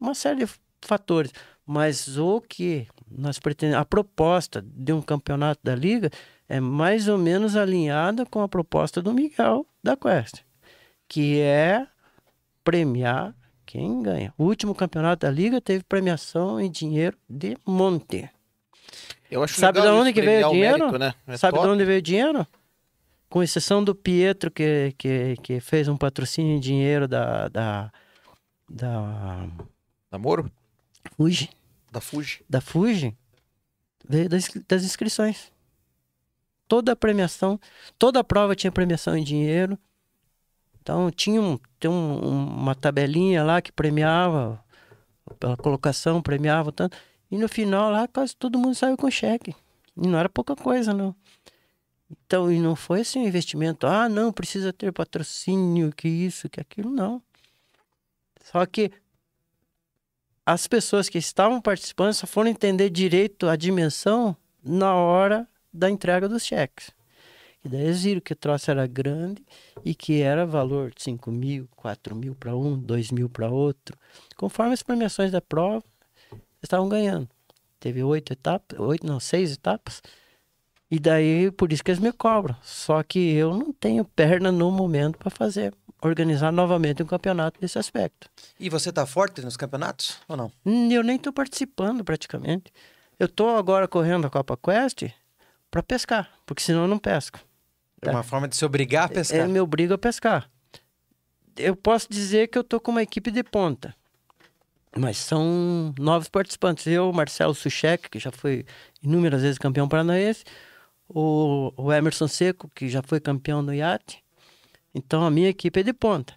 Uma 0.00 0.14
série 0.14 0.44
de 0.44 0.52
fatores. 0.80 1.32
Mas 1.64 2.18
o 2.18 2.40
que 2.40 2.88
nós 3.08 3.38
pretendemos, 3.38 3.80
a 3.80 3.84
proposta 3.84 4.62
de 4.62 4.92
um 4.92 5.00
campeonato 5.00 5.60
da 5.62 5.74
liga 5.74 6.10
é 6.48 6.60
mais 6.60 7.08
ou 7.08 7.16
menos 7.16 7.56
alinhada 7.56 8.26
com 8.26 8.40
a 8.42 8.48
proposta 8.48 9.00
do 9.00 9.12
Miguel 9.12 9.66
da 9.82 9.96
Quest, 9.96 10.42
que 11.08 11.40
é 11.40 11.86
premiar 12.64 13.34
quem 13.72 14.02
ganha. 14.02 14.34
O 14.36 14.44
último 14.44 14.74
campeonato 14.74 15.24
da 15.24 15.32
liga 15.32 15.58
teve 15.58 15.82
premiação 15.82 16.60
em 16.60 16.70
dinheiro 16.70 17.16
de 17.26 17.56
monte. 17.66 18.28
Eu 19.30 19.42
acho 19.42 19.58
Sabe 19.58 19.80
de 19.80 19.86
onde 19.86 20.12
que 20.12 20.20
veio 20.20 20.46
o 20.46 20.50
dinheiro? 20.50 20.78
mérito, 20.78 20.98
né? 20.98 21.14
É 21.26 21.38
Sabe 21.38 21.54
top. 21.54 21.66
de 21.66 21.72
onde 21.72 21.84
veio 21.86 21.98
o 21.98 22.02
dinheiro? 22.02 22.46
Com 23.30 23.42
exceção 23.42 23.82
do 23.82 23.94
Pietro, 23.94 24.50
que, 24.50 24.94
que, 24.98 25.36
que 25.42 25.58
fez 25.58 25.88
um 25.88 25.96
patrocínio 25.96 26.54
em 26.54 26.60
dinheiro 26.60 27.08
da, 27.08 27.48
da, 27.48 27.90
da 28.68 29.46
Namoro? 30.10 30.52
Fuji, 31.16 31.48
Da 31.90 31.98
Fuji. 32.02 32.44
da 32.46 32.60
Fuji, 32.60 33.16
veio 34.06 34.28
das, 34.28 34.50
das 34.68 34.84
inscrições. 34.84 35.50
Toda 36.68 36.92
a 36.92 36.96
premiação, 36.96 37.58
toda 37.98 38.20
a 38.20 38.24
prova 38.24 38.54
tinha 38.54 38.70
premiação 38.70 39.16
em 39.16 39.24
dinheiro. 39.24 39.78
Então 40.82 41.10
tinha 41.12 41.40
um, 41.40 41.58
tem 41.78 41.88
um- 41.88 42.18
uma 42.18 42.74
tabelinha 42.74 43.44
lá 43.44 43.62
que 43.62 43.70
premiava 43.70 44.62
pela 45.38 45.56
colocação, 45.56 46.20
premiava 46.20 46.72
tanto. 46.72 46.98
E 47.30 47.38
no 47.38 47.48
final 47.48 47.90
lá 47.90 48.08
quase 48.08 48.34
todo 48.36 48.58
mundo 48.58 48.74
saiu 48.74 48.96
com 48.96 49.08
cheque. 49.10 49.54
E 49.96 50.08
não 50.08 50.18
era 50.18 50.28
pouca 50.28 50.56
coisa, 50.56 50.92
não. 50.92 51.14
Então, 52.10 52.50
e 52.52 52.58
não 52.60 52.76
foi 52.76 53.00
assim 53.00 53.20
um 53.20 53.26
investimento, 53.26 53.86
ah, 53.86 54.08
não, 54.08 54.32
precisa 54.32 54.72
ter 54.72 54.92
patrocínio, 54.92 55.92
que 55.92 56.08
isso, 56.08 56.48
que 56.48 56.60
aquilo, 56.60 56.90
não. 56.90 57.22
Só 58.42 58.66
que 58.66 58.90
as 60.44 60.66
pessoas 60.66 61.08
que 61.08 61.16
estavam 61.16 61.60
participando 61.60 62.12
só 62.12 62.26
foram 62.26 62.50
entender 62.50 62.90
direito 62.90 63.48
a 63.48 63.56
dimensão 63.56 64.36
na 64.62 64.94
hora 64.94 65.48
da 65.72 65.88
entrega 65.88 66.28
dos 66.28 66.44
cheques. 66.44 66.90
E 67.64 67.68
daí 67.68 67.82
eles 67.82 68.02
viram 68.02 68.20
que 68.20 68.32
o 68.32 68.36
troço 68.36 68.70
era 68.70 68.86
grande 68.86 69.44
e 69.84 69.94
que 69.94 70.20
era 70.20 70.44
valor 70.44 70.90
de 70.90 71.02
5 71.02 71.30
mil, 71.30 71.68
4 71.76 72.14
mil 72.14 72.34
para 72.34 72.56
um, 72.56 72.76
2 72.76 73.12
mil 73.12 73.28
para 73.28 73.48
outro. 73.48 73.96
Conforme 74.36 74.72
as 74.72 74.82
premiações 74.82 75.30
da 75.30 75.40
prova, 75.40 75.84
eles 76.32 76.42
estavam 76.64 76.88
ganhando. 76.88 77.28
Teve 77.78 78.02
oito 78.02 78.32
etapas, 78.32 78.78
oito, 78.78 79.06
não, 79.06 79.18
seis 79.18 79.52
etapas. 79.52 80.02
E 80.90 80.98
daí, 80.98 81.50
por 81.50 81.72
isso 81.72 81.82
que 81.82 81.90
eles 81.90 82.00
me 82.00 82.12
cobram. 82.12 82.54
Só 82.62 83.02
que 83.02 83.32
eu 83.32 83.56
não 83.56 83.72
tenho 83.72 84.04
perna 84.04 84.52
no 84.52 84.70
momento 84.70 85.18
para 85.18 85.30
fazer, 85.30 85.74
organizar 86.02 86.52
novamente 86.52 87.02
um 87.02 87.06
campeonato 87.06 87.60
desse 87.60 87.78
aspecto. 87.78 88.28
E 88.58 88.68
você 88.68 88.92
tá 88.92 89.06
forte 89.06 89.40
nos 89.40 89.56
campeonatos 89.56 90.18
ou 90.28 90.36
não? 90.36 90.52
Eu 90.64 91.02
nem 91.02 91.18
tô 91.18 91.32
participando 91.32 92.04
praticamente. 92.04 92.72
Eu 93.18 93.28
tô 93.28 93.48
agora 93.50 93.88
correndo 93.88 94.26
a 94.26 94.30
Copa 94.30 94.56
Quest 94.56 95.04
para 95.70 95.82
pescar, 95.82 96.30
porque 96.44 96.62
senão 96.62 96.82
eu 96.82 96.88
não 96.88 96.98
pesco. 96.98 97.40
É 98.02 98.10
uma 98.10 98.22
forma 98.22 98.48
de 98.48 98.56
se 98.56 98.64
obrigar 98.64 99.04
a 99.04 99.08
pescar. 99.08 99.40
É, 99.40 99.46
me 99.48 99.60
obriga 99.60 99.94
a 99.94 99.98
pescar. 99.98 100.50
Eu 101.56 101.76
posso 101.76 102.08
dizer 102.10 102.48
que 102.48 102.58
eu 102.58 102.64
tô 102.64 102.80
com 102.80 102.90
uma 102.90 103.02
equipe 103.02 103.30
de 103.30 103.42
ponta. 103.42 103.94
Mas 104.96 105.16
são 105.18 105.94
novos 105.98 106.28
participantes. 106.28 106.86
Eu, 106.86 107.12
Marcelo 107.12 107.54
Suchek, 107.54 108.10
que 108.10 108.18
já 108.18 108.30
foi 108.30 108.64
inúmeras 109.02 109.42
vezes 109.42 109.58
campeão 109.58 109.88
paranaense. 109.88 110.44
O, 111.08 111.72
o 111.76 111.92
Emerson 111.92 112.26
Seco, 112.28 112.70
que 112.74 112.88
já 112.88 113.02
foi 113.02 113.20
campeão 113.20 113.62
no 113.62 113.72
iate. 113.72 114.22
Então 114.94 115.24
a 115.24 115.30
minha 115.30 115.48
equipe 115.48 115.80
é 115.80 115.82
de 115.82 115.92
ponta. 115.92 116.34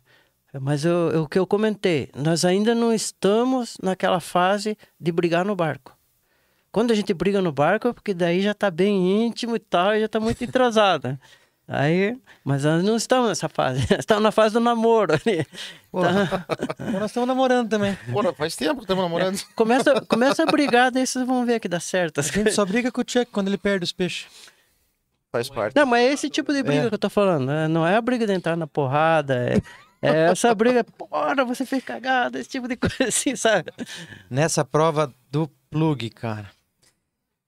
Mas 0.62 0.86
eu- 0.86 1.10
eu- 1.12 1.24
o 1.24 1.28
que 1.28 1.38
eu 1.38 1.46
comentei, 1.46 2.10
nós 2.16 2.46
ainda 2.46 2.74
não 2.74 2.94
estamos 2.94 3.78
naquela 3.84 4.22
fase 4.22 4.78
de 5.00 5.12
brigar 5.12 5.44
no 5.44 5.54
barco. 5.56 5.98
Quando 6.72 6.92
a 6.92 6.96
gente 6.96 7.14
briga 7.14 7.42
no 7.42 7.52
barco, 7.52 7.90
é 7.90 7.94
porque 7.94 8.14
daí 8.14 8.42
já 8.42 8.54
tá 8.54 8.72
bem 8.72 9.26
íntimo 9.26 9.56
e 9.56 9.60
tal, 9.60 9.94
e 9.96 10.00
já 10.02 10.08
tá 10.08 10.20
muito 10.20 10.42
entrosado. 10.44 11.20
Aí, 11.68 12.16
mas 12.44 12.64
nós 12.64 12.84
não 12.84 12.96
estamos 12.96 13.28
nessa 13.30 13.50
fase. 13.50 13.84
Estamos 13.98 14.22
na 14.22 14.32
fase 14.32 14.54
do 14.54 14.60
namoro 14.60 15.14
ali. 15.14 15.44
Tá. 15.92 16.46
então 16.80 17.00
nós 17.02 17.10
estamos 17.10 17.28
namorando 17.28 17.70
também. 17.70 17.98
Porra, 18.12 18.32
faz 18.34 18.56
tempo 18.56 18.76
que 18.76 18.82
estamos 18.84 19.04
namorando. 19.04 19.42
Começa, 19.56 20.00
começa 20.02 20.44
a 20.44 20.46
brigar, 20.46 20.92
daí 20.92 21.08
vocês 21.08 21.26
vão 21.26 21.44
ver 21.44 21.60
que 21.60 21.68
dá 21.68 21.80
certo. 21.80 22.20
A 22.20 22.24
gente 22.24 22.52
só 22.52 22.64
briga 22.66 22.92
com 22.92 23.02
o 23.02 23.04
Tchek 23.04 23.32
quando 23.32 23.48
ele 23.48 23.58
perde 23.58 23.84
os 23.84 23.92
peixes. 23.92 24.28
Faz 25.32 25.50
parte. 25.50 25.76
Não, 25.76 25.88
mas 25.88 26.04
é 26.04 26.14
esse 26.14 26.30
tipo 26.30 26.54
de 26.54 26.62
briga 26.62 26.84
É. 26.84 26.88
que 26.90 26.94
eu 26.94 27.00
tô 27.00 27.10
falando. 27.10 27.48
né? 27.48 27.68
Não 27.68 27.86
é 27.86 27.96
a 27.96 28.02
briga 28.02 28.28
de 28.28 28.34
entrar 28.34 28.56
na 28.56 28.68
porrada. 28.68 29.36
É, 29.36 29.62
é 30.04 30.32
essa 30.32 30.54
briga, 30.54 30.84
porra, 30.84 31.44
você 31.44 31.66
fez 31.66 31.84
cagada, 31.84 32.40
esse 32.40 32.50
tipo 32.50 32.68
de 32.68 32.78
coisa 32.78 33.06
assim, 33.10 33.36
sabe? 33.36 33.72
Nessa 34.30 34.64
prova 34.64 35.12
do 35.32 35.50
plug, 35.72 36.10
cara. 36.12 36.55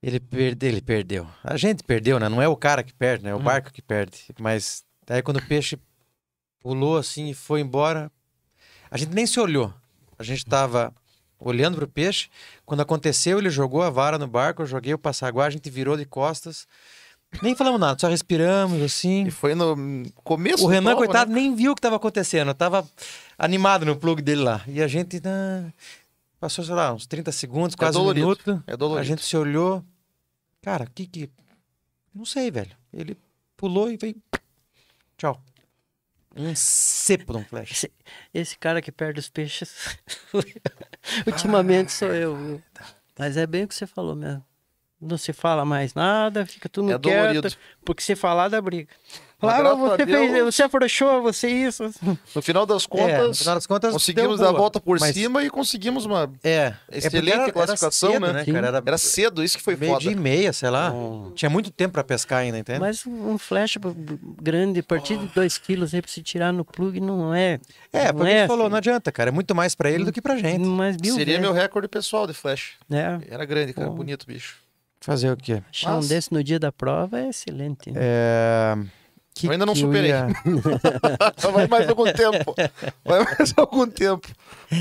Ele, 0.02 0.20
perde, 0.20 0.66
ele 0.66 0.82
perdeu. 0.82 1.28
A 1.44 1.58
gente 1.58 1.84
perdeu, 1.84 2.20
né? 2.20 2.30
Não 2.30 2.42
é 2.42 2.48
o 2.48 2.56
cara 2.56 2.84
que 2.84 2.94
perde, 2.94 3.24
né? 3.24 3.32
É 3.32 3.36
o 3.36 3.40
Hum. 3.40 3.44
barco 3.44 3.72
que 3.72 3.82
perde. 3.82 4.26
Mas 4.40 4.84
aí 5.10 5.22
quando 5.22 5.38
o 5.38 5.46
peixe 5.48 5.78
pulou 6.60 6.98
assim 6.98 7.30
e 7.30 7.34
foi 7.34 7.62
embora. 7.62 8.12
A 8.92 8.98
gente 8.98 9.14
nem 9.14 9.26
se 9.26 9.40
olhou. 9.40 9.74
A 10.18 10.24
gente 10.24 10.46
tava 10.46 10.94
olhando 11.40 11.78
pro 11.78 11.88
peixe. 11.88 12.30
Quando 12.66 12.82
aconteceu, 12.82 13.40
ele 13.40 13.50
jogou 13.50 13.82
a 13.82 13.90
vara 13.90 14.18
no 14.18 14.28
barco, 14.28 14.62
eu 14.62 14.66
joguei 14.66 14.94
o 14.94 14.98
passaguá, 15.00 15.46
a 15.46 15.50
gente 15.50 15.70
virou 15.70 15.98
de 15.98 16.06
costas. 16.06 16.68
Nem 17.42 17.56
falamos 17.56 17.80
nada, 17.80 18.00
só 18.00 18.08
respiramos 18.08 18.82
assim. 18.82 19.26
E 19.28 19.32
foi 19.32 19.54
no 19.54 19.76
começo 20.24 20.64
O 20.64 20.68
Renan, 20.68 20.92
prova, 20.92 21.06
coitado, 21.06 21.30
né? 21.32 21.42
nem 21.42 21.54
viu 21.56 21.72
o 21.74 21.76
que 21.76 21.80
estava 21.80 21.98
acontecendo. 21.98 22.54
Tava 22.54 22.88
animado 23.38 23.86
no 23.86 23.96
plug 23.98 24.22
dele 24.22 24.42
lá. 24.42 24.62
E 24.68 24.82
a 24.82 24.88
gente 24.88 25.22
ah, 25.26 25.66
passou, 26.40 26.64
sei 26.64 26.74
lá, 26.76 26.94
uns 26.94 27.06
30 27.08 27.32
segundos, 27.32 27.76
quase 27.76 27.98
um 27.98 28.02
dolorido, 28.02 28.26
minuto. 28.28 28.64
É 28.68 28.76
dolorido. 28.78 29.02
A 29.02 29.04
gente 29.04 29.24
se 29.24 29.36
olhou. 29.38 29.84
Cara, 30.62 30.86
o 30.86 30.90
que 30.92 31.06
que. 31.08 31.30
Não 32.14 32.26
sei, 32.26 32.50
velho. 32.52 32.76
Ele 32.94 33.18
pulou 33.56 33.92
e 33.92 33.98
veio. 33.98 34.16
Tchau. 35.18 35.42
Um 36.36 36.54
cepo 36.56 37.34
de 37.34 37.40
um 37.40 37.46
flash. 37.46 37.72
Esse, 37.72 37.92
esse 38.34 38.58
cara 38.58 38.82
que 38.82 38.92
perde 38.92 39.20
os 39.20 39.30
peixes, 39.30 39.98
ultimamente 41.26 41.92
sou 41.92 42.10
eu. 42.14 42.36
viu? 42.36 42.64
Mas 43.18 43.38
é 43.38 43.48
bem 43.48 43.64
o 43.64 43.68
que 43.68 43.74
você 43.76 43.88
falou 43.88 44.16
mesmo. 44.16 44.44
Não 45.00 45.18
se 45.18 45.32
fala 45.34 45.64
mais 45.66 45.94
nada, 45.94 46.46
fica 46.46 46.68
tudo 46.70 46.92
É 46.92 47.00
quieto, 47.00 47.34
dolorido. 47.34 47.58
porque 47.86 48.02
se 48.04 48.16
falar 48.16 48.50
dá 48.50 48.60
briga. 48.62 48.90
A 49.40 49.62
você, 49.76 50.06
fez, 50.06 50.32
Deus- 50.34 50.56
você 50.56 50.64
afrouxou, 50.64 51.22
você 51.22 51.48
isso. 51.48 51.84
No 52.36 52.42
final 52.42 52.66
das 52.66 52.84
É, 52.86 52.86
no 52.86 52.90
contas, 53.22 53.38
final 53.38 53.54
das 53.56 53.68
contas, 53.68 53.94
conseguimos 53.94 54.40
dar 54.40 54.50
a 54.50 54.52
volta 54.52 54.80
por 54.80 55.00
Mas- 55.00 55.14
cima 55.14 55.44
e 55.44 55.50
conseguimos 55.52 56.06
uma 56.06 56.32
É. 56.44 56.74
Excelente 56.92 57.30
é 57.38 57.42
era- 57.44 57.52
classificação, 57.52 58.10
era 58.16 58.20
cedo, 58.26 58.34
né? 58.34 58.44
Sim. 58.46 58.54
cara? 58.54 58.68
Era, 58.68 58.84
Era 58.84 58.98
cedo, 58.98 59.44
isso 59.44 59.56
que 59.58 59.64
foi 59.64 59.76
meio 59.76 59.92
foda. 59.92 60.02
dia 60.04 60.12
e 60.12 60.16
meia, 60.16 60.52
sei 60.52 60.72
lá. 60.72 60.92
Hum. 60.92 61.32
Tinha 61.36 61.50
muito 61.52 61.70
tempo 61.70 61.94
pra 61.94 62.04
pescar 62.04 62.40
ainda, 62.40 62.58
entende? 62.58 62.80
Mas 62.80 63.06
um 63.06 63.38
flash 63.38 63.78
grande, 64.42 64.80
a 64.80 64.84
partir 64.84 65.18
de 65.18 65.28
2 65.28 65.58
quilos 65.60 65.94
aí 65.94 66.02
pra 66.02 66.10
se 66.12 66.24
tirar 66.24 66.52
no 66.52 66.66
plug, 66.66 67.00
não 67.00 67.32
é. 67.34 67.60
é, 67.94 68.06
não 68.08 68.16
porque 68.16 68.32
gente 68.32 68.48
falou, 68.48 68.64
assim. 68.66 68.72
não 68.72 68.78
adianta, 68.80 69.12
cara. 69.12 69.30
É 69.30 69.32
muito 69.32 69.54
mais 69.54 69.76
pra 69.76 69.92
ele 69.92 70.04
do 70.04 70.12
que 70.12 70.22
pra 70.22 70.36
gente. 70.38 70.66
Mas 70.66 70.98
mil 70.98 71.14
Seria 71.14 71.26
vezes, 71.36 71.42
meu 71.42 71.54
recorde 71.54 71.88
pessoal 71.88 72.26
de 72.26 72.34
flash. 72.34 72.72
né? 72.90 73.22
Era 73.30 73.46
grande, 73.46 73.72
cara. 73.74 73.88
Bonito, 73.90 74.26
bicho. 74.26 74.56
Fazer 75.00 75.32
o 75.32 75.38
quê? 75.38 75.62
Achar 75.70 75.92
um 75.94 75.96
Mas- 75.98 76.08
desse 76.10 76.34
no 76.34 76.44
dia 76.44 76.58
da 76.60 76.72
prova 76.72 77.20
é 77.20 77.30
excelente. 77.30 77.92
né? 77.92 78.00
É... 78.02 78.76
que 79.38 79.48
Eu 79.48 79.52
ainda 79.52 79.66
não 79.66 79.74
que 79.74 79.80
superei. 79.80 80.10
ia- 80.12 80.28
Vai 81.54 81.68
mais 81.68 81.88
algum 81.90 82.06
tempo. 82.12 82.56
Vai 83.06 83.24
mais 83.24 83.54
algum 83.58 83.88
tempo. 83.88 84.28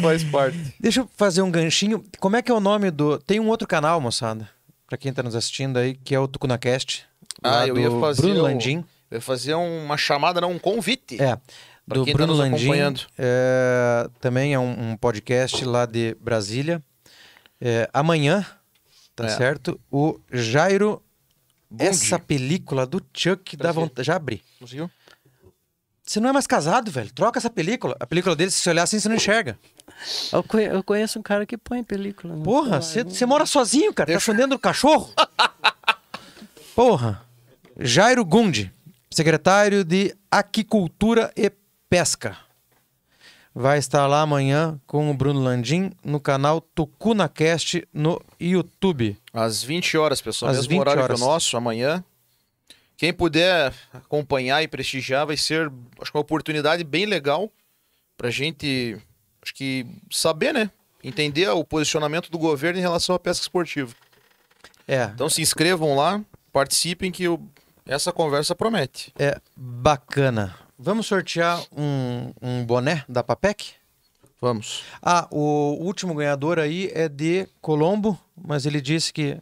Faz 0.02 0.24
parte. 0.24 0.58
Deixa 0.80 1.00
eu 1.00 1.10
fazer 1.16 1.42
um 1.42 1.50
ganchinho. 1.50 2.04
Como 2.18 2.36
é 2.36 2.42
que 2.42 2.50
é 2.50 2.54
o 2.54 2.60
nome 2.60 2.90
do. 2.90 3.18
Tem 3.18 3.38
um 3.40 3.48
outro 3.48 3.66
canal, 3.68 4.00
moçada, 4.00 4.48
pra 4.86 4.96
quem 4.98 5.12
tá 5.12 5.22
nos 5.22 5.34
assistindo 5.36 5.76
aí, 5.78 5.94
que 5.94 6.14
é 6.14 6.18
o 6.20 6.26
TucunaCast. 6.28 7.04
Ah, 7.42 7.66
eu 7.66 7.78
ia 7.78 7.90
do 7.90 8.00
fazer 8.00 8.22
Bruno 8.22 8.40
o- 8.40 8.42
Landim. 8.42 8.84
Eu 9.10 9.16
ia 9.18 9.20
fazer 9.20 9.54
uma 9.54 9.96
chamada, 9.96 10.40
não, 10.40 10.50
um 10.52 10.58
convite. 10.58 11.20
É. 11.22 11.36
Pra 11.86 11.98
Do 11.98 12.04
tá 12.06 12.12
Bruno 12.12 12.32
nos 12.34 12.38
Landim. 12.40 12.72
é, 13.16 14.08
também 14.20 14.52
é 14.54 14.58
um, 14.58 14.90
um 14.92 14.96
podcast 14.96 15.64
lá 15.64 15.86
de 15.86 16.16
Brasília. 16.20 16.82
É, 17.60 17.88
amanhã, 17.92 18.44
tá 19.14 19.26
É. 19.26 19.28
certo? 19.28 19.78
O 19.90 20.18
Jairo. 20.32 21.00
Bom 21.70 21.84
essa 21.84 22.16
dia. 22.16 22.18
película 22.20 22.86
do 22.86 23.02
Chuck 23.12 23.56
dá 23.56 23.72
vontade. 23.72 24.06
Já 24.06 24.16
abri. 24.16 24.42
Conseguiu? 24.58 24.90
Você 26.04 26.20
não 26.20 26.28
é 26.30 26.32
mais 26.32 26.46
casado, 26.46 26.88
velho. 26.90 27.12
Troca 27.12 27.38
essa 27.38 27.50
película. 27.50 27.96
A 27.98 28.06
película 28.06 28.36
dele, 28.36 28.50
se 28.52 28.60
você 28.60 28.70
olhar 28.70 28.84
assim, 28.84 29.00
você 29.00 29.08
não 29.08 29.16
enxerga. 29.16 29.58
Eu, 30.32 30.42
conhe- 30.44 30.68
eu 30.68 30.82
conheço 30.84 31.18
um 31.18 31.22
cara 31.22 31.44
que 31.44 31.56
põe 31.58 31.82
película. 31.82 32.36
no 32.36 32.44
Porra, 32.44 32.80
celular, 32.80 32.82
você 32.82 33.04
né? 33.04 33.10
você 33.10 33.26
mora 33.26 33.44
sozinho, 33.46 33.92
cara. 33.92 34.12
Tá 34.12 34.18
escondendo 34.18 34.54
o 34.54 34.58
cachorro? 34.58 35.12
Porra. 36.74 37.22
Jairo 37.78 38.24
Gundi, 38.24 38.72
secretário 39.10 39.84
de 39.84 40.14
Aquicultura 40.30 41.32
e 41.36 41.50
Pesca. 41.90 42.36
Vai 43.58 43.78
estar 43.78 44.06
lá 44.06 44.20
amanhã 44.20 44.78
com 44.86 45.10
o 45.10 45.14
Bruno 45.14 45.40
Landim 45.40 45.90
no 46.04 46.20
canal 46.20 46.60
TucunaCast 46.60 47.88
no 47.90 48.20
YouTube. 48.38 49.16
Às 49.32 49.62
20 49.62 49.96
horas, 49.96 50.20
pessoal. 50.20 50.50
Às 50.50 50.58
Mesmo 50.58 50.68
20 50.72 50.80
horário 50.80 51.02
horas. 51.02 51.18
que 51.18 51.24
o 51.24 51.26
nosso, 51.26 51.56
amanhã. 51.56 52.04
Quem 52.98 53.14
puder 53.14 53.72
acompanhar 53.94 54.62
e 54.62 54.68
prestigiar 54.68 55.26
vai 55.26 55.38
ser, 55.38 55.72
acho 55.98 56.10
que 56.12 56.16
uma 56.18 56.20
oportunidade 56.20 56.84
bem 56.84 57.06
legal 57.06 57.50
pra 58.14 58.28
gente, 58.30 58.98
acho 59.42 59.54
que 59.54 59.86
saber, 60.10 60.52
né? 60.52 60.70
Entender 61.02 61.48
o 61.48 61.64
posicionamento 61.64 62.30
do 62.30 62.38
governo 62.38 62.78
em 62.78 62.82
relação 62.82 63.14
à 63.14 63.18
pesca 63.18 63.40
esportiva. 63.42 63.94
É, 64.86 65.04
Então 65.14 65.30
se 65.30 65.40
inscrevam 65.40 65.96
lá, 65.96 66.22
participem 66.52 67.10
que 67.10 67.24
essa 67.86 68.12
conversa 68.12 68.54
promete. 68.54 69.14
é 69.18 69.40
bacana. 69.56 70.54
Vamos 70.78 71.06
sortear 71.06 71.62
um, 71.72 72.32
um 72.42 72.64
boné 72.64 73.02
da 73.08 73.22
Papec? 73.22 73.72
Vamos. 74.38 74.84
Ah, 75.00 75.26
o 75.30 75.78
último 75.80 76.14
ganhador 76.14 76.58
aí 76.58 76.90
é 76.94 77.08
de 77.08 77.48
Colombo, 77.62 78.18
mas 78.36 78.66
ele 78.66 78.80
disse 78.82 79.10
que. 79.10 79.38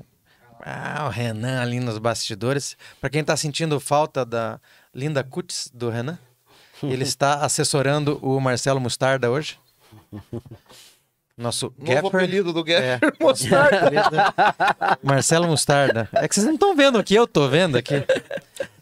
Ah, 0.61 1.07
o 1.07 1.11
Renan 1.11 1.61
ali 1.61 1.81
nos 1.81 1.99
bastidores. 1.99 2.77
Pra 3.01 3.11
quem 3.11 3.25
tá 3.25 3.37
sentindo 3.37 3.81
falta 3.81 4.25
da 4.25 4.61
linda 4.95 5.25
cutis 5.25 5.69
do 5.75 5.91
Renan, 5.91 6.19
ele 6.83 7.03
está 7.05 7.45
assessorando 7.45 8.19
o 8.23 8.41
Marcelo 8.41 8.81
Mustarda 8.81 9.29
hoje. 9.29 9.59
Nosso 11.37 11.75
Novo 11.77 11.93
Gapper. 11.93 12.07
apelido 12.21 12.53
do 12.53 12.61
É. 12.71 12.99
Gapper. 12.99 13.15
Mostarda. 13.21 13.91
Marcelo 15.03 15.49
Mustarda. 15.49 16.09
É 16.13 16.29
que 16.29 16.35
vocês 16.35 16.47
não 16.47 16.55
estão 16.55 16.77
vendo 16.77 16.97
aqui, 16.99 17.15
eu 17.15 17.27
tô 17.27 17.49
vendo 17.49 17.77
aqui. 17.77 17.95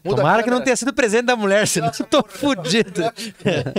Muda 0.03 0.17
Tomara 0.17 0.43
que 0.43 0.51
não 0.51 0.63
tenha 0.63 0.75
sido 0.75 0.93
presente 0.93 1.25
da 1.25 1.35
mulher, 1.35 1.67
senão 1.67 1.91
eu 1.99 2.05
tô 2.05 2.23
fudido. 2.29 3.01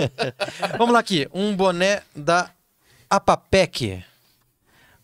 Vamos 0.77 0.93
lá 0.93 0.99
aqui, 0.99 1.27
um 1.33 1.55
boné 1.55 2.01
da 2.13 2.49
Apapec. 3.09 4.03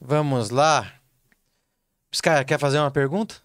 Vamos 0.02 0.49
lá. 0.49 0.91
Sky, 2.11 2.43
quer 2.45 2.60
fazer 2.60 2.77
uma 2.80 2.91
pergunta? 2.91 3.35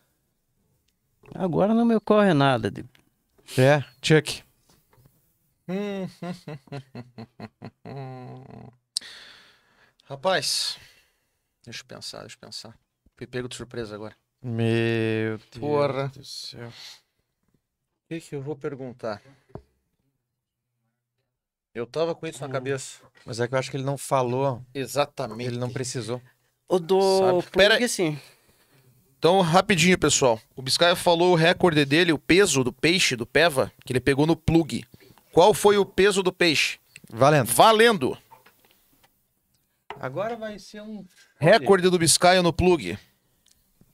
Agora 1.35 1.73
não 1.73 1.85
me 1.85 1.95
ocorre 1.95 2.35
nada. 2.35 2.69
de- 2.71 2.85
É, 3.57 3.85
Chuck. 4.03 4.43
Rapaz, 10.09 10.79
deixa 11.65 11.83
eu 11.83 11.87
pensar, 11.87 12.21
deixa 12.21 12.37
eu 12.37 12.41
pensar. 12.41 12.79
Fui 13.17 13.27
pego 13.27 13.49
de 13.49 13.57
surpresa 13.57 13.95
agora. 13.95 14.15
Meu 14.43 15.39
Deus 15.39 15.59
Porra. 15.59 16.09
do 16.09 16.25
céu. 16.25 16.69
O 16.69 18.09
que, 18.09 18.21
que 18.21 18.37
eu 18.37 18.43
vou 18.43 18.55
perguntar? 18.55 19.21
Eu 21.75 21.87
tava 21.87 22.15
com 22.15 22.27
isso 22.27 22.41
na 22.41 22.49
cabeça. 22.49 23.01
Mas 23.25 23.41
é 23.41 23.49
que 23.49 23.55
eu 23.55 23.59
acho 23.59 23.71
que 23.71 23.77
ele 23.77 23.85
não 23.85 23.99
falou, 23.99 24.63
Exatamente. 24.73 25.49
ele 25.49 25.59
não 25.59 25.71
precisou. 25.71 26.23
O 26.69 26.79
do 26.79 27.01
Sabe? 27.19 27.43
plug, 27.43 27.51
Pera- 27.51 27.89
sim. 27.89 28.19
Então, 29.19 29.41
rapidinho, 29.41 29.99
pessoal. 29.99 30.41
O 30.55 30.63
Biscaia 30.63 30.95
falou 30.95 31.33
o 31.33 31.37
recorde 31.37 31.85
dele, 31.85 32.13
o 32.13 32.19
peso 32.19 32.63
do 32.63 32.73
peixe, 32.73 33.17
do 33.17 33.27
peva, 33.27 33.73
que 33.85 33.93
ele 33.93 34.01
pegou 34.01 34.27
no 34.27 34.37
plug. 34.37 34.87
Qual 35.33 35.53
foi 35.53 35.77
o 35.79 35.85
peso 35.85 36.23
do 36.23 36.33
peixe? 36.33 36.79
Valendo. 37.11 37.47
Valendo! 37.53 38.19
Agora 40.01 40.37
vai 40.37 40.59
ser 40.59 40.83
um... 40.83 41.05
Recorde 41.39 41.89
do 41.91 41.99
Biscaia 41.99 42.43
no 42.43 42.53
plug. 42.53 42.99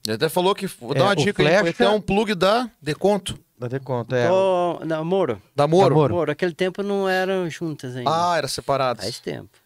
Ele 0.04 0.14
até 0.16 0.28
falou 0.28 0.54
que. 0.54 0.66
Vou 0.66 0.94
dar 0.94 1.00
É, 1.00 1.04
uma 1.04 1.16
dica 1.16 1.42
aí. 1.42 1.48
Foi 1.48 1.58
flecha- 1.72 1.84
até 1.84 1.88
um 1.96 2.00
plug 2.00 2.34
da 2.34 2.68
Deconto. 2.80 3.38
Dá 3.56 3.68
de 3.68 3.78
conta, 3.78 4.16
é. 4.16 4.26
Do, 4.28 4.80
não, 4.84 5.04
Moro. 5.04 5.40
Da 5.54 5.68
Moro. 5.68 5.88
Da 5.90 5.94
Moro. 5.94 6.14
Moro, 6.14 6.32
aquele 6.32 6.52
tempo 6.52 6.82
não 6.82 7.08
eram 7.08 7.48
juntas 7.48 7.94
ainda. 7.94 8.10
Ah, 8.10 8.36
era 8.36 8.48
separado. 8.48 9.00
Faz 9.00 9.20
tempo. 9.20 9.56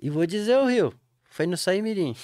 E 0.00 0.08
vou 0.08 0.24
dizer 0.24 0.56
o 0.58 0.66
Rio. 0.66 0.94
Foi 1.24 1.44
no 1.46 1.56
Saimirim. 1.56 2.14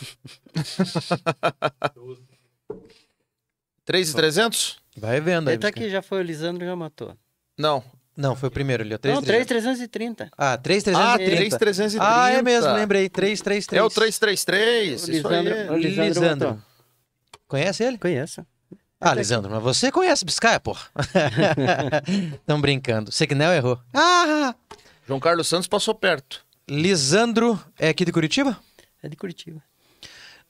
3,300? 3.84 4.78
Vai 4.96 5.20
vendo 5.20 5.48
aí. 5.48 5.54
Ele 5.54 5.60
tá 5.60 5.68
aqui, 5.68 5.90
já 5.90 6.00
foi 6.00 6.20
o 6.20 6.22
Lisandro, 6.22 6.64
já 6.64 6.76
matou. 6.76 7.16
Não. 7.58 7.82
Não, 8.16 8.36
foi 8.36 8.48
o 8.48 8.52
primeiro 8.52 8.82
ali, 8.84 8.94
ó. 8.94 8.98
Não, 9.08 9.20
3,300. 9.22 9.88
3,330. 9.88 10.30
Ah, 10.38 10.52
Ah, 10.52 10.58
3,330. 10.58 11.58
3,330. 11.58 12.04
Ah, 12.04 12.30
é 12.30 12.42
mesmo, 12.42 12.72
lembrei. 12.72 13.08
333. 13.08 13.80
É 13.80 13.82
o 13.84 13.90
333. 13.90 15.08
O 15.08 15.10
Isso 15.12 15.28
aí. 15.28 15.42
Lisandro- 15.42 15.72
o 15.72 15.76
Lisandro 15.76 16.04
Lisandro. 16.22 16.62
Conhece 17.48 17.82
ele? 17.82 17.98
Conheço. 17.98 18.46
Ah, 19.00 19.12
Lisandro, 19.14 19.50
mas 19.50 19.62
você 19.62 19.90
conhece 19.92 20.24
Biscaia, 20.24 20.58
porra. 20.60 20.86
Estão 22.34 22.60
brincando. 22.60 23.12
Segnel 23.12 23.52
errou. 23.52 23.78
Ah! 23.92 24.54
João 25.06 25.20
Carlos 25.20 25.46
Santos 25.48 25.66
passou 25.66 25.94
perto. 25.94 26.44
Lisandro 26.68 27.60
é 27.78 27.88
aqui 27.90 28.04
de 28.04 28.12
Curitiba? 28.12 28.58
É 29.02 29.08
de 29.08 29.16
Curitiba. 29.16 29.62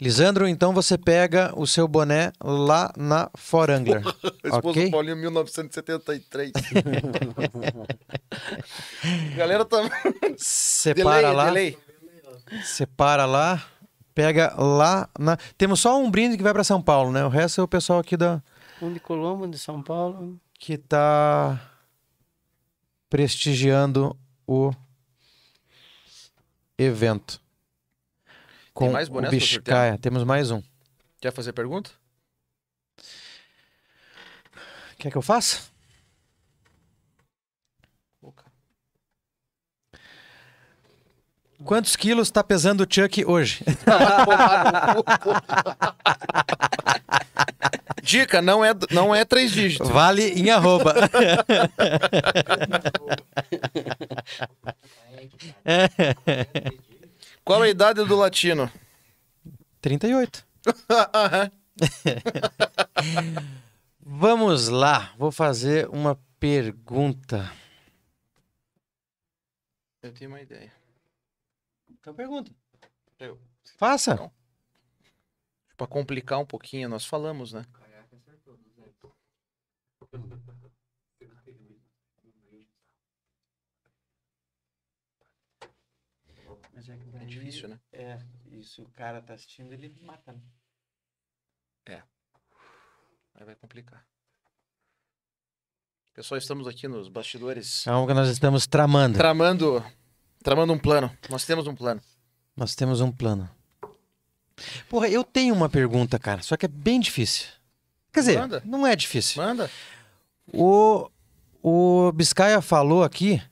Lisandro, 0.01 0.49
então 0.49 0.73
você 0.73 0.99
pega 0.99 1.53
o 1.57 1.67
seu 1.67 1.87
boné 1.87 2.33
lá 2.43 2.93
na 2.97 3.31
Forangler. 3.37 4.03
Esposa 4.43 4.71
ok? 4.71 4.87
do 4.87 4.91
Paulinho, 4.91 5.17
1973. 5.17 6.53
Galera 9.37 9.65
tá. 9.65 9.89
Separa 10.37 11.29
delay, 11.29 11.33
lá. 11.33 11.45
delay. 11.45 11.79
Separa 12.65 13.25
lá. 13.25 13.65
Pega 14.13 14.53
lá 14.57 15.09
na. 15.19 15.37
Temos 15.57 15.81
só 15.81 16.01
um 16.01 16.11
brinde 16.11 16.37
que 16.37 16.43
vai 16.43 16.53
para 16.53 16.65
São 16.65 16.83
Paulo, 16.83 17.13
né? 17.13 17.25
O 17.25 17.29
resto 17.29 17.61
é 17.61 17.65
o 17.65 17.69
pessoal 17.69 18.01
aqui 18.01 18.17
da. 18.17 18.43
Um 18.83 18.93
de 18.93 18.99
Colombo, 18.99 19.45
um 19.45 19.51
de 19.51 19.59
São 19.59 19.81
Paulo. 19.81 20.41
Que 20.59 20.77
tá. 20.77 21.61
prestigiando 23.09 24.17
o 24.47 24.73
evento. 26.77 27.44
Com 28.75 28.91
mais 28.91 29.09
o 29.09 29.13
bonés 29.13 29.31
pra 29.31 29.39
Biscaia. 29.39 29.97
Temos 29.99 30.25
mais 30.25 30.51
um. 30.51 30.61
Quer 31.21 31.33
fazer 31.33 31.53
pergunta? 31.53 31.93
Quer 34.99 35.13
que 35.13 35.17
eu 35.17 35.23
faça? 35.23 35.73
Quantos 41.65 41.95
quilos 41.97 42.29
está 42.29 42.45
pesando 42.45 42.83
o 42.83 42.87
Chuck 42.91 43.25
hoje? 43.25 43.65
Dica, 48.03 48.43
não 48.43 48.63
é, 48.63 48.75
não 48.91 49.15
é 49.15 49.25
três 49.25 49.51
dígitos. 49.53 49.89
Vale 49.89 50.29
em 50.33 50.51
arroba. 50.51 50.95
Qual 57.45 57.61
a 57.61 57.69
idade 57.69 58.03
do 58.05 58.17
latino? 58.17 58.73
38. 59.81 60.47
Aham. 61.15 61.51
Vamos 64.01 64.69
lá, 64.69 65.15
vou 65.19 65.31
fazer 65.31 65.89
uma 65.91 66.19
pergunta. 66.39 67.53
Eu 70.03 70.13
tenho 70.13 70.31
uma 70.31 70.41
ideia. 70.41 70.73
Então 71.91 72.15
pergunta. 72.15 72.51
Eu. 73.19 73.39
Faça. 73.77 74.31
Pra 75.77 75.87
complicar 75.87 76.39
um 76.39 76.47
pouquinho, 76.47 76.89
nós 76.89 77.05
falamos, 77.05 77.53
né? 77.53 77.67
É 87.21 87.25
difícil, 87.25 87.69
né? 87.69 87.79
É, 87.93 88.19
e 88.51 88.63
se 88.63 88.81
o 88.83 88.89
cara 88.91 89.23
tá 89.23 89.35
assistindo, 89.35 89.73
ele 89.73 89.97
mata. 90.03 90.33
né? 90.33 90.41
Aí 93.37 93.45
vai 93.45 93.55
complicar. 93.57 94.05
Pessoal, 96.15 96.39
estamos 96.39 96.69
aqui 96.69 96.87
nos 96.87 97.09
bastidores 97.09 97.85
É 97.87 97.91
algo 97.91 98.07
que 98.07 98.15
nós 98.15 98.29
estamos 98.29 98.67
tramando. 98.67 99.19
tramando, 99.19 99.85
tramando 100.43 100.73
um 100.73 100.79
plano. 100.79 101.11
Nós 101.29 101.45
temos 101.45 101.67
um 101.67 101.75
plano. 101.75 102.01
Nós 102.57 102.77
temos 102.77 103.01
um 103.01 103.11
plano. 103.11 103.51
Porra, 104.89 105.09
eu 105.09 105.25
tenho 105.25 105.53
uma 105.53 105.69
pergunta, 105.69 106.17
cara, 106.19 106.43
só 106.43 106.57
que 106.57 106.67
é 106.67 106.69
bem 106.69 107.01
difícil. 107.01 107.49
Quer 108.13 108.21
dizer, 108.21 108.39
Manda. 108.39 108.63
não 108.65 108.87
é 108.87 108.95
difícil. 108.95 109.43
Manda. 109.43 109.69
O, 110.53 111.11
o 111.61 112.13
Biscaia 112.13 112.63
falou 112.63 113.03
aqui 113.03 113.43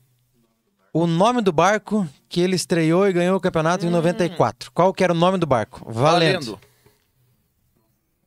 o 0.92 1.06
nome 1.06 1.40
do 1.40 1.52
barco 1.52 2.06
que 2.28 2.40
ele 2.40 2.56
estreou 2.56 3.08
e 3.08 3.12
ganhou 3.12 3.36
o 3.36 3.40
campeonato 3.40 3.86
em 3.86 3.90
94. 3.90 4.70
Qual 4.72 4.92
que 4.92 5.02
era 5.02 5.12
o 5.12 5.16
nome 5.16 5.38
do 5.38 5.46
barco? 5.46 5.90
Valendo. 5.90 6.60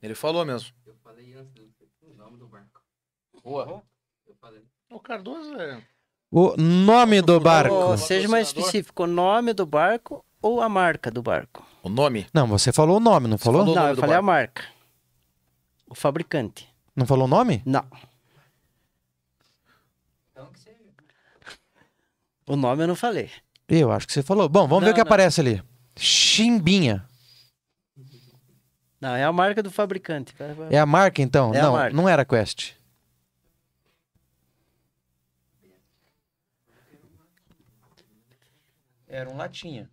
Ele 0.02 0.16
falou 0.16 0.46
mesmo. 0.46 0.72
Eu 0.86 0.96
falei 1.04 1.34
antes 1.36 1.64
o 2.02 2.16
nome 2.16 2.38
do 2.38 2.48
barco. 2.48 2.82
Boa. 3.44 3.84
Eu 4.28 4.36
falei. 4.40 4.62
O 4.92 5.00
Cardoso 5.00 5.56
é. 5.56 5.82
O 6.32 6.56
nome 6.58 7.22
do 7.22 7.40
barco. 7.40 7.74
Ô, 7.74 7.98
seja 7.98 8.28
mais 8.28 8.48
específico, 8.48 9.04
o 9.04 9.08
nome 9.08 9.54
do 9.54 9.66
barco 9.66 10.26
ou 10.42 10.62
a 10.62 10.68
marca 10.68 11.10
do 11.10 11.22
barco? 11.22 11.66
O 11.82 11.90
nome? 11.90 12.28
Não, 12.34 12.48
você 12.48 12.74
falou 12.74 12.98
o 12.98 13.00
nome, 13.00 13.28
não 13.28 13.38
falou? 13.38 13.62
falou 13.62 13.74
o 13.74 13.76
não, 13.76 13.82
nome 13.82 13.92
eu 13.94 13.96
do 13.96 14.02
falei 14.02 14.16
a 14.16 14.22
barco. 14.22 14.62
marca. 14.62 14.64
O 15.88 15.96
fabricante. 15.96 16.68
Não 16.96 17.06
falou 17.06 17.26
o 17.26 17.28
nome? 17.28 17.62
Não. 17.66 17.86
Então 20.32 20.52
que 20.52 20.60
seja. 20.60 20.76
O 22.48 22.56
nome 22.56 22.84
eu 22.84 22.88
não 22.88 22.96
falei. 22.96 23.32
Eu 23.68 23.92
acho 23.92 24.06
que 24.06 24.14
você 24.14 24.22
falou. 24.22 24.48
Bom, 24.48 24.68
vamos 24.68 24.82
ver 24.84 24.86
Não, 24.88 24.92
o 24.92 24.96
que 24.96 25.02
não. 25.02 25.08
aparece 25.08 25.42
ali. 25.42 25.64
Chimbinha. 25.98 27.08
Não, 29.02 29.16
é 29.16 29.24
a 29.24 29.32
marca 29.32 29.62
do 29.62 29.72
fabricante. 29.72 30.34
É 30.70 30.78
a 30.80 30.86
marca, 30.86 31.22
então? 31.22 31.54
É 31.54 31.60
a 31.60 31.64
não, 31.64 31.74
marca. 31.74 31.96
não 31.96 32.10
era 32.10 32.24
Quest. 32.26 32.74
Era 39.08 39.30
um 39.30 39.38
latinha. 39.38 39.90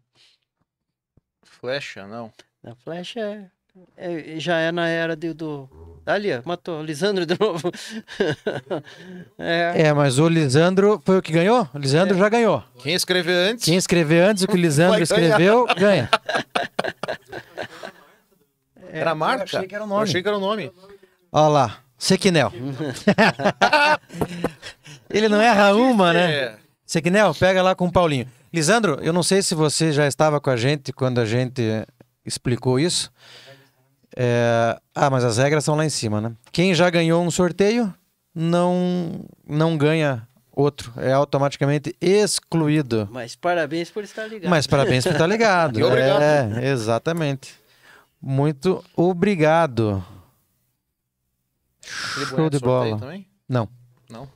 Flecha, 1.43 2.07
não. 2.07 2.33
A 2.65 2.75
flecha 2.75 3.21
é, 3.21 3.51
é- 3.97 4.35
já 4.39 4.59
é 4.59 4.73
na 4.73 4.89
era 4.89 5.17
de- 5.17 5.33
do. 5.33 5.69
Ali, 6.05 6.29
matou. 6.45 6.83
Lisandro 6.83 7.25
de 7.25 7.37
novo. 7.39 7.71
é, 9.39 9.83
É, 9.87 9.93
mas 9.93 10.19
o 10.19 10.29
Lisandro 10.29 11.01
foi 11.05 11.19
o 11.19 11.23
que 11.23 11.33
ganhou? 11.33 11.69
O 11.73 11.79
Lisandro 11.79 12.19
já 12.19 12.29
ganhou. 12.29 12.63
Quem 12.83 12.95
escrever 12.95 13.53
antes? 13.53 13.65
Quem 13.65 13.77
escrever 13.77 14.23
antes 14.25 14.43
o 14.43 14.49
que 14.49 14.55
o 14.55 14.59
Lisandro 14.59 15.01
escreveu, 15.03 15.65
ganha. 15.79 16.11
Era 18.93 19.13
a 19.13 19.15
marca? 19.15 19.43
Eu 19.43 19.59
achei 19.59 19.69
que 19.69 19.75
era 19.75 19.85
o 19.85 19.87
Eu 19.87 19.89
nome. 19.89 20.03
achei 20.03 20.23
que 20.23 20.29
era 20.29 20.37
o 20.37 20.41
nome. 20.41 20.71
Olha 21.31 21.49
lá, 21.49 21.79
Sequinel. 21.97 22.53
Ele 25.09 25.29
não 25.29 25.41
erra 25.41 25.75
uma, 25.75 26.13
né? 26.13 26.33
É. 26.33 26.57
Sequinel, 26.85 27.35
pega 27.35 27.63
lá 27.63 27.75
com 27.75 27.87
o 27.87 27.93
Paulinho. 27.93 28.27
Lisandro, 28.53 28.99
eu 29.03 29.13
não 29.13 29.23
sei 29.23 29.41
se 29.41 29.55
você 29.55 29.93
já 29.93 30.07
estava 30.07 30.41
com 30.41 30.51
a 30.51 30.57
gente 30.57 30.93
quando 30.93 31.21
a 31.21 31.25
gente 31.25 31.63
explicou 32.25 32.79
isso. 32.79 33.11
É, 34.17 34.79
Ah, 34.95 35.11
mas 35.11 35.25
as 35.25 35.39
regras 35.39 35.65
são 35.65 35.75
lá 35.75 35.85
em 35.85 35.91
cima, 35.91 36.21
né? 36.21 36.33
Quem 36.51 36.75
já 36.75 36.89
ganhou 36.91 37.23
um 37.23 37.31
sorteio 37.31 37.93
não, 38.35 39.25
não 39.47 39.77
ganha 39.77 40.27
outro. 40.53 40.93
É 40.97 41.13
automaticamente 41.13 41.95
excluído. 42.01 43.09
Mas 43.11 43.35
parabéns 43.35 43.91
por 43.91 44.05
estar 44.05 44.27
ligado. 44.27 44.51
Mas 44.51 44.67
parabéns 44.67 45.05
por 45.05 45.13
estar 45.13 45.27
ligado. 45.27 45.79
E 45.81 45.83
obrigado. 45.83 46.23
É, 46.23 46.69
exatamente. 46.69 47.55
Muito 48.21 48.85
obrigado. 48.97 50.05
Show 52.29 52.49
de 52.51 52.59
bola. 52.59 52.99
Também? 52.99 53.27
Não. 53.49 53.69
Não. 54.09 54.29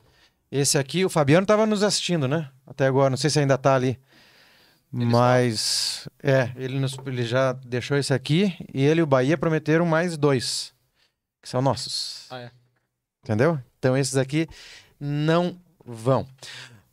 Esse 0.50 0.78
aqui, 0.78 1.04
o 1.04 1.08
Fabiano 1.10 1.44
estava 1.44 1.66
nos 1.66 1.82
assistindo, 1.82 2.26
né? 2.26 2.48
Até 2.66 2.86
agora, 2.86 3.10
não 3.10 3.16
sei 3.16 3.30
se 3.30 3.38
ainda 3.38 3.56
tá 3.58 3.74
ali. 3.74 3.98
Mas, 5.04 6.08
é, 6.22 6.50
ele, 6.56 6.78
nos- 6.78 6.96
ele 7.06 7.24
já 7.24 7.52
deixou 7.52 7.96
esse 7.96 8.14
aqui 8.14 8.56
e 8.72 8.82
ele 8.82 9.00
e 9.00 9.02
o 9.02 9.06
Bahia 9.06 9.36
prometeram 9.36 9.84
mais 9.84 10.16
dois, 10.16 10.72
que 11.42 11.48
são 11.48 11.60
nossos. 11.60 12.26
Ah, 12.30 12.38
é. 12.40 12.50
Entendeu? 13.22 13.60
Então 13.78 13.96
esses 13.96 14.16
aqui 14.16 14.48
não 14.98 15.58
vão. 15.84 16.26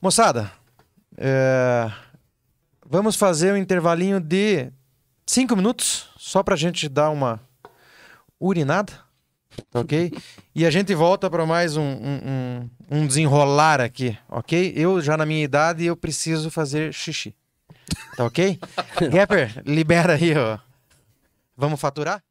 Moçada, 0.01 0.51
é, 1.17 1.89
vamos 2.85 3.15
fazer 3.15 3.53
um 3.53 3.57
intervalinho 3.57 4.19
de 4.19 4.71
cinco 5.25 5.55
minutos, 5.55 6.09
só 6.17 6.43
pra 6.43 6.55
gente 6.55 6.89
dar 6.89 7.09
uma 7.11 7.39
urinada, 8.39 8.93
tá 9.71 9.80
ok? 9.80 10.11
E 10.55 10.67
a 10.67 10.69
gente 10.69 10.93
volta 10.93 11.31
para 11.31 11.47
mais 11.47 11.75
um, 11.77 11.81
um, 11.81 12.19
um- 12.23 12.69
um 12.99 13.07
desenrolar 13.07 13.81
aqui, 13.81 14.15
ok? 14.30 14.71
Eu 14.75 15.01
já 15.01 15.17
na 15.17 15.25
minha 15.25 15.43
idade 15.43 15.84
eu 15.84 15.95
preciso 15.97 16.51
fazer 16.51 16.93
xixi, 16.93 17.34
tá 18.16 18.26
ok? 18.26 18.60
Gapper, 19.12 19.62
libera 19.66 20.14
aí, 20.14 20.36
ó. 20.38 20.58
Vamos 21.56 21.80
faturar? 21.80 22.24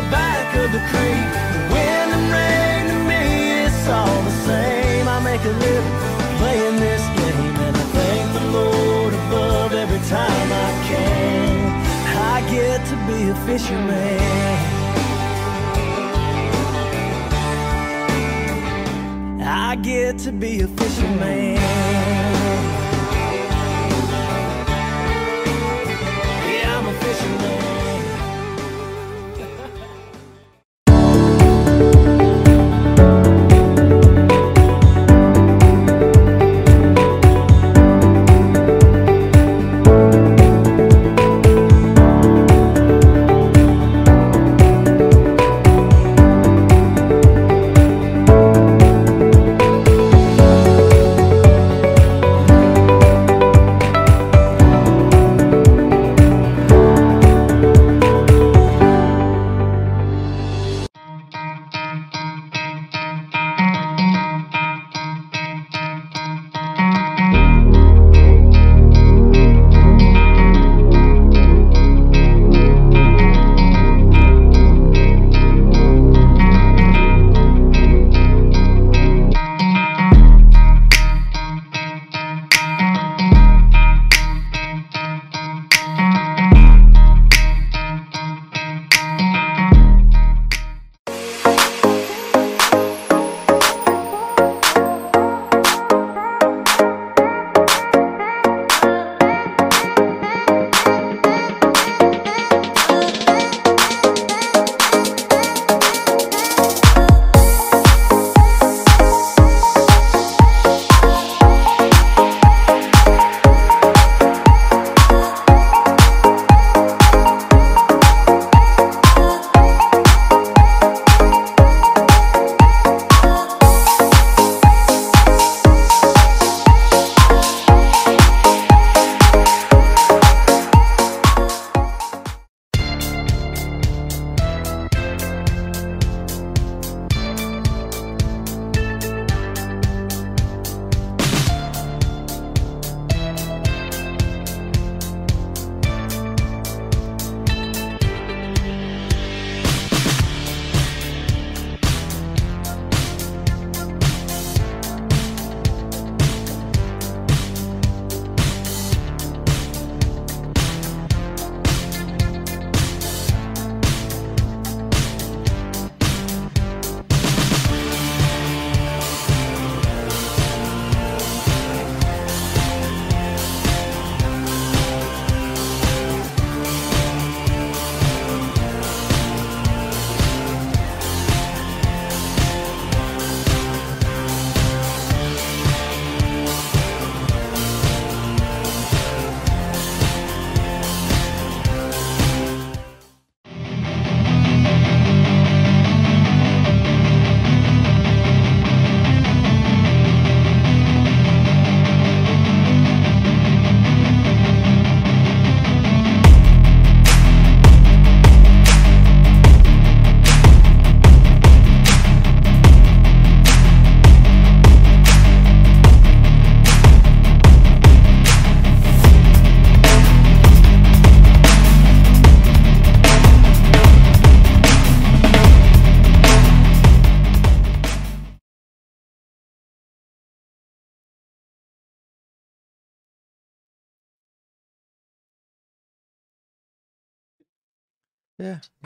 The 0.00 0.10
back 0.10 0.54
of 0.56 0.72
the 0.72 0.82
creek. 0.90 1.28
Wind 1.72 2.10
and 2.16 2.26
rain 2.36 2.82
to 2.92 2.98
me, 3.10 3.24
it's 3.66 3.86
all 3.88 4.22
the 4.22 4.36
same. 4.48 5.06
I 5.08 5.18
make 5.20 5.42
a 5.44 5.54
living 5.64 5.96
playing 6.38 6.76
this 6.86 7.04
game, 7.18 7.56
and 7.66 7.76
I 7.76 7.86
thank 7.98 8.26
the 8.38 8.46
Lord 8.58 9.12
above 9.22 9.72
every 9.72 10.02
time 10.08 10.48
I 10.66 10.70
can. 10.88 11.60
I 12.32 12.36
get 12.50 12.78
to 12.90 12.96
be 13.08 13.20
a 13.34 13.36
fisherman. 13.48 14.20
I 19.42 19.76
get 19.76 20.18
to 20.20 20.32
be 20.32 20.60
a 20.62 20.68
fisherman. 20.68 22.29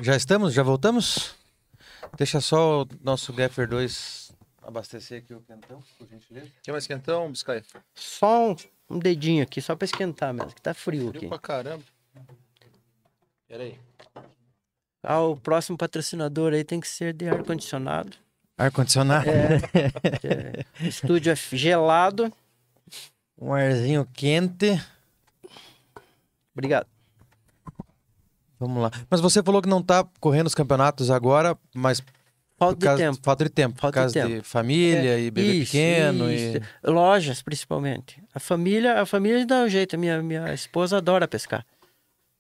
Já 0.03 0.17
estamos? 0.17 0.53
Já 0.53 0.63
voltamos? 0.63 1.35
Deixa 2.17 2.41
só 2.41 2.83
o 2.83 2.89
nosso 3.03 3.33
Gaffer 3.33 3.69
2 3.69 4.25
abastecer 4.67 5.19
aqui 5.23 5.35
o 5.35 5.41
quentão, 5.41 5.83
por 5.99 6.09
gentileza. 6.09 6.51
Quer 6.63 6.73
mais 6.73 6.87
quentão, 6.87 7.31
Biscay? 7.31 7.63
Só 7.95 8.51
um, 8.51 8.57
um 8.91 8.99
dedinho 8.99 9.43
aqui, 9.43 9.61
só 9.61 9.77
pra 9.77 9.85
esquentar 9.85 10.33
mesmo, 10.33 10.53
que 10.55 10.61
tá 10.63 10.73
frio 10.75 11.09
Frio 11.09 11.19
aqui. 11.19 11.29
pra 11.29 11.39
caramba. 11.39 11.85
Pera 13.47 13.63
aí. 13.63 13.79
Ah, 15.03 15.21
o 15.21 15.37
próximo 15.37 15.77
patrocinador 15.77 16.55
aí 16.55 16.65
tem 16.65 16.81
que 16.81 16.89
ser 16.89 17.13
de 17.13 17.29
ar-condicionado. 17.29 18.17
Ar-condicionado. 18.57 19.27
É, 19.29 20.65
estúdio 20.87 21.31
é 21.33 21.37
gelado. 21.37 22.33
Um 23.39 23.53
arzinho 23.53 24.07
quente. 24.15 24.81
Obrigado. 26.55 26.87
Vamos 28.67 28.83
lá. 28.83 28.91
Mas 29.11 29.21
você 29.21 29.43
falou 29.43 29.61
que 29.63 29.69
não 29.69 29.83
tá 29.83 30.07
correndo 30.21 30.47
os 30.47 30.55
campeonatos 30.55 31.11
agora, 31.11 31.57
mas 31.75 32.03
Falta 32.57 32.91
de 32.91 32.97
tempo. 32.97 33.19
falta 33.23 33.45
de 33.45 33.51
tempo. 33.51 33.81
Falta 33.81 34.01
por 34.01 34.07
de 34.09 34.15
causa 34.15 34.29
de, 34.29 34.35
tempo. 34.37 34.47
família 34.47 35.19
e 35.19 35.31
bebê 35.31 35.53
Isso, 35.55 35.73
pequeno. 35.73 36.31
isso. 36.33 36.59
E... 36.59 36.91
Lojas, 36.91 37.43
principalmente. 37.43 38.23
A 38.35 38.39
família, 38.41 39.01
a 39.01 39.07
família 39.07 39.45
dá 39.45 39.65
um 39.65 39.69
jeito. 39.69 39.99
Minha, 39.99 40.23
minha 40.23 40.55
esposa 40.55 40.99
adora 40.99 41.27
pescar. 41.27 41.65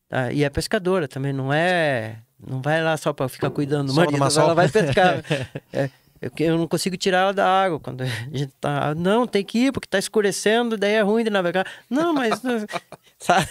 Tá? 0.08 0.32
E 0.32 0.44
é 0.44 0.50
pescadora 0.50 1.08
também, 1.08 1.32
não 1.32 1.52
é. 1.52 2.18
Não 2.46 2.62
vai 2.62 2.82
lá 2.82 2.96
só 2.96 3.12
para 3.12 3.28
ficar 3.28 3.50
cuidando 3.50 3.88
do 3.88 3.94
marido, 3.94 4.16
ela 4.16 4.54
vai 4.54 4.68
pescar. 4.68 5.22
É, 5.72 5.90
eu, 6.24 6.46
eu 6.46 6.58
não 6.58 6.66
consigo 6.66 6.96
tirar 6.96 7.18
ela 7.18 7.32
da 7.34 7.46
água 7.46 7.78
quando 7.78 8.00
a 8.02 8.06
gente 8.06 8.52
tá. 8.60 8.94
Não, 8.94 9.26
tem 9.26 9.44
que 9.44 9.66
ir 9.66 9.72
porque 9.72 9.86
tá 9.86 9.98
escurecendo, 9.98 10.76
daí 10.76 10.92
é 10.92 11.02
ruim 11.02 11.24
de 11.24 11.30
navegar. 11.30 11.66
Não, 11.88 12.12
mas. 12.14 12.40
sabe? 13.18 13.46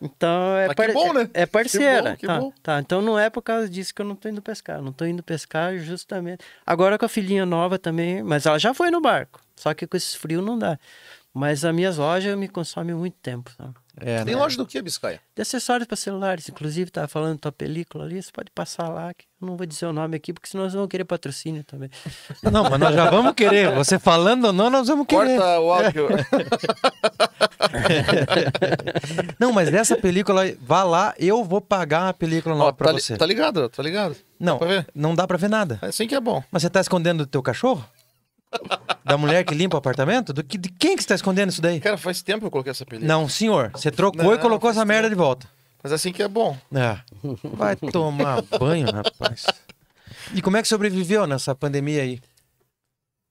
Então 0.00 0.56
é, 0.56 0.68
Mas 0.68 0.86
que 0.86 0.92
bom, 0.92 1.12
né? 1.12 1.30
é 1.34 1.46
parceira. 1.46 2.16
Que 2.16 2.26
bom, 2.26 2.32
que 2.32 2.38
tá, 2.38 2.40
bom. 2.40 2.52
tá, 2.62 2.78
então 2.80 3.02
não 3.02 3.18
é 3.18 3.28
por 3.28 3.42
causa 3.42 3.68
disso 3.68 3.94
que 3.94 4.02
eu 4.02 4.06
não 4.06 4.14
tô 4.14 4.28
indo 4.28 4.40
pescar. 4.40 4.80
Não 4.80 4.92
tô 4.92 5.04
indo 5.04 5.22
pescar 5.22 5.76
justamente. 5.78 6.44
Agora 6.66 6.98
com 6.98 7.04
a 7.04 7.08
filhinha 7.08 7.44
nova 7.44 7.78
também, 7.78 8.22
mas 8.22 8.46
ela 8.46 8.58
já 8.58 8.72
foi 8.72 8.90
no 8.90 9.00
barco. 9.00 9.40
Só 9.56 9.72
que 9.74 9.86
com 9.86 9.96
esse 9.96 10.18
frio 10.18 10.42
não 10.42 10.58
dá. 10.58 10.78
Mas 11.34 11.64
as 11.64 11.74
minhas 11.74 11.96
lojas 11.96 12.36
me 12.36 12.46
consomem 12.46 12.94
muito 12.94 13.16
tempo. 13.22 13.50
Sabe? 13.56 13.72
É, 14.00 14.24
Tem 14.24 14.34
né? 14.34 14.40
loja 14.40 14.56
do 14.56 14.66
que, 14.66 14.80
Biscaia? 14.82 15.20
De 15.34 15.42
acessórios 15.42 15.86
para 15.86 15.96
celulares, 15.96 16.48
inclusive, 16.48 16.90
tava 16.90 17.08
falando 17.08 17.34
da 17.34 17.38
tua 17.40 17.52
película 17.52 18.04
ali, 18.04 18.22
você 18.22 18.30
pode 18.32 18.50
passar 18.50 18.88
lá, 18.88 19.12
que 19.14 19.24
eu 19.40 19.46
não 19.48 19.56
vou 19.56 19.66
dizer 19.66 19.86
o 19.86 19.92
nome 19.92 20.16
aqui, 20.16 20.32
porque 20.32 20.48
senão 20.48 20.64
eles 20.64 20.74
vão 20.74 20.86
querer 20.88 21.04
patrocínio 21.04 21.62
também. 21.64 21.90
Não, 22.50 22.64
mas 22.68 22.80
nós 22.80 22.94
já 22.94 23.10
vamos 23.10 23.34
querer. 23.34 23.74
Você 23.74 23.98
falando 23.98 24.46
ou 24.46 24.52
não, 24.52 24.70
nós 24.70 24.88
vamos 24.88 25.06
querer. 25.06 25.36
Corta 25.38 25.60
o 25.60 25.72
áudio. 25.72 26.08
Não, 29.38 29.52
mas 29.52 29.70
dessa 29.70 29.96
película, 29.96 30.42
vá 30.60 30.82
lá, 30.84 31.14
eu 31.18 31.44
vou 31.44 31.60
pagar 31.60 32.08
a 32.08 32.12
película 32.14 32.54
nova 32.54 32.70
Ó, 32.70 32.72
pra 32.72 32.86
tá, 32.88 32.92
li- 32.92 33.00
você. 33.00 33.16
tá 33.16 33.26
ligado? 33.26 33.68
Tá 33.68 33.82
ligado? 33.82 34.16
Não, 34.38 34.58
ver? 34.58 34.86
não 34.94 35.14
dá 35.14 35.26
pra 35.26 35.36
ver 35.36 35.48
nada. 35.48 35.78
É 35.82 35.86
assim 35.86 36.06
que 36.08 36.14
é 36.14 36.20
bom. 36.20 36.42
Mas 36.50 36.62
você 36.62 36.70
tá 36.70 36.80
escondendo 36.80 37.18
do 37.18 37.26
teu 37.26 37.42
cachorro? 37.42 37.84
Da 39.04 39.16
mulher 39.18 39.44
que 39.44 39.54
limpa 39.54 39.76
o 39.76 39.78
apartamento? 39.78 40.32
Do 40.32 40.42
que, 40.44 40.56
de 40.56 40.68
quem 40.68 40.96
que 40.96 41.02
você 41.02 41.08
tá 41.08 41.14
escondendo 41.14 41.50
isso 41.50 41.60
daí? 41.60 41.80
Cara, 41.80 41.98
faz 41.98 42.22
tempo 42.22 42.40
que 42.40 42.46
eu 42.46 42.50
coloquei 42.50 42.70
essa 42.70 42.86
película. 42.86 43.08
Não, 43.12 43.28
senhor. 43.28 43.70
Você 43.74 43.90
trocou 43.90 44.22
Não, 44.24 44.34
e 44.34 44.38
colocou 44.38 44.70
essa 44.70 44.84
merda 44.84 45.08
de 45.08 45.14
volta. 45.14 45.48
Mas 45.82 45.92
assim 45.92 46.12
que 46.12 46.22
é 46.22 46.28
bom. 46.28 46.56
É. 46.72 46.98
Vai 47.42 47.74
tomar 47.76 48.42
banho, 48.58 48.86
rapaz. 48.90 49.46
E 50.32 50.40
como 50.40 50.56
é 50.56 50.62
que 50.62 50.68
sobreviveu 50.68 51.26
nessa 51.26 51.54
pandemia 51.54 52.02
aí? 52.02 52.20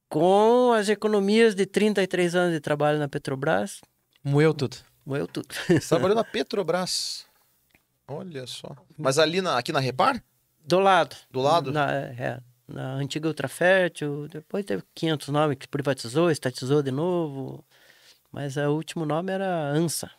Com 0.10 0.74
as 0.74 0.90
economias 0.90 1.56
de 1.56 1.66
33 1.66 2.36
anos 2.36 2.54
de 2.54 2.60
trabalho 2.60 3.00
na 3.00 3.08
Petrobras, 3.08 3.80
Moeu 4.24 4.54
tudo. 4.54 4.76
moeu 5.06 5.26
tudo. 5.28 5.48
Você 5.68 5.80
trabalhou 5.80 6.16
na 6.16 6.24
Petrobras. 6.24 7.26
Olha 8.08 8.46
só. 8.46 8.76
Mas 8.98 9.18
ali 9.18 9.42
na, 9.42 9.58
aqui 9.58 9.72
na 9.72 9.80
Repar? 9.80 10.22
Do 10.64 10.80
lado. 10.80 11.16
Do 11.32 11.40
lado? 11.40 11.72
Na, 11.72 11.90
é, 11.92 12.40
na 12.72 12.94
antiga 12.94 13.28
Ultrafértil, 13.28 14.28
depois 14.28 14.66
teve 14.66 14.84
500 14.96 15.28
nomes 15.30 15.58
que 15.58 15.68
privatizou, 15.68 16.32
estatizou 16.32 16.82
de 16.82 16.92
novo. 16.92 17.64
Mas 18.32 18.56
o 18.58 18.70
último 18.72 19.06
nome 19.06 19.32
era 19.32 19.70
ANSA. 19.72 20.10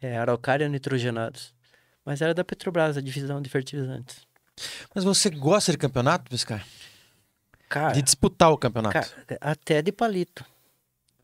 É, 0.00 0.16
Araucária 0.16 0.68
Nitrogenados. 0.68 1.54
Mas 2.04 2.22
era 2.22 2.32
da 2.32 2.42
Petrobras, 2.44 2.96
a 2.96 3.00
divisão 3.02 3.40
de 3.42 3.50
fertilizantes. 3.50 4.26
Mas 4.94 5.04
você 5.04 5.28
gosta 5.30 5.72
de 5.72 5.78
campeonato, 5.78 6.30
Biscar? 6.30 6.66
Cara, 7.68 7.92
De 7.92 8.02
disputar 8.02 8.50
o 8.50 8.58
campeonato? 8.58 8.94
cara, 8.94 9.38
até 9.40 9.80
de 9.82 9.92
palito. 9.92 10.44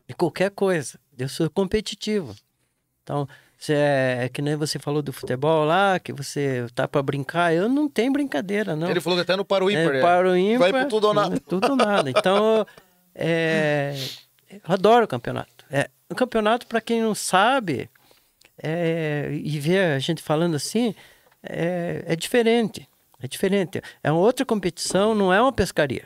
De 0.07 0.13
qualquer 0.13 0.51
coisa. 0.51 0.99
Eu 1.17 1.27
sou 1.27 1.49
competitivo. 1.49 2.35
Então, 3.03 3.27
você 3.57 3.73
é, 3.73 4.19
é 4.25 4.29
que 4.29 4.41
nem 4.41 4.55
você 4.55 4.77
falou 4.77 5.01
do 5.01 5.11
futebol 5.11 5.65
lá, 5.65 5.99
que 5.99 6.13
você 6.13 6.67
tá 6.75 6.87
para 6.87 7.01
brincar. 7.01 7.53
Eu 7.53 7.67
não 7.67 7.89
tenho 7.89 8.13
brincadeira, 8.13 8.75
não. 8.75 8.89
Ele 8.89 9.01
falou 9.01 9.17
que 9.17 9.23
até 9.23 9.35
no 9.35 9.43
Paro 9.43 9.69
Ímpar. 9.69 9.95
É, 9.95 9.97
é. 9.97 10.01
para 10.01 10.29
o 10.29 10.37
ímpar, 10.37 10.71
Vai 10.71 10.81
pro 10.81 10.89
tudo 10.89 11.07
ou 11.07 11.13
nada. 11.13 11.39
Tudo 11.47 11.69
ou 11.71 11.75
nada. 11.75 12.09
Então, 12.09 12.65
é, 13.15 13.95
eu 14.51 14.61
adoro 14.67 15.05
o 15.05 15.07
campeonato. 15.07 15.65
É, 15.71 15.89
o 16.09 16.13
campeonato, 16.13 16.67
para 16.67 16.79
quem 16.79 17.01
não 17.01 17.15
sabe, 17.15 17.89
é, 18.61 19.29
e 19.31 19.59
vê 19.59 19.79
a 19.79 19.99
gente 19.99 20.21
falando 20.21 20.55
assim, 20.55 20.93
é, 21.41 22.03
é 22.05 22.15
diferente. 22.15 22.87
É 23.21 23.27
diferente. 23.27 23.81
É 24.03 24.11
uma 24.11 24.21
outra 24.21 24.45
competição, 24.45 25.15
não 25.15 25.33
é 25.33 25.41
uma 25.41 25.51
pescaria. 25.51 26.05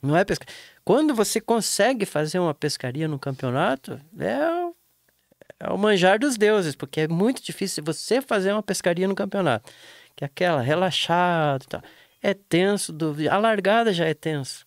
Não 0.00 0.16
é 0.16 0.24
pesca... 0.24 0.46
Quando 0.84 1.14
você 1.14 1.40
consegue 1.40 2.06
fazer 2.06 2.38
uma 2.38 2.54
pescaria 2.54 3.08
no 3.08 3.18
campeonato, 3.18 4.00
é 4.20 4.48
o, 4.64 4.74
é 5.58 5.70
o 5.70 5.78
manjar 5.78 6.18
dos 6.18 6.36
deuses, 6.36 6.74
porque 6.74 7.02
é 7.02 7.08
muito 7.08 7.42
difícil 7.42 7.82
você 7.84 8.20
fazer 8.20 8.52
uma 8.52 8.62
pescaria 8.62 9.08
no 9.08 9.14
campeonato. 9.14 9.72
Que 10.14 10.24
é 10.24 10.26
aquela 10.26 10.60
relaxada 10.60 11.64
e 11.64 11.68
tal. 11.68 11.82
É 12.22 12.34
tenso, 12.34 12.92
do... 12.92 13.14
a 13.30 13.36
largada 13.38 13.92
já 13.92 14.06
é 14.06 14.14
tenso. 14.14 14.66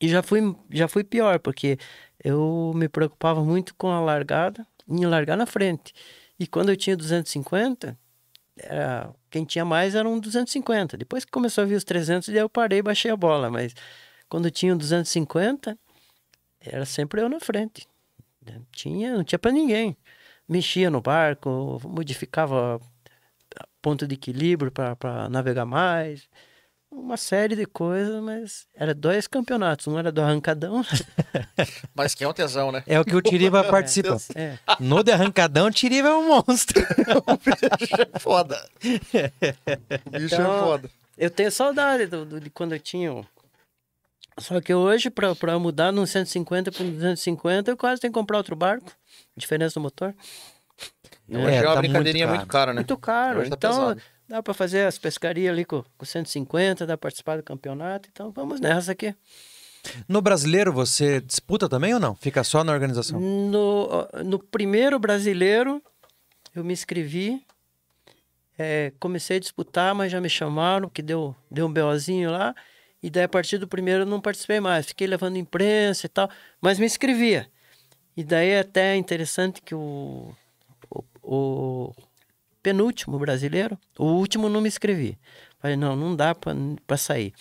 E 0.00 0.08
já 0.08 0.22
fui, 0.22 0.54
já 0.70 0.88
fui 0.88 1.04
pior, 1.04 1.38
porque 1.38 1.78
eu 2.22 2.72
me 2.74 2.88
preocupava 2.88 3.44
muito 3.44 3.74
com 3.74 3.88
a 3.90 4.00
largada, 4.00 4.66
em 4.88 5.04
largar 5.06 5.36
na 5.36 5.46
frente. 5.46 5.94
E 6.38 6.46
quando 6.46 6.70
eu 6.70 6.76
tinha 6.76 6.96
250, 6.96 7.96
era, 8.56 9.14
quem 9.30 9.44
tinha 9.44 9.64
mais 9.64 9.94
era 9.94 10.08
um 10.08 10.18
250. 10.18 10.96
Depois 10.96 11.24
que 11.24 11.30
começou 11.30 11.62
a 11.62 11.66
vir 11.66 11.76
os 11.76 11.84
300, 11.84 12.28
daí 12.28 12.38
eu 12.38 12.48
parei 12.48 12.80
e 12.80 12.82
baixei 12.82 13.10
a 13.10 13.16
bola. 13.16 13.50
Mas 13.50 13.74
quando 14.28 14.50
tinha 14.50 14.74
um 14.74 14.76
250, 14.76 15.78
era 16.60 16.84
sempre 16.84 17.20
eu 17.20 17.28
na 17.28 17.40
frente. 17.40 17.86
Tinha, 18.72 19.16
não 19.16 19.24
tinha 19.24 19.38
para 19.38 19.52
ninguém. 19.52 19.96
Mexia 20.48 20.90
no 20.90 21.00
barco, 21.00 21.80
modificava 21.84 22.80
ponto 23.80 24.06
de 24.06 24.14
equilíbrio 24.14 24.70
para 24.70 25.28
navegar 25.28 25.64
mais. 25.64 26.28
Uma 26.90 27.16
série 27.16 27.56
de 27.56 27.64
coisas, 27.64 28.22
mas 28.22 28.66
era 28.74 28.94
dois 28.94 29.26
campeonatos. 29.26 29.86
Um 29.86 29.98
era 29.98 30.12
do 30.12 30.20
arrancadão. 30.20 30.84
Mas 31.96 32.14
que 32.14 32.22
é 32.22 32.28
um 32.28 32.34
tesão, 32.34 32.70
né? 32.70 32.82
É 32.86 33.00
o 33.00 33.04
que 33.04 33.16
o 33.16 33.22
Tiriva 33.22 33.64
participa. 33.70 34.18
É, 34.34 34.58
No 34.78 35.02
de 35.02 35.10
arrancadão, 35.10 35.68
o 35.68 35.70
Tiriva 35.70 36.08
é 36.08 36.14
um 36.14 36.28
monstro. 36.28 36.82
o 37.26 37.36
bicho 37.38 37.94
é 38.14 38.18
foda. 38.18 38.68
O 40.06 40.10
bicho 40.10 40.34
é 40.34 40.38
Então, 40.38 40.58
foda. 40.60 40.90
Eu 41.16 41.30
tenho 41.30 41.50
saudade 41.50 42.04
do, 42.06 42.26
do- 42.26 42.40
de 42.40 42.50
quando 42.50 42.72
eu 42.74 42.78
tinha. 42.80 43.24
Só 44.38 44.60
que 44.60 44.72
hoje, 44.72 45.10
para 45.10 45.58
mudar 45.58 45.92
num 45.92 46.06
150 46.06 46.72
para 46.72 46.82
um 46.84 46.90
250, 46.90 47.70
eu 47.70 47.76
quase 47.76 48.00
tenho 48.00 48.12
que 48.12 48.18
comprar 48.18 48.38
outro 48.38 48.56
barco. 48.56 48.90
Diferença 49.36 49.74
do 49.74 49.82
motor. 49.82 50.14
Hoje 51.28 51.46
É, 51.46 51.56
é, 51.56 51.62
uma 51.62 51.74
tá 51.74 51.80
brincadeirinha 51.80 52.26
muito 52.26 52.38
muito 52.40 52.50
cara, 52.50 52.72
né? 52.72 52.80
Muito 52.80 52.96
caro. 52.96 53.40
Tá 53.40 53.46
então, 53.56 53.72
pesado. 53.72 54.02
dá 54.28 54.42
para 54.42 54.54
fazer 54.54 54.86
as 54.86 54.98
pescarias 54.98 55.52
ali 55.52 55.64
com, 55.64 55.84
com 55.96 56.04
150, 56.04 56.86
dá 56.86 56.96
para 56.96 57.02
participar 57.08 57.36
do 57.36 57.42
campeonato. 57.42 58.08
Então, 58.10 58.30
vamos 58.30 58.60
nessa 58.60 58.92
aqui. 58.92 59.14
No 60.08 60.22
brasileiro, 60.22 60.72
você 60.72 61.20
disputa 61.20 61.68
também 61.68 61.92
ou 61.92 62.00
não? 62.00 62.14
Fica 62.14 62.44
só 62.44 62.62
na 62.62 62.72
organização? 62.72 63.18
No, 63.20 64.08
no 64.24 64.38
primeiro 64.38 64.98
brasileiro, 64.98 65.82
eu 66.54 66.64
me 66.64 66.72
inscrevi. 66.72 67.44
é, 68.58 68.92
comecei 69.00 69.38
a 69.38 69.40
disputar, 69.40 69.94
mas 69.94 70.12
já 70.12 70.20
me 70.20 70.28
chamaram, 70.28 70.88
que 70.88 71.02
deu, 71.02 71.34
deu 71.50 71.66
um 71.66 71.72
BOzinho 71.72 72.30
lá. 72.30 72.54
E 73.02 73.10
daí, 73.10 73.24
a 73.24 73.28
partir 73.28 73.58
do 73.58 73.66
primeiro, 73.66 74.02
eu 74.02 74.06
não 74.06 74.20
participei 74.20 74.60
mais. 74.60 74.86
Fiquei 74.86 75.06
levando 75.06 75.36
imprensa 75.36 76.06
e 76.06 76.08
tal, 76.08 76.30
mas 76.60 76.78
me 76.78 76.86
inscrevia. 76.86 77.48
E 78.16 78.22
daí, 78.22 78.50
é 78.50 78.60
até 78.60 78.94
interessante 78.96 79.60
que 79.60 79.74
o, 79.74 80.32
o, 80.90 81.04
o 81.22 81.92
penúltimo 82.62 83.18
brasileiro, 83.18 83.78
o 83.98 84.04
último 84.04 84.48
não 84.48 84.60
me 84.60 84.68
inscrevi. 84.68 85.18
Falei, 85.58 85.76
não, 85.76 85.96
não 85.96 86.14
dá 86.14 86.34
para 86.34 86.96
sair. 86.96 87.32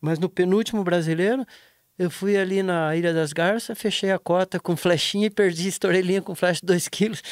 Mas 0.00 0.18
no 0.18 0.28
penúltimo 0.28 0.82
brasileiro, 0.82 1.46
eu 1.98 2.10
fui 2.10 2.36
ali 2.36 2.62
na 2.62 2.96
Ilha 2.96 3.12
das 3.12 3.32
Garças, 3.32 3.78
fechei 3.78 4.10
a 4.10 4.18
cota 4.18 4.58
com 4.58 4.76
flechinha 4.76 5.26
e 5.26 5.30
perdi, 5.30 5.68
estourei 5.68 6.00
linha 6.00 6.22
com 6.22 6.34
flecha 6.34 6.60
de 6.60 6.66
2 6.66 6.88
quilos. 6.88 7.22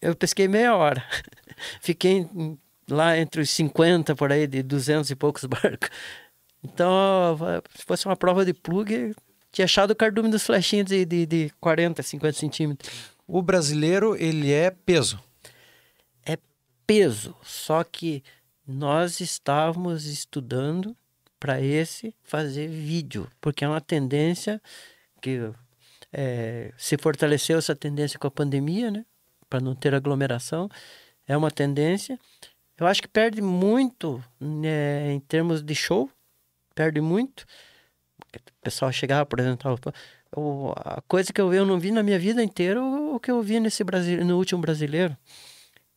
Eu 0.00 0.14
pesquei 0.14 0.48
meia 0.48 0.74
hora. 0.74 1.04
Fiquei 1.80 2.28
lá 2.88 3.18
entre 3.18 3.40
os 3.40 3.50
50 3.50 4.14
por 4.14 4.32
aí, 4.32 4.46
de 4.46 4.62
200 4.62 5.10
e 5.10 5.16
poucos 5.16 5.44
barcos. 5.46 5.90
Então, 6.66 7.38
se 7.74 7.84
fosse 7.84 8.06
uma 8.06 8.16
prova 8.16 8.44
de 8.44 8.52
plug, 8.52 9.14
tinha 9.52 9.64
achado 9.64 9.92
o 9.92 9.96
cardume 9.96 10.28
dos 10.28 10.44
flechinhos 10.44 10.86
de, 10.86 11.04
de, 11.04 11.24
de 11.24 11.50
40, 11.60 12.02
50 12.02 12.36
centímetros. 12.36 12.92
O 13.26 13.40
brasileiro, 13.40 14.16
ele 14.16 14.52
é 14.52 14.70
peso. 14.70 15.20
É 16.24 16.36
peso, 16.84 17.36
só 17.42 17.84
que 17.84 18.22
nós 18.66 19.20
estávamos 19.20 20.06
estudando 20.06 20.96
para 21.38 21.60
esse 21.60 22.12
fazer 22.24 22.68
vídeo, 22.68 23.30
porque 23.40 23.64
é 23.64 23.68
uma 23.68 23.80
tendência 23.80 24.60
que 25.22 25.52
eh, 26.12 26.72
se 26.76 26.98
fortaleceu 26.98 27.58
essa 27.58 27.76
tendência 27.76 28.18
com 28.18 28.26
a 28.26 28.30
pandemia, 28.30 28.90
né? 28.90 29.04
Para 29.48 29.60
não 29.60 29.74
ter 29.74 29.94
aglomeração, 29.94 30.68
é 31.28 31.36
uma 31.36 31.50
tendência. 31.50 32.18
Eu 32.76 32.86
acho 32.86 33.00
que 33.00 33.08
perde 33.08 33.40
muito 33.40 34.22
né, 34.40 35.12
em 35.12 35.20
termos 35.20 35.62
de 35.62 35.74
show, 35.74 36.10
perde 36.76 37.00
muito. 37.00 37.44
O 38.34 38.62
pessoal 38.62 38.92
chegava, 38.92 39.22
apresentava. 39.22 39.76
O- 40.36 40.72
A 40.76 41.02
coisa 41.08 41.32
que 41.32 41.40
eu, 41.40 41.52
eu 41.52 41.66
não 41.66 41.80
vi 41.80 41.90
na 41.90 42.02
minha 42.04 42.18
vida 42.18 42.42
inteira, 42.42 42.80
o, 42.82 43.16
o 43.16 43.20
que 43.20 43.30
eu 43.30 43.42
vi 43.42 43.58
nesse 43.58 43.82
Brasil, 43.82 44.24
no 44.24 44.36
último 44.36 44.60
brasileiro. 44.60 45.16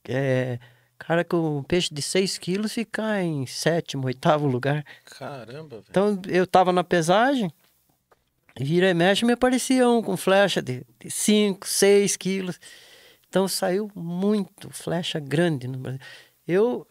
É, 0.07 0.57
cara 0.97 1.23
com 1.23 1.57
um 1.60 1.64
peixe 1.64 1.93
de 1.93 2.01
6 2.01 2.38
quilos 2.38 2.73
ficar 2.73 3.22
em 3.22 3.45
sétimo, 3.45 4.06
oitavo 4.07 4.47
lugar. 4.47 4.84
Caramba, 5.06 5.77
velho. 5.77 5.85
Então 5.89 6.19
eu 6.27 6.47
tava 6.47 6.72
na 6.72 6.84
pesagem, 6.84 7.51
vira 8.57 8.89
e 8.89 8.93
mexe, 8.93 9.26
me 9.26 9.34
aparecia 9.34 9.88
um 9.89 10.01
com 10.01 10.15
flecha 10.18 10.61
de 10.61 10.84
5, 11.10 11.68
6 11.68 12.15
quilos. 12.15 12.60
Então 13.27 13.47
saiu 13.47 13.91
muito 13.93 14.69
flecha 14.72 15.19
grande 15.19 15.68
no 15.68 15.77
Brasil. 15.77 15.99
Eu 16.47 16.88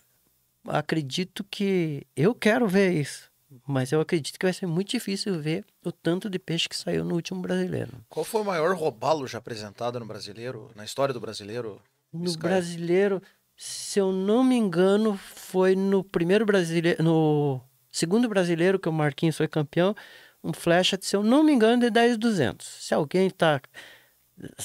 acredito 0.66 1.42
que. 1.44 2.06
Eu 2.14 2.34
quero 2.34 2.68
ver 2.68 2.92
isso, 2.92 3.27
mas 3.66 3.92
eu 3.92 4.00
acredito 4.00 4.38
que 4.38 4.46
vai 4.46 4.52
ser 4.52 4.66
muito 4.66 4.90
difícil 4.90 5.40
ver 5.40 5.64
o 5.84 5.90
tanto 5.90 6.28
de 6.28 6.38
peixe 6.38 6.68
que 6.68 6.76
saiu 6.76 7.04
no 7.04 7.14
último 7.14 7.40
brasileiro. 7.40 7.92
Qual 8.08 8.24
foi 8.24 8.42
o 8.42 8.44
maior 8.44 8.74
robalo 8.76 9.26
já 9.26 9.38
apresentado 9.38 9.98
no 9.98 10.06
brasileiro, 10.06 10.70
na 10.74 10.84
história 10.84 11.14
do 11.14 11.20
brasileiro? 11.20 11.80
No 12.12 12.26
Sky? 12.26 12.42
brasileiro, 12.42 13.22
se 13.56 13.98
eu 13.98 14.12
não 14.12 14.44
me 14.44 14.56
engano, 14.56 15.16
foi 15.16 15.74
no 15.74 16.04
primeiro 16.04 16.44
brasileiro, 16.44 17.02
no 17.02 17.60
segundo 17.90 18.28
brasileiro 18.28 18.78
que 18.78 18.88
o 18.88 18.92
Marquinhos 18.92 19.36
foi 19.36 19.48
campeão, 19.48 19.94
um 20.42 20.52
flecha, 20.52 20.98
se 21.00 21.16
eu 21.16 21.22
não 21.22 21.42
me 21.42 21.52
engano, 21.52 21.82
de 21.82 21.90
10,200. 21.90 22.66
Se 22.66 22.94
alguém 22.94 23.28
tá 23.30 23.60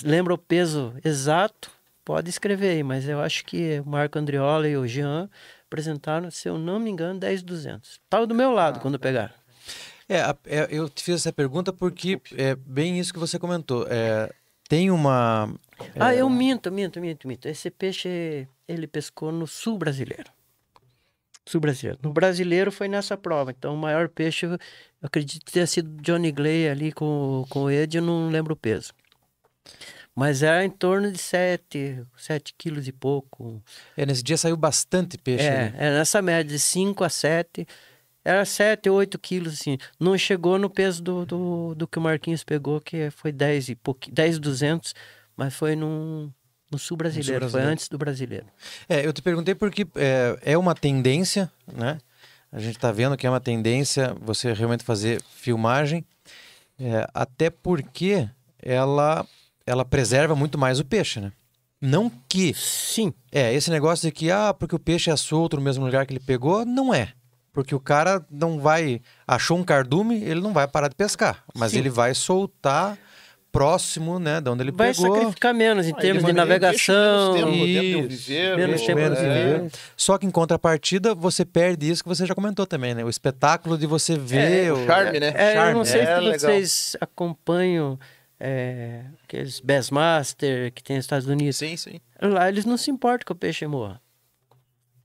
lembra 0.04 0.34
o 0.34 0.38
peso 0.38 0.94
exato, 1.04 1.72
pode 2.06 2.30
escrever 2.30 2.70
aí, 2.70 2.84
mas 2.84 3.08
eu 3.08 3.20
acho 3.20 3.44
que 3.46 3.80
o 3.80 3.90
Marco 3.90 4.20
Andriola 4.20 4.68
e 4.68 4.78
o 4.78 4.88
Jean 4.88 5.30
apresentaram, 5.74 6.30
se 6.30 6.48
eu 6.48 6.60
não 6.60 6.80
me 6.80 6.92
engano, 6.92 7.20
10,200. 7.20 8.00
Tava 8.08 8.28
do 8.28 8.36
meu 8.36 8.52
lado 8.52 8.80
quando 8.80 9.00
pegaram. 9.00 9.34
É, 10.08 10.20
é, 10.46 10.68
eu 10.70 10.88
te 10.88 11.04
fiz 11.04 11.16
essa 11.16 11.34
pergunta 11.34 11.74
porque 11.74 12.22
é 12.36 12.56
bem 12.56 13.00
isso 13.00 13.12
que 13.12 13.20
você 13.20 13.40
comentou. 13.40 13.88
É, 13.90 14.32
tem 14.70 14.92
uma. 14.92 15.52
Ah, 16.00 16.14
é, 16.14 16.22
eu 16.22 16.30
minto, 16.30 16.72
minto, 16.72 17.02
minto, 17.02 17.28
minto. 17.28 17.48
Esse 17.48 17.72
peixe 17.72 18.48
ele 18.68 18.86
pescou 18.86 19.32
no 19.32 19.48
sul 19.48 19.78
brasileiro. 19.78 20.30
Sul 21.46 21.60
brasileiro. 21.60 22.00
No 22.04 22.14
brasileiro 22.14 22.72
foi 22.72 22.88
nessa 22.88 23.18
prova. 23.18 23.52
Então 23.52 23.74
o 23.74 23.78
maior 23.78 24.08
peixe, 24.08 24.46
eu 24.46 24.60
acredito 25.02 25.52
ter 25.52 25.68
sido 25.68 25.90
Johnny 26.02 26.32
Gley 26.32 26.70
ali 26.70 26.92
com, 26.92 27.46
com 27.50 27.64
o 27.64 27.72
Ed, 27.72 27.98
eu 27.98 28.04
não 28.04 28.30
lembro 28.30 28.54
o 28.54 28.58
peso. 28.58 28.94
Mas 30.16 30.44
era 30.44 30.64
em 30.64 30.70
torno 30.70 31.12
de 31.12 31.18
7, 31.18 32.04
7 32.16 32.54
quilos 32.58 32.88
e 32.88 32.92
pouco. 32.92 33.62
é, 33.98 34.06
nesse 34.06 34.22
dia 34.22 34.38
saiu 34.38 34.56
bastante 34.56 35.18
peixe. 35.18 35.44
É, 35.44 35.68
ali. 35.68 35.76
é 35.78 35.92
nessa 35.92 36.22
média 36.22 36.52
de 36.52 36.60
5 36.60 37.04
a 37.04 37.10
7. 37.10 37.68
Era 38.24 38.46
7, 38.46 38.90
8 38.90 39.20
quilos, 39.20 39.54
assim. 39.54 39.78
Não 40.00 40.18
chegou 40.18 40.58
no 40.58 40.70
peso 40.70 41.02
do, 41.02 41.26
do, 41.26 41.76
do 41.76 41.88
que 41.88 41.98
o 41.98 42.02
Marquinhos 42.02 42.44
pegou, 42.44 42.80
que 42.80 43.10
foi 43.12 43.32
10 43.32 43.70
e 43.70 43.76
pouquinho, 43.76 44.16
10, 44.16 44.40
200, 44.40 44.94
mas 45.36 45.54
foi 45.54 45.76
num, 45.76 46.32
no 46.72 46.80
sul 46.80 46.96
brasileiro, 46.96 47.32
foi 47.32 47.40
brasileiro. 47.40 47.72
antes 47.72 47.88
do 47.90 47.98
brasileiro. 47.98 48.46
É, 48.88 49.06
eu 49.06 49.12
te 49.12 49.22
perguntei 49.22 49.56
porque 49.56 49.86
é, 49.96 50.38
é 50.42 50.58
uma 50.58 50.76
tendência, 50.76 51.52
né? 51.72 51.98
A 52.52 52.60
gente 52.60 52.76
está 52.76 52.92
vendo 52.92 53.18
que 53.18 53.26
é 53.26 53.30
uma 53.30 53.42
tendência 53.42 54.16
você 54.22 54.54
realmente 54.54 54.84
fazer 54.84 55.22
filmagem, 55.36 56.06
é, 56.80 57.08
até 57.14 57.50
porque 57.50 58.30
ela, 58.62 59.26
ela 59.66 59.86
preserva 59.86 60.36
muito 60.36 60.58
mais 60.58 60.80
o 60.80 60.86
peixe, 60.86 61.20
né? 61.20 61.32
Não 61.82 62.10
que 62.30 62.54
Sim, 62.54 63.14
É, 63.32 63.54
esse 63.54 63.70
negócio 63.70 64.08
de 64.08 64.12
que, 64.14 64.32
ah, 64.32 64.54
porque 64.58 64.76
o 64.76 64.80
peixe 64.80 65.10
é 65.12 65.16
solto 65.18 65.58
no 65.58 65.62
mesmo 65.62 65.86
lugar 65.86 66.06
que 66.06 66.14
ele 66.14 66.20
pegou, 66.20 66.66
não 66.66 66.94
é. 66.94 67.10
Porque 67.52 67.76
o 67.76 67.80
cara 67.80 68.26
não 68.32 68.60
vai. 68.60 69.02
Achou 69.28 69.58
um 69.58 69.64
cardume, 69.64 70.24
ele 70.24 70.40
não 70.42 70.54
vai 70.54 70.68
parar 70.68 70.88
de 70.88 70.96
pescar. 70.96 71.44
Mas 71.54 71.72
Sim. 71.74 71.80
ele 71.80 71.90
vai 71.90 72.14
soltar 72.16 72.98
próximo, 73.52 74.18
né, 74.18 74.42
de 74.42 74.50
onde 74.50 74.64
ele 74.64 74.72
vai 74.72 74.92
pegou. 74.92 75.14
sacrificar 75.16 75.54
menos 75.54 75.86
em 75.86 75.92
Ah, 75.92 75.96
termos 75.96 76.24
de 76.26 76.34
navegação. 76.34 77.34
menos 77.34 77.52
tempo 77.52 77.66
dentro 77.68 78.08
de 78.08 78.16
Isso. 78.16 78.28
viveiro, 78.28 78.58
Menos 78.58 78.82
tempo 78.82 79.00
é. 79.00 79.68
Só 79.96 80.18
que 80.18 80.26
em 80.26 80.32
contrapartida, 80.32 81.14
você 81.14 81.46
perde 81.46 81.88
isso 81.88 82.02
que 82.02 82.10
você 82.10 82.26
já 82.26 82.34
comentou 82.34 82.66
também, 82.66 82.96
né? 82.96 83.04
O 83.06 83.10
espetáculo 83.10 83.78
de 83.78 83.86
você 83.86 84.18
ver. 84.18 84.74
o 84.74 84.86
charme, 84.88 85.20
né? 85.20 85.34
É, 85.36 85.52
eu 85.52 85.54
Charme, 85.54 85.74
não 85.76 85.86
sei 85.86 86.02
é, 86.02 86.06
se 86.16 86.22
legal. 86.22 86.40
vocês 86.40 86.98
acompanham 87.00 88.00
é, 88.40 89.06
aqueles 89.24 89.60
Bassmaster 89.60 90.72
que 90.74 90.84
tem 90.84 90.96
nos 90.98 91.06
Estados 91.06 91.28
Unidos. 91.28 91.58
Sim, 91.58 91.76
sim. 91.78 92.00
Lá 92.22 92.48
eles 92.50 92.66
não 92.66 92.78
se 92.78 92.92
importam 92.92 93.26
que 93.26 93.32
o 93.32 93.36
peixe 93.36 93.66
morra. 93.68 94.02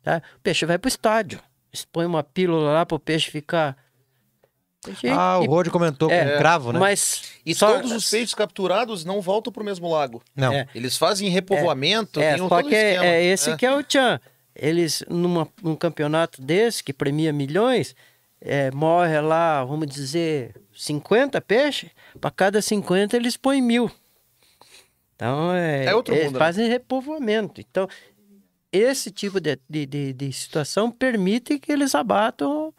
Tá? 0.03 0.23
O 0.37 0.41
peixe 0.41 0.65
vai 0.67 0.79
pro 0.79 0.89
estádio. 0.89 1.41
Eles 1.73 1.85
põem 1.85 2.07
uma 2.07 2.23
pílula 2.23 2.73
lá 2.73 2.87
pro 2.87 2.99
peixe 2.99 3.31
ficar. 3.31 3.77
Peixe- 4.85 5.09
Ah, 5.09 5.39
o 5.41 5.45
e- 5.45 5.47
Rod 5.49 5.69
comentou 5.69 6.11
é, 6.11 6.33
com 6.33 6.39
cravo, 6.39 6.73
né? 6.73 6.79
Mas 6.79 7.23
E 7.45 7.55
só- 7.55 7.75
todos 7.75 7.91
os 7.93 8.09
peixes 8.09 8.35
capturados 8.35 9.05
não 9.05 9.21
voltam 9.21 9.53
pro 9.53 9.65
mesmo 9.65 9.91
lago. 9.91 10.23
Não. 10.35 10.53
é. 10.53 10.67
Eles 10.75 10.97
fazem 10.97 11.29
repovoamento, 11.29 12.21
É, 12.21 12.35
tem 12.35 12.43
um 12.43 12.49
só 12.49 12.59
todo 12.61 12.69
que 12.69 12.75
é, 12.75 12.93
esquema. 12.93 13.05
é 13.07 13.25
esse 13.25 13.57
que 13.57 13.67
é 13.67 13.75
o 13.75 13.83
tchan. 13.83 14.21
Eles, 14.55 15.05
numa, 15.09 15.49
num 15.63 15.77
campeonato 15.77 16.41
desse, 16.41 16.83
que 16.83 16.93
premia 16.93 17.33
milhões, 17.33 17.95
é, 18.41 18.71
morre 18.71 19.21
lá, 19.21 19.65
vamos 19.65 19.87
dizer, 19.87 20.55
50 20.75 21.41
peixes, 21.41 21.91
para 22.21 22.31
cada 22.31 22.63
50 22.63 23.17
eles 23.17 23.37
põem 23.37 23.61
mil. 23.63 23.91
Então, 25.15 25.53
é, 25.53 25.87
É 25.87 25.95
outro 25.95 26.15
eles 26.15 26.27
mundo, 26.27 26.35
né? 26.35 26.39
fazem 26.39 26.69
repovoamento. 26.69 27.61
Então, 27.61 27.89
esse 28.71 29.11
tipo 29.11 29.41
de, 29.41 29.59
de, 29.69 29.87
de, 29.87 30.13
de 30.13 30.33
situação 30.33 30.91
permite 30.91 31.59
que 31.59 31.73
eles 31.73 31.95
abatam. 31.95 32.73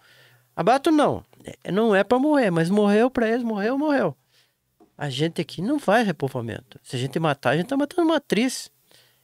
Abatam 0.55 0.93
não, 0.93 1.23
é- 1.63 1.71
não 1.71 1.93
é 1.95 2.03
para 2.03 2.19
morrer, 2.19 2.49
mas 2.51 2.69
morreu 2.69 3.09
para 3.09 3.27
eles, 3.27 3.43
morreu, 3.43 3.77
morreu. 3.77 4.15
A 4.97 5.09
gente 5.09 5.39
aqui 5.41 5.61
não 5.61 5.79
faz 5.79 6.05
repovoamento. 6.05 6.79
Se 6.83 6.95
a 6.95 6.99
gente 6.99 7.17
matar, 7.19 7.51
a 7.51 7.57
gente 7.57 7.67
tá 7.67 7.77
matando 7.77 8.07
matriz. 8.07 8.69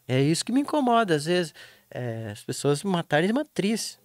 É 0.08 0.22
isso 0.22 0.44
que 0.46 0.52
me 0.52 0.62
incomoda, 0.62 1.16
às 1.16 1.26
vezes, 1.26 1.54
é, 1.92 2.30
as 2.32 2.42
pessoas 2.44 2.84
matarem 2.84 3.32
matriz. 3.34 4.00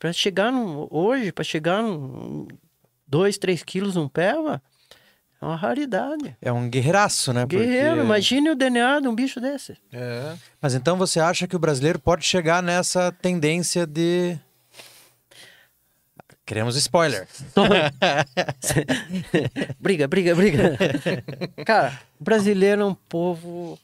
Para 0.00 0.14
chegar 0.14 0.50
num, 0.50 0.88
hoje, 0.90 1.30
para 1.30 1.44
chegar 1.44 1.82
num 1.82 2.48
2, 3.06 3.36
3 3.36 3.62
quilos 3.62 3.96
um 3.96 4.08
peva, 4.08 4.62
é 5.40 5.44
uma 5.44 5.56
raridade. 5.56 6.34
É 6.40 6.50
um 6.50 6.70
guerreiraço, 6.70 7.34
né? 7.34 7.44
Guerreiro, 7.44 7.96
Porque- 7.96 8.04
imagine 8.06 8.48
o 8.50 8.54
DNA 8.56 9.00
de 9.00 9.08
um 9.08 9.14
bicho 9.14 9.38
desse. 9.42 9.76
É. 9.92 10.34
Mas 10.58 10.74
então 10.74 10.96
você 10.96 11.20
acha 11.20 11.46
que 11.46 11.54
o 11.54 11.58
brasileiro 11.58 11.98
pode 11.98 12.24
chegar 12.24 12.62
nessa 12.62 13.12
tendência 13.12 13.86
de. 13.86 14.38
Queremos 16.46 16.76
spoiler. 16.76 17.28
briga, 19.78 20.08
briga, 20.08 20.34
briga. 20.34 20.78
Cara, 21.66 22.00
o 22.18 22.24
brasileiro 22.24 22.80
é 22.80 22.84
um 22.86 22.94
povo. 22.94 23.78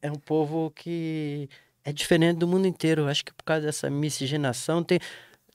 É 0.00 0.10
um 0.10 0.14
povo 0.16 0.72
que 0.74 1.50
é 1.86 1.92
diferente 1.92 2.38
do 2.38 2.48
mundo 2.48 2.66
inteiro. 2.66 3.06
Acho 3.06 3.24
que 3.24 3.32
por 3.32 3.44
causa 3.44 3.64
dessa 3.66 3.88
miscigenação 3.88 4.82
tem. 4.82 4.98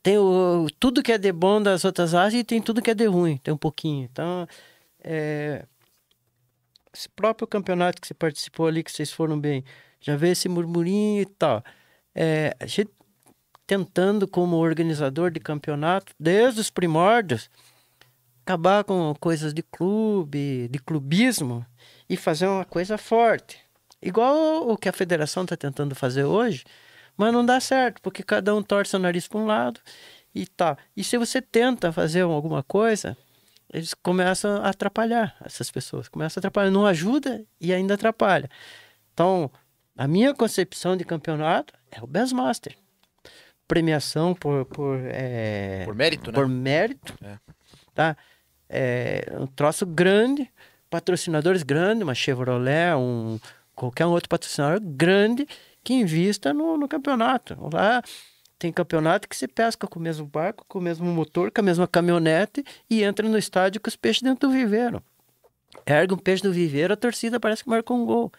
Tem 0.02 0.18
o, 0.18 0.68
tudo 0.80 1.04
que 1.04 1.12
é 1.12 1.18
de 1.18 1.32
bom 1.32 1.62
das 1.62 1.86
outras 1.86 2.14
raças 2.14 2.34
e 2.34 2.44
tem 2.44 2.60
tudo 2.60 2.82
que 2.82 2.90
é 2.90 2.96
de 2.96 3.06
ruim. 3.06 3.38
Tem 3.38 3.54
um 3.54 3.58
pouquinho. 3.58 4.08
Então, 4.12 4.48
é, 5.04 5.64
esse 6.92 7.08
próprio 7.10 7.48
campeonato 7.48 8.02
que 8.02 8.08
você 8.08 8.14
participou 8.14 8.66
ali, 8.66 8.82
que 8.84 8.92
vocês 8.92 9.12
foram 9.12 9.40
bem, 9.40 9.64
já 10.00 10.16
vê 10.16 10.30
esse 10.30 10.50
murmurinho 10.50 11.22
e 11.22 11.26
tal. 11.26 11.64
É, 12.16 12.56
a 12.60 12.66
gente 12.66 12.90
tentando, 13.68 14.28
como 14.28 14.56
organizador 14.56 15.30
de 15.32 15.40
campeonato, 15.40 16.14
desde 16.20 16.62
os 16.62 16.70
primórdios, 16.70 17.50
acabar 18.44 18.84
com 18.84 19.14
coisas 19.20 19.54
de 19.54 19.62
clube, 19.62 20.68
de 20.70 20.80
clubismo 20.80 21.66
e 22.10 22.18
fazer 22.18 22.48
uma 22.48 22.66
coisa 22.66 22.98
forte. 22.98 23.60
Igual 24.02 24.70
o 24.70 24.78
que 24.78 24.90
a 24.90 24.94
federação 24.94 25.44
está 25.44 25.56
tentando 25.56 25.94
fazer 25.96 26.24
hoje, 26.24 26.64
mas 27.16 27.32
não 27.32 27.46
dá 27.46 27.60
certo, 27.60 28.02
porque 28.02 28.24
cada 28.24 28.56
um 28.56 28.64
torce 28.64 28.96
o 28.96 29.00
nariz 29.00 29.28
para 29.28 29.40
um 29.40 29.46
lado 29.46 29.80
e 30.34 30.48
tal. 30.48 30.78
E 30.98 31.04
se 31.04 31.18
você 31.18 31.42
tenta 31.42 31.92
fazer 31.92 32.22
alguma 32.22 32.64
coisa, 32.64 33.16
eles 33.72 33.94
começam 33.94 34.58
a 34.64 34.70
atrapalhar 34.70 35.36
essas 35.46 35.70
pessoas, 35.70 36.08
começam 36.08 36.40
a 36.40 36.42
atrapalhar, 36.42 36.72
não 36.72 36.86
ajuda 36.86 37.44
e 37.60 37.74
ainda 37.74 37.94
atrapalha. 37.94 38.50
Então, 39.14 39.52
a 39.98 40.08
minha 40.08 40.34
concepção 40.34 40.98
de 40.98 41.04
campeonato 41.06 41.74
é 41.92 42.02
o 42.02 42.08
Bassmaster. 42.08 42.76
Premiação 43.68 44.34
por, 44.34 44.66
por, 44.66 45.00
é, 45.04 45.84
Por 45.86 45.96
mérito, 45.96 46.32
né? 46.32 46.36
por 46.36 46.48
mérito, 46.48 47.14
É. 47.24 47.38
tá? 47.94 48.18
É 48.68 49.26
um 49.38 49.48
troço 49.48 49.86
grande, 49.86 50.50
patrocinadores 50.90 51.62
grandes, 51.64 52.04
uma 52.04 52.16
Chevrolet, 52.16 52.96
um 52.98 53.38
qualquer 53.82 54.06
outro 54.06 54.30
patrocinador 54.30 54.80
grande 54.80 55.48
que 55.84 55.94
invista 55.94 56.54
no, 56.54 56.78
no 56.78 56.88
campeonato. 56.88 57.58
Lá 57.74 58.04
tem 58.60 58.72
campeonato 58.72 59.28
que 59.28 59.36
se 59.36 59.48
pesca 59.48 59.88
com 59.88 59.98
o 60.00 60.02
mesmo 60.02 60.26
barco, 60.26 60.64
com 60.68 60.78
o 60.78 60.82
mesmo 60.82 61.06
motor, 61.08 61.50
com 61.52 61.62
a 61.62 61.64
mesma 61.64 61.88
caminhonete 61.88 62.64
e 62.88 63.04
entra 63.04 63.28
no 63.28 63.38
estádio 63.38 63.82
com 63.82 63.90
os 63.90 63.96
peixes 63.96 64.22
dentro 64.22 64.48
do 64.48 64.54
viveiro. 64.54 65.02
Ergue 65.86 66.14
um 66.14 66.18
peixe 66.18 66.44
do 66.44 66.54
viveiro, 66.54 66.94
a 66.94 66.98
torcida 66.98 67.40
parece 67.40 67.64
que 67.64 67.70
marcou 67.70 67.98
um 67.98 68.06
gol. 68.06 68.32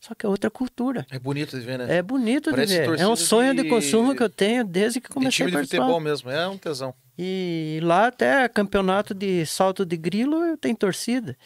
Só 0.00 0.14
que 0.14 0.24
é 0.24 0.28
outra 0.28 0.48
cultura. 0.50 1.06
É 1.10 1.18
bonito 1.18 1.58
de 1.58 1.64
ver, 1.64 1.78
né? 1.78 1.96
É 1.96 2.02
bonito 2.02 2.50
Parece 2.50 2.72
de 2.72 2.88
ver. 2.88 3.00
É 3.00 3.06
um 3.06 3.16
sonho 3.16 3.52
de... 3.54 3.62
de- 3.64 3.68
consumo 3.68 4.14
que 4.14 4.22
eu 4.22 4.28
tenho 4.30 4.64
desde 4.64 5.00
que 5.00 5.08
comecei 5.08 5.46
time 5.46 5.48
a 5.48 5.50
de 5.50 5.56
participar. 5.56 5.82
futebol 5.84 6.00
mesmo, 6.00 6.30
é 6.30 6.46
um 6.48 6.56
tesão. 6.56 6.94
E 7.18 7.80
lá 7.82 8.06
até 8.06 8.48
campeonato 8.48 9.12
de 9.12 9.44
salto 9.44 9.84
de 9.84 9.96
grilo 9.96 10.56
tem 10.56 10.72
torcida. 10.74 11.36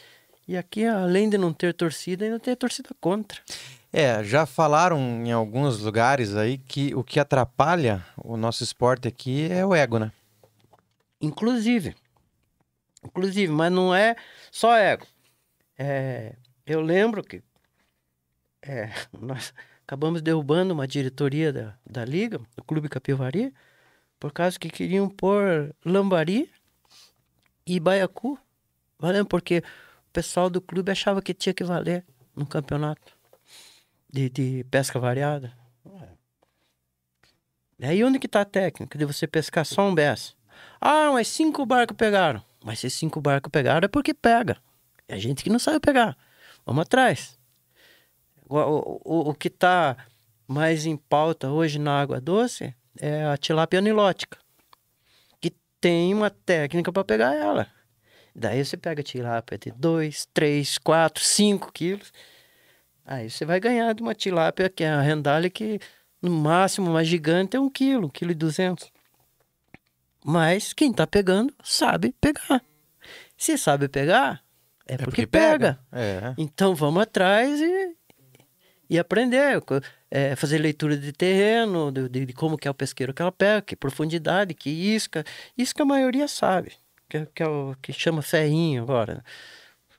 E 0.47 0.57
aqui, 0.57 0.85
além 0.85 1.31
de 1.31 1.39
não 1.39 1.53
ter 1.53 1.73
torcida, 1.73 2.25
ainda 2.25 2.41
tem 2.41 2.55
torcida 2.57 2.91
contra. 3.01 3.41
É, 3.93 4.25
já 4.25 4.47
falaram 4.47 4.99
em 4.99 5.31
alguns 5.31 5.81
lugares 5.81 6.35
aí 6.35 6.59
que 6.59 6.95
o 6.95 7.05
que 7.05 7.21
atrapalha 7.21 8.05
o 8.17 8.37
nosso 8.37 8.65
esporte 8.65 9.07
aqui 9.07 9.51
é 9.51 9.65
o 9.65 9.75
ego, 9.75 9.99
né? 9.99 10.11
Inclusive. 11.21 11.95
Inclusive, 13.05 13.53
mas 13.53 13.71
não 13.71 13.95
é 13.95 14.17
só 14.51 14.77
ego. 14.77 15.07
É, 15.79 16.35
eu 16.67 16.81
lembro 16.81 17.23
que 17.23 17.43
é, 18.63 18.91
nós 19.21 19.53
acabamos 19.87 20.23
derrubando 20.23 20.73
uma 20.73 20.87
diretoria 20.87 21.53
da, 21.53 21.75
da 21.85 22.05
Liga, 22.05 22.41
do 22.57 22.65
Clube 22.65 22.89
Capivari, 22.89 23.53
por 24.19 24.33
causa 24.33 24.59
que 24.59 24.71
queriam 24.71 25.09
pôr 25.09 25.75
Lambari 25.85 26.51
e 27.67 27.79
Baiacu. 27.79 28.39
Valendo, 28.99 29.27
porque 29.27 29.63
pessoal 30.13 30.51
do 30.51 30.61
clube 30.61 30.91
achava 30.93 31.23
que 31.23 31.35
tinha 31.35 31.55
que 31.55 31.65
valer 31.65 32.05
no 32.37 32.47
campeonato 32.47 33.13
de, 34.11 34.29
de 34.31 34.65
pesca 34.71 34.99
variada. 34.99 35.53
E 37.79 37.85
aí 37.85 38.05
onde 38.05 38.19
que 38.19 38.29
tá 38.29 38.43
a 38.43 38.45
técnica 38.45 38.97
de 38.99 39.05
você 39.05 39.27
pescar 39.27 39.65
só 39.65 39.83
um 39.89 39.95
BS? 39.95 40.35
Ah, 40.81 41.11
mas 41.13 41.29
cinco 41.29 41.67
barcos 41.67 41.97
pegaram. 41.97 42.43
Mas 42.65 42.79
se 42.79 42.89
cinco 42.91 43.21
barcos 43.21 43.51
pegaram 43.51 43.87
é 43.87 43.89
porque 43.89 44.15
pega. 44.15 44.57
É 45.09 45.15
a 45.15 45.19
gente 45.19 45.43
que 45.43 45.51
não 45.51 45.59
sabe 45.59 45.81
pegar. 45.81 46.17
Vamos 46.65 46.83
atrás. 46.83 47.39
O, 48.49 48.57
o, 48.57 49.31
o- 49.31 49.35
que 49.35 49.49
está 49.49 49.97
mais 50.47 50.87
em 50.87 50.97
pauta 50.97 51.51
hoje 51.51 51.79
na 51.79 52.01
água 52.01 52.21
doce 52.21 52.75
é 53.01 53.25
a 53.27 53.37
tilápia 53.37 53.79
anilótica. 53.81 54.39
Que 55.41 55.51
tem 55.81 56.15
uma 56.15 56.31
técnica 56.31 56.93
para 56.93 57.03
pegar 57.05 57.35
ela. 57.35 57.67
Daí 58.35 58.65
você 58.65 58.77
pega 58.77 59.03
tilápia 59.03 59.59
de 59.59 59.71
2, 59.71 60.27
3, 60.33 60.79
4, 60.79 61.23
5 61.23 61.71
quilos. 61.73 62.13
Aí 63.05 63.29
você 63.29 63.45
vai 63.45 63.61
ganhar 63.61 63.93
de 63.95 64.03
uma 64.03 64.15
tilápia 64.15 64.69
que 64.71 64.85
é 64.85 64.91
a 64.91 65.01
rendalha 65.01 65.51
que 65.51 65.79
no 66.21 66.31
máximo 66.31 66.91
uma 66.91 67.05
gigante 67.05 67.57
é 67.57 67.61
um 67.61 67.69
quilo, 67.69 68.07
um 68.07 68.11
quilo 68.11 68.31
e 68.31 68.35
duzentos. 68.35 68.91
Mas 70.25 70.73
quem 70.73 70.93
tá 70.93 71.07
pegando 71.07 71.53
sabe 71.63 72.15
pegar. 72.21 72.63
Se 73.37 73.59
sabe 73.59 73.89
pegar, 73.89 74.43
é, 74.87 74.97
porque, 74.97 75.27
pega. 75.27 75.79
É. 75.91 76.33
Então 76.39 76.75
vamos 76.77 77.03
atrás 77.03 77.61
e, 77.61 77.97
e 78.89 78.99
aprender. 78.99 79.61
é, 80.11 80.37
fazer 80.37 80.59
leitura 80.59 80.97
de 80.97 81.13
terreno, 81.13 81.91
de, 81.91 82.09
de- 82.09 82.27
de 82.27 82.33
como 82.33 82.57
que 82.57 82.69
é 82.69 82.71
o 82.71 82.75
pesqueiro 82.75 83.13
que 83.13 83.21
ela 83.21 83.33
pega, 83.33 83.63
que 83.63 83.75
profundidade, 83.75 84.55
que 84.55 84.71
isca. 84.71 85.25
Isca 85.59 85.83
a 85.83 85.87
maioria 85.87 86.29
sabe, 86.29 86.73
que, 87.13 87.17
é- 87.19 87.27
que 87.27 87.43
é 87.43 87.47
o 87.49 87.75
que 87.83 87.93
chama 87.93 88.23
ferrinho 88.23 88.83
agora. 88.83 89.17
né? 89.17 89.23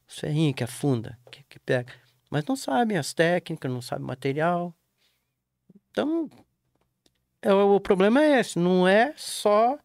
Os 0.08 0.20
ferrinhos 0.20 0.56
que 0.56 0.64
afunda, 0.64 1.18
que, 1.32 1.44
que 1.44 1.60
pega. 1.60 1.94
Mas 2.30 2.44
não 2.46 2.56
sabem 2.56 2.98
as 2.98 3.14
técnicas, 3.14 3.72
não 3.72 3.82
sabem 3.82 4.06
material. 4.06 4.74
Então, 5.92 6.28
é, 7.42 7.54
o, 7.54 7.76
o 7.76 7.80
problema 7.80 8.24
é 8.24 8.40
esse. 8.40 8.58
Não 8.58 8.88
é 8.88 9.14
só, 9.16 9.78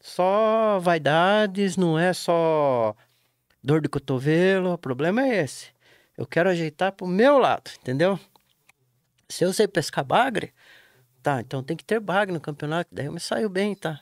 só 0.00 0.78
vaidades, 0.80 1.76
não 1.76 1.98
é 1.98 2.12
só 2.12 2.94
dor 3.62 3.80
de 3.80 3.88
cotovelo. 3.88 4.72
O 4.74 4.78
problema 4.78 5.22
é 5.22 5.42
esse. 5.42 5.68
Eu 6.16 6.26
quero 6.26 6.50
ajeitar 6.50 6.92
pro 6.92 7.06
meu 7.06 7.38
lado, 7.38 7.70
entendeu? 7.80 8.20
Se 9.28 9.44
eu 9.44 9.52
sei 9.52 9.66
pescar 9.66 10.04
bagre, 10.04 10.52
tá, 11.22 11.40
então 11.40 11.62
tem 11.62 11.76
que 11.76 11.84
ter 11.84 12.00
bagre 12.00 12.34
no 12.34 12.40
campeonato, 12.40 12.90
daí 12.92 13.06
eu 13.06 13.12
me 13.12 13.20
saio 13.20 13.48
bem, 13.48 13.74
tá? 13.74 14.00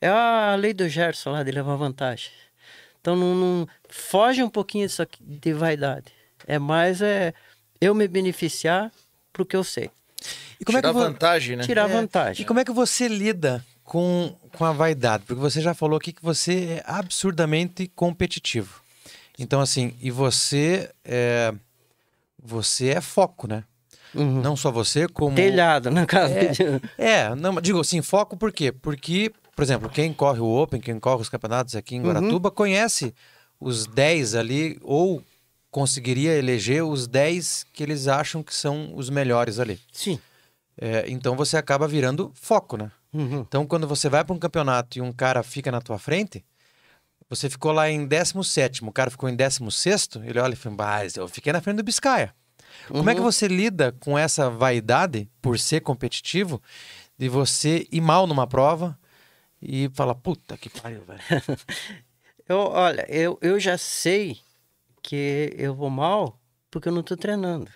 É 0.00 0.08
a 0.08 0.54
lei 0.56 0.72
do 0.72 0.88
Gerson 0.88 1.30
lá 1.32 1.42
de 1.42 1.50
levar 1.50 1.76
vantagem. 1.76 2.30
Então 3.00 3.16
não, 3.16 3.34
não- 3.34 3.68
foge 3.88 4.42
um 4.42 4.48
pouquinho 4.50 4.86
disso 4.86 5.02
aqui 5.02 5.18
de 5.22 5.52
vaidade. 5.52 6.06
É 6.46 6.58
mais 6.58 7.00
é 7.02 7.32
eu 7.80 7.94
me 7.94 8.06
beneficiar 8.08 8.90
pro 9.32 9.44
que 9.46 9.56
eu 9.56 9.64
sei. 9.64 9.90
E 10.60 10.64
como 10.64 10.78
é 10.78 10.80
Tirar 10.80 10.92
que 10.92 10.98
vo- 10.98 11.04
vantagem, 11.04 11.56
né? 11.56 11.64
Tirar 11.64 11.88
É, 11.88 11.92
vantagem. 11.92 12.42
E 12.42 12.44
como 12.44 12.58
é 12.60 12.64
que 12.64 12.72
você 12.72 13.06
lida 13.06 13.64
com, 13.84 14.34
com 14.56 14.64
a 14.64 14.72
vaidade? 14.72 15.24
Porque 15.26 15.40
você 15.40 15.60
já 15.60 15.74
falou 15.74 15.96
aqui 15.96 16.12
que 16.12 16.22
você 16.22 16.80
é 16.80 16.82
absurdamente 16.84 17.86
competitivo. 17.94 18.80
Então, 19.38 19.60
assim, 19.60 19.94
e 20.00 20.10
você 20.10 20.90
é, 21.04 21.54
você 22.42 22.88
é 22.88 23.00
foco, 23.00 23.46
né? 23.46 23.62
Uhum. 24.14 24.40
Não 24.40 24.56
só 24.56 24.72
você, 24.72 25.06
como. 25.06 25.36
Telhado, 25.36 25.90
na 25.90 26.06
casa. 26.06 26.32
É, 26.96 27.32
não, 27.36 27.60
digo 27.60 27.78
assim, 27.80 28.02
foco 28.02 28.36
por 28.36 28.50
quê? 28.50 28.72
Porque, 28.72 29.30
por 29.58 29.64
exemplo, 29.64 29.90
quem 29.90 30.12
corre 30.12 30.38
o 30.38 30.46
Open, 30.46 30.80
quem 30.80 31.00
corre 31.00 31.20
os 31.20 31.28
campeonatos 31.28 31.74
aqui 31.74 31.96
em 31.96 32.00
Guaratuba, 32.00 32.48
conhece 32.48 33.12
os 33.58 33.88
10 33.88 34.36
ali, 34.36 34.78
ou 34.82 35.20
conseguiria 35.68 36.36
eleger 36.36 36.84
os 36.84 37.08
10 37.08 37.66
que 37.72 37.82
eles 37.82 38.06
acham 38.06 38.40
que 38.40 38.54
são 38.54 38.92
os 38.94 39.10
melhores 39.10 39.58
ali. 39.58 39.80
Sim. 39.90 40.20
É, 40.80 41.06
então 41.08 41.34
você 41.34 41.56
acaba 41.56 41.88
virando 41.88 42.30
foco, 42.36 42.76
né? 42.76 42.92
Uhum. 43.12 43.40
Então, 43.40 43.66
quando 43.66 43.88
você 43.88 44.08
vai 44.08 44.22
para 44.22 44.32
um 44.32 44.38
campeonato 44.38 44.96
e 44.96 45.00
um 45.00 45.10
cara 45.10 45.42
fica 45.42 45.72
na 45.72 45.80
tua 45.80 45.98
frente, 45.98 46.44
você 47.28 47.50
ficou 47.50 47.72
lá 47.72 47.90
em 47.90 48.06
17, 48.06 48.84
o 48.84 48.92
cara 48.92 49.10
ficou 49.10 49.28
em 49.28 49.34
16, 49.34 50.10
ele 50.24 50.38
olha 50.38 50.52
e 50.52 50.56
fala, 50.56 50.76
mas 50.78 51.16
eu 51.16 51.26
fiquei 51.26 51.52
na 51.52 51.60
frente 51.60 51.78
do 51.78 51.82
Biscaia. 51.82 52.32
Como 52.86 53.10
é 53.10 53.14
que 53.16 53.20
você 53.20 53.48
lida 53.48 53.90
com 53.98 54.16
essa 54.16 54.48
vaidade, 54.48 55.28
por 55.42 55.58
ser 55.58 55.80
competitivo, 55.80 56.62
de 57.18 57.28
você 57.28 57.88
ir 57.90 58.00
mal 58.00 58.24
numa 58.24 58.46
prova 58.46 58.96
e 59.60 59.88
falar, 59.94 60.14
puta 60.14 60.56
que 60.56 60.68
pariu, 60.70 61.02
velho. 61.04 61.20
Eu, 62.48 62.56
olha, 62.60 63.04
eu, 63.10 63.38
eu 63.42 63.60
já 63.60 63.76
sei 63.76 64.40
que 65.02 65.52
eu 65.54 65.74
vou 65.74 65.90
mal 65.90 66.40
porque 66.70 66.88
eu 66.88 66.92
não 66.92 67.02
estou 67.02 67.14
treinando. 67.14 67.70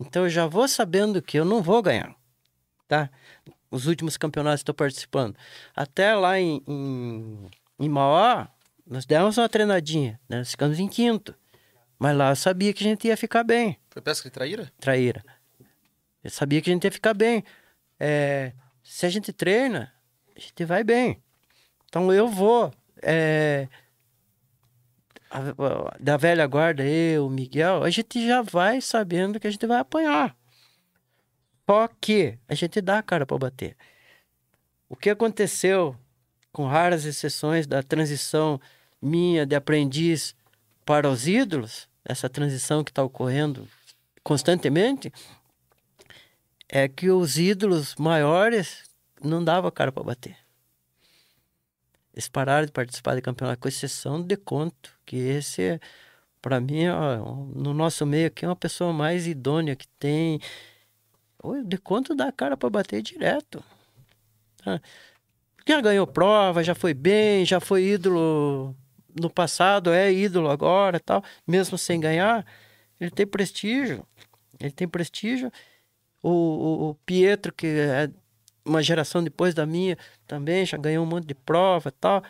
Então 0.00 0.24
eu 0.24 0.28
já 0.28 0.48
vou 0.48 0.66
sabendo 0.66 1.22
que 1.22 1.38
eu 1.38 1.44
não 1.44 1.62
vou 1.62 1.80
ganhar, 1.80 2.12
tá? 2.88 3.08
Os 3.70 3.86
últimos 3.86 4.16
campeonatos 4.16 4.60
que 4.60 4.62
estou 4.64 4.74
participando. 4.74 5.36
Até 5.76 6.12
lá 6.16 6.40
em, 6.40 6.60
em, 6.66 7.48
em 7.78 7.88
Mauá, 7.88 8.48
nós 8.84 9.06
demos 9.06 9.38
uma 9.38 9.48
treinadinha, 9.48 10.18
né? 10.28 10.38
Nós 10.38 10.50
ficamos 10.50 10.80
em 10.80 10.88
quinto. 10.88 11.32
Mas 11.96 12.16
lá 12.16 12.30
eu 12.30 12.36
sabia 12.36 12.72
que 12.74 12.82
a 12.82 12.88
gente 12.88 13.06
ia 13.06 13.16
ficar 13.16 13.44
bem 13.44 13.78
Foi 13.90 14.02
pesca 14.02 14.28
de 14.28 14.32
traíra? 14.32 14.72
traíra. 14.80 15.24
Eu 16.24 16.30
sabia 16.30 16.60
que 16.60 16.68
a 16.68 16.72
gente 16.72 16.82
ia 16.82 16.90
ficar 16.90 17.14
bem. 17.14 17.44
É, 18.00 18.52
se 18.82 19.06
a 19.06 19.08
gente 19.08 19.32
treina, 19.32 19.94
a 20.34 20.40
gente 20.40 20.64
vai 20.64 20.82
bem. 20.82 21.22
Então 21.96 22.12
eu 22.12 22.28
vou. 22.28 22.70
é, 23.02 23.68
a- 25.30 25.38
a- 25.40 25.96
da 25.98 26.18
velha 26.18 26.46
guarda, 26.46 26.84
eu, 26.84 27.28
Miguel, 27.30 27.82
a 27.82 27.88
gente 27.88 28.26
já 28.26 28.42
vai 28.42 28.82
sabendo 28.82 29.40
que 29.40 29.46
a 29.46 29.50
gente 29.50 29.66
vai 29.66 29.78
apanhar. 29.78 30.36
Só 31.68 31.88
que 31.98 32.38
a 32.46 32.54
gente 32.54 32.82
dá 32.82 32.98
a 32.98 33.02
cara 33.02 33.24
para 33.24 33.38
bater. 33.38 33.76
O 34.90 34.94
que 34.96 35.08
aconteceu, 35.08 35.96
com 36.52 36.66
raras 36.66 37.06
exceções, 37.06 37.66
da 37.66 37.82
transição 37.82 38.60
minha 39.00 39.46
de 39.46 39.54
aprendiz 39.54 40.34
para 40.84 41.08
os 41.08 41.26
ídolos, 41.26 41.88
essa 42.04 42.28
transição 42.28 42.84
que 42.84 42.90
está 42.90 43.02
ocorrendo 43.02 43.66
constantemente, 44.22 45.10
é 46.68 46.88
que 46.88 47.10
os 47.10 47.38
ídolos 47.38 47.94
maiores 47.96 48.84
não 49.22 49.42
davam 49.42 49.70
cara 49.70 49.90
para 49.90 50.02
bater. 50.02 50.45
Eles 52.16 52.28
pararam 52.28 52.64
de 52.64 52.72
participar 52.72 53.14
do 53.14 53.20
campeonato, 53.20 53.60
com 53.60 53.68
exceção 53.68 54.22
de 54.22 54.38
Conto, 54.38 54.90
que 55.04 55.16
esse, 55.16 55.62
é, 55.62 55.80
para 56.40 56.58
mim, 56.60 56.88
ó, 56.88 57.16
no 57.54 57.74
nosso 57.74 58.06
meio 58.06 58.28
aqui, 58.28 58.46
é 58.46 58.48
uma 58.48 58.56
pessoa 58.56 58.90
mais 58.90 59.26
idônea 59.26 59.76
que 59.76 59.86
tem. 59.98 60.40
O 61.42 61.62
de 61.62 61.76
Conto 61.76 62.14
dá 62.14 62.32
cara 62.32 62.56
para 62.56 62.70
bater 62.70 63.02
direto. 63.02 63.62
tá? 64.64 64.80
Já 65.68 65.80
ganhou 65.82 66.06
prova, 66.06 66.64
já 66.64 66.74
foi 66.74 66.94
bem, 66.94 67.44
já 67.44 67.60
foi 67.60 67.84
ídolo 67.84 68.74
no 69.20 69.28
passado, 69.28 69.92
é 69.92 70.10
ídolo 70.12 70.48
agora 70.48 70.98
tal. 70.98 71.22
Mesmo 71.46 71.76
sem 71.76 72.00
ganhar, 72.00 72.46
ele 72.98 73.10
tem 73.10 73.26
prestígio. 73.26 74.06
Ele 74.58 74.70
tem 74.70 74.88
prestígio. 74.88 75.52
O, 76.22 76.30
o, 76.30 76.90
o 76.90 76.94
Pietro, 77.04 77.52
que 77.52 77.66
é 77.66 78.10
uma 78.66 78.82
geração 78.82 79.22
depois 79.22 79.54
da 79.54 79.64
minha, 79.64 79.96
também 80.26 80.66
já 80.66 80.76
ganhou 80.76 81.04
um 81.04 81.08
monte 81.08 81.26
de 81.26 81.34
prova 81.34 81.88
e 81.88 81.92
tal. 81.92 82.22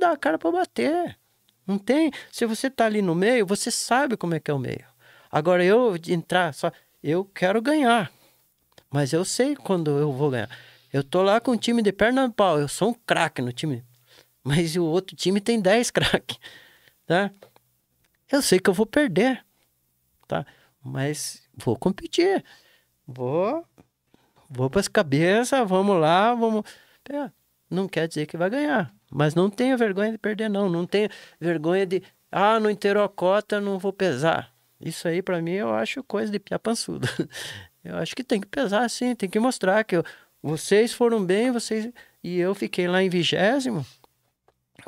Dá 0.00 0.12
a 0.12 0.16
cara 0.16 0.38
para 0.38 0.50
bater. 0.50 1.18
Não 1.66 1.78
tem. 1.78 2.10
Se 2.30 2.46
você 2.46 2.70
tá 2.70 2.86
ali 2.86 3.02
no 3.02 3.14
meio, 3.14 3.46
você 3.46 3.70
sabe 3.70 4.16
como 4.16 4.34
é 4.34 4.40
que 4.40 4.50
é 4.50 4.54
o 4.54 4.58
meio. 4.58 4.84
Agora 5.30 5.64
eu 5.64 5.96
entrar 6.08 6.52
só, 6.54 6.72
eu 7.02 7.24
quero 7.24 7.60
ganhar. 7.60 8.10
Mas 8.90 9.12
eu 9.12 9.24
sei 9.24 9.54
quando 9.54 9.90
eu 9.98 10.12
vou 10.12 10.30
ganhar. 10.30 10.50
Eu 10.92 11.02
tô 11.02 11.22
lá 11.22 11.40
com 11.40 11.52
um 11.52 11.56
time 11.56 11.82
de 11.82 11.92
perna 11.92 12.26
no 12.26 12.32
pau. 12.32 12.58
Eu 12.58 12.68
sou 12.68 12.90
um 12.90 12.94
craque 12.94 13.40
no 13.40 13.52
time. 13.52 13.84
Mas 14.44 14.76
o 14.76 14.84
outro 14.84 15.16
time 15.16 15.40
tem 15.40 15.60
10 15.60 15.90
craques. 15.92 16.38
Tá? 17.06 17.30
Eu 18.30 18.42
sei 18.42 18.58
que 18.58 18.68
eu 18.68 18.74
vou 18.74 18.86
perder. 18.86 19.44
Tá? 20.28 20.44
Mas 20.82 21.42
vou 21.54 21.76
competir. 21.76 22.44
Vou. 23.06 23.64
Vou 24.54 24.68
para 24.68 24.80
as 24.80 24.88
cabeças, 24.88 25.68
vamos 25.68 25.98
lá, 26.00 26.34
vamos. 26.34 26.64
Não 27.70 27.88
quer 27.88 28.06
dizer 28.06 28.26
que 28.26 28.36
vai 28.36 28.50
ganhar. 28.50 28.94
Mas 29.10 29.34
não 29.34 29.50
tenha 29.50 29.76
vergonha 29.76 30.12
de 30.12 30.18
perder, 30.18 30.48
não. 30.48 30.68
Não 30.68 30.86
tenha 30.86 31.08
vergonha 31.40 31.86
de. 31.86 32.02
Ah, 32.30 32.58
não 32.60 32.70
inteirou 32.70 33.02
a 33.04 33.08
cota, 33.08 33.60
não 33.60 33.78
vou 33.78 33.92
pesar. 33.92 34.52
Isso 34.80 35.06
aí, 35.06 35.22
para 35.22 35.40
mim, 35.40 35.52
eu 35.52 35.72
acho 35.74 36.02
coisa 36.02 36.30
de 36.32 36.38
pia 36.38 36.58
pançudo. 36.58 37.06
Eu 37.84 37.96
acho 37.96 38.14
que 38.14 38.22
tem 38.22 38.40
que 38.40 38.46
pesar, 38.46 38.88
sim. 38.88 39.12
Tem 39.12 39.28
que 39.28 39.40
mostrar 39.40 39.82
que 39.82 39.96
eu- 39.96 40.04
vocês 40.40 40.92
foram 40.92 41.24
bem, 41.24 41.50
vocês. 41.50 41.90
E 42.22 42.38
eu 42.38 42.54
fiquei 42.54 42.86
lá 42.86 43.02
em 43.02 43.08
vigésimo. 43.08 43.84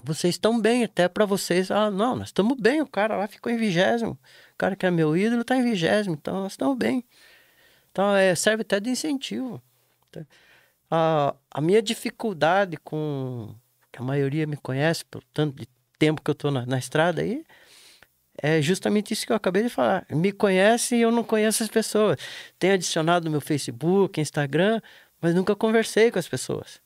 Vocês 0.05 0.37
estão 0.37 0.61
bem, 0.61 0.85
até 0.85 1.09
para 1.09 1.25
vocês. 1.27 1.73
Ah, 1.73 1.91
não, 1.91 2.15
nós 2.15 2.29
estamos 2.29 2.57
bem. 2.57 2.81
O 2.81 2.87
cara 2.87 3.17
lá 3.17 3.27
ficou 3.27 3.51
em 3.51 3.57
vigésimo. 3.57 4.13
O 4.13 4.57
cara 4.57 4.77
que 4.77 4.87
é 4.87 4.93
meu 4.93 5.17
ídolo 5.17 5.41
está 5.43 5.57
em 5.57 5.65
vigésimo. 5.65 6.15
Então, 6.15 6.35
nós 6.41 6.53
estamos 6.53 6.77
bem. 6.79 7.05
Então, 7.95 8.17
é, 8.17 8.35
serve 8.35 8.63
até 8.63 8.81
de 8.81 8.91
incentivo. 8.91 9.63
tá? 10.11 10.27
A, 10.91 11.35
a 11.49 11.61
minha 11.61 11.81
dificuldade 11.81 12.77
com. 12.79 13.55
que 13.93 14.01
a 14.01 14.03
maioria 14.03 14.49
me 14.49 14.57
conhece, 14.57 15.05
pelo 15.05 15.23
tanto 15.33 15.61
de 15.61 15.69
tempo 15.97 16.21
que 16.21 16.29
eu 16.29 16.33
estou 16.33 16.51
na, 16.51 16.67
na 16.67 16.77
estrada 16.77 17.23
aí, 17.23 17.47
é 18.43 18.61
justamente 18.61 19.13
isso 19.13 19.25
que 19.25 19.31
eu 19.31 19.37
acabei 19.37 19.63
de 19.63 19.69
falar. 19.69 20.05
Me 20.11 20.33
conhece 20.33 20.97
e 20.97 21.03
eu 21.03 21.13
não 21.13 21.23
conheço 21.23 21.63
as 21.63 21.69
pessoas. 21.69 22.19
Tenho 22.59 22.75
adicionado 22.75 23.27
no 23.27 23.31
meu 23.31 23.41
Facebook, 23.41 24.21
Instagram, 24.21 24.81
mas 25.21 25.33
nunca 25.33 25.55
conversei 25.55 26.11
com 26.11 26.19
as 26.19 26.27
pessoas. 26.27 26.81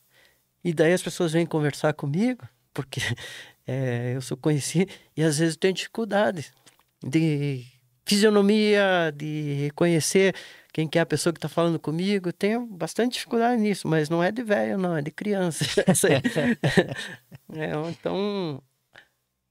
E 0.63 0.75
daí 0.75 0.93
as 0.93 1.03
pessoas 1.03 1.33
vêm 1.33 1.47
conversar 1.47 1.95
comigo, 1.95 2.47
porque 2.75 3.01
é, 3.67 4.13
eu 4.15 4.21
sou 4.21 4.37
conhecido, 4.37 4.93
e 5.17 5.23
às 5.23 5.39
vezes 5.39 5.55
eu 5.55 5.61
tenho 5.61 5.73
dificuldade 5.73 6.53
de 7.03 7.65
fisionomia, 8.05 9.11
de 9.17 9.55
reconhecer 9.65 10.35
quem 10.79 10.87
que 10.87 10.97
é 10.97 11.01
a 11.03 11.07
pessoa 11.07 11.33
que 11.33 11.39
está 11.39 11.49
falando 11.49 11.77
comigo. 11.77 12.33
Tenho 12.33 12.65
bastante 12.65 13.15
dificuldade 13.15 13.61
nisso, 13.61 13.89
mas 13.89 14.09
não 14.09 14.23
é 14.23 14.31
de 14.31 14.45
velho, 14.45 14.79
não, 14.79 14.97
é 14.97 15.03
de 15.03 15.11
criança. 15.11 15.65
É, 17.53 17.73
então, 17.91 18.63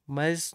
mas 0.05 0.53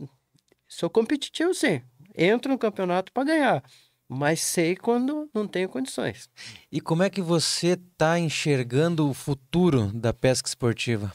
sou 0.66 0.88
competitivo, 0.88 1.52
sim. 1.52 1.82
Entro 2.16 2.50
no 2.52 2.58
campeonato 2.58 3.12
para 3.12 3.24
ganhar, 3.24 3.64
mas 4.08 4.40
sei 4.40 4.74
quando 4.74 5.28
não 5.34 5.46
tenho 5.46 5.68
condições. 5.68 6.30
E 6.70 6.80
como 6.80 7.02
é 7.02 7.10
que 7.10 7.20
você 7.20 7.72
está 7.72 8.18
enxergando 8.18 9.06
o 9.10 9.12
futuro 9.12 9.92
da 9.92 10.14
pesca 10.14 10.48
esportiva? 10.48 11.12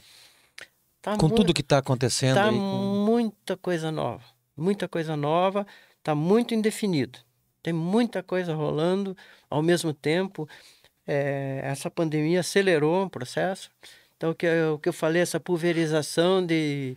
Tá 1.02 1.16
Com 1.16 1.26
muito- 1.26 1.36
tudo 1.42 1.54
que 1.54 1.62
está 1.62 1.78
acontecendo 1.78 2.34
Tá 2.36 2.48
aí. 2.48 2.54
com- 2.56 3.04
muita 3.06 3.56
coisa 3.56 3.90
nova. 3.90 4.22
Muita 4.56 4.86
coisa 4.86 5.16
nova. 5.16 5.66
Tá 6.02 6.14
muito 6.14 6.54
indefinido. 6.54 7.18
Tem 7.68 7.72
muita 7.74 8.22
coisa 8.22 8.54
rolando 8.54 9.14
ao 9.50 9.62
mesmo 9.62 9.92
tempo. 9.92 10.48
É, 11.06 11.60
essa 11.64 11.90
pandemia 11.90 12.40
acelerou 12.40 13.04
o 13.04 13.10
processo. 13.10 13.70
Então, 14.16 14.30
o 14.30 14.34
que, 14.34 14.46
eu- 14.46 14.74
o 14.74 14.78
que 14.78 14.88
eu 14.88 14.92
falei, 14.94 15.20
essa 15.20 15.38
pulverização 15.38 16.44
de, 16.46 16.96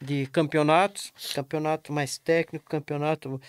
de 0.00 0.26
campeonatos, 0.26 1.10
campeonato 1.34 1.90
mais 1.90 2.18
técnico, 2.18 2.66
campeonato 2.68 3.40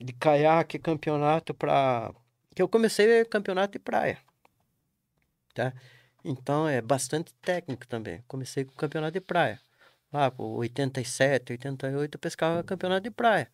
de 0.00 0.12
caiaque, 0.14 0.78
campeonato 0.78 1.54
para. 1.54 2.12
Que 2.54 2.62
eu 2.62 2.68
comecei 2.68 3.24
campeonato 3.24 3.72
de 3.72 3.80
praia. 3.80 4.18
Tá? 5.54 5.72
Então 6.24 6.68
é 6.68 6.80
bastante 6.80 7.32
técnico 7.42 7.86
também. 7.88 8.22
Comecei 8.28 8.64
com 8.64 8.74
campeonato 8.74 9.14
de 9.14 9.20
praia. 9.20 9.60
Lá 10.12 10.30
por 10.30 10.44
87, 10.58 11.52
88 11.52 12.14
eu 12.16 12.20
pescava 12.20 12.62
campeonato 12.62 13.02
de 13.04 13.10
praia. 13.10 13.50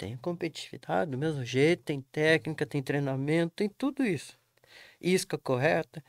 Tem 0.00 0.16
competitividade 0.16 1.10
do 1.10 1.18
mesmo 1.18 1.44
jeito, 1.44 1.82
tem 1.82 2.00
técnica, 2.00 2.64
tem 2.64 2.82
treinamento, 2.82 3.52
tem 3.56 3.68
tudo 3.68 4.02
isso. 4.02 4.38
Isca 4.98 5.36
correta. 5.36 6.02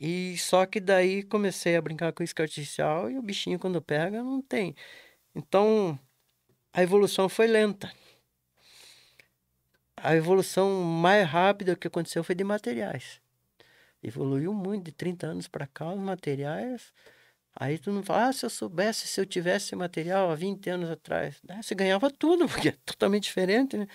E 0.00 0.36
só 0.38 0.66
que 0.66 0.80
daí 0.80 1.22
comecei 1.22 1.76
a 1.76 1.82
brincar 1.82 2.12
com 2.12 2.24
isca 2.24 2.42
artificial 2.42 3.08
e 3.08 3.16
o 3.16 3.22
bichinho 3.22 3.58
quando 3.58 3.80
pega 3.80 4.22
não 4.22 4.42
tem. 4.42 4.74
Então 5.34 5.98
a 6.72 6.82
evolução 6.82 7.28
foi 7.28 7.46
lenta. 7.46 7.92
A 9.96 10.16
evolução 10.16 10.82
mais 10.82 11.24
rápida 11.28 11.76
que 11.76 11.86
aconteceu 11.86 12.24
foi 12.24 12.34
de 12.34 12.42
materiais 12.42 13.20
evoluiu 14.02 14.52
muito 14.52 14.86
de 14.86 14.92
30 14.92 15.26
anos 15.26 15.48
para 15.48 15.66
cá 15.66 15.92
os 15.92 16.00
materiais. 16.00 16.92
Aí 17.54 17.78
tu 17.78 17.90
não 17.90 18.02
fala, 18.02 18.28
ah, 18.28 18.32
se 18.32 18.46
eu 18.46 18.50
soubesse, 18.50 19.08
se 19.08 19.20
eu 19.20 19.26
tivesse 19.26 19.74
material 19.74 20.30
há 20.30 20.34
20 20.34 20.70
anos 20.70 20.90
atrás. 20.90 21.36
né, 21.42 21.60
Você 21.62 21.74
ganhava 21.74 22.10
tudo, 22.10 22.46
porque 22.48 22.68
é 22.68 22.76
totalmente 22.84 23.24
diferente, 23.24 23.76
né? 23.76 23.86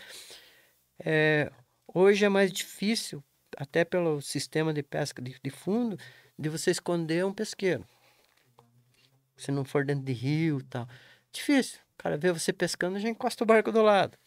É, 0.99 1.51
hoje 1.93 2.25
é 2.25 2.29
mais 2.29 2.51
difícil, 2.51 3.23
até 3.57 3.83
pelo 3.85 4.21
sistema 4.21 4.73
de 4.73 4.83
pesca 4.83 5.21
de, 5.21 5.35
de 5.41 5.49
fundo, 5.49 5.97
de 6.37 6.49
você 6.49 6.71
esconder 6.71 7.25
um 7.25 7.33
pesqueiro. 7.33 7.85
Se 9.37 9.51
não 9.51 9.63
for 9.63 9.85
dentro 9.85 10.03
de 10.03 10.13
rio 10.13 10.59
e 10.59 10.63
tal. 10.63 10.87
Difícil. 11.31 11.79
O 11.93 11.97
cara 11.97 12.17
vê 12.17 12.31
você 12.31 12.51
pescando, 12.51 12.99
já 12.99 13.09
encosta 13.09 13.43
o 13.43 13.47
barco 13.47 13.71
do 13.71 13.81
lado. 13.81 14.17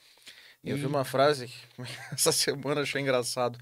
Eu 0.65 0.77
vi 0.77 0.87
uma 0.87 1.05
frase 1.05 1.53
essa 2.13 2.33
semana 2.33 2.81
achei 2.81 3.01
engraçado. 3.01 3.59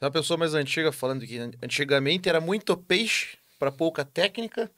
Uma 0.00 0.10
pessoa 0.10 0.38
mais 0.38 0.54
antiga 0.54 0.90
falando 0.90 1.26
que 1.26 1.38
antigamente 1.62 2.28
era 2.28 2.40
muito 2.40 2.76
peixe 2.76 3.38
para 3.58 3.70
pouca 3.70 4.04
técnica 4.04 4.70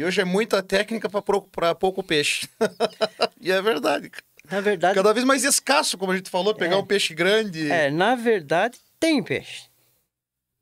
e 0.00 0.04
hoje 0.04 0.20
é 0.20 0.24
muita 0.24 0.62
técnica 0.62 1.08
para 1.08 1.74
pouco 1.74 2.02
peixe. 2.02 2.48
e 3.40 3.52
é 3.52 3.60
verdade. 3.60 4.10
Na 4.50 4.60
verdade, 4.60 4.94
Cada 4.94 5.12
vez 5.12 5.24
mais 5.24 5.44
escasso, 5.44 5.96
como 5.98 6.10
a 6.12 6.16
gente 6.16 6.30
falou, 6.30 6.54
pegar 6.54 6.74
É. 6.74 6.78
um 6.78 6.84
peixe 6.86 7.14
grande. 7.14 7.70
É, 7.70 7.90
na 7.90 8.14
verdade, 8.14 8.78
tem 8.98 9.22
peixe. 9.22 9.68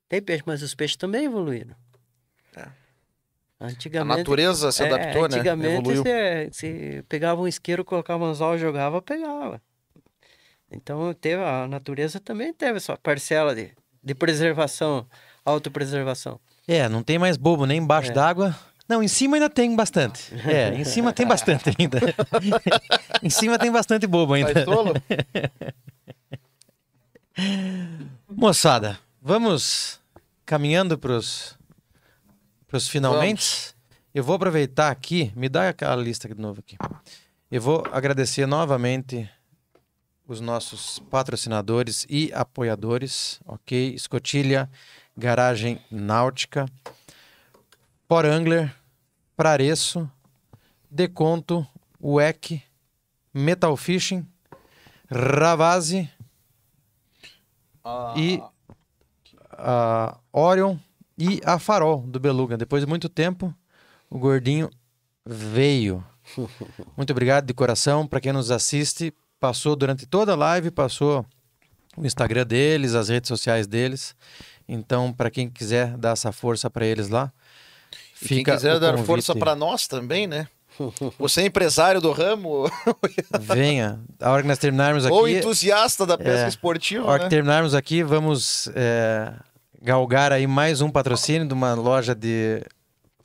Tem 0.08 0.20
peixe, 0.20 0.42
mas 0.44 0.62
os 0.62 0.74
peixes 0.74 0.96
também 0.96 1.24
evoluíram. 1.26 1.74
É. 2.56 2.62
A 3.60 3.66
Antigamente. 3.66 4.18
natureza 4.18 4.70
se 4.72 4.82
é, 4.82 4.86
adaptou, 4.86 5.22
né? 5.28 5.36
Antigamente, 5.36 5.74
Evoluiu. 5.90 6.02
você, 6.02 6.48
você 6.52 7.04
pegava 7.08 7.40
um 7.40 7.48
isqueiro, 7.48 7.84
colocava 7.84 8.24
um 8.24 8.26
anzol, 8.28 8.58
jogava, 8.58 9.00
pegava. 9.00 9.60
Então, 10.70 11.14
teve, 11.14 11.42
a 11.42 11.66
natureza 11.66 12.20
também 12.20 12.52
teve 12.52 12.78
sua 12.80 12.96
parcela 12.98 13.54
de, 13.54 13.72
de 14.02 14.14
preservação, 14.14 15.06
autopreservação. 15.44 16.38
É, 16.66 16.88
não 16.88 17.02
tem 17.02 17.18
mais 17.18 17.36
bobo 17.38 17.64
nem 17.64 17.78
embaixo 17.78 18.10
É. 18.10 18.14
d'água. 18.14 18.54
Não, 18.88 19.02
em 19.02 19.08
cima 19.08 19.36
ainda 19.36 19.50
tem 19.50 19.76
bastante. 19.76 20.32
É, 20.48 20.74
em 20.74 20.84
cima 20.84 21.12
tem 21.12 21.26
bastante 21.26 21.70
ainda. 21.78 22.00
em 23.22 23.28
cima 23.28 23.58
tem 23.58 23.70
bastante 23.70 24.06
bobo 24.06 24.32
ainda. 24.32 24.52
Faz 24.52 24.64
tolo? 24.64 24.94
Moçada, 28.28 28.98
vamos 29.20 30.00
caminhando 30.46 30.96
pros, 30.96 31.56
pros 32.66 32.88
finalmente. 32.88 33.74
Eu 34.14 34.24
vou 34.24 34.36
aproveitar 34.36 34.90
aqui, 34.90 35.32
me 35.36 35.48
dá 35.48 35.68
aquela 35.68 35.96
lista 35.96 36.28
de 36.28 36.40
novo 36.40 36.60
aqui. 36.60 36.76
Eu 37.50 37.60
vou 37.60 37.84
agradecer 37.92 38.46
novamente 38.46 39.28
os 40.26 40.40
nossos 40.40 40.98
patrocinadores 41.10 42.06
e 42.08 42.30
apoiadores, 42.34 43.40
ok? 43.46 43.94
Escotilha, 43.94 44.68
Garagem 45.16 45.80
Náutica, 45.90 46.66
Por 48.06 48.26
Angler, 48.26 48.74
Prareço, 49.38 50.10
Deconto, 50.90 51.64
WEC, 52.02 52.60
Metal 53.32 53.76
Fishing, 53.76 54.26
Ravazzi, 55.08 56.10
Ah, 57.84 58.14
e 58.16 58.42
a 59.52 60.18
Orion 60.32 60.76
e 61.16 61.40
a 61.44 61.56
Farol 61.60 62.00
do 62.00 62.18
Beluga. 62.18 62.56
Depois 62.56 62.82
de 62.82 62.88
muito 62.88 63.08
tempo, 63.08 63.54
o 64.10 64.18
gordinho 64.18 64.68
veio. 65.24 66.04
Muito 66.96 67.12
obrigado 67.12 67.46
de 67.46 67.54
coração 67.54 68.08
para 68.08 68.20
quem 68.20 68.32
nos 68.32 68.50
assiste. 68.50 69.14
Passou 69.38 69.76
durante 69.76 70.04
toda 70.04 70.32
a 70.32 70.36
live, 70.36 70.72
passou 70.72 71.24
o 71.96 72.04
Instagram 72.04 72.44
deles, 72.44 72.96
as 72.96 73.08
redes 73.08 73.28
sociais 73.28 73.68
deles. 73.68 74.16
Então, 74.68 75.12
para 75.12 75.30
quem 75.30 75.48
quiser 75.48 75.96
dar 75.96 76.10
essa 76.10 76.32
força 76.32 76.68
para 76.68 76.84
eles 76.84 77.08
lá, 77.08 77.32
E 78.22 78.28
quem 78.28 78.38
fica 78.38 78.54
quiser 78.54 78.78
dar 78.80 78.96
força 78.98 79.34
para 79.34 79.54
nós 79.54 79.86
também, 79.86 80.26
né? 80.26 80.48
Você 81.18 81.40
é 81.42 81.46
empresário 81.46 82.00
do 82.00 82.12
ramo 82.12 82.70
venha. 83.40 83.98
A 84.20 84.30
hora 84.30 84.42
que 84.42 84.48
nós 84.48 84.58
terminarmos 84.58 85.04
aqui, 85.04 85.12
ou 85.14 85.28
entusiasta 85.28 86.06
da 86.06 86.16
pesca 86.16 86.44
É. 86.44 86.48
esportiva, 86.48 87.04
A 87.04 87.10
hora 87.10 87.18
que 87.18 87.24
né? 87.24 87.30
terminarmos 87.30 87.74
aqui, 87.74 88.02
vamos 88.04 88.68
é, 88.76 89.32
galgar 89.82 90.30
aí 90.32 90.46
mais 90.46 90.80
um 90.80 90.88
patrocínio 90.88 91.48
de 91.48 91.52
uma 91.54 91.74
loja 91.74 92.14
de 92.14 92.62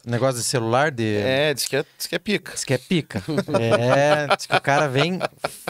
negócio 0.04 0.42
de 0.42 0.46
celular, 0.48 0.90
de... 0.92 1.18
É, 1.18 1.54
diz 1.54 1.66
que 1.68 1.76
é, 1.78 1.86
diz 1.98 2.08
que 2.08 2.16
é 2.16 2.20
pica. 2.20 2.52
Diz 2.54 2.64
que 2.66 2.74
é 2.74 2.78
pica. 2.80 3.24
É, 3.60 4.36
diz 4.36 4.48
que 4.48 4.56
o 4.56 4.62
cara 4.62 4.88
vem 4.88 5.20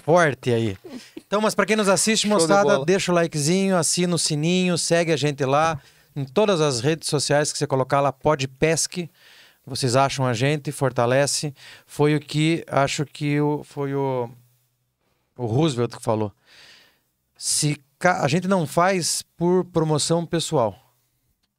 forte 0.05 0.51
aí. 0.53 0.77
Então, 1.17 1.41
mas 1.41 1.53
para 1.53 1.65
quem 1.65 1.75
nos 1.75 1.89
assiste, 1.89 2.27
Show 2.27 2.37
de 2.37 2.43
moçada, 2.43 2.63
bola. 2.75 2.85
deixa 2.85 3.11
o 3.11 3.15
likezinho, 3.15 3.75
assina 3.77 4.15
o 4.15 4.17
sininho, 4.19 4.77
segue 4.77 5.11
a 5.11 5.17
gente 5.17 5.43
lá. 5.45 5.79
Em 6.15 6.25
todas 6.25 6.61
as 6.61 6.79
redes 6.79 7.09
sociais 7.09 7.51
que 7.51 7.57
você 7.57 7.65
colocar 7.65 7.99
lá, 7.99 8.11
pode 8.11 8.47
pesque, 8.47 9.09
vocês 9.65 9.95
acham 9.95 10.25
a 10.25 10.33
gente, 10.33 10.71
fortalece. 10.71 11.53
Foi 11.85 12.15
o 12.15 12.19
que 12.19 12.63
acho 12.67 13.05
que 13.05 13.39
o, 13.39 13.63
foi 13.63 13.93
o, 13.95 14.29
o 15.37 15.45
Roosevelt 15.45 15.95
que 15.95 16.03
falou. 16.03 16.31
Se 17.37 17.81
a 18.03 18.27
gente 18.27 18.47
não 18.47 18.67
faz 18.67 19.23
por 19.37 19.65
promoção 19.65 20.25
pessoal, 20.25 20.77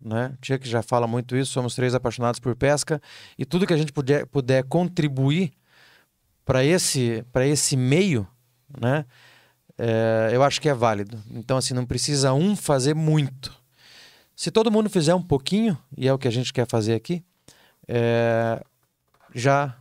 né? 0.01 0.37
Tia 0.41 0.59
que 0.59 0.69
já 0.69 0.83
fala 0.83 1.07
muito 1.07 1.35
isso, 1.35 1.53
somos 1.53 1.75
três 1.75 1.95
apaixonados 1.95 2.39
por 2.39 2.55
pesca 2.55 3.01
e 3.39 3.45
tudo 3.47 3.67
que 3.67 3.73
a 3.73 3.77
gente 3.77 3.93
puder, 3.93 4.27
puder 4.27 4.63
contribuir 4.65 5.53
para 6.45 6.63
esse 6.63 7.25
para 7.33 7.47
esse 7.47 7.77
meio, 7.77 8.29
né? 8.79 9.07
É, 9.79 10.31
eu 10.33 10.43
acho 10.43 10.61
que 10.61 10.69
é 10.69 10.75
válido. 10.75 11.19
Então 11.31 11.57
assim 11.57 11.73
não 11.73 11.87
precisa 11.87 12.35
um 12.35 12.55
fazer 12.55 12.95
muito. 12.95 13.64
Se 14.37 14.51
todo 14.51 14.71
mundo 14.71 14.91
fizer 14.91 15.15
um 15.15 15.23
pouquinho 15.23 15.79
e 15.97 16.09
é 16.09 16.13
o 16.13 16.19
que 16.19 16.27
a 16.29 16.31
gente 16.31 16.53
quer 16.53 16.67
fazer 16.67 16.95
aqui, 16.95 17.23
é, 17.87 18.63
já 19.35 19.77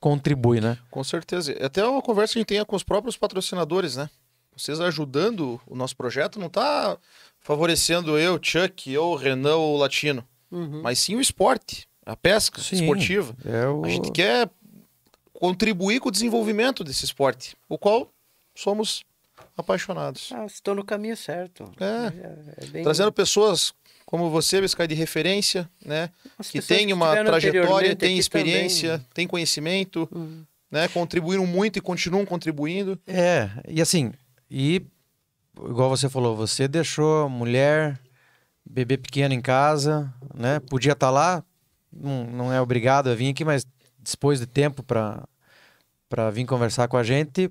contribui, 0.00 0.60
né? 0.60 0.78
Com 0.90 1.04
certeza. 1.04 1.52
Até 1.64 1.84
uma 1.84 2.02
conversa 2.02 2.32
que 2.32 2.38
a 2.38 2.40
gente 2.40 2.48
tenha 2.48 2.64
com 2.64 2.74
os 2.74 2.82
próprios 2.82 3.16
patrocinadores, 3.16 3.96
né? 3.96 4.10
Vocês 4.56 4.80
ajudando 4.80 5.60
o 5.66 5.74
nosso 5.76 5.96
projeto 5.96 6.38
não 6.38 6.48
tá 6.48 6.98
favorecendo 7.40 8.18
eu, 8.18 8.38
Chuck, 8.42 8.96
ou 8.98 9.14
Renan 9.16 9.56
ou 9.56 9.76
Latino, 9.76 10.26
Uhum. 10.50 10.82
mas 10.82 10.98
sim 10.98 11.14
o 11.14 11.20
esporte, 11.20 11.88
a 12.04 12.14
pesca 12.16 12.60
Sim. 12.60 12.76
esportiva. 12.76 13.34
É 13.44 13.66
o... 13.66 13.84
A 13.84 13.88
gente 13.88 14.10
quer 14.12 14.50
contribuir 15.32 16.00
com 16.00 16.08
o 16.08 16.12
desenvolvimento 16.12 16.84
desse 16.84 17.04
esporte, 17.04 17.56
o 17.68 17.78
qual 17.78 18.12
somos 18.54 19.02
apaixonados. 19.56 20.30
Ah, 20.32 20.44
estou 20.46 20.74
no 20.74 20.84
caminho 20.84 21.16
certo. 21.16 21.64
É. 21.80 22.64
é 22.64 22.66
bem- 22.66 22.82
Trazendo 22.82 23.10
pessoas 23.12 23.72
como 24.12 24.28
você, 24.28 24.60
Biscay, 24.60 24.86
de 24.86 24.94
referência, 24.94 25.66
né? 25.82 26.10
as 26.38 26.50
Que 26.50 26.60
tem 26.60 26.92
uma 26.92 27.06
estiveram 27.06 27.30
trajetória, 27.30 27.96
tem 27.96 28.18
experiência, 28.18 28.90
também. 28.98 29.06
tem 29.14 29.26
conhecimento, 29.26 30.06
Uhum. 30.12 30.44
né? 30.70 30.86
Contribuíram 30.88 31.46
muito 31.46 31.78
e 31.78 31.80
continuam 31.80 32.26
contribuindo. 32.26 33.00
É, 33.06 33.48
e 33.66 33.80
assim, 33.80 34.12
e 34.50 34.82
igual 35.66 35.88
você 35.88 36.10
falou, 36.10 36.36
você 36.36 36.68
deixou 36.68 37.26
mulher, 37.30 37.98
bebê 38.68 38.98
pequeno 38.98 39.32
em 39.32 39.40
casa, 39.40 40.12
né? 40.34 40.60
Podia 40.60 40.92
estar 40.92 41.08
lá, 41.08 41.42
não, 41.90 42.24
não 42.24 42.52
é 42.52 42.60
obrigado 42.60 43.08
a 43.08 43.14
vir 43.14 43.30
aqui, 43.30 43.46
mas 43.46 43.66
dispôs 43.98 44.38
de 44.40 44.46
tempo 44.46 44.82
para 44.82 45.26
para 46.06 46.30
vir 46.30 46.44
conversar 46.44 46.86
com 46.88 46.98
a 46.98 47.02
gente, 47.02 47.50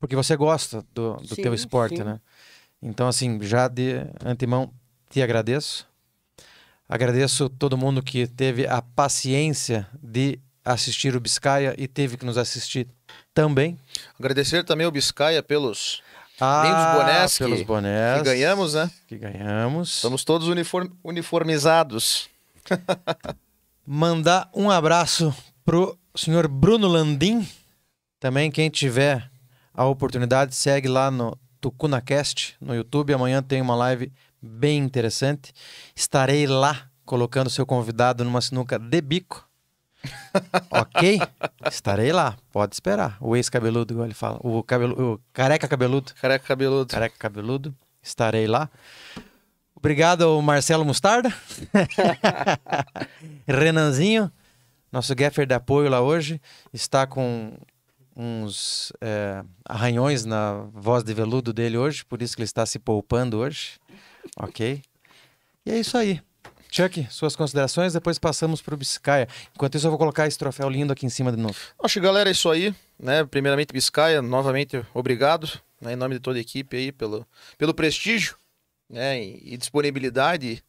porque 0.00 0.16
você 0.16 0.34
gosta 0.36 0.84
do, 0.92 1.14
do 1.18 1.36
teu 1.36 1.52
Sim, 1.52 1.54
esporte, 1.54 1.98
sim. 1.98 2.02
né? 2.02 2.18
Então, 2.82 3.06
assim, 3.06 3.40
já 3.40 3.68
de 3.68 3.98
antemão 4.24 4.72
te 5.16 5.22
agradeço. 5.22 5.86
Agradeço 6.86 7.48
todo 7.48 7.74
mundo 7.74 8.02
que 8.02 8.26
teve 8.26 8.66
a 8.66 8.82
paciência 8.82 9.88
de 10.02 10.38
assistir 10.62 11.16
o 11.16 11.20
Biscaia 11.20 11.74
e 11.78 11.88
teve 11.88 12.18
que 12.18 12.26
nos 12.26 12.36
assistir 12.36 12.86
também. 13.32 13.78
Agradecer 14.20 14.62
também 14.62 14.84
ao 14.84 14.92
Biscaia 14.92 15.42
pelos 15.42 16.02
Ah, 16.38 16.92
bonés 16.98 17.38
pelos 17.38 17.60
que- 17.60 17.64
bonés 17.64 18.18
que 18.18 18.24
ganhamos, 18.24 18.74
né? 18.74 18.90
que 19.08 19.16
ganhamos. 19.16 19.96
Estamos 19.96 20.22
todos 20.22 20.48
uniform- 20.48 20.92
uniformizados. 21.02 22.28
Mandar 23.86 24.50
um 24.52 24.70
abraço 24.70 25.34
pro 25.64 25.98
senhor 26.14 26.46
Bruno 26.46 26.88
Landim. 26.88 27.48
Também 28.20 28.50
quem 28.50 28.68
tiver 28.68 29.30
a 29.72 29.86
oportunidade, 29.86 30.54
segue 30.54 30.88
lá 30.88 31.10
no 31.10 31.38
TucunaCast 31.58 32.54
no 32.60 32.74
YouTube. 32.74 33.14
Amanhã 33.14 33.42
tem 33.42 33.62
uma 33.62 33.74
live 33.76 34.12
bem 34.46 34.78
interessante. 34.78 35.52
Estarei 35.94 36.46
lá 36.46 36.88
colocando 37.04 37.50
seu 37.50 37.66
convidado 37.66 38.24
numa 38.24 38.40
sinuca 38.40 38.78
de 38.78 39.00
bico. 39.00 39.48
ok? 40.70 41.20
Estarei 41.70 42.12
lá, 42.12 42.36
pode 42.52 42.74
esperar. 42.74 43.16
O 43.20 43.36
ex-cabeludo, 43.36 43.92
igual 43.92 44.06
ele 44.06 44.14
fala. 44.14 44.38
O, 44.42 44.62
cabelo, 44.62 45.14
o 45.14 45.20
careca 45.32 45.68
cabeludo. 45.68 46.12
Careca 46.14 46.46
cabeludo. 46.46 46.92
Careca 46.92 47.16
Cabeludo. 47.18 47.74
Estarei 48.02 48.46
lá. 48.46 48.70
Obrigado 49.74 50.24
ao 50.24 50.40
Marcelo 50.40 50.84
Mostarda. 50.84 51.32
Renanzinho, 53.46 54.30
nosso 54.90 55.14
gaffer 55.14 55.46
de 55.46 55.54
apoio 55.54 55.90
lá 55.90 56.00
hoje, 56.00 56.40
está 56.72 57.06
com 57.06 57.56
uns 58.16 58.92
é, 59.00 59.44
arranhões 59.64 60.24
na 60.24 60.66
voz 60.72 61.04
de 61.04 61.12
veludo 61.12 61.52
dele 61.52 61.76
hoje, 61.76 62.04
por 62.04 62.22
isso 62.22 62.34
que 62.34 62.40
ele 62.40 62.46
está 62.46 62.64
se 62.64 62.78
poupando 62.78 63.38
hoje. 63.38 63.78
Ok? 64.36 64.82
E 65.64 65.70
é 65.70 65.78
isso 65.78 65.96
aí. 65.96 66.20
Chuck, 66.70 67.06
suas 67.10 67.34
considerações, 67.34 67.92
depois 67.92 68.18
passamos 68.18 68.60
para 68.60 68.74
o 68.74 68.76
Biscaia. 68.76 69.28
Enquanto 69.54 69.76
isso, 69.76 69.86
eu 69.86 69.90
vou 69.90 69.98
colocar 69.98 70.26
esse 70.26 70.36
troféu 70.36 70.68
lindo 70.68 70.92
aqui 70.92 71.06
em 71.06 71.08
cima 71.08 71.30
de 71.30 71.38
novo. 71.38 71.56
Acho 71.82 71.94
que, 71.94 72.00
galera, 72.00 72.28
é 72.28 72.32
isso 72.32 72.50
aí. 72.50 72.74
Né? 72.98 73.24
Primeiramente, 73.24 73.72
Biscaia, 73.72 74.20
novamente, 74.20 74.84
obrigado. 74.92 75.50
Né? 75.80 75.92
Em 75.92 75.96
nome 75.96 76.16
de 76.16 76.20
toda 76.20 76.38
a 76.38 76.40
equipe 76.40 76.76
aí, 76.76 76.92
pelo, 76.92 77.26
pelo 77.56 77.72
prestígio 77.72 78.36
né? 78.90 79.22
e, 79.22 79.56
disponibilidade 79.56 80.62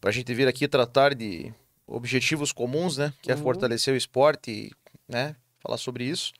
para 0.00 0.10
a 0.10 0.12
gente 0.12 0.32
vir 0.34 0.48
aqui 0.48 0.66
tratar 0.66 1.14
de 1.14 1.52
objetivos 1.86 2.52
comuns, 2.52 2.96
né? 2.96 3.12
Que 3.22 3.30
é 3.30 3.34
Uhum. 3.34 3.42
fortalecer 3.42 3.94
o 3.94 3.96
esporte 3.96 4.50
e 4.50 4.72
né? 5.08 5.36
falar 5.60 5.78
sobre 5.78 6.04
isso. 6.04 6.32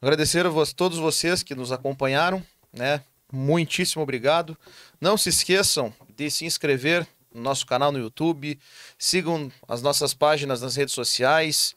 Agradecer 0.00 0.46
a 0.46 0.50
todos 0.74 0.98
vocês 0.98 1.42
que 1.42 1.54
nos 1.54 1.72
acompanharam, 1.72 2.42
né? 2.72 3.02
Muitíssimo 3.32 4.02
obrigado. 4.02 4.56
Não 5.00 5.16
se 5.16 5.28
esqueçam 5.28 5.92
de 6.16 6.30
se 6.30 6.44
inscrever 6.44 7.06
no 7.32 7.42
nosso 7.42 7.64
canal 7.64 7.92
no 7.92 7.98
YouTube, 7.98 8.58
sigam 8.98 9.50
as 9.68 9.82
nossas 9.82 10.12
páginas 10.12 10.60
nas 10.60 10.76
redes 10.76 10.94
sociais. 10.94 11.74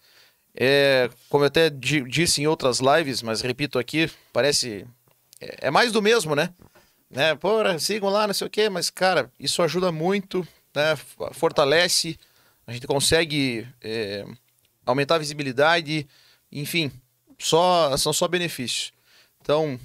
É, 0.56 1.10
como 1.30 1.44
eu 1.44 1.48
até 1.48 1.70
di- 1.70 2.04
disse 2.04 2.42
em 2.42 2.48
outras 2.48 2.80
lives, 2.80 3.22
mas 3.22 3.42
repito 3.42 3.80
aqui, 3.80 4.10
parece 4.32 4.86
é, 5.40 5.68
é 5.68 5.72
mais 5.72 5.92
do 5.92 6.02
mesmo, 6.02 6.36
né? 6.36 6.54
né? 7.10 7.36
Pô, 7.36 7.50
sigam 7.80 8.10
lá, 8.10 8.28
não 8.28 8.34
sei 8.34 8.48
o 8.48 8.50
quê, 8.50 8.70
mas 8.70 8.90
cara, 8.90 9.32
isso 9.40 9.62
ajuda 9.62 9.92
muito, 9.92 10.48
né? 10.76 10.96
Fortalece, 11.32 12.18
a 12.66 12.74
gente 12.74 12.88
consegue 12.88 13.68
é, 13.82 14.26
aumentar 14.86 15.16
a 15.16 15.20
visibilidade, 15.20 16.08
enfim, 16.52 16.92
só 17.40 17.96
são 17.98 18.14
só 18.14 18.28
benefícios. 18.28 18.92
Então, 19.42 19.80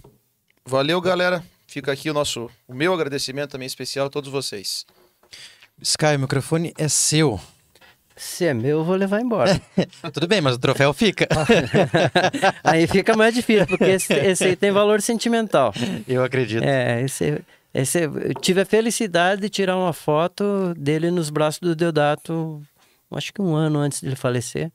valeu, 0.64 1.00
galera. 1.00 1.44
Fica 1.68 1.92
aqui 1.92 2.08
o 2.08 2.14
nosso, 2.14 2.50
o 2.66 2.72
meu 2.72 2.94
agradecimento 2.94 3.50
também 3.50 3.66
especial 3.66 4.06
a 4.06 4.10
todos 4.10 4.32
vocês. 4.32 4.86
Sky, 5.82 6.16
o 6.16 6.20
microfone 6.20 6.72
é 6.78 6.88
seu. 6.88 7.38
Se 8.16 8.46
é 8.46 8.54
meu, 8.54 8.78
eu 8.78 8.84
vou 8.84 8.96
levar 8.96 9.20
embora. 9.20 9.60
Tudo 10.12 10.26
bem, 10.26 10.40
mas 10.40 10.54
o 10.56 10.58
troféu 10.58 10.94
fica. 10.94 11.28
aí 12.64 12.86
fica 12.86 13.14
mais 13.14 13.34
difícil, 13.34 13.66
porque 13.66 13.84
esse, 13.84 14.14
esse 14.14 14.44
aí 14.44 14.56
tem 14.56 14.72
valor 14.72 15.02
sentimental. 15.02 15.74
Eu 16.08 16.24
acredito. 16.24 16.64
É, 16.64 17.02
esse, 17.02 17.44
esse, 17.74 18.00
eu 18.00 18.34
tive 18.40 18.62
a 18.62 18.66
felicidade 18.66 19.42
de 19.42 19.50
tirar 19.50 19.76
uma 19.76 19.92
foto 19.92 20.74
dele 20.74 21.10
nos 21.10 21.28
braços 21.28 21.60
do 21.60 21.76
Deodato, 21.76 22.62
acho 23.12 23.32
que 23.32 23.42
um 23.42 23.54
ano 23.54 23.78
antes 23.78 24.00
dele 24.00 24.16
falecer. 24.16 24.72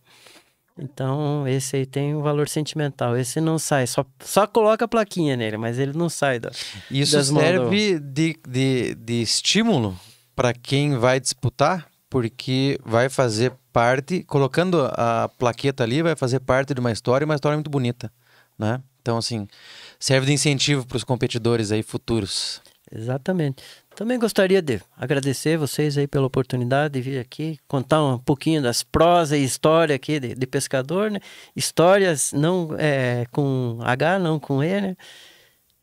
Então, 0.78 1.48
esse 1.48 1.76
aí 1.76 1.86
tem 1.86 2.16
um 2.16 2.22
valor 2.22 2.50
sentimental. 2.50 3.16
Esse 3.16 3.40
não 3.40 3.60
sai, 3.60 3.86
só, 3.86 4.04
só 4.20 4.48
coloca 4.48 4.86
a 4.86 4.88
plaquinha 4.88 5.38
nele, 5.38 5.58
mas 5.58 5.78
ele 5.78 5.94
não 5.96 6.10
sai 6.10 6.40
da. 6.40 6.52
Isso 6.90 7.22
serve 7.24 8.00
de, 8.00 8.40
de, 8.48 8.96
de 8.96 9.22
estímulo 9.22 9.98
para 10.36 10.52
quem 10.54 10.98
vai 10.98 11.20
disputar, 11.20 11.88
porque 12.10 12.80
vai 12.84 13.08
fazer 13.08 13.54
parte, 13.72 14.24
colocando 14.24 14.84
a 14.94 15.30
plaqueta 15.38 15.84
ali, 15.84 16.02
vai 16.02 16.16
fazer 16.16 16.40
parte 16.40 16.74
de 16.74 16.80
uma 16.80 16.92
história, 16.92 17.26
uma 17.26 17.36
história 17.36 17.56
muito 17.56 17.70
bonita, 17.70 18.12
né? 18.58 18.82
Então, 19.02 19.18
assim, 19.18 19.48
serve 20.00 20.28
de 20.28 20.34
incentivo 20.34 20.88
para 20.88 20.98
os 20.98 21.04
competidores 21.04 21.72
aí 21.72 21.84
futuros. 21.84 22.62
Exatamente. 22.92 23.64
Também 23.96 24.18
gostaria 24.18 24.62
de 24.62 24.82
agradecer 24.98 25.56
vocês 25.56 25.98
aí 25.98 26.08
pela 26.08 26.26
oportunidade 26.26 26.96
de 26.96 27.02
vir 27.02 27.20
aqui 27.20 27.60
contar 27.68 28.04
um 28.04 28.18
pouquinho 28.18 28.62
das 28.62 28.82
prosas 28.82 29.38
e 29.40 29.44
história 29.44 29.96
aqui 29.96 30.20
de, 30.20 30.34
de 30.34 30.48
pescador, 30.48 31.12
né? 31.12 31.20
Histórias 31.56 32.34
não 32.34 32.70
é, 32.78 33.26
com 33.32 33.78
H, 33.82 34.18
não 34.18 34.40
com 34.40 34.64
E, 34.64 34.82
né? 34.82 34.98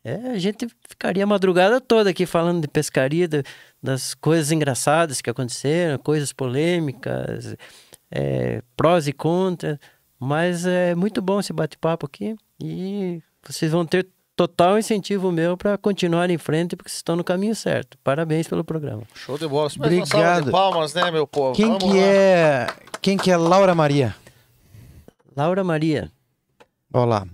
É, 0.03 0.15
a 0.31 0.37
gente 0.37 0.67
ficaria 0.89 1.23
a 1.23 1.27
madrugada 1.27 1.79
toda 1.79 2.09
aqui 2.09 2.25
falando 2.25 2.61
de 2.61 2.67
pescaria, 2.67 3.27
de- 3.27 3.43
das 3.81 4.13
coisas 4.13 4.51
engraçadas 4.51 5.21
que 5.21 5.29
aconteceram, 5.29 5.97
coisas 5.97 6.33
polêmicas, 6.33 7.55
é, 8.09 8.61
prós 8.75 9.07
e 9.07 9.13
contras, 9.13 9.77
mas 10.19 10.65
é 10.65 10.95
muito 10.95 11.21
bom 11.21 11.39
esse 11.39 11.53
bate-papo 11.53 12.07
aqui 12.07 12.35
e 12.61 13.21
vocês 13.47 13.71
vão 13.71 13.85
ter 13.85 14.07
total 14.35 14.77
incentivo 14.79 15.31
meu 15.31 15.55
para 15.57 15.77
continuar 15.77 16.29
em 16.29 16.37
frente 16.37 16.75
porque 16.75 16.89
vocês 16.89 16.97
estão 16.99 17.15
no 17.15 17.23
caminho 17.23 17.55
certo. 17.55 17.97
Parabéns 18.03 18.47
pelo 18.47 18.63
programa. 18.63 19.03
Show 19.13 19.37
de 19.37 19.47
bola. 19.47 19.69
Obrigado. 19.75 20.45
de 20.45 20.51
palmas, 20.51 20.93
né, 20.93 21.11
meu 21.11 21.27
povo? 21.27 21.55
Quem 21.55 21.67
Vamos 21.67 21.83
que 21.83 21.89
lá. 21.89 21.95
é 21.97 22.67
quem 23.01 23.17
que 23.17 23.31
é 23.31 23.37
Laura 23.37 23.73
Maria? 23.75 24.15
Laura 25.35 25.63
Maria, 25.63 26.11
Olha 26.93 27.05
lá. 27.05 27.27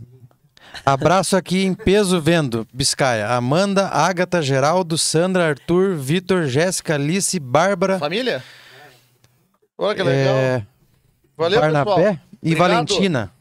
Abraço 0.86 1.36
aqui 1.36 1.64
em 1.66 1.74
peso 1.74 2.22
vendo, 2.22 2.68
Biscaia. 2.72 3.28
Amanda, 3.30 3.88
Ágata, 3.88 4.42
Geraldo, 4.42 4.98
Sandra, 4.98 5.48
Arthur, 5.50 5.96
Vitor, 5.96 6.46
Jéssica, 6.46 6.94
Alice, 6.94 7.40
Bárbara, 7.40 7.98
Família? 7.98 8.44
Olha 9.78 9.96
que 9.96 10.04
legal. 10.04 10.36
é, 10.36 10.68
Valeu, 11.36 11.60
Barnabé 11.60 11.86
pessoal. 11.96 12.20
e 12.44 12.54
Obrigado. 12.54 12.58
Valentina. 12.58 13.32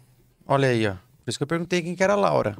Olha 0.46 0.68
aí, 0.68 0.86
ó. 0.86 0.92
Por 0.92 1.28
isso 1.30 1.38
que 1.38 1.42
eu 1.42 1.46
perguntei 1.46 1.82
quem 1.82 1.94
que 1.94 2.02
era 2.02 2.14
a 2.14 2.16
Laura. 2.16 2.56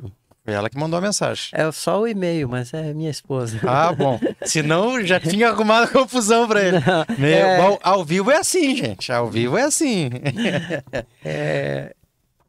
Foi 0.47 0.55
ela 0.55 0.70
que 0.70 0.78
mandou 0.78 0.97
a 0.97 1.02
mensagem. 1.02 1.47
É 1.52 1.70
só 1.73 2.00
o 2.00 2.07
e-mail, 2.07 2.49
mas 2.49 2.73
é 2.73 2.94
minha 2.94 3.10
esposa. 3.10 3.58
Ah, 3.66 3.91
bom. 3.99 4.20
Senão 4.44 5.05
já 5.05 5.18
tinha 5.18 5.49
arrumado 5.49 5.91
confusão 5.91 6.47
pra 6.47 6.62
ele. 6.62 6.78
Meu, 7.18 7.28
É. 7.28 7.60
ao, 7.60 7.81
ao 7.83 8.05
vivo 8.05 8.31
é 8.31 8.36
assim, 8.36 8.76
gente. 8.76 9.10
Ao 9.10 9.28
vivo 9.28 9.58
é 9.58 9.62
assim. 9.62 10.08
É, 11.25 11.92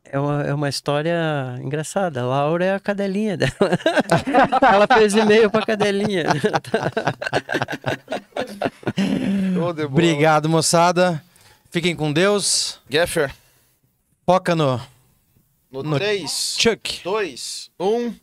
é, 0.06 0.19
uma, 0.19 0.43
é 0.43 0.53
uma 0.53 0.69
história 0.69 1.17
engraçada. 1.59 2.22
A 2.22 2.26
Laura 2.26 2.64
é 2.66 2.76
a 2.76 2.80
cadelinha 2.80 3.35
dela. 3.35 3.51
Ela 4.72 4.88
fez 4.95 5.16
e-mail 5.16 5.50
pra 5.50 5.66
cadelinha. 5.66 6.24
Show 9.56 9.74
de 9.74 9.82
bola. 9.82 9.85
Obrigado, 9.88 10.48
moçada. 10.48 11.22
Fiquem 11.72 11.95
com 11.95 12.14
Deus. 12.14 12.80
Geffer, 12.90 13.34
Foca 14.26 14.56
no 14.56 14.80
no 15.71 15.81
No 15.83 15.97
3, 15.97 16.55
Chuck. 16.57 16.81
2, 17.03 17.71
1. 17.77 18.19